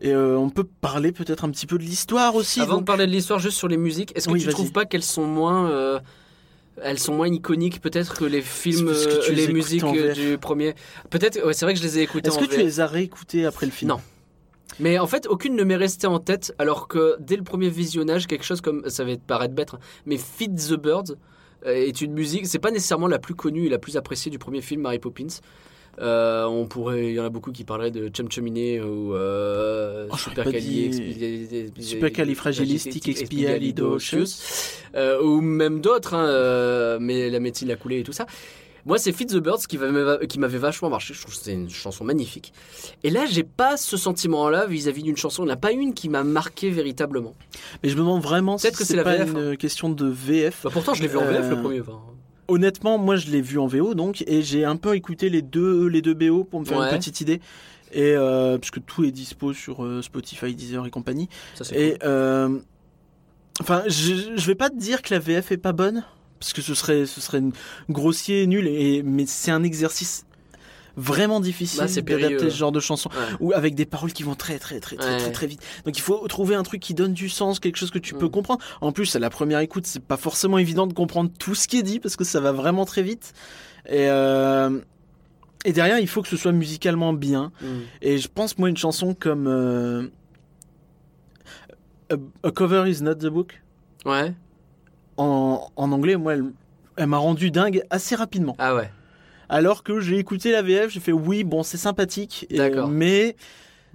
et 0.00 0.14
on 0.14 0.50
peut 0.50 0.64
parler 0.80 1.12
peut-être 1.12 1.44
un 1.44 1.50
petit 1.50 1.66
peu 1.66 1.78
de 1.78 1.82
l'histoire 1.82 2.34
aussi. 2.34 2.60
Avant 2.60 2.74
donc- 2.74 2.80
de 2.82 2.86
parler 2.86 3.06
de 3.06 3.12
l'histoire, 3.12 3.38
juste 3.38 3.56
sur 3.56 3.68
les 3.68 3.76
musiques, 3.78 4.12
est-ce 4.16 4.28
que 4.28 4.32
Oui, 4.32 4.42
tu 4.42 4.48
trouves 4.48 4.72
pas 4.72 4.84
qu'elles 4.84 5.02
sont 5.02 5.26
moins, 5.26 6.00
elles 6.82 6.98
sont 6.98 7.14
moins 7.14 7.28
iconiques 7.28 7.80
peut-être 7.80 8.14
que 8.14 8.24
les 8.24 8.42
films, 8.42 8.86
que 8.92 9.32
les 9.32 9.48
musiques 9.48 9.84
du 10.14 10.38
premier? 10.38 10.74
Peut-être, 11.10 11.44
ouais, 11.46 11.54
c'est 11.54 11.64
vrai 11.64 11.74
que 11.74 11.80
je 11.80 11.84
les 11.84 11.98
ai 11.98 12.02
écoutées 12.02 12.28
Est-ce 12.28 12.38
que 12.38 12.44
tu 12.44 12.58
les 12.58 12.80
as 12.80 12.86
réécoutés 12.86 13.46
après 13.46 13.66
le 13.66 13.72
film? 13.72 13.90
Non. 13.90 14.00
Mais 14.80 14.98
en 14.98 15.06
fait, 15.06 15.26
aucune 15.28 15.56
ne 15.56 15.64
m'est 15.64 15.76
restée 15.76 16.06
en 16.06 16.18
tête, 16.18 16.54
alors 16.58 16.88
que 16.88 17.16
dès 17.20 17.36
le 17.36 17.42
premier 17.42 17.68
visionnage, 17.70 18.26
quelque 18.26 18.44
chose 18.44 18.60
comme, 18.60 18.82
ça 18.88 19.04
va 19.04 19.14
te 19.16 19.20
paraître 19.20 19.54
bête, 19.54 19.74
hein, 19.74 19.78
mais 20.04 20.18
Feed 20.18 20.56
the 20.56 20.74
Bird 20.74 21.16
euh, 21.64 21.74
est 21.74 22.00
une 22.00 22.12
musique, 22.12 22.46
c'est 22.46 22.58
pas 22.58 22.70
nécessairement 22.70 23.08
la 23.08 23.18
plus 23.18 23.34
connue 23.34 23.66
et 23.66 23.68
la 23.68 23.78
plus 23.78 23.96
appréciée 23.96 24.30
du 24.30 24.38
premier 24.38 24.60
film 24.60 24.82
Mary 24.82 24.98
Poppins. 24.98 25.26
Euh, 25.98 26.44
on 26.44 26.66
pourrait, 26.66 27.06
il 27.06 27.14
y 27.14 27.20
en 27.20 27.24
a 27.24 27.30
beaucoup 27.30 27.52
qui 27.52 27.64
parleraient 27.64 27.90
de 27.90 28.08
Chum 28.08 28.30
Chumine 28.30 28.82
ou 28.82 29.14
euh, 29.14 30.06
Oh, 30.12 30.16
Supercalifragilistic 30.16 31.72
Supercalifragilisticexpialidocious. 31.78 34.26
euh, 34.94 35.22
ou 35.22 35.40
même 35.40 35.80
d'autres, 35.80 36.12
hein, 36.12 36.26
euh, 36.26 36.98
mais 37.00 37.30
la 37.30 37.40
médecine 37.40 37.68
l'a 37.68 37.76
coulé 37.76 38.00
et 38.00 38.02
tout 38.02 38.12
ça. 38.12 38.26
Moi, 38.86 38.98
c'est 38.98 39.12
Feed 39.12 39.28
the 39.30 39.36
Birds 39.38 39.66
qui 39.68 39.76
m'avait 39.78 40.26
qui 40.28 40.38
m'avait 40.38 40.58
vachement 40.58 40.88
marché. 40.88 41.12
Je 41.12 41.20
trouve 41.20 41.34
que 41.34 41.40
c'est 41.42 41.52
une 41.52 41.68
chanson 41.68 42.04
magnifique. 42.04 42.52
Et 43.02 43.10
là, 43.10 43.26
j'ai 43.26 43.42
pas 43.42 43.76
ce 43.76 43.96
sentiment-là 43.96 44.66
vis-à-vis 44.66 45.02
d'une 45.02 45.16
chanson. 45.16 45.42
Il 45.42 45.46
n'y 45.46 45.50
en 45.52 45.54
a 45.54 45.58
pas 45.58 45.72
une 45.72 45.92
qui 45.92 46.08
m'a 46.08 46.22
marqué 46.24 46.70
véritablement. 46.70 47.34
Mais 47.82 47.88
je 47.88 47.94
me 47.96 48.00
demande 48.00 48.22
vraiment 48.22 48.56
si 48.58 48.68
c'est 48.72 49.02
pas 49.02 49.16
VF, 49.16 49.30
une 49.34 49.56
question 49.56 49.90
de 49.90 50.06
VF. 50.06 50.60
Bah, 50.64 50.70
pourtant, 50.72 50.94
je 50.94 51.02
l'ai 51.02 51.08
vu 51.08 51.16
en 51.18 51.24
VF 51.24 51.44
Euh, 51.44 51.50
le 51.50 51.60
premier. 51.62 51.80
enfin. 51.80 52.00
Honnêtement, 52.48 52.96
moi 52.96 53.16
je 53.16 53.28
l'ai 53.28 53.40
vu 53.40 53.58
en 53.58 53.66
VO 53.66 53.94
donc 53.94 54.22
et 54.28 54.40
j'ai 54.42 54.64
un 54.64 54.76
peu 54.76 54.94
écouté 54.94 55.28
les 55.30 55.42
deux 55.42 55.88
les 55.88 56.00
deux 56.00 56.14
BO 56.14 56.44
pour 56.44 56.60
me 56.60 56.64
faire 56.64 56.78
Ouais. 56.78 56.90
une 56.92 56.96
petite 56.96 57.20
idée. 57.20 57.40
Et 57.90 58.14
euh, 58.14 58.56
puisque 58.58 58.84
tout 58.84 59.02
est 59.04 59.10
dispo 59.10 59.52
sur 59.52 59.84
euh, 59.84 60.00
Spotify, 60.00 60.54
Deezer 60.54 60.86
et 60.86 60.90
compagnie. 60.90 61.28
Ça, 61.56 61.64
c'est 61.64 61.74
Et 61.76 61.90
cool. 61.94 61.98
euh, 62.04 62.58
enfin, 63.60 63.82
je, 63.88 64.14
je 64.36 64.46
vais 64.46 64.54
pas 64.54 64.70
te 64.70 64.76
dire 64.76 65.02
que 65.02 65.12
la 65.12 65.18
VF 65.18 65.50
est 65.50 65.56
pas 65.56 65.72
bonne 65.72 66.04
parce 66.40 66.52
que 66.52 66.62
ce 66.62 66.74
serait 66.74 67.06
ce 67.06 67.20
serait 67.20 67.42
grossier 67.88 68.42
et 68.42 68.46
nul. 68.46 68.66
Et 68.66 69.02
mais 69.02 69.24
c'est 69.26 69.50
un 69.50 69.62
exercice 69.62 70.24
vraiment 70.98 71.40
difficile 71.40 71.80
Bah, 71.80 72.02
d'adapter 72.02 72.48
ce 72.48 72.56
genre 72.56 72.72
de 72.72 72.80
chanson 72.80 73.10
Ouais. 73.10 73.36
ou 73.40 73.52
avec 73.52 73.74
des 73.74 73.84
paroles 73.84 74.12
qui 74.14 74.22
vont 74.22 74.34
très 74.34 74.58
très 74.58 74.80
très 74.80 74.96
très 74.96 75.10
Ouais. 75.12 75.18
très 75.18 75.30
très 75.32 75.46
vite. 75.46 75.60
Donc 75.84 75.98
il 75.98 76.00
faut 76.00 76.26
trouver 76.26 76.54
un 76.54 76.62
truc 76.62 76.80
qui 76.80 76.94
donne 76.94 77.12
du 77.12 77.28
sens, 77.28 77.60
quelque 77.60 77.76
chose 77.76 77.90
que 77.90 77.98
tu 77.98 78.14
peux 78.14 78.26
Mm. 78.26 78.30
comprendre. 78.30 78.64
En 78.80 78.92
plus, 78.92 79.14
à 79.14 79.18
la 79.18 79.28
première 79.28 79.58
écoute, 79.58 79.86
c'est 79.86 80.02
pas 80.02 80.16
forcément 80.16 80.56
évident 80.56 80.86
de 80.86 80.94
comprendre 80.94 81.30
tout 81.38 81.54
ce 81.54 81.68
qui 81.68 81.76
est 81.76 81.82
dit 81.82 82.00
parce 82.00 82.16
que 82.16 82.24
ça 82.24 82.40
va 82.40 82.52
vraiment 82.52 82.86
très 82.86 83.02
vite. 83.02 83.34
Et 83.88 84.08
euh, 84.08 84.80
et 85.66 85.72
derrière, 85.74 85.98
il 85.98 86.08
faut 86.08 86.22
que 86.22 86.28
ce 86.28 86.36
soit 86.38 86.52
musicalement 86.52 87.12
bien. 87.12 87.52
Mm. 87.60 87.66
Et 88.00 88.16
je 88.18 88.28
pense 88.28 88.56
moi 88.56 88.70
une 88.70 88.76
chanson 88.78 89.14
comme 89.14 89.46
euh, 89.48 90.06
A, 92.10 92.14
A 92.42 92.50
Cover 92.52 92.84
Is 92.90 93.02
Not 93.02 93.16
the 93.16 93.26
Book 93.26 93.60
Ouais. 94.04 94.32
En, 95.16 95.68
en 95.76 95.92
anglais, 95.92 96.16
moi, 96.16 96.34
elle, 96.34 96.44
elle 96.96 97.06
m'a 97.06 97.18
rendu 97.18 97.50
dingue 97.50 97.82
assez 97.90 98.14
rapidement. 98.14 98.54
Ah 98.58 98.74
ouais. 98.74 98.90
Alors 99.48 99.82
que 99.82 100.00
j'ai 100.00 100.18
écouté 100.18 100.50
la 100.52 100.62
VF, 100.62 100.90
j'ai 100.90 101.00
fait 101.00 101.12
oui, 101.12 101.44
bon, 101.44 101.62
c'est 101.62 101.76
sympathique, 101.76 102.46
et- 102.50 102.56
mais 102.88 103.36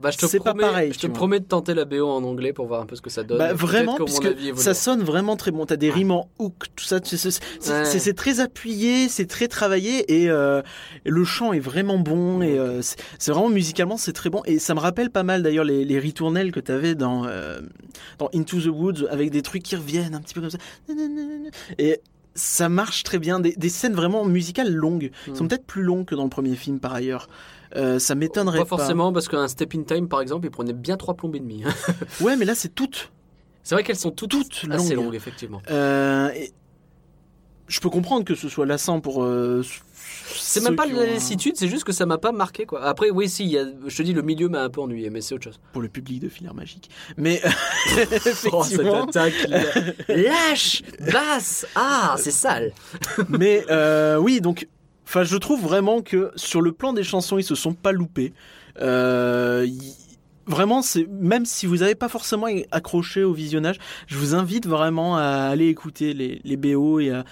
Bah, 0.02 0.11
je 0.11 0.18
te 0.18 0.26
C'est 0.26 0.40
pas 0.40 0.52
promets, 0.52 0.64
pareil, 0.64 0.94
Je 0.94 0.99
te 0.99 1.07
promets 1.07 1.40
de 1.40 1.45
tenter 1.45 1.73
la 1.73 1.86
BO 1.86 2.07
en 2.10 2.23
anglais 2.23 2.53
pour 2.53 2.65
voir 2.68 2.82
un 2.82 2.86
peu 2.86 2.95
ce 2.95 3.02
que 3.02 3.10
ça 3.10 3.23
donne. 3.23 3.38
bah, 3.38 3.53
vraiment, 3.53 3.95
que 4.19 4.28
avis 4.28 4.48
évoluera. 4.48 4.64
ça 4.64 4.73
sonne 4.73 5.02
vraiment 5.03 5.36
très 5.36 5.52
bon. 5.52 5.65
T'as 5.65 5.76
des 5.76 5.90
rimes 5.91 6.11
en 6.11 6.30
hook, 6.40 6.65
tout 6.76 6.84
ça, 6.86 6.99
c'est- 7.03 7.69
Ouais. 7.72 8.14
très 8.14 8.40
appuyé, 8.40 9.07
c'est 9.10 9.26
très 9.28 9.48
travaillé, 9.48 10.22
et, 10.22 10.30
euh, 10.30 10.61
le 11.06 11.23
chant 11.23 11.53
est 11.53 11.60
vraiment 11.60 11.99
bon, 11.99 12.41
et 12.41 12.57
euh, 12.57 12.82
c'est 12.82 13.32
vraiment 13.32 13.49
musicalement, 13.49 13.98
c'est 13.98 14.14
très 14.14 14.30
bon. 14.30 14.41
Et 14.45 14.60
ça 14.60 14.73
me 14.73 14.80
rappelle 14.80 15.10
pas 15.11 15.23
mal 15.23 15.44
d'ailleurs 15.44 15.65
les, 15.65 15.86
les 15.86 15.99
ritournelles 15.99 16.52
que 16.52 16.60
t'avais 16.60 16.95
dans, 16.95 17.26
euh, 17.26 17.61
dans 18.18 18.30
Into 18.34 18.60
the 18.60 18.65
Woods, 18.68 19.06
avec 19.10 19.30
des 19.30 19.41
trucs 19.41 19.64
qui 19.64 19.76
reviennent 19.76 20.15
un 20.15 20.22
petit 20.22 20.34
peu 20.34 20.41
comme 20.41 20.49
ça. 20.49 20.57
Et 21.78 21.99
ça 22.34 22.69
marche 22.69 23.03
très 23.03 23.19
bien. 23.19 23.40
Des, 23.40 23.53
des 23.57 23.69
scènes 23.69 23.94
vraiment 23.94 24.23
musicales 24.26 24.72
longues. 24.73 25.11
Qui 25.26 25.36
sont 25.36 25.44
Mm. 25.44 25.48
peut-être 25.49 25.65
plus 25.65 25.84
longues 25.84 26.06
que 26.06 26.15
dans 26.15 26.23
le 26.23 26.30
premier 26.30 26.56
film 26.56 26.80
par 26.80 26.94
ailleurs. 26.94 27.28
Euh, 27.76 27.99
ça 27.99 28.15
m'étonnerait 28.15 28.60
Pas 28.60 28.65
pas. 28.65 28.77
forcément, 28.77 29.14
parce 29.14 29.27
qu'un 29.27 29.48
Step 29.48 29.73
in 29.76 29.84
Time, 29.84 30.07
par 30.07 30.22
exemple, 30.22 30.45
il 30.48 30.52
prenait 30.52 30.73
bien 30.73 30.98
trois 30.98 31.14
plombes 31.15 31.35
et 31.35 31.39
demie. 31.39 31.64
Ouais, 32.22 32.35
mais 32.35 32.45
là 32.45 32.56
c'est 32.56 32.73
toutes. 32.76 33.11
C'est 33.64 33.76
vrai 33.76 33.84
qu'elles 33.84 33.95
sont 33.95 34.11
toutes, 34.11 34.31
Toutes 34.31 34.72
assez 34.72 34.95
longues. 34.95 35.06
longues, 35.06 35.15
effectivement. 35.15 35.61
Euh, 35.69 36.30
et 36.35 36.52
je 37.68 37.80
peux 37.80 37.89
comprendre 37.89 38.26
que 38.26 38.35
ce 38.35 38.49
soit 38.49 38.65
lassant 38.65 38.99
pour. 38.99 39.23
euh, 39.23 39.64
C'est 40.34 40.61
même 40.61 40.76
pas 40.76 40.88
de 40.88 40.93
la 40.95 41.06
lassitude, 41.06 41.56
c'est 41.56 41.69
juste 41.69 41.85
que 41.85 41.93
ça 41.93 42.06
m'a 42.06 42.18
pas 42.18 42.31
marqué, 42.34 42.65
quoi. 42.65 42.84
Après, 42.84 43.10
oui, 43.11 43.30
si, 43.30 43.43
il 43.45 43.52
y 43.52 43.57
a, 43.57 43.65
je 43.88 43.95
te 43.95 44.02
dis, 44.02 44.11
le 44.14 44.23
milieu 44.23 44.49
m'a 44.49 44.61
un 44.64 44.69
peu 44.69 44.81
ennuyé, 44.81 45.10
mais 45.10 45.22
c'est 45.22 45.35
autre 45.35 45.45
chose. 45.45 45.60
pour 45.72 45.81
le 45.81 45.88
public 45.88 46.19
de 46.19 46.27
Filaire 46.27 46.53
Magique. 46.56 46.89
Mais 47.15 47.41
Oh, 48.52 48.64
cette 48.64 48.81
attaque. 48.85 49.48
Lâche 50.10 50.81
Basse 51.14 51.65
Ah, 51.76 52.15
c'est 52.18 52.31
sale 52.31 52.73
mais 53.30 53.64
euh, 53.69 54.18
oui, 54.18 54.41
donc, 54.41 54.68
enfin, 55.11 55.25
je 55.25 55.35
trouve 55.35 55.61
vraiment 55.61 56.01
que 56.01 56.31
sur 56.38 56.61
le 56.61 56.71
plan 56.71 56.93
des 56.93 57.03
chansons, 57.03 57.38
ils 57.38 57.43
se 57.43 57.55
sont 57.55 57.73
pas 57.73 57.91
loupés. 57.91 58.31
Euh, 58.79 59.67
Vraiment, 60.47 60.81
c'est 60.81 61.07
même 61.09 61.45
si 61.45 61.65
vous 61.65 61.77
n'avez 61.77 61.95
pas 61.95 62.09
forcément 62.09 62.47
accroché 62.72 63.23
au 63.23 63.31
visionnage, 63.34 63.77
je 64.07 64.18
vous 64.18 64.34
invite 64.35 64.68
vraiment 64.68 65.18
à 65.18 65.23
aller 65.51 65.68
écouter 65.68 66.13
les, 66.13 66.41
les 66.43 66.57
BO 66.57 66.99
et 66.99 67.11
à, 67.11 67.23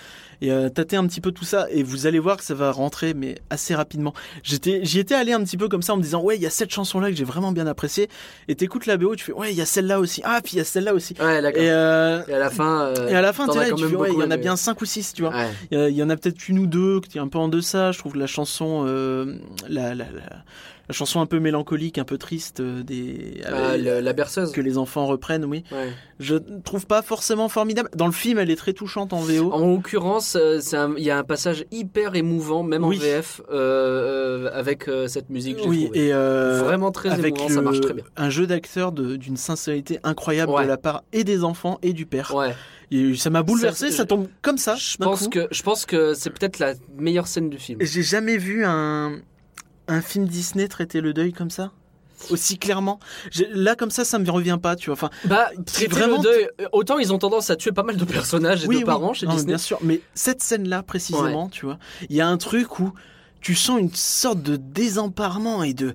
et 0.42 0.52
à 0.52 0.70
tâter 0.70 0.96
un 0.96 1.06
petit 1.08 1.20
peu 1.20 1.32
tout 1.32 1.44
ça. 1.44 1.68
Et 1.72 1.82
vous 1.84 2.06
allez 2.06 2.20
voir 2.20 2.38
que 2.38 2.44
ça 2.44 2.54
va 2.54 2.72
rentrer, 2.72 3.14
mais 3.14 3.36
assez 3.50 3.74
rapidement. 3.74 4.14
J'étais, 4.44 4.82
j'y 4.84 5.00
étais 5.00 5.16
allé 5.16 5.34
un 5.34 5.44
petit 5.44 5.58
peu 5.58 5.68
comme 5.68 5.82
ça 5.82 5.94
en 5.94 5.98
me 5.98 6.04
disant 6.04 6.22
ouais, 6.22 6.36
il 6.38 6.42
y 6.42 6.46
a 6.46 6.50
cette 6.52 6.72
chanson 6.72 7.00
là 7.00 7.10
que 7.10 7.16
j'ai 7.18 7.24
vraiment 7.26 7.52
bien 7.52 7.66
appréciée. 7.68 8.10
Et 8.48 8.56
t'écoutes 8.56 8.86
la 8.86 8.98
BO, 8.98 9.16
tu 9.16 9.26
fais 9.26 9.34
ouais, 9.34 9.52
il 9.52 9.58
y 9.58 9.62
a 9.62 9.66
celle-là 9.66 10.00
aussi. 10.00 10.22
Ah, 10.24 10.40
puis 10.44 10.54
il 10.54 10.58
y 10.58 10.62
a 10.62 10.66
celle-là 10.66 10.94
aussi. 10.94 11.16
Ouais, 11.20 11.42
d'accord. 11.42 11.62
Et, 11.62 11.66
Et, 11.66 11.72
euh, 11.72 12.22
à 12.28 12.38
la 12.40 12.50
fin. 12.52 12.82
euh, 12.96 13.08
et 13.10 13.16
à 13.16 13.22
la 13.22 13.34
fin, 13.34 13.48
là, 13.48 13.70
quand 13.70 13.76
tu 13.76 13.88
fais, 13.88 13.96
ouais, 13.96 14.12
il 14.14 14.20
y 14.20 14.24
en 14.24 14.32
a 14.32 14.38
bien 14.38 14.56
5 14.56 14.80
ou 14.82 14.86
6, 14.86 15.14
tu 15.14 15.24
vois. 15.24 15.32
Ouais. 15.32 15.50
Il 15.72 15.80
y 15.90 15.94
il 16.00 16.04
en 16.04 16.10
a 16.10 16.16
peut-être 16.16 16.48
une 16.48 16.60
ou 16.60 16.68
deux 16.68 17.02
qui 17.02 17.18
est 17.18 17.22
un 17.22 17.28
peu 17.28 17.40
en 17.40 17.50
deçà. 17.50 17.92
Je 17.92 18.00
trouve 18.00 18.16
la 18.16 18.28
chanson, 18.28 18.84
euh, 18.88 19.36
la, 19.68 19.96
la, 19.96 20.06
la, 20.06 20.44
la 20.90 20.94
chanson 20.94 21.22
un 21.22 21.28
peu 21.28 21.40
mélancolique, 21.40 22.00
un 22.00 22.04
peu 22.04 22.18
triste 22.18 22.60
euh, 22.62 22.82
des 22.84 23.42
Ah, 23.46 23.74
euh, 23.74 24.02
la 24.02 24.12
berceuse. 24.14 24.52
que 24.52 24.60
les 24.60 24.78
enfants 24.80 25.06
reprennent. 25.06 25.46
Oui, 25.46 25.64
Ouais. 25.72 25.90
je 26.20 26.36
trouve 26.64 26.88
pas 26.88 27.04
forcément 27.04 27.48
formidable. 27.48 27.90
Dans 27.96 28.08
le 28.08 28.12
film, 28.12 28.40
elle 28.40 28.50
est 28.50 28.56
très 28.56 28.74
touchante 28.74 29.14
en 29.14 29.20
VO. 29.20 29.52
En 29.54 29.68
l'occurrence, 29.68 30.36
euh, 30.36 30.60
il 30.98 31.04
y 31.04 31.12
a 31.12 31.18
un 31.20 31.24
passage 31.24 31.64
hyper 31.72 32.16
émouvant, 32.16 32.64
même 32.64 32.84
Oui. 32.84 32.98
en 32.98 33.00
VF, 33.02 33.42
euh, 33.52 34.50
avec 34.52 34.88
euh, 34.88 35.08
cette 35.08 35.30
musique. 35.30 35.60
oui, 35.66 35.90
et 35.94 36.12
euh, 36.12 36.62
Vraiment 36.64 36.92
très 36.92 37.10
avec 37.10 37.36
émouvant, 37.38 37.48
le- 37.50 37.54
ça 37.56 37.62
marche 37.62 37.82
très 37.82 37.94
bien. 37.94 38.04
un 38.18 38.30
jeu 38.30 38.48
d'acteur 38.48 38.92
d'une 38.92 39.38
sincérité 39.38 40.00
incroyable 40.04 40.52
Ouais. 40.52 40.64
de 40.64 40.68
la 40.68 40.78
part 40.78 41.04
et 41.14 41.24
des 41.24 41.44
enfants 41.44 41.78
et 41.84 41.94
du 41.94 42.06
père. 42.08 42.34
Ouais. 42.36 42.56
Et 42.92 43.14
ça 43.16 43.30
m'a 43.30 43.44
bouleversé. 43.44 43.92
Ça, 43.92 44.06
tombe 44.06 44.28
comme 44.42 44.58
ça. 44.58 44.76
Je 44.76 44.98
pense 44.98 45.26
coup. 45.26 45.30
que 45.30 45.48
je 45.52 45.62
pense 45.62 45.86
que 45.86 46.16
c'est 46.16 46.32
peut-être 46.32 46.58
la 46.58 46.74
meilleure 46.98 47.28
scène 47.28 47.50
du 47.52 47.60
film. 47.60 47.78
J'ai 47.82 48.02
jamais 48.02 48.38
vu 48.38 48.66
un, 48.66 49.20
un 49.90 50.02
film 50.02 50.26
Disney 50.28 50.68
traiter 50.68 51.02
le 51.02 51.14
deuil 51.14 51.34
comme 51.34 51.50
ça? 51.50 51.72
Aussi 52.32 52.58
clairement? 52.58 53.00
Là 53.52 53.76
comme 53.76 53.92
ça, 53.92 54.04
ça 54.04 54.20
me 54.20 54.30
revient 54.30 54.58
pas, 54.62 54.76
tu 54.76 54.88
vois. 54.90 54.94
Enfin, 54.94 55.10
Bah, 55.26 55.50
vraiment- 55.90 56.18
le 56.18 56.24
deuil, 56.24 56.50
euh, 56.60 56.68
autant 56.74 56.98
ils 57.00 57.14
ont 57.14 57.18
tendance 57.18 57.50
à 57.50 57.56
tuer 57.56 57.72
pas 57.72 57.84
mal 57.84 57.96
de 57.96 58.04
personnages 58.04 58.66
et 58.66 58.68
oui, 58.68 58.76
de 58.76 58.80
oui. 58.82 58.86
parents 58.86 59.14
chez 59.14 59.26
Non, 59.26 59.32
Disney. 59.34 59.48
bien 59.54 59.58
sûr. 59.58 59.80
Mais 59.82 60.02
cette 60.16 60.44
scène-là 60.44 60.84
précisément, 60.84 61.48
tu 61.48 61.66
vois, 61.66 61.80
il 62.10 62.16
y 62.16 62.20
a 62.22 62.28
un 62.28 62.38
truc 62.38 62.80
où 62.80 62.94
tu 63.40 63.56
sens 63.56 63.80
une 63.80 63.94
sorte 63.94 64.42
de 64.42 64.58
désemparement 64.58 65.64
et 65.64 65.74
de, 65.74 65.94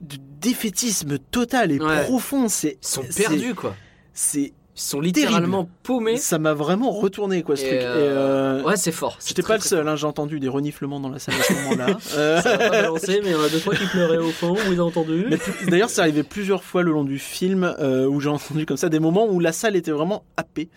de 0.00 0.16
défaitisme 0.40 1.18
total 1.18 1.70
et 1.70 1.78
Ouais. 1.78 2.04
profond. 2.04 2.48
C'est 2.48 2.78
Ils 2.82 2.86
sont 2.88 3.04
perdus 3.14 3.54
quoi. 3.54 3.76
C'est 4.14 4.54
Ils 4.74 4.80
sont 4.80 5.00
littéralement 5.02 5.68
paumés. 5.82 6.16
ça 6.16 6.38
m'a 6.38 6.54
vraiment 6.54 6.90
retourné 6.92 7.42
quoi 7.42 7.56
ce 7.56 7.62
Et, 7.64 7.68
truc. 7.68 7.80
Et, 7.80 7.84
euh, 7.84 8.60
euh, 8.60 8.62
Ouais, 8.62 8.76
c'est 8.76 8.90
fort. 8.90 9.18
J'étais 9.26 9.42
pas 9.42 9.56
le 9.56 9.60
seul, 9.62 9.86
hein, 9.86 9.96
j'ai 9.96 10.06
entendu 10.06 10.40
des 10.40 10.48
reniflements 10.48 10.98
dans 10.98 11.10
la 11.10 11.18
salle 11.18 11.34
à 11.38 11.42
ce 11.42 11.52
moment-là. 11.64 11.98
Euh. 12.16 12.40
Ça 12.40 12.56
va 12.56 12.58
pas 12.58 12.70
balancer, 12.70 13.20
mais 13.22 13.30
il 13.30 13.32
y 13.32 13.34
en 13.34 13.42
a 13.42 13.48
deux 13.50 13.60
trois 13.60 13.74
qui 13.74 13.84
pleuraient 13.86 14.16
au 14.16 14.30
fond. 14.30 14.54
Avez 14.56 14.80
entendu 14.80 15.26
D'ailleurs, 15.68 15.90
c'est 15.90 16.00
arrivé 16.00 16.22
plusieurs 16.22 16.64
fois 16.64 16.82
le 16.82 16.90
long 16.90 17.04
du 17.04 17.18
film 17.18 17.64
euh, 17.80 18.06
où 18.06 18.18
j'ai 18.20 18.30
entendu 18.30 18.64
comme 18.64 18.78
ça 18.78 18.88
des 18.88 18.98
moments 18.98 19.26
où 19.26 19.40
la 19.40 19.52
salle 19.52 19.76
était 19.76 19.90
vraiment 19.90 20.24
happée. 20.38 20.70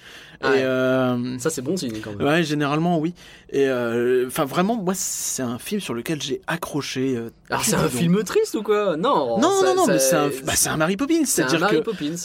Et 0.43 0.47
euh, 0.47 1.39
Ça 1.39 1.49
c'est 1.49 1.61
bon 1.61 1.77
signe 1.77 2.01
quand 2.03 2.11
même. 2.17 2.27
ouais, 2.27 2.43
généralement 2.43 2.99
oui. 2.99 3.13
Et 3.49 3.65
euh, 3.69 4.25
enfin 4.27 4.43
vraiment, 4.43 4.75
moi 4.75 4.93
c'est 4.93 5.41
un 5.41 5.57
film 5.57 5.79
sur 5.79 5.93
lequel 5.93 6.21
j'ai 6.21 6.41
accroché. 6.47 7.15
euh, 7.15 7.29
Alors 7.49 7.63
c'est 7.63 7.75
un 7.75 7.87
film 7.87 8.21
triste 8.25 8.55
ou 8.55 8.61
quoi? 8.61 8.97
Non. 8.97 9.39
Non, 9.39 9.51
ça- 9.61 9.67
non, 9.67 9.75
non, 9.75 9.85
ça- 9.85 9.91
mais 9.93 9.99
c'est 9.99 10.15
un, 10.17 10.27
bah, 10.43 10.53
c'est 10.55 10.67
un 10.69 10.75
Mary 10.77 10.97
Poppins, 10.97 11.23
c'est 11.23 11.43
un 11.43 11.67
que 11.67 11.77
Poppins. 11.77 12.15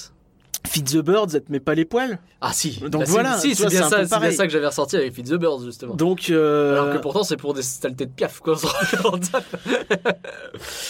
Feed 0.73 0.89
the 0.89 0.99
Birds, 0.99 1.27
elle 1.35 1.43
te 1.43 1.51
met 1.51 1.59
pas 1.59 1.75
les 1.75 1.85
poils. 1.85 2.21
Ah 2.41 2.53
si. 2.53 2.79
Donc 2.79 2.93
Bah, 2.93 2.99
c'est- 3.05 3.11
voilà, 3.11 3.37
Si, 3.39 3.57
c'est 3.57 3.67
bien 3.69 3.89
ça. 3.89 4.05
bien 4.21 4.31
ça 4.31 4.47
que 4.47 4.53
j'avais 4.53 4.69
ressorti 4.69 4.95
avec 4.97 5.13
Feed 5.13 5.29
the 5.29 5.35
Birds 5.35 5.65
justement. 5.65 5.95
Donc, 5.97 6.31
euh, 6.31 6.73
Alors 6.81 6.95
que 6.95 6.99
pourtant 7.03 7.25
c'est 7.25 7.37
pour 7.37 7.55
des 7.55 7.63
saletés 7.63 8.07
de 8.07 8.13
piaf 8.13 8.39
quoi. 8.39 8.57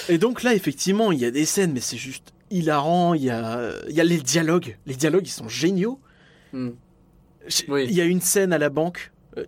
et 0.09 0.19
donc 0.19 0.43
là, 0.43 0.55
effectivement, 0.55 1.13
il 1.13 1.19
y 1.19 1.25
a 1.25 1.31
des 1.31 1.45
scènes, 1.45 1.73
mais 1.73 1.81
c'est 1.81 1.97
juste 1.97 2.33
hilarant. 2.51 3.15
Il 3.15 3.23
y 3.23 3.31
a, 3.31 3.71
il 3.89 3.95
y 3.95 4.01
a 4.01 4.05
les 4.05 4.19
dialogues. 4.19 4.77
Les 4.87 4.95
dialogues, 4.95 5.27
ils 5.27 5.31
sont 5.31 5.49
géniaux. 5.49 5.99
Hmm. 6.53 6.71
Oui. 7.69 7.87
Il 7.89 7.95
y 7.95 8.01
a 8.01 8.05
une 8.05 8.21
scène 8.21 8.53
à 8.53 8.59
la 8.59 8.69
banque, 8.69 9.13
euh, 9.39 9.45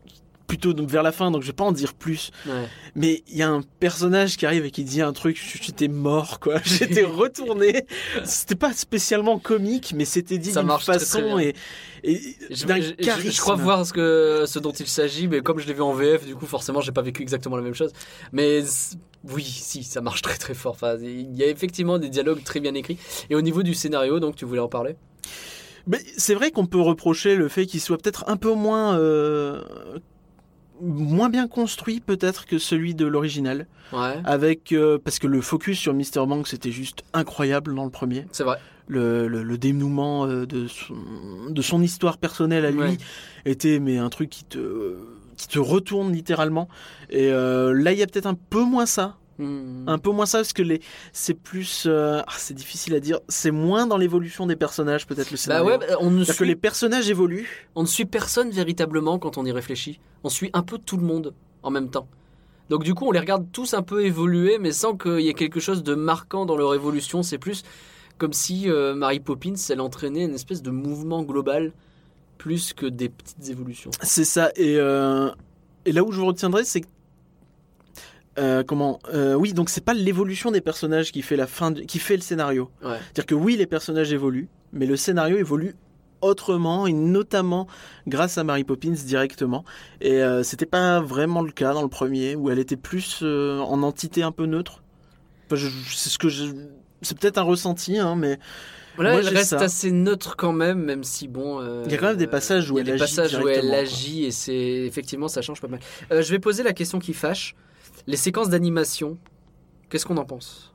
plutôt 0.53 0.75
donc 0.75 0.91
vers 0.91 1.03
la 1.03 1.13
fin, 1.13 1.31
donc 1.31 1.41
je 1.41 1.47
vais 1.47 1.55
pas 1.55 1.65
en 1.65 1.73
dire 1.73 1.95
plus. 1.95 2.31
Ouais. 2.47 2.69
Mais 2.95 3.23
il 3.27 3.39
y 3.39 3.43
a 3.43 3.49
un 3.49 3.63
personnage 3.81 4.37
qui 4.37 4.45
arrive 4.45 4.67
et 4.67 4.71
qui 4.71 4.85
dit 4.85 5.01
un 5.01 5.15
truc, 5.15 5.43
j'étais 5.63 5.89
mort 5.89 6.41
quoi, 6.41 6.61
j'étais 6.65 7.05
retourné. 7.05 7.87
C'était 8.23 8.55
pas 8.55 8.75
spécialement 8.75 9.39
comique, 9.39 9.95
mais 9.97 10.05
c'était 10.05 10.37
dit 10.37 10.53
Ça 10.53 10.61
d'une 10.61 10.67
marche 10.67 10.85
très, 10.85 10.99
façon 10.99 11.21
très 11.21 11.29
bien. 11.29 11.39
et, 11.39 11.55
et 12.05 12.37
Je, 12.51 13.41
crois 13.41 13.55
voir 13.55 13.87
ce, 13.87 13.95
que, 13.95 14.45
ce 14.47 14.59
dont 14.59 14.73
il 14.73 14.87
s'agit, 14.87 15.27
mais 15.27 15.41
comme 15.41 15.59
je 15.59 15.67
l'ai 15.67 15.73
vu 15.73 15.81
en 15.81 15.95
VF, 15.95 16.27
du 16.27 16.37
coup, 16.37 16.45
forcément, 16.45 16.83
j'ai 16.83 16.93
pas 16.93 17.01
vécu 17.01 17.23
exactement 17.23 17.57
la 17.57 17.63
même 17.63 17.73
chose. 17.73 17.93
Mais 18.33 18.63
oui, 19.25 19.45
si, 19.45 19.85
ça 19.85 20.03
marche 20.03 20.21
très 20.21 20.37
très 20.37 20.53
fort. 20.53 20.73
Enfin, 20.73 20.99
il 21.01 21.35
y 21.35 21.43
a 21.43 21.47
effectivement 21.47 21.99
des 21.99 22.11
dialogues 22.11 22.45
très 22.45 22.61
bien 22.61 22.75
écrits. 22.75 22.99
Et 23.31 23.35
au 23.35 23.41
niveau 23.41 23.63
du 23.63 23.73
scénario, 23.73 24.21
donc, 24.21 24.37
tu 24.37 24.45
voulais 24.45 24.61
en 24.61 24.69
parler? 24.69 24.97
Mais 25.87 26.01
c'est 26.17 26.35
vrai 26.35 26.51
qu'on 26.51 26.67
peut 26.67 26.81
reprocher 26.81 27.35
le 27.35 27.49
fait 27.49 27.67
qu'il 27.67 27.81
soit 27.81 27.99
peut-être 27.99 28.25
un 28.29 28.37
peu 28.37 28.53
moins 28.53 28.99
euh, 28.99 29.63
moins 31.23 31.31
bien 31.31 31.47
construit 31.47 32.01
peut-être 32.01 32.47
que 32.47 32.59
celui 32.59 32.95
de 32.97 33.07
l'original, 33.07 33.67
Ouais, 33.93 34.21
avec 34.25 34.73
euh, 34.73 34.99
parce 34.99 35.19
que 35.21 35.27
le 35.29 35.41
focus 35.41 35.79
sur 35.79 35.95
Mr. 35.95 36.27
Banks 36.27 36.49
c'était 36.49 36.71
juste 36.73 37.05
incroyable 37.13 37.75
dans 37.75 37.85
le 37.85 37.91
premier. 37.91 38.27
c'est 38.33 38.43
vrai. 38.43 38.59
le, 38.89 39.29
le, 39.29 39.43
le 39.45 39.59
dénouement 39.59 40.27
euh, 40.27 40.47
de 40.47 40.67
son, 40.67 40.95
de 41.51 41.63
son 41.63 41.81
histoire 41.83 42.19
personnelle 42.19 42.65
à 42.65 42.71
lui 42.73 42.81
Ouais. 42.81 42.97
était 43.45 43.79
mais 43.79 43.99
un 43.99 44.09
truc 44.09 44.31
qui 44.31 44.45
te 44.45 44.97
qui 45.37 45.47
te 45.47 45.59
retourne 45.59 46.13
littéralement 46.13 46.69
et 47.11 47.31
euh, 47.31 47.73
là 47.73 47.93
il 47.93 47.99
y 47.99 48.03
a 48.03 48.07
peut-être 48.07 48.27
un 48.27 48.35
peu 48.35 48.63
moins 48.65 48.87
ça 48.87 49.17
Hmm. 49.43 49.89
un 49.89 49.99
peu 49.99 50.11
moins 50.11 50.27
ça 50.27 50.39
parce 50.39 50.53
que 50.53 50.63
les 50.63 50.81
c'est 51.13 51.35
plus 51.35 51.85
euh, 51.87 52.23
ah, 52.27 52.33
c'est 52.37 52.55
difficile 52.55 52.95
à 52.95 53.01
dire 53.01 53.21
c'est 53.29 53.51
moins 53.51 53.87
dans 53.87 53.97
l'évolution 53.97 54.47
des 54.47 54.57
personnages 54.57 55.07
peut-être 55.07 55.31
le 55.31 55.37
Bah 55.37 55.43
scénario 55.43 55.67
ouais, 55.67 55.79
bah, 55.79 55.87
on 56.01 56.11
ne, 56.11 56.19
c'est-à-dire 56.19 56.27
que 56.27 56.35
suit, 56.35 56.47
les 56.47 56.57
personnages 56.57 57.11
évoluent 57.11 57.69
on 57.75 57.83
ne 57.83 57.87
suit 57.87 58.05
personne 58.05 58.51
véritablement 58.51 59.19
quand 59.19 59.39
on 59.39 59.45
y 59.45 59.53
réfléchit. 59.53 60.01
On 60.25 60.29
suit 60.29 60.51
un 60.53 60.63
peu 60.63 60.79
tout 60.79 60.97
le 60.97 61.05
monde 61.05 61.35
en 61.63 61.71
même 61.71 61.91
temps. 61.91 62.07
Donc 62.71 62.85
du 62.85 62.95
coup, 62.95 63.07
on 63.07 63.11
les 63.11 63.19
regarde 63.19 63.47
tous 63.53 63.75
un 63.75 63.83
peu 63.83 64.05
évoluer, 64.05 64.59
mais 64.59 64.73
sans 64.73 64.97
qu'il 64.97 65.21
y 65.21 65.29
ait 65.29 65.35
quelque 65.35 65.61
chose 65.61 65.83
de 65.83 65.95
marquant 65.95 66.47
dans 66.47 66.57
leur 66.57 66.75
évolution. 66.75 67.23
C'est 67.23 67.39
plus 67.39 67.65
comme 68.19 68.33
si 68.33 68.71
euh, 68.71 68.95
Mary 68.95 69.21
Poppins, 69.21 69.55
elle 69.69 69.81
entraînait 69.81 70.25
une 70.25 70.35
espèce 70.35 70.63
de 70.63 70.71
mouvement 70.71 71.23
global, 71.23 71.73
plus 72.39 72.73
que 72.73 72.87
des 72.87 73.09
petites 73.09 73.49
évolutions. 73.49 73.91
c'est 74.03 74.25
ça 74.25 74.51
et 74.57 74.77
euh, 74.79 75.31
et 75.85 75.93
là 75.93 76.05
où 76.05 76.13
je 76.13 76.21
retiendrai 76.21 76.65
c'est 76.65 76.83
que 76.83 76.87
Euh, 78.39 78.63
comment 78.63 78.99
Euh, 79.13 79.35
Oui, 79.35 79.53
donc 79.53 79.69
c'est 79.71 79.85
pas 79.85 79.95
l'évolution 79.95 80.51
des 80.51 80.61
personnages 80.61 81.13
qui 81.13 81.23
fait 81.23 81.37
la 81.37 81.47
fin, 81.47 81.73
qui 81.75 81.99
fait 81.99 82.17
le 82.17 82.23
scénario. 82.23 82.71
Ouais. 82.83 82.97
C'est-à-dire 83.05 83.27
que 83.27 83.35
oui, 83.35 83.57
les 83.57 83.67
personnages 83.67 84.13
évoluent, 84.13 84.49
mais 84.73 84.87
le 84.87 84.97
scénario 84.97 85.37
évolue 85.37 85.75
autrement 86.23 86.87
et 86.87 86.93
notamment 86.93 87.67
grâce 88.07 88.39
à 88.39 88.45
Mary 88.45 88.65
Poppins 88.65 88.93
directement. 88.93 89.65
Et 90.01 90.23
euh, 90.23 90.43
c'était 90.45 90.67
pas 90.67 91.01
vraiment 91.01 91.43
le 91.43 91.51
cas 91.51 91.75
dans 91.75 91.83
le 91.83 91.89
premier 91.89 92.37
où 92.37 92.49
elle 92.49 92.59
était 92.61 92.77
plus 92.77 93.21
euh, 93.23 93.59
en 93.59 93.83
entité 93.83 94.23
un 94.23 94.31
peu 94.33 94.47
neutre. 94.47 94.83
Enfin, 95.51 95.61
c'est 95.93 96.09
ce 96.11 96.19
que 96.19 96.29
c'est 97.03 97.19
peut-être 97.19 97.39
un 97.39 97.43
ressenti, 97.43 97.99
hein, 97.99 98.15
mais 98.17 98.39
Là, 98.99 99.13
Moi, 99.13 99.21
elle 99.23 99.29
reste 99.29 99.51
ça. 99.51 99.59
assez 99.61 99.91
neutre 99.91 100.37
quand 100.37 100.53
même, 100.53 100.79
même 100.85 101.03
si 101.03 101.27
bon. 101.27 101.61
euh, 101.63 101.83
Il 101.87 101.93
y 101.93 101.95
a 101.95 101.99
quand 101.99 102.09
même 102.09 102.19
des 102.19 102.27
passages 102.27 102.71
où 102.71 102.75
il 102.79 102.87
y 102.87 102.91
a 102.91 102.93
elle 102.93 102.99
des 102.99 103.03
agit 103.03 103.17
passages 103.17 103.43
où 103.43 103.49
elle 103.49 103.73
agit 103.73 104.25
et 104.27 104.31
c'est 104.31 104.55
effectivement 104.55 105.29
ça 105.29 105.41
change 105.41 105.63
pas 105.63 105.69
mal. 105.69 105.81
Euh, 106.13 106.21
je 106.23 106.31
vais 106.31 106.39
poser 106.39 106.63
la 106.63 106.75
question 106.75 106.99
qui 106.99 107.15
fâche. 107.15 107.57
Les 108.07 108.17
séquences 108.17 108.49
d'animation, 108.49 109.19
qu'est-ce 109.89 110.07
qu'on 110.07 110.17
en 110.17 110.25
pense? 110.25 110.73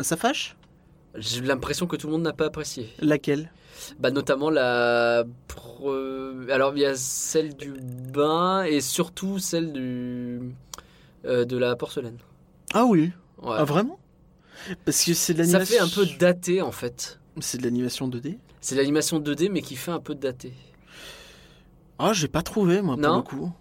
Ça 0.00 0.16
fâche? 0.16 0.56
J'ai 1.14 1.40
l'impression 1.40 1.86
que 1.86 1.96
tout 1.96 2.06
le 2.06 2.12
monde 2.12 2.22
n'a 2.22 2.32
pas 2.32 2.46
apprécié. 2.46 2.88
Laquelle? 3.00 3.50
Bah 3.98 4.10
notamment 4.10 4.50
la. 4.50 5.24
Alors 6.50 6.72
il 6.74 6.80
y 6.80 6.84
a 6.84 6.94
celle 6.96 7.54
du 7.56 7.72
bain 8.12 8.64
et 8.64 8.80
surtout 8.80 9.38
celle 9.38 9.72
du 9.72 10.40
euh, 11.24 11.44
de 11.44 11.56
la 11.56 11.76
porcelaine. 11.76 12.18
Ah 12.74 12.84
oui? 12.84 13.12
Ouais. 13.42 13.54
Ah 13.58 13.64
vraiment? 13.64 13.98
Parce 14.84 15.04
que 15.04 15.14
c'est 15.14 15.34
de 15.34 15.42
ça 15.44 15.58
l'animation. 15.58 15.76
fait 15.76 15.80
un 15.80 15.88
peu 15.88 16.06
daté 16.18 16.62
en 16.62 16.72
fait. 16.72 17.20
C'est 17.40 17.58
de 17.58 17.62
l'animation 17.64 18.08
2D. 18.08 18.38
C'est 18.60 18.74
l'animation 18.74 19.20
2D 19.20 19.48
mais 19.50 19.62
qui 19.62 19.76
fait 19.76 19.92
un 19.92 20.00
peu 20.00 20.14
daté. 20.14 20.52
Ah, 22.00 22.12
j'ai 22.12 22.28
pas 22.28 22.42
trouvé 22.42 22.82
moi 22.82 22.96
Non. 22.96 23.22
pour 23.22 23.38
le 23.38 23.42
coup. 23.46 23.52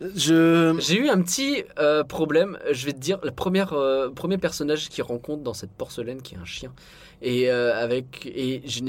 Je 0.00 0.76
J'ai 0.78 0.96
eu 0.96 1.08
un 1.08 1.20
petit 1.20 1.64
euh, 1.78 2.04
problème. 2.04 2.58
Je 2.70 2.86
vais 2.86 2.92
te 2.92 2.98
dire, 2.98 3.18
le 3.22 3.30
premier, 3.30 3.64
euh, 3.72 4.10
premier 4.10 4.38
personnage 4.38 4.88
qu'il 4.88 5.04
rencontre 5.04 5.42
dans 5.42 5.52
cette 5.54 5.72
porcelaine, 5.72 6.22
qui 6.22 6.34
est 6.34 6.38
un 6.38 6.44
chien, 6.44 6.72
et 7.20 7.50
euh, 7.50 7.76
avec 7.76 8.24
et 8.26 8.62
je 8.64 8.80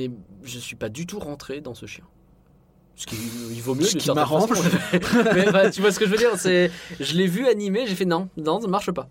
je 0.44 0.60
suis 0.60 0.76
pas 0.78 0.90
du 0.90 1.06
tout 1.06 1.20
rentré 1.20 1.60
dans 1.60 1.74
ce 1.74 1.86
chien. 1.86 2.06
Ce 2.96 3.06
qui 3.06 3.16
il 3.52 3.62
vaut 3.62 3.76
mieux. 3.76 3.84
Ce 3.84 3.98
qui 3.98 4.12
m'arrange. 4.12 4.50
Mais 5.34 5.52
bah, 5.52 5.70
tu 5.70 5.82
vois 5.82 5.92
ce 5.92 6.00
que 6.00 6.06
je 6.06 6.12
veux 6.12 6.18
dire 6.18 6.32
C'est, 6.38 6.72
je 7.00 7.16
l'ai 7.16 7.28
vu 7.28 7.48
animé, 7.48 7.86
j'ai 7.88 7.96
fait 7.96 8.06
non, 8.06 8.30
non, 8.38 8.62
ça 8.62 8.68
marche 8.68 8.92
pas. 8.92 9.10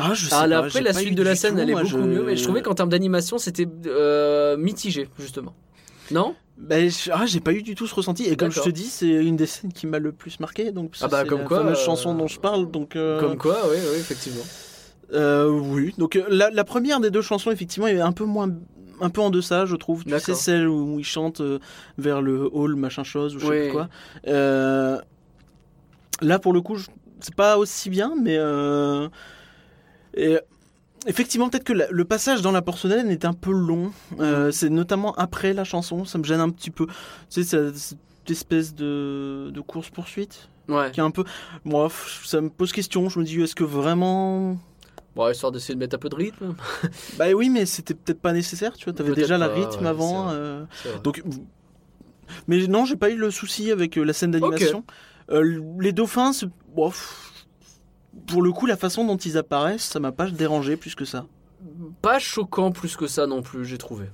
ah, 0.00 0.12
je 0.14 0.26
sais 0.26 0.34
Ah, 0.34 0.46
là, 0.46 0.60
pas, 0.60 0.66
après 0.66 0.80
la 0.80 0.92
suite 0.92 1.14
de 1.14 1.22
la 1.22 1.36
scène, 1.36 1.54
tout, 1.54 1.60
elle 1.60 1.70
est 1.70 1.72
moi, 1.72 1.82
beaucoup 1.84 1.98
mieux. 1.98 2.24
Mais 2.24 2.36
je 2.36 2.42
trouvais 2.42 2.62
qu'en 2.62 2.74
termes 2.74 2.88
d'animation, 2.88 3.38
c'était 3.38 3.66
mitigé 4.56 5.08
justement. 5.18 5.54
Non? 6.10 6.34
Ben, 6.58 6.88
je- 6.90 7.10
ah, 7.12 7.26
j'ai 7.26 7.40
pas 7.40 7.52
eu 7.52 7.62
du 7.62 7.74
tout 7.74 7.86
ce 7.86 7.94
ressenti. 7.94 8.24
Et 8.24 8.36
comme 8.36 8.50
je 8.50 8.60
te 8.62 8.70
dis, 8.70 8.84
c'est 8.84 9.08
une 9.08 9.36
des 9.36 9.46
scènes 9.46 9.72
qui 9.72 9.86
m'a 9.86 9.98
le 9.98 10.12
plus 10.12 10.40
marqué. 10.40 10.72
Donc, 10.72 10.92
Ah 11.02 11.08
bah, 11.08 11.24
comme 11.24 11.40
la 11.40 11.44
quoi, 11.44 11.58
fameuse 11.58 11.78
euh, 11.78 11.84
chanson 11.84 12.14
dont 12.14 12.26
je 12.28 12.40
parle. 12.40 12.70
Donc, 12.70 12.96
euh, 12.96 13.20
Comme 13.20 13.36
quoi, 13.36 13.58
oui, 13.70 13.76
oui, 13.92 13.98
effectivement. 13.98 14.42
euh, 15.12 15.48
oui. 15.50 15.94
Donc, 15.98 16.16
euh, 16.16 16.24
la, 16.28 16.50
la 16.50 16.64
première 16.64 17.00
des 17.00 17.10
deux 17.10 17.20
chansons, 17.22 17.50
effectivement, 17.50 17.86
est 17.88 18.00
un 18.00 18.12
peu 18.12 18.24
moins. 18.24 18.50
Un 19.02 19.10
peu 19.10 19.20
en 19.20 19.28
deçà, 19.28 19.66
je 19.66 19.76
trouve. 19.76 20.04
Tu 20.04 20.10
sais, 20.20 20.32
celle 20.34 20.68
où 20.68 20.98
il 20.98 21.04
chante 21.04 21.42
vers 21.98 22.22
le 22.22 22.48
hall, 22.50 22.74
machin 22.76 23.04
chose, 23.04 23.36
ou 23.36 23.38
je 23.38 23.44
sais 23.44 23.50
plus 23.64 23.72
quoi. 23.72 23.88
Là, 26.22 26.38
pour 26.38 26.54
le 26.54 26.62
coup, 26.62 26.76
je- 26.76 26.86
c'est 27.20 27.34
pas 27.34 27.58
aussi 27.58 27.90
bien, 27.90 28.14
mais. 28.20 28.38
et 30.16 30.38
effectivement, 31.06 31.48
peut-être 31.48 31.64
que 31.64 31.72
le 31.90 32.04
passage 32.04 32.42
dans 32.42 32.52
la 32.52 32.62
porcelaine 32.62 33.10
est 33.10 33.24
un 33.24 33.32
peu 33.32 33.52
long. 33.52 33.92
Euh, 34.20 34.50
c'est 34.50 34.70
notamment 34.70 35.14
après 35.14 35.52
la 35.52 35.64
chanson, 35.64 36.04
ça 36.04 36.18
me 36.18 36.24
gêne 36.24 36.40
un 36.40 36.50
petit 36.50 36.70
peu. 36.70 36.86
Tu 37.30 37.44
sais, 37.44 37.70
cette 37.74 37.98
espèce 38.28 38.74
de, 38.74 39.50
de 39.52 39.60
course-poursuite 39.60 40.48
Ouais. 40.68 40.90
qui 40.90 40.98
est 40.98 41.02
un 41.04 41.12
peu. 41.12 41.22
Moi, 41.64 41.88
ça 42.24 42.40
me 42.40 42.48
pose 42.50 42.72
question. 42.72 43.08
Je 43.08 43.20
me 43.20 43.24
dis, 43.24 43.40
est-ce 43.40 43.54
que 43.54 43.62
vraiment. 43.62 44.58
Bon, 45.14 45.30
histoire 45.30 45.52
d'essayer 45.52 45.74
de 45.74 45.78
mettre 45.78 45.94
un 45.94 45.98
peu 45.98 46.08
de 46.08 46.16
rythme. 46.16 46.54
Bah 47.18 47.26
oui, 47.34 47.48
mais 47.50 47.66
c'était 47.66 47.94
peut-être 47.94 48.20
pas 48.20 48.32
nécessaire, 48.32 48.74
tu 48.76 48.84
vois. 48.84 48.92
T'avais 48.92 49.14
déjà 49.14 49.38
le 49.38 49.46
pas, 49.46 49.54
rythme 49.54 49.84
ouais, 49.84 49.88
avant. 49.88 50.30
euh, 50.30 50.64
donc. 51.04 51.22
Mais 52.48 52.66
non, 52.66 52.84
j'ai 52.84 52.96
pas 52.96 53.10
eu 53.10 53.16
le 53.16 53.30
souci 53.30 53.70
avec 53.70 53.96
euh, 53.96 54.02
la 54.04 54.12
scène 54.12 54.32
d'animation. 54.32 54.84
Euh, 55.30 55.60
les 55.78 55.92
dauphins, 55.92 56.32
c'est- 56.32 56.46
pff, 56.74 57.25
pour 58.26 58.42
le 58.42 58.52
coup, 58.52 58.66
la 58.66 58.76
façon 58.76 59.04
dont 59.04 59.16
ils 59.16 59.36
apparaissent, 59.38 59.84
ça 59.84 60.00
m'a 60.00 60.12
pas 60.12 60.30
dérangé 60.30 60.76
plus 60.76 60.94
que 60.94 61.04
ça. 61.04 61.26
Pas 62.02 62.18
choquant 62.18 62.70
plus 62.72 62.96
que 62.96 63.06
ça 63.06 63.26
non 63.26 63.42
plus, 63.42 63.64
j'ai 63.64 63.78
trouvé. 63.78 64.06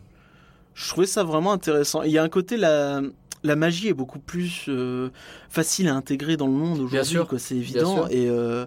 Je 0.75 0.89
trouvais 0.89 1.07
ça 1.07 1.23
vraiment 1.25 1.53
intéressant. 1.53 2.03
Il 2.03 2.11
y 2.13 2.19
a 2.19 2.23
un 2.23 2.29
côté, 2.29 2.57
la, 2.57 3.03
la 3.43 3.57
magie 3.57 3.89
est 3.89 3.95
beaucoup 3.95 4.19
plus 4.19 4.65
euh, 4.69 5.11
facile 5.51 5.89
à 5.89 5.95
intégrer 5.95 6.37
dans 6.37 6.47
le 6.47 6.53
monde 6.53 6.81
aujourd'hui, 6.81 7.19
c'est 7.39 7.57
évident. 7.57 8.07
Et, 8.09 8.29
euh, 8.29 8.65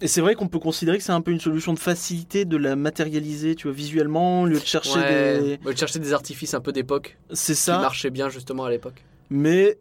et 0.00 0.08
c'est 0.08 0.20
vrai 0.20 0.34
qu'on 0.34 0.48
peut 0.48 0.58
considérer 0.58 0.98
que 0.98 1.04
c'est 1.04 1.12
un 1.12 1.20
peu 1.20 1.30
une 1.32 1.40
solution 1.40 1.72
de 1.74 1.78
facilité 1.78 2.44
de 2.44 2.56
la 2.56 2.76
matérialiser, 2.76 3.54
tu 3.56 3.66
vois, 3.68 3.76
visuellement, 3.76 4.42
au 4.42 4.46
lieu 4.46 4.58
de 4.58 4.64
chercher 4.64 4.98
Ouais, 4.98 5.40
des. 5.40 5.72
de 5.72 5.76
chercher 5.76 5.98
des 5.98 6.12
artifices 6.12 6.54
un 6.54 6.60
peu 6.60 6.72
d'époque 6.72 7.18
C'est 7.32 7.54
qui 7.54 7.60
ça. 7.60 7.78
marchaient 7.80 8.10
bien 8.10 8.28
justement 8.28 8.64
à 8.64 8.70
l'époque. 8.70 9.04
Mais 9.30 9.78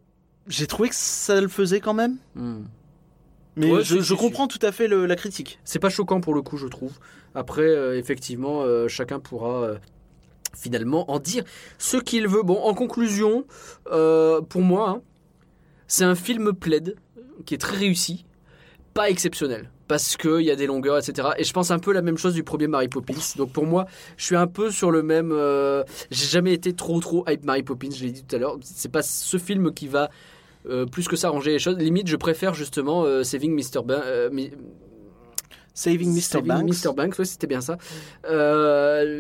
j'ai 0.47 0.65
trouvé 0.67 0.89
que 0.89 0.95
ça 0.95 1.41
le 1.41 1.47
faisait 1.47 1.79
quand 1.79 1.93
même. 1.93 2.17
Mais 3.57 3.69
Ouais, 3.72 3.84
je, 3.84 4.14
comprends 4.14 4.48
tout 4.48 4.60
à 4.61 4.72
fait 4.72 4.88
le- 4.88 5.06
la 5.06 5.15
critique. 5.15 5.60
C'est 5.65 5.80
pas 5.80 5.90
choquant 5.90 6.22
pour 6.22 6.34
le 6.34 6.41
coup, 6.41 6.57
je 6.57 6.68
trouve. 6.68 6.94
Après, 7.36 7.61
euh, 7.64 7.98
effectivement, 7.98 8.61
euh, 8.61 8.88
chacun 8.88 9.19
pourra 9.19 9.64
euh, 9.64 9.78
finalement 10.56 11.10
en 11.11 11.19
dire 11.19 11.44
ce 11.78 11.98
qu'il 11.98 12.28
veut. 12.28 12.44
Bon, 12.44 12.57
en 12.61 12.73
conclusion, 12.73 13.45
pour 13.86 14.61
moi, 14.61 14.90
hein, 14.90 15.02
c'est 15.88 16.06
un 16.06 16.15
film 16.15 16.53
plaid 16.53 16.95
qui 17.45 17.53
est 17.53 17.57
très 17.57 17.78
réussi, 17.78 18.26
pas 18.94 19.10
exceptionnel. 19.10 19.69
Parce 19.88 20.15
qu'il 20.15 20.40
y 20.41 20.52
a 20.52 20.56
des 20.56 20.68
longueurs, 20.68 20.98
etc. 20.98 21.32
Et 21.38 21.44
je 21.44 21.52
pense 21.52 21.69
un 21.69 21.78
peu 21.80 21.91
la 21.91 22.02
même 22.02 22.18
chose 22.18 22.34
du 22.34 22.44
premier 22.44 22.68
Mary 22.68 22.88
Poppins. 22.88 23.14
Donc 23.36 23.52
pour 23.52 23.65
moi, 23.65 23.88
je 24.15 24.23
suis 24.23 24.38
un 24.38 24.48
peu 24.48 24.72
sur 24.72 24.90
le 24.90 25.03
même. 25.03 25.32
euh, 25.34 25.84
J'ai 26.11 26.28
jamais 26.28 26.53
été 26.53 26.72
trop 26.73 27.02
trop 27.02 27.26
hype 27.28 27.44
Mary 27.44 27.61
Poppins, 27.64 27.90
je 27.94 28.06
l'ai 28.06 28.11
dit 28.11 28.23
tout 28.23 28.34
à 28.38 28.40
l'heure. 28.40 28.56
C'est 28.64 28.90
pas 28.91 29.02
ce 29.02 29.36
film 29.38 29.73
qui 29.73 29.90
va 29.90 30.10
euh, 30.67 30.85
plus 30.85 31.07
que 31.07 31.15
ça 31.15 31.29
ranger 31.29 31.51
les 31.51 31.59
choses. 31.59 31.77
Limite, 31.77 32.07
je 32.07 32.15
préfère 32.17 32.53
justement 32.53 33.03
euh, 33.05 33.23
Saving 33.23 33.53
Mr. 33.55 33.81
Ban- 33.83 34.01
euh, 34.05 34.29
Mi- 34.31 34.51
Saving 35.73 36.13
Mr. 36.13 36.21
Saving 36.21 36.47
Banks. 36.47 36.85
Mr. 36.85 36.93
Banks, 36.93 37.19
ouais, 37.19 37.25
c'était 37.25 37.47
bien 37.47 37.61
ça. 37.61 37.77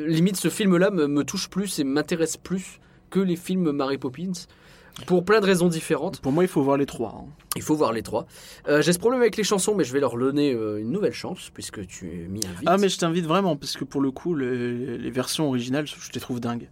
Limite, 0.07 0.37
ce 0.37 0.49
film-là 0.49 0.91
me, 0.91 1.07
me 1.07 1.23
touche 1.23 1.49
plus 1.49 1.79
et 1.79 1.83
m'intéresse 1.83 2.37
plus 2.37 2.79
que 3.09 3.19
les 3.19 3.35
films 3.35 3.71
Mary 3.71 3.97
Poppins. 3.97 4.31
Pour 5.07 5.23
plein 5.23 5.39
de 5.39 5.45
raisons 5.45 5.69
différentes. 5.69 6.19
Pour 6.19 6.33
moi, 6.33 6.43
il 6.43 6.49
faut 6.49 6.61
voir 6.61 6.75
les 6.77 6.85
trois. 6.85 7.15
hein. 7.17 7.29
Il 7.55 7.61
faut 7.61 7.75
voir 7.75 7.93
les 7.93 8.03
trois. 8.03 8.27
Euh, 8.67 8.81
J'ai 8.81 8.91
ce 8.91 8.99
problème 8.99 9.21
avec 9.21 9.37
les 9.37 9.43
chansons, 9.43 9.73
mais 9.73 9.85
je 9.85 9.93
vais 9.93 10.01
leur 10.01 10.17
donner 10.17 10.53
euh, 10.53 10.79
une 10.81 10.91
nouvelle 10.91 11.13
chance, 11.13 11.49
puisque 11.53 11.87
tu 11.87 12.05
m'y 12.29 12.45
invites. 12.45 12.63
Ah, 12.65 12.77
mais 12.77 12.89
je 12.89 12.97
t'invite 12.99 13.25
vraiment, 13.25 13.55
parce 13.55 13.77
que 13.77 13.85
pour 13.85 14.01
le 14.01 14.11
coup, 14.11 14.33
le- 14.35 14.97
les 14.97 15.09
versions 15.09 15.47
originales, 15.47 15.87
je 15.87 16.11
les 16.13 16.19
trouve 16.19 16.41
dingues. 16.41 16.67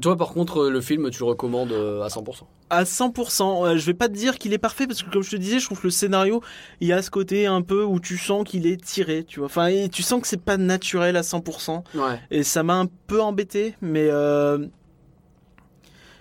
Toi, 0.00 0.16
par 0.16 0.28
contre, 0.28 0.68
le 0.68 0.80
film, 0.80 1.10
tu 1.10 1.20
le 1.20 1.26
recommandes 1.26 1.72
euh, 1.72 2.02
à 2.02 2.08
100%. 2.08 2.42
À 2.70 2.84
100%, 2.84 3.66
euh, 3.66 3.76
je 3.76 3.86
vais 3.86 3.94
pas 3.94 4.08
te 4.08 4.14
dire 4.14 4.38
qu'il 4.38 4.52
est 4.52 4.58
parfait, 4.58 4.86
parce 4.86 5.02
que 5.02 5.10
comme 5.10 5.22
je 5.22 5.30
te 5.30 5.36
disais, 5.36 5.58
je 5.58 5.64
trouve 5.64 5.78
que 5.78 5.86
le 5.86 5.90
scénario, 5.90 6.42
il 6.80 6.88
y 6.88 6.92
a 6.92 7.02
ce 7.02 7.10
côté 7.10 7.46
un 7.46 7.62
peu 7.62 7.82
où 7.82 7.98
tu 8.00 8.18
sens 8.18 8.44
qu'il 8.44 8.66
est 8.66 8.82
tiré, 8.82 9.24
tu 9.24 9.40
vois. 9.40 9.46
Enfin, 9.46 9.66
et 9.66 9.88
tu 9.88 10.02
sens 10.02 10.20
que 10.20 10.28
c'est 10.28 10.42
pas 10.42 10.56
naturel 10.56 11.16
à 11.16 11.22
100%. 11.22 11.82
Ouais. 11.94 12.20
Et 12.30 12.42
ça 12.42 12.62
m'a 12.62 12.74
un 12.74 12.86
peu 13.06 13.20
embêté, 13.20 13.74
mais 13.80 14.08
euh, 14.10 14.66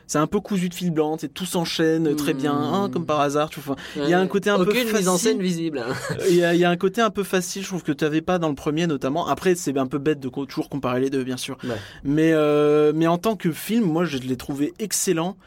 c'est 0.08 0.18
un 0.18 0.26
peu 0.26 0.40
cousu 0.40 0.70
de 0.70 0.74
fil 0.74 0.90
blanc, 0.92 1.18
tout 1.34 1.46
s'enchaîne 1.46 2.16
très 2.16 2.34
bien, 2.34 2.54
Mmh. 2.54 2.74
hein, 2.74 2.90
comme 2.92 3.06
par 3.06 3.20
hasard. 3.20 3.50
Tu 3.50 3.60
vois. 3.60 3.76
Enfin, 3.76 4.02
Il 4.06 4.10
y 4.10 4.14
a 4.14 4.20
un 4.20 4.28
côté 4.28 4.50
un 4.50 4.56
peu 4.58 4.72
Aucune 4.72 4.86
mise 4.92 5.08
en 5.08 5.14
facile. 5.14 5.30
scène 5.32 5.42
visible. 5.42 5.84
Il 6.30 6.36
y, 6.36 6.44
a, 6.44 6.54
il 6.54 6.60
y 6.60 6.66
a 6.66 6.70
un 6.70 6.78
côté 6.78 7.02
un 7.02 7.10
peu 7.12 7.24
facile, 7.24 7.62
je 7.64 7.68
trouve 7.68 7.84
que 7.84 7.92
tu 7.92 8.04
n'avais 8.04 8.22
pas 8.22 8.40
dans 8.40 8.50
le 8.50 8.56
premier 8.56 8.88
notamment. 8.88 9.28
Après, 9.28 9.54
c'est 9.56 9.78
un 9.78 9.86
peu 9.88 9.98
bête 10.00 10.20
de 10.20 10.30
toujours 10.30 10.70
comparer 10.70 11.02
les 11.02 11.10
deux, 11.10 11.24
bien 11.24 11.38
sûr. 11.38 11.58
Ouais. 11.64 11.76
Mais, 12.04 12.32
euh, 12.34 12.94
mais 12.96 13.06
en 13.08 13.18
tant 13.18 13.36
que 13.36 13.52
film, 13.52 13.86
moi, 13.86 14.06
je 14.06 14.18
l'ai 14.18 14.38
trouvé 14.38 14.74
excellent. 14.80 15.38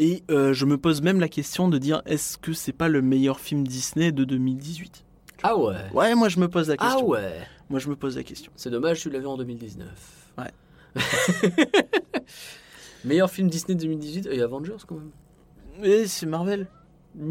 Et 0.00 0.24
euh, 0.30 0.52
je 0.52 0.64
me 0.66 0.76
pose 0.76 1.02
même 1.02 1.20
la 1.20 1.28
question 1.28 1.68
de 1.68 1.78
dire 1.78 2.02
est-ce 2.06 2.36
que 2.36 2.52
c'est 2.52 2.72
pas 2.72 2.88
le 2.88 3.00
meilleur 3.00 3.38
film 3.38 3.64
Disney 3.66 4.10
de 4.10 4.24
2018 4.24 5.04
Ah 5.44 5.56
ouais. 5.56 5.74
Ouais, 5.92 6.14
moi 6.16 6.28
je 6.28 6.40
me 6.40 6.48
pose 6.48 6.68
la 6.68 6.74
Ah 6.78 6.84
question. 6.90 7.08
ouais. 7.08 7.32
Moi 7.70 7.78
je 7.78 7.88
me 7.88 7.94
pose 7.94 8.16
la 8.16 8.24
question. 8.24 8.50
C'est 8.56 8.70
dommage, 8.70 9.00
tu 9.00 9.08
l'avais 9.10 9.26
en 9.26 9.36
2019. 9.36 9.86
Ouais. 10.38 10.50
Meilleur 13.04 13.30
film 13.30 13.48
Disney 13.48 13.74
2018 13.76 14.28
et 14.30 14.40
Avengers 14.42 14.76
quand 14.86 14.96
même. 14.96 15.10
Et 15.82 16.06
c'est 16.06 16.26
Marvel. 16.26 16.66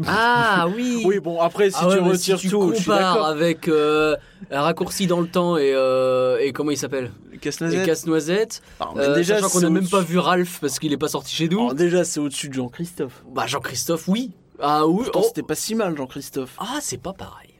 Ah 0.06 0.66
oui. 0.74 1.02
Oui, 1.04 1.18
bon, 1.20 1.40
après, 1.40 1.70
si 1.70 1.76
Ah 1.80 1.88
ouais, 1.88 1.96
tu 1.98 2.02
mais 2.02 2.10
retires 2.10 2.38
si 2.38 2.46
tu 2.46 2.50
tout, 2.52 2.72
compares 2.72 3.24
avec 3.26 3.68
euh, 3.68 4.16
un 4.50 4.62
raccourci 4.62 5.06
dans 5.06 5.20
le 5.20 5.28
temps 5.28 5.56
et, 5.58 5.72
euh, 5.74 6.38
et 6.40 6.52
comment 6.52 6.70
il 6.70 6.78
s'appelle? 6.78 7.10
Et 7.32 7.38
Casse-Noisette. 7.38 7.84
Casse-Noisette. 7.84 8.62
Mais 8.96 9.02
Euh, 9.02 9.14
déjà, 9.14 9.36
sachant 9.36 9.48
qu'on 9.50 9.60
n'a 9.60 9.70
même 9.70 9.88
pas 9.88 10.00
vu 10.00 10.18
Ralph 10.18 10.58
parce 10.60 10.78
qu'il 10.78 10.92
est 10.92 10.96
pas 10.98 11.08
sorti 11.08 11.34
chez 11.34 11.48
nous. 11.48 11.58
Alors, 11.60 11.74
déjà, 11.74 12.04
c'est 12.04 12.20
au-dessus 12.20 12.48
de 12.48 12.54
Jean-Christophe. 12.54 13.24
Bah 13.30 13.46
Jean-Christophe, 13.46 14.08
oui. 14.08 14.32
Ah 14.60 14.86
oui. 14.86 15.02
Pourtant, 15.04 15.20
oh. 15.22 15.26
c'était 15.28 15.42
pas 15.42 15.54
si 15.56 15.74
mal, 15.74 15.96
Jean-Christophe. 15.96 16.54
Ah 16.58 16.78
c'est 16.80 17.02
pas 17.02 17.12
pareil. 17.12 17.54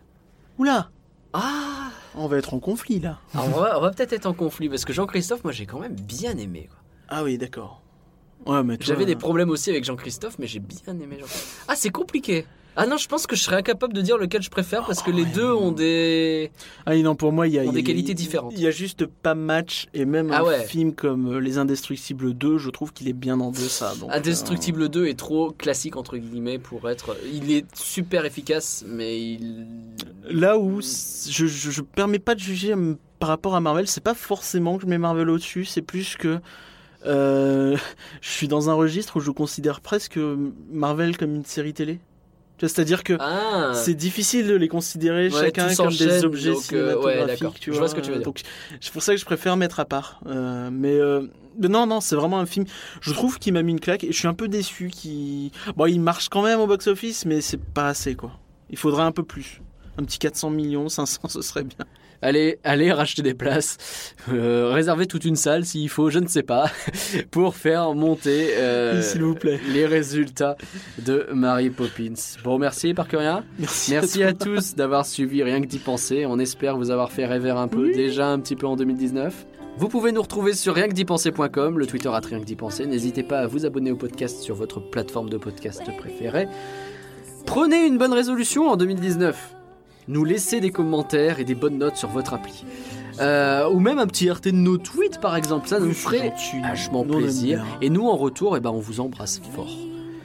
Oula, 0.58 0.90
Ah. 1.32 1.90
on 2.14 2.26
va 2.28 2.38
être 2.38 2.54
en 2.54 2.60
conflit 2.60 3.00
là. 3.00 3.18
Alors, 3.34 3.48
on 3.76 3.80
va, 3.80 3.90
peut-être 3.94 4.12
être 4.12 4.26
en 4.26 4.32
conflit 4.34 4.68
parce 4.68 4.84
que 4.84 4.92
Jean-Christophe, 4.92 5.42
moi 5.44 5.52
j'ai 5.52 5.66
quand 5.66 5.80
même 5.80 5.96
bien 5.96 6.36
aimé. 6.38 6.68
quoi. 6.70 6.78
Ah 7.08 7.22
oui, 7.24 7.36
d'accord. 7.36 7.82
Ouais, 8.46 8.62
mais 8.62 8.76
toi, 8.76 8.86
J'avais 8.86 9.06
des 9.06 9.14
euh, 9.14 9.18
problèmes 9.18 9.50
aussi 9.50 9.70
avec 9.70 9.84
Jean-Christophe, 9.84 10.38
mais 10.38 10.46
j'ai 10.46 10.60
bien 10.60 10.94
aimé 10.94 11.16
Jean-Christophe. 11.20 11.64
Ah, 11.68 11.74
c'est 11.76 11.90
compliqué. 11.90 12.44
Ah 12.76 12.86
non, 12.86 12.96
je 12.96 13.06
pense 13.06 13.28
que 13.28 13.36
je 13.36 13.42
serais 13.44 13.54
incapable 13.54 13.92
de 13.94 14.00
dire 14.00 14.18
lequel 14.18 14.42
je 14.42 14.50
préfère 14.50 14.84
parce 14.84 15.00
que 15.00 15.12
les 15.12 15.24
deux 15.24 15.48
ont 15.52 15.70
des. 15.70 16.50
Ah 16.86 16.96
non, 16.96 17.14
pour 17.14 17.30
moi, 17.30 17.46
il 17.46 17.54
y 17.54 17.58
a 17.60 17.64
des 17.64 17.84
qualités 17.84 18.14
différentes. 18.14 18.52
Il 18.56 18.60
y 18.60 18.66
a 18.66 18.72
juste 18.72 19.06
pas 19.06 19.36
match 19.36 19.86
et 19.94 20.04
même 20.04 20.32
Ah 20.32 20.40
un 20.40 20.42
ouais. 20.42 20.64
film 20.64 20.92
comme 20.92 21.34
euh, 21.34 21.38
Les 21.38 21.58
Indestructibles 21.58 22.34
2, 22.34 22.58
je 22.58 22.70
trouve 22.70 22.92
qu'il 22.92 23.06
est 23.08 23.12
bien 23.12 23.38
en 23.38 23.52
deçà. 23.52 23.94
donc, 24.00 24.10
Indestructible 24.12 24.88
2 24.88 25.06
est 25.06 25.16
trop 25.16 25.52
classique 25.52 25.94
entre 25.94 26.16
guillemets 26.16 26.58
pour 26.58 26.90
être. 26.90 27.16
Il 27.32 27.52
est 27.52 27.64
super 27.76 28.24
efficace, 28.24 28.84
mais 28.88 29.20
il. 29.20 29.66
euh, 30.26 30.30
là 30.32 30.58
où 30.58 30.80
je, 30.82 31.46
je, 31.46 31.70
je 31.70 31.80
permets 31.80 32.18
pas 32.18 32.34
de 32.34 32.40
juger 32.40 32.72
euh, 32.72 32.94
par 33.20 33.28
rapport 33.28 33.54
à 33.54 33.60
Marvel, 33.60 33.86
c'est 33.86 34.02
pas 34.02 34.14
forcément 34.14 34.78
que 34.78 34.82
je 34.82 34.88
mets 34.88 34.98
Marvel 34.98 35.30
au-dessus, 35.30 35.64
c'est 35.64 35.80
plus 35.80 36.16
que 36.16 36.26
euh, 36.28 36.38
je 37.04 37.78
suis 38.22 38.48
dans 38.48 38.70
un 38.70 38.74
registre 38.74 39.16
où 39.16 39.20
je 39.20 39.30
considère 39.30 39.80
presque 39.80 40.18
Marvel 40.70 41.16
comme 41.16 41.34
une 41.34 41.44
série 41.44 41.74
télé. 41.74 42.00
C'est-à-dire 42.60 43.02
que 43.02 43.14
Ah. 43.20 43.72
c'est 43.74 43.94
difficile 43.94 44.46
de 44.46 44.54
les 44.54 44.68
considérer 44.68 45.28
Ouais, 45.28 45.40
chacun 45.40 45.74
comme 45.74 45.92
des 45.94 46.24
objets 46.24 46.52
donc, 46.52 46.72
euh, 46.72 46.96
ouais, 47.02 47.36
Je 47.60 47.72
vois 47.72 47.88
ce 47.88 47.94
que 47.94 48.00
tu 48.00 48.10
veux 48.10 48.16
dire. 48.16 48.24
Donc 48.24 48.40
c'est 48.80 48.92
pour 48.92 49.02
ça 49.02 49.12
que 49.12 49.20
je 49.20 49.24
préfère 49.24 49.56
mettre 49.56 49.80
à 49.80 49.84
part. 49.84 50.20
Euh, 50.26 50.70
mais, 50.72 50.94
euh, 50.94 51.26
mais 51.58 51.68
non, 51.68 51.86
non, 51.86 52.00
c'est 52.00 52.14
vraiment 52.16 52.38
un 52.38 52.46
film. 52.46 52.64
Je 53.00 53.12
trouve 53.12 53.38
qu'il 53.38 53.52
m'a 53.54 53.62
mis 53.62 53.72
une 53.72 53.80
claque 53.80 54.04
et 54.04 54.12
je 54.12 54.16
suis 54.18 54.28
un 54.28 54.34
peu 54.34 54.48
déçu. 54.48 54.88
Qui, 54.88 55.50
bon, 55.76 55.86
il 55.86 56.00
marche 56.00 56.28
quand 56.28 56.42
même 56.42 56.60
au 56.60 56.66
box-office, 56.66 57.26
mais 57.26 57.40
c'est 57.40 57.60
pas 57.60 57.88
assez 57.88 58.14
quoi. 58.14 58.30
Il 58.70 58.78
faudrait 58.78 59.02
un 59.02 59.12
peu 59.12 59.24
plus. 59.24 59.60
Un 59.98 60.04
petit 60.04 60.18
400 60.18 60.50
millions, 60.50 60.88
500, 60.88 61.28
ce 61.28 61.42
serait 61.42 61.64
bien. 61.64 61.84
Allez, 62.24 62.58
allez 62.64 62.90
racheter 62.90 63.20
des 63.20 63.34
places, 63.34 64.14
euh, 64.32 64.70
réservez 64.72 65.06
toute 65.06 65.26
une 65.26 65.36
salle 65.36 65.66
s'il 65.66 65.90
faut, 65.90 66.08
je 66.08 66.18
ne 66.18 66.26
sais 66.26 66.42
pas, 66.42 66.70
pour 67.30 67.54
faire 67.54 67.92
monter 67.92 68.48
euh, 68.56 69.02
vous 69.20 69.34
plaît. 69.34 69.60
les 69.68 69.84
résultats 69.84 70.56
de 71.04 71.28
Mary 71.34 71.68
Poppins. 71.68 72.14
Bon, 72.42 72.58
merci 72.58 72.94
Parcuria. 72.94 73.44
Merci. 73.58 73.90
Merci 73.90 74.22
à 74.22 74.32
tous 74.32 74.74
d'avoir 74.74 75.04
suivi 75.04 75.42
Rien 75.42 75.60
que 75.60 75.66
d'y 75.66 75.78
penser. 75.78 76.24
On 76.24 76.38
espère 76.38 76.78
vous 76.78 76.90
avoir 76.90 77.12
fait 77.12 77.26
rêver 77.26 77.50
un 77.50 77.68
peu, 77.68 77.92
déjà 77.92 78.28
un 78.28 78.38
petit 78.38 78.56
peu 78.56 78.66
en 78.66 78.76
2019. 78.76 79.46
Vous 79.76 79.88
pouvez 79.88 80.10
nous 80.10 80.22
retrouver 80.22 80.54
sur 80.54 80.74
rien 80.74 80.88
que 80.88 80.94
d'y 80.94 81.04
penser.com, 81.04 81.78
le 81.78 81.86
Twitter 81.86 82.08
à 82.08 82.20
rien 82.20 82.40
que 82.40 82.46
d'y 82.46 82.56
penser. 82.56 82.86
N'hésitez 82.86 83.22
pas 83.22 83.40
à 83.40 83.46
vous 83.46 83.66
abonner 83.66 83.90
au 83.90 83.96
podcast 83.96 84.40
sur 84.40 84.54
votre 84.54 84.80
plateforme 84.80 85.28
de 85.28 85.36
podcast 85.36 85.82
préférée. 85.98 86.48
Prenez 87.44 87.84
une 87.84 87.98
bonne 87.98 88.14
résolution 88.14 88.70
en 88.70 88.76
2019. 88.76 89.56
Nous 90.08 90.24
laissez 90.24 90.60
des 90.60 90.70
commentaires 90.70 91.40
et 91.40 91.44
des 91.44 91.54
bonnes 91.54 91.78
notes 91.78 91.96
sur 91.96 92.08
votre 92.08 92.34
appli. 92.34 92.64
Euh, 93.20 93.68
ou 93.70 93.78
même 93.78 93.98
un 93.98 94.06
petit 94.06 94.28
RT 94.28 94.46
de 94.46 94.50
nos 94.52 94.76
tweets 94.76 95.20
par 95.20 95.36
exemple, 95.36 95.68
ça 95.68 95.78
nous 95.78 95.92
ferait 95.92 96.32
vachement 96.62 97.04
plaisir. 97.04 97.64
Et 97.80 97.88
nous 97.90 98.06
en 98.08 98.16
retour, 98.16 98.56
eh 98.56 98.60
ben, 98.60 98.70
on 98.70 98.80
vous 98.80 99.00
embrasse 99.00 99.40
fort. 99.54 99.70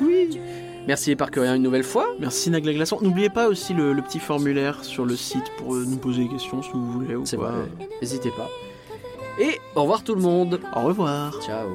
Oui. 0.01 0.39
Merci 0.87 1.15
Parcuria 1.15 1.55
une 1.55 1.61
nouvelle 1.61 1.83
fois. 1.83 2.07
Merci 2.19 2.49
Nagla 2.49 2.73
Glaçon. 2.73 2.97
N'oubliez 3.01 3.29
pas 3.29 3.47
aussi 3.47 3.73
le, 3.73 3.93
le 3.93 4.01
petit 4.01 4.17
formulaire 4.19 4.83
sur 4.83 5.05
le 5.05 5.15
site 5.15 5.45
pour 5.57 5.75
euh, 5.75 5.85
nous 5.87 5.97
poser 5.97 6.23
des 6.23 6.29
questions 6.29 6.63
si 6.63 6.69
vous 6.73 6.91
voulez. 6.91 7.15
ou 7.15 7.25
C'est 7.25 7.37
vrai, 7.37 7.51
n'hésitez 8.01 8.31
pas. 8.31 8.49
Et 9.39 9.59
au 9.75 9.81
revoir 9.83 10.03
tout 10.03 10.15
le 10.15 10.21
monde. 10.21 10.59
Au 10.75 10.81
revoir. 10.81 11.39
Ciao. 11.43 11.67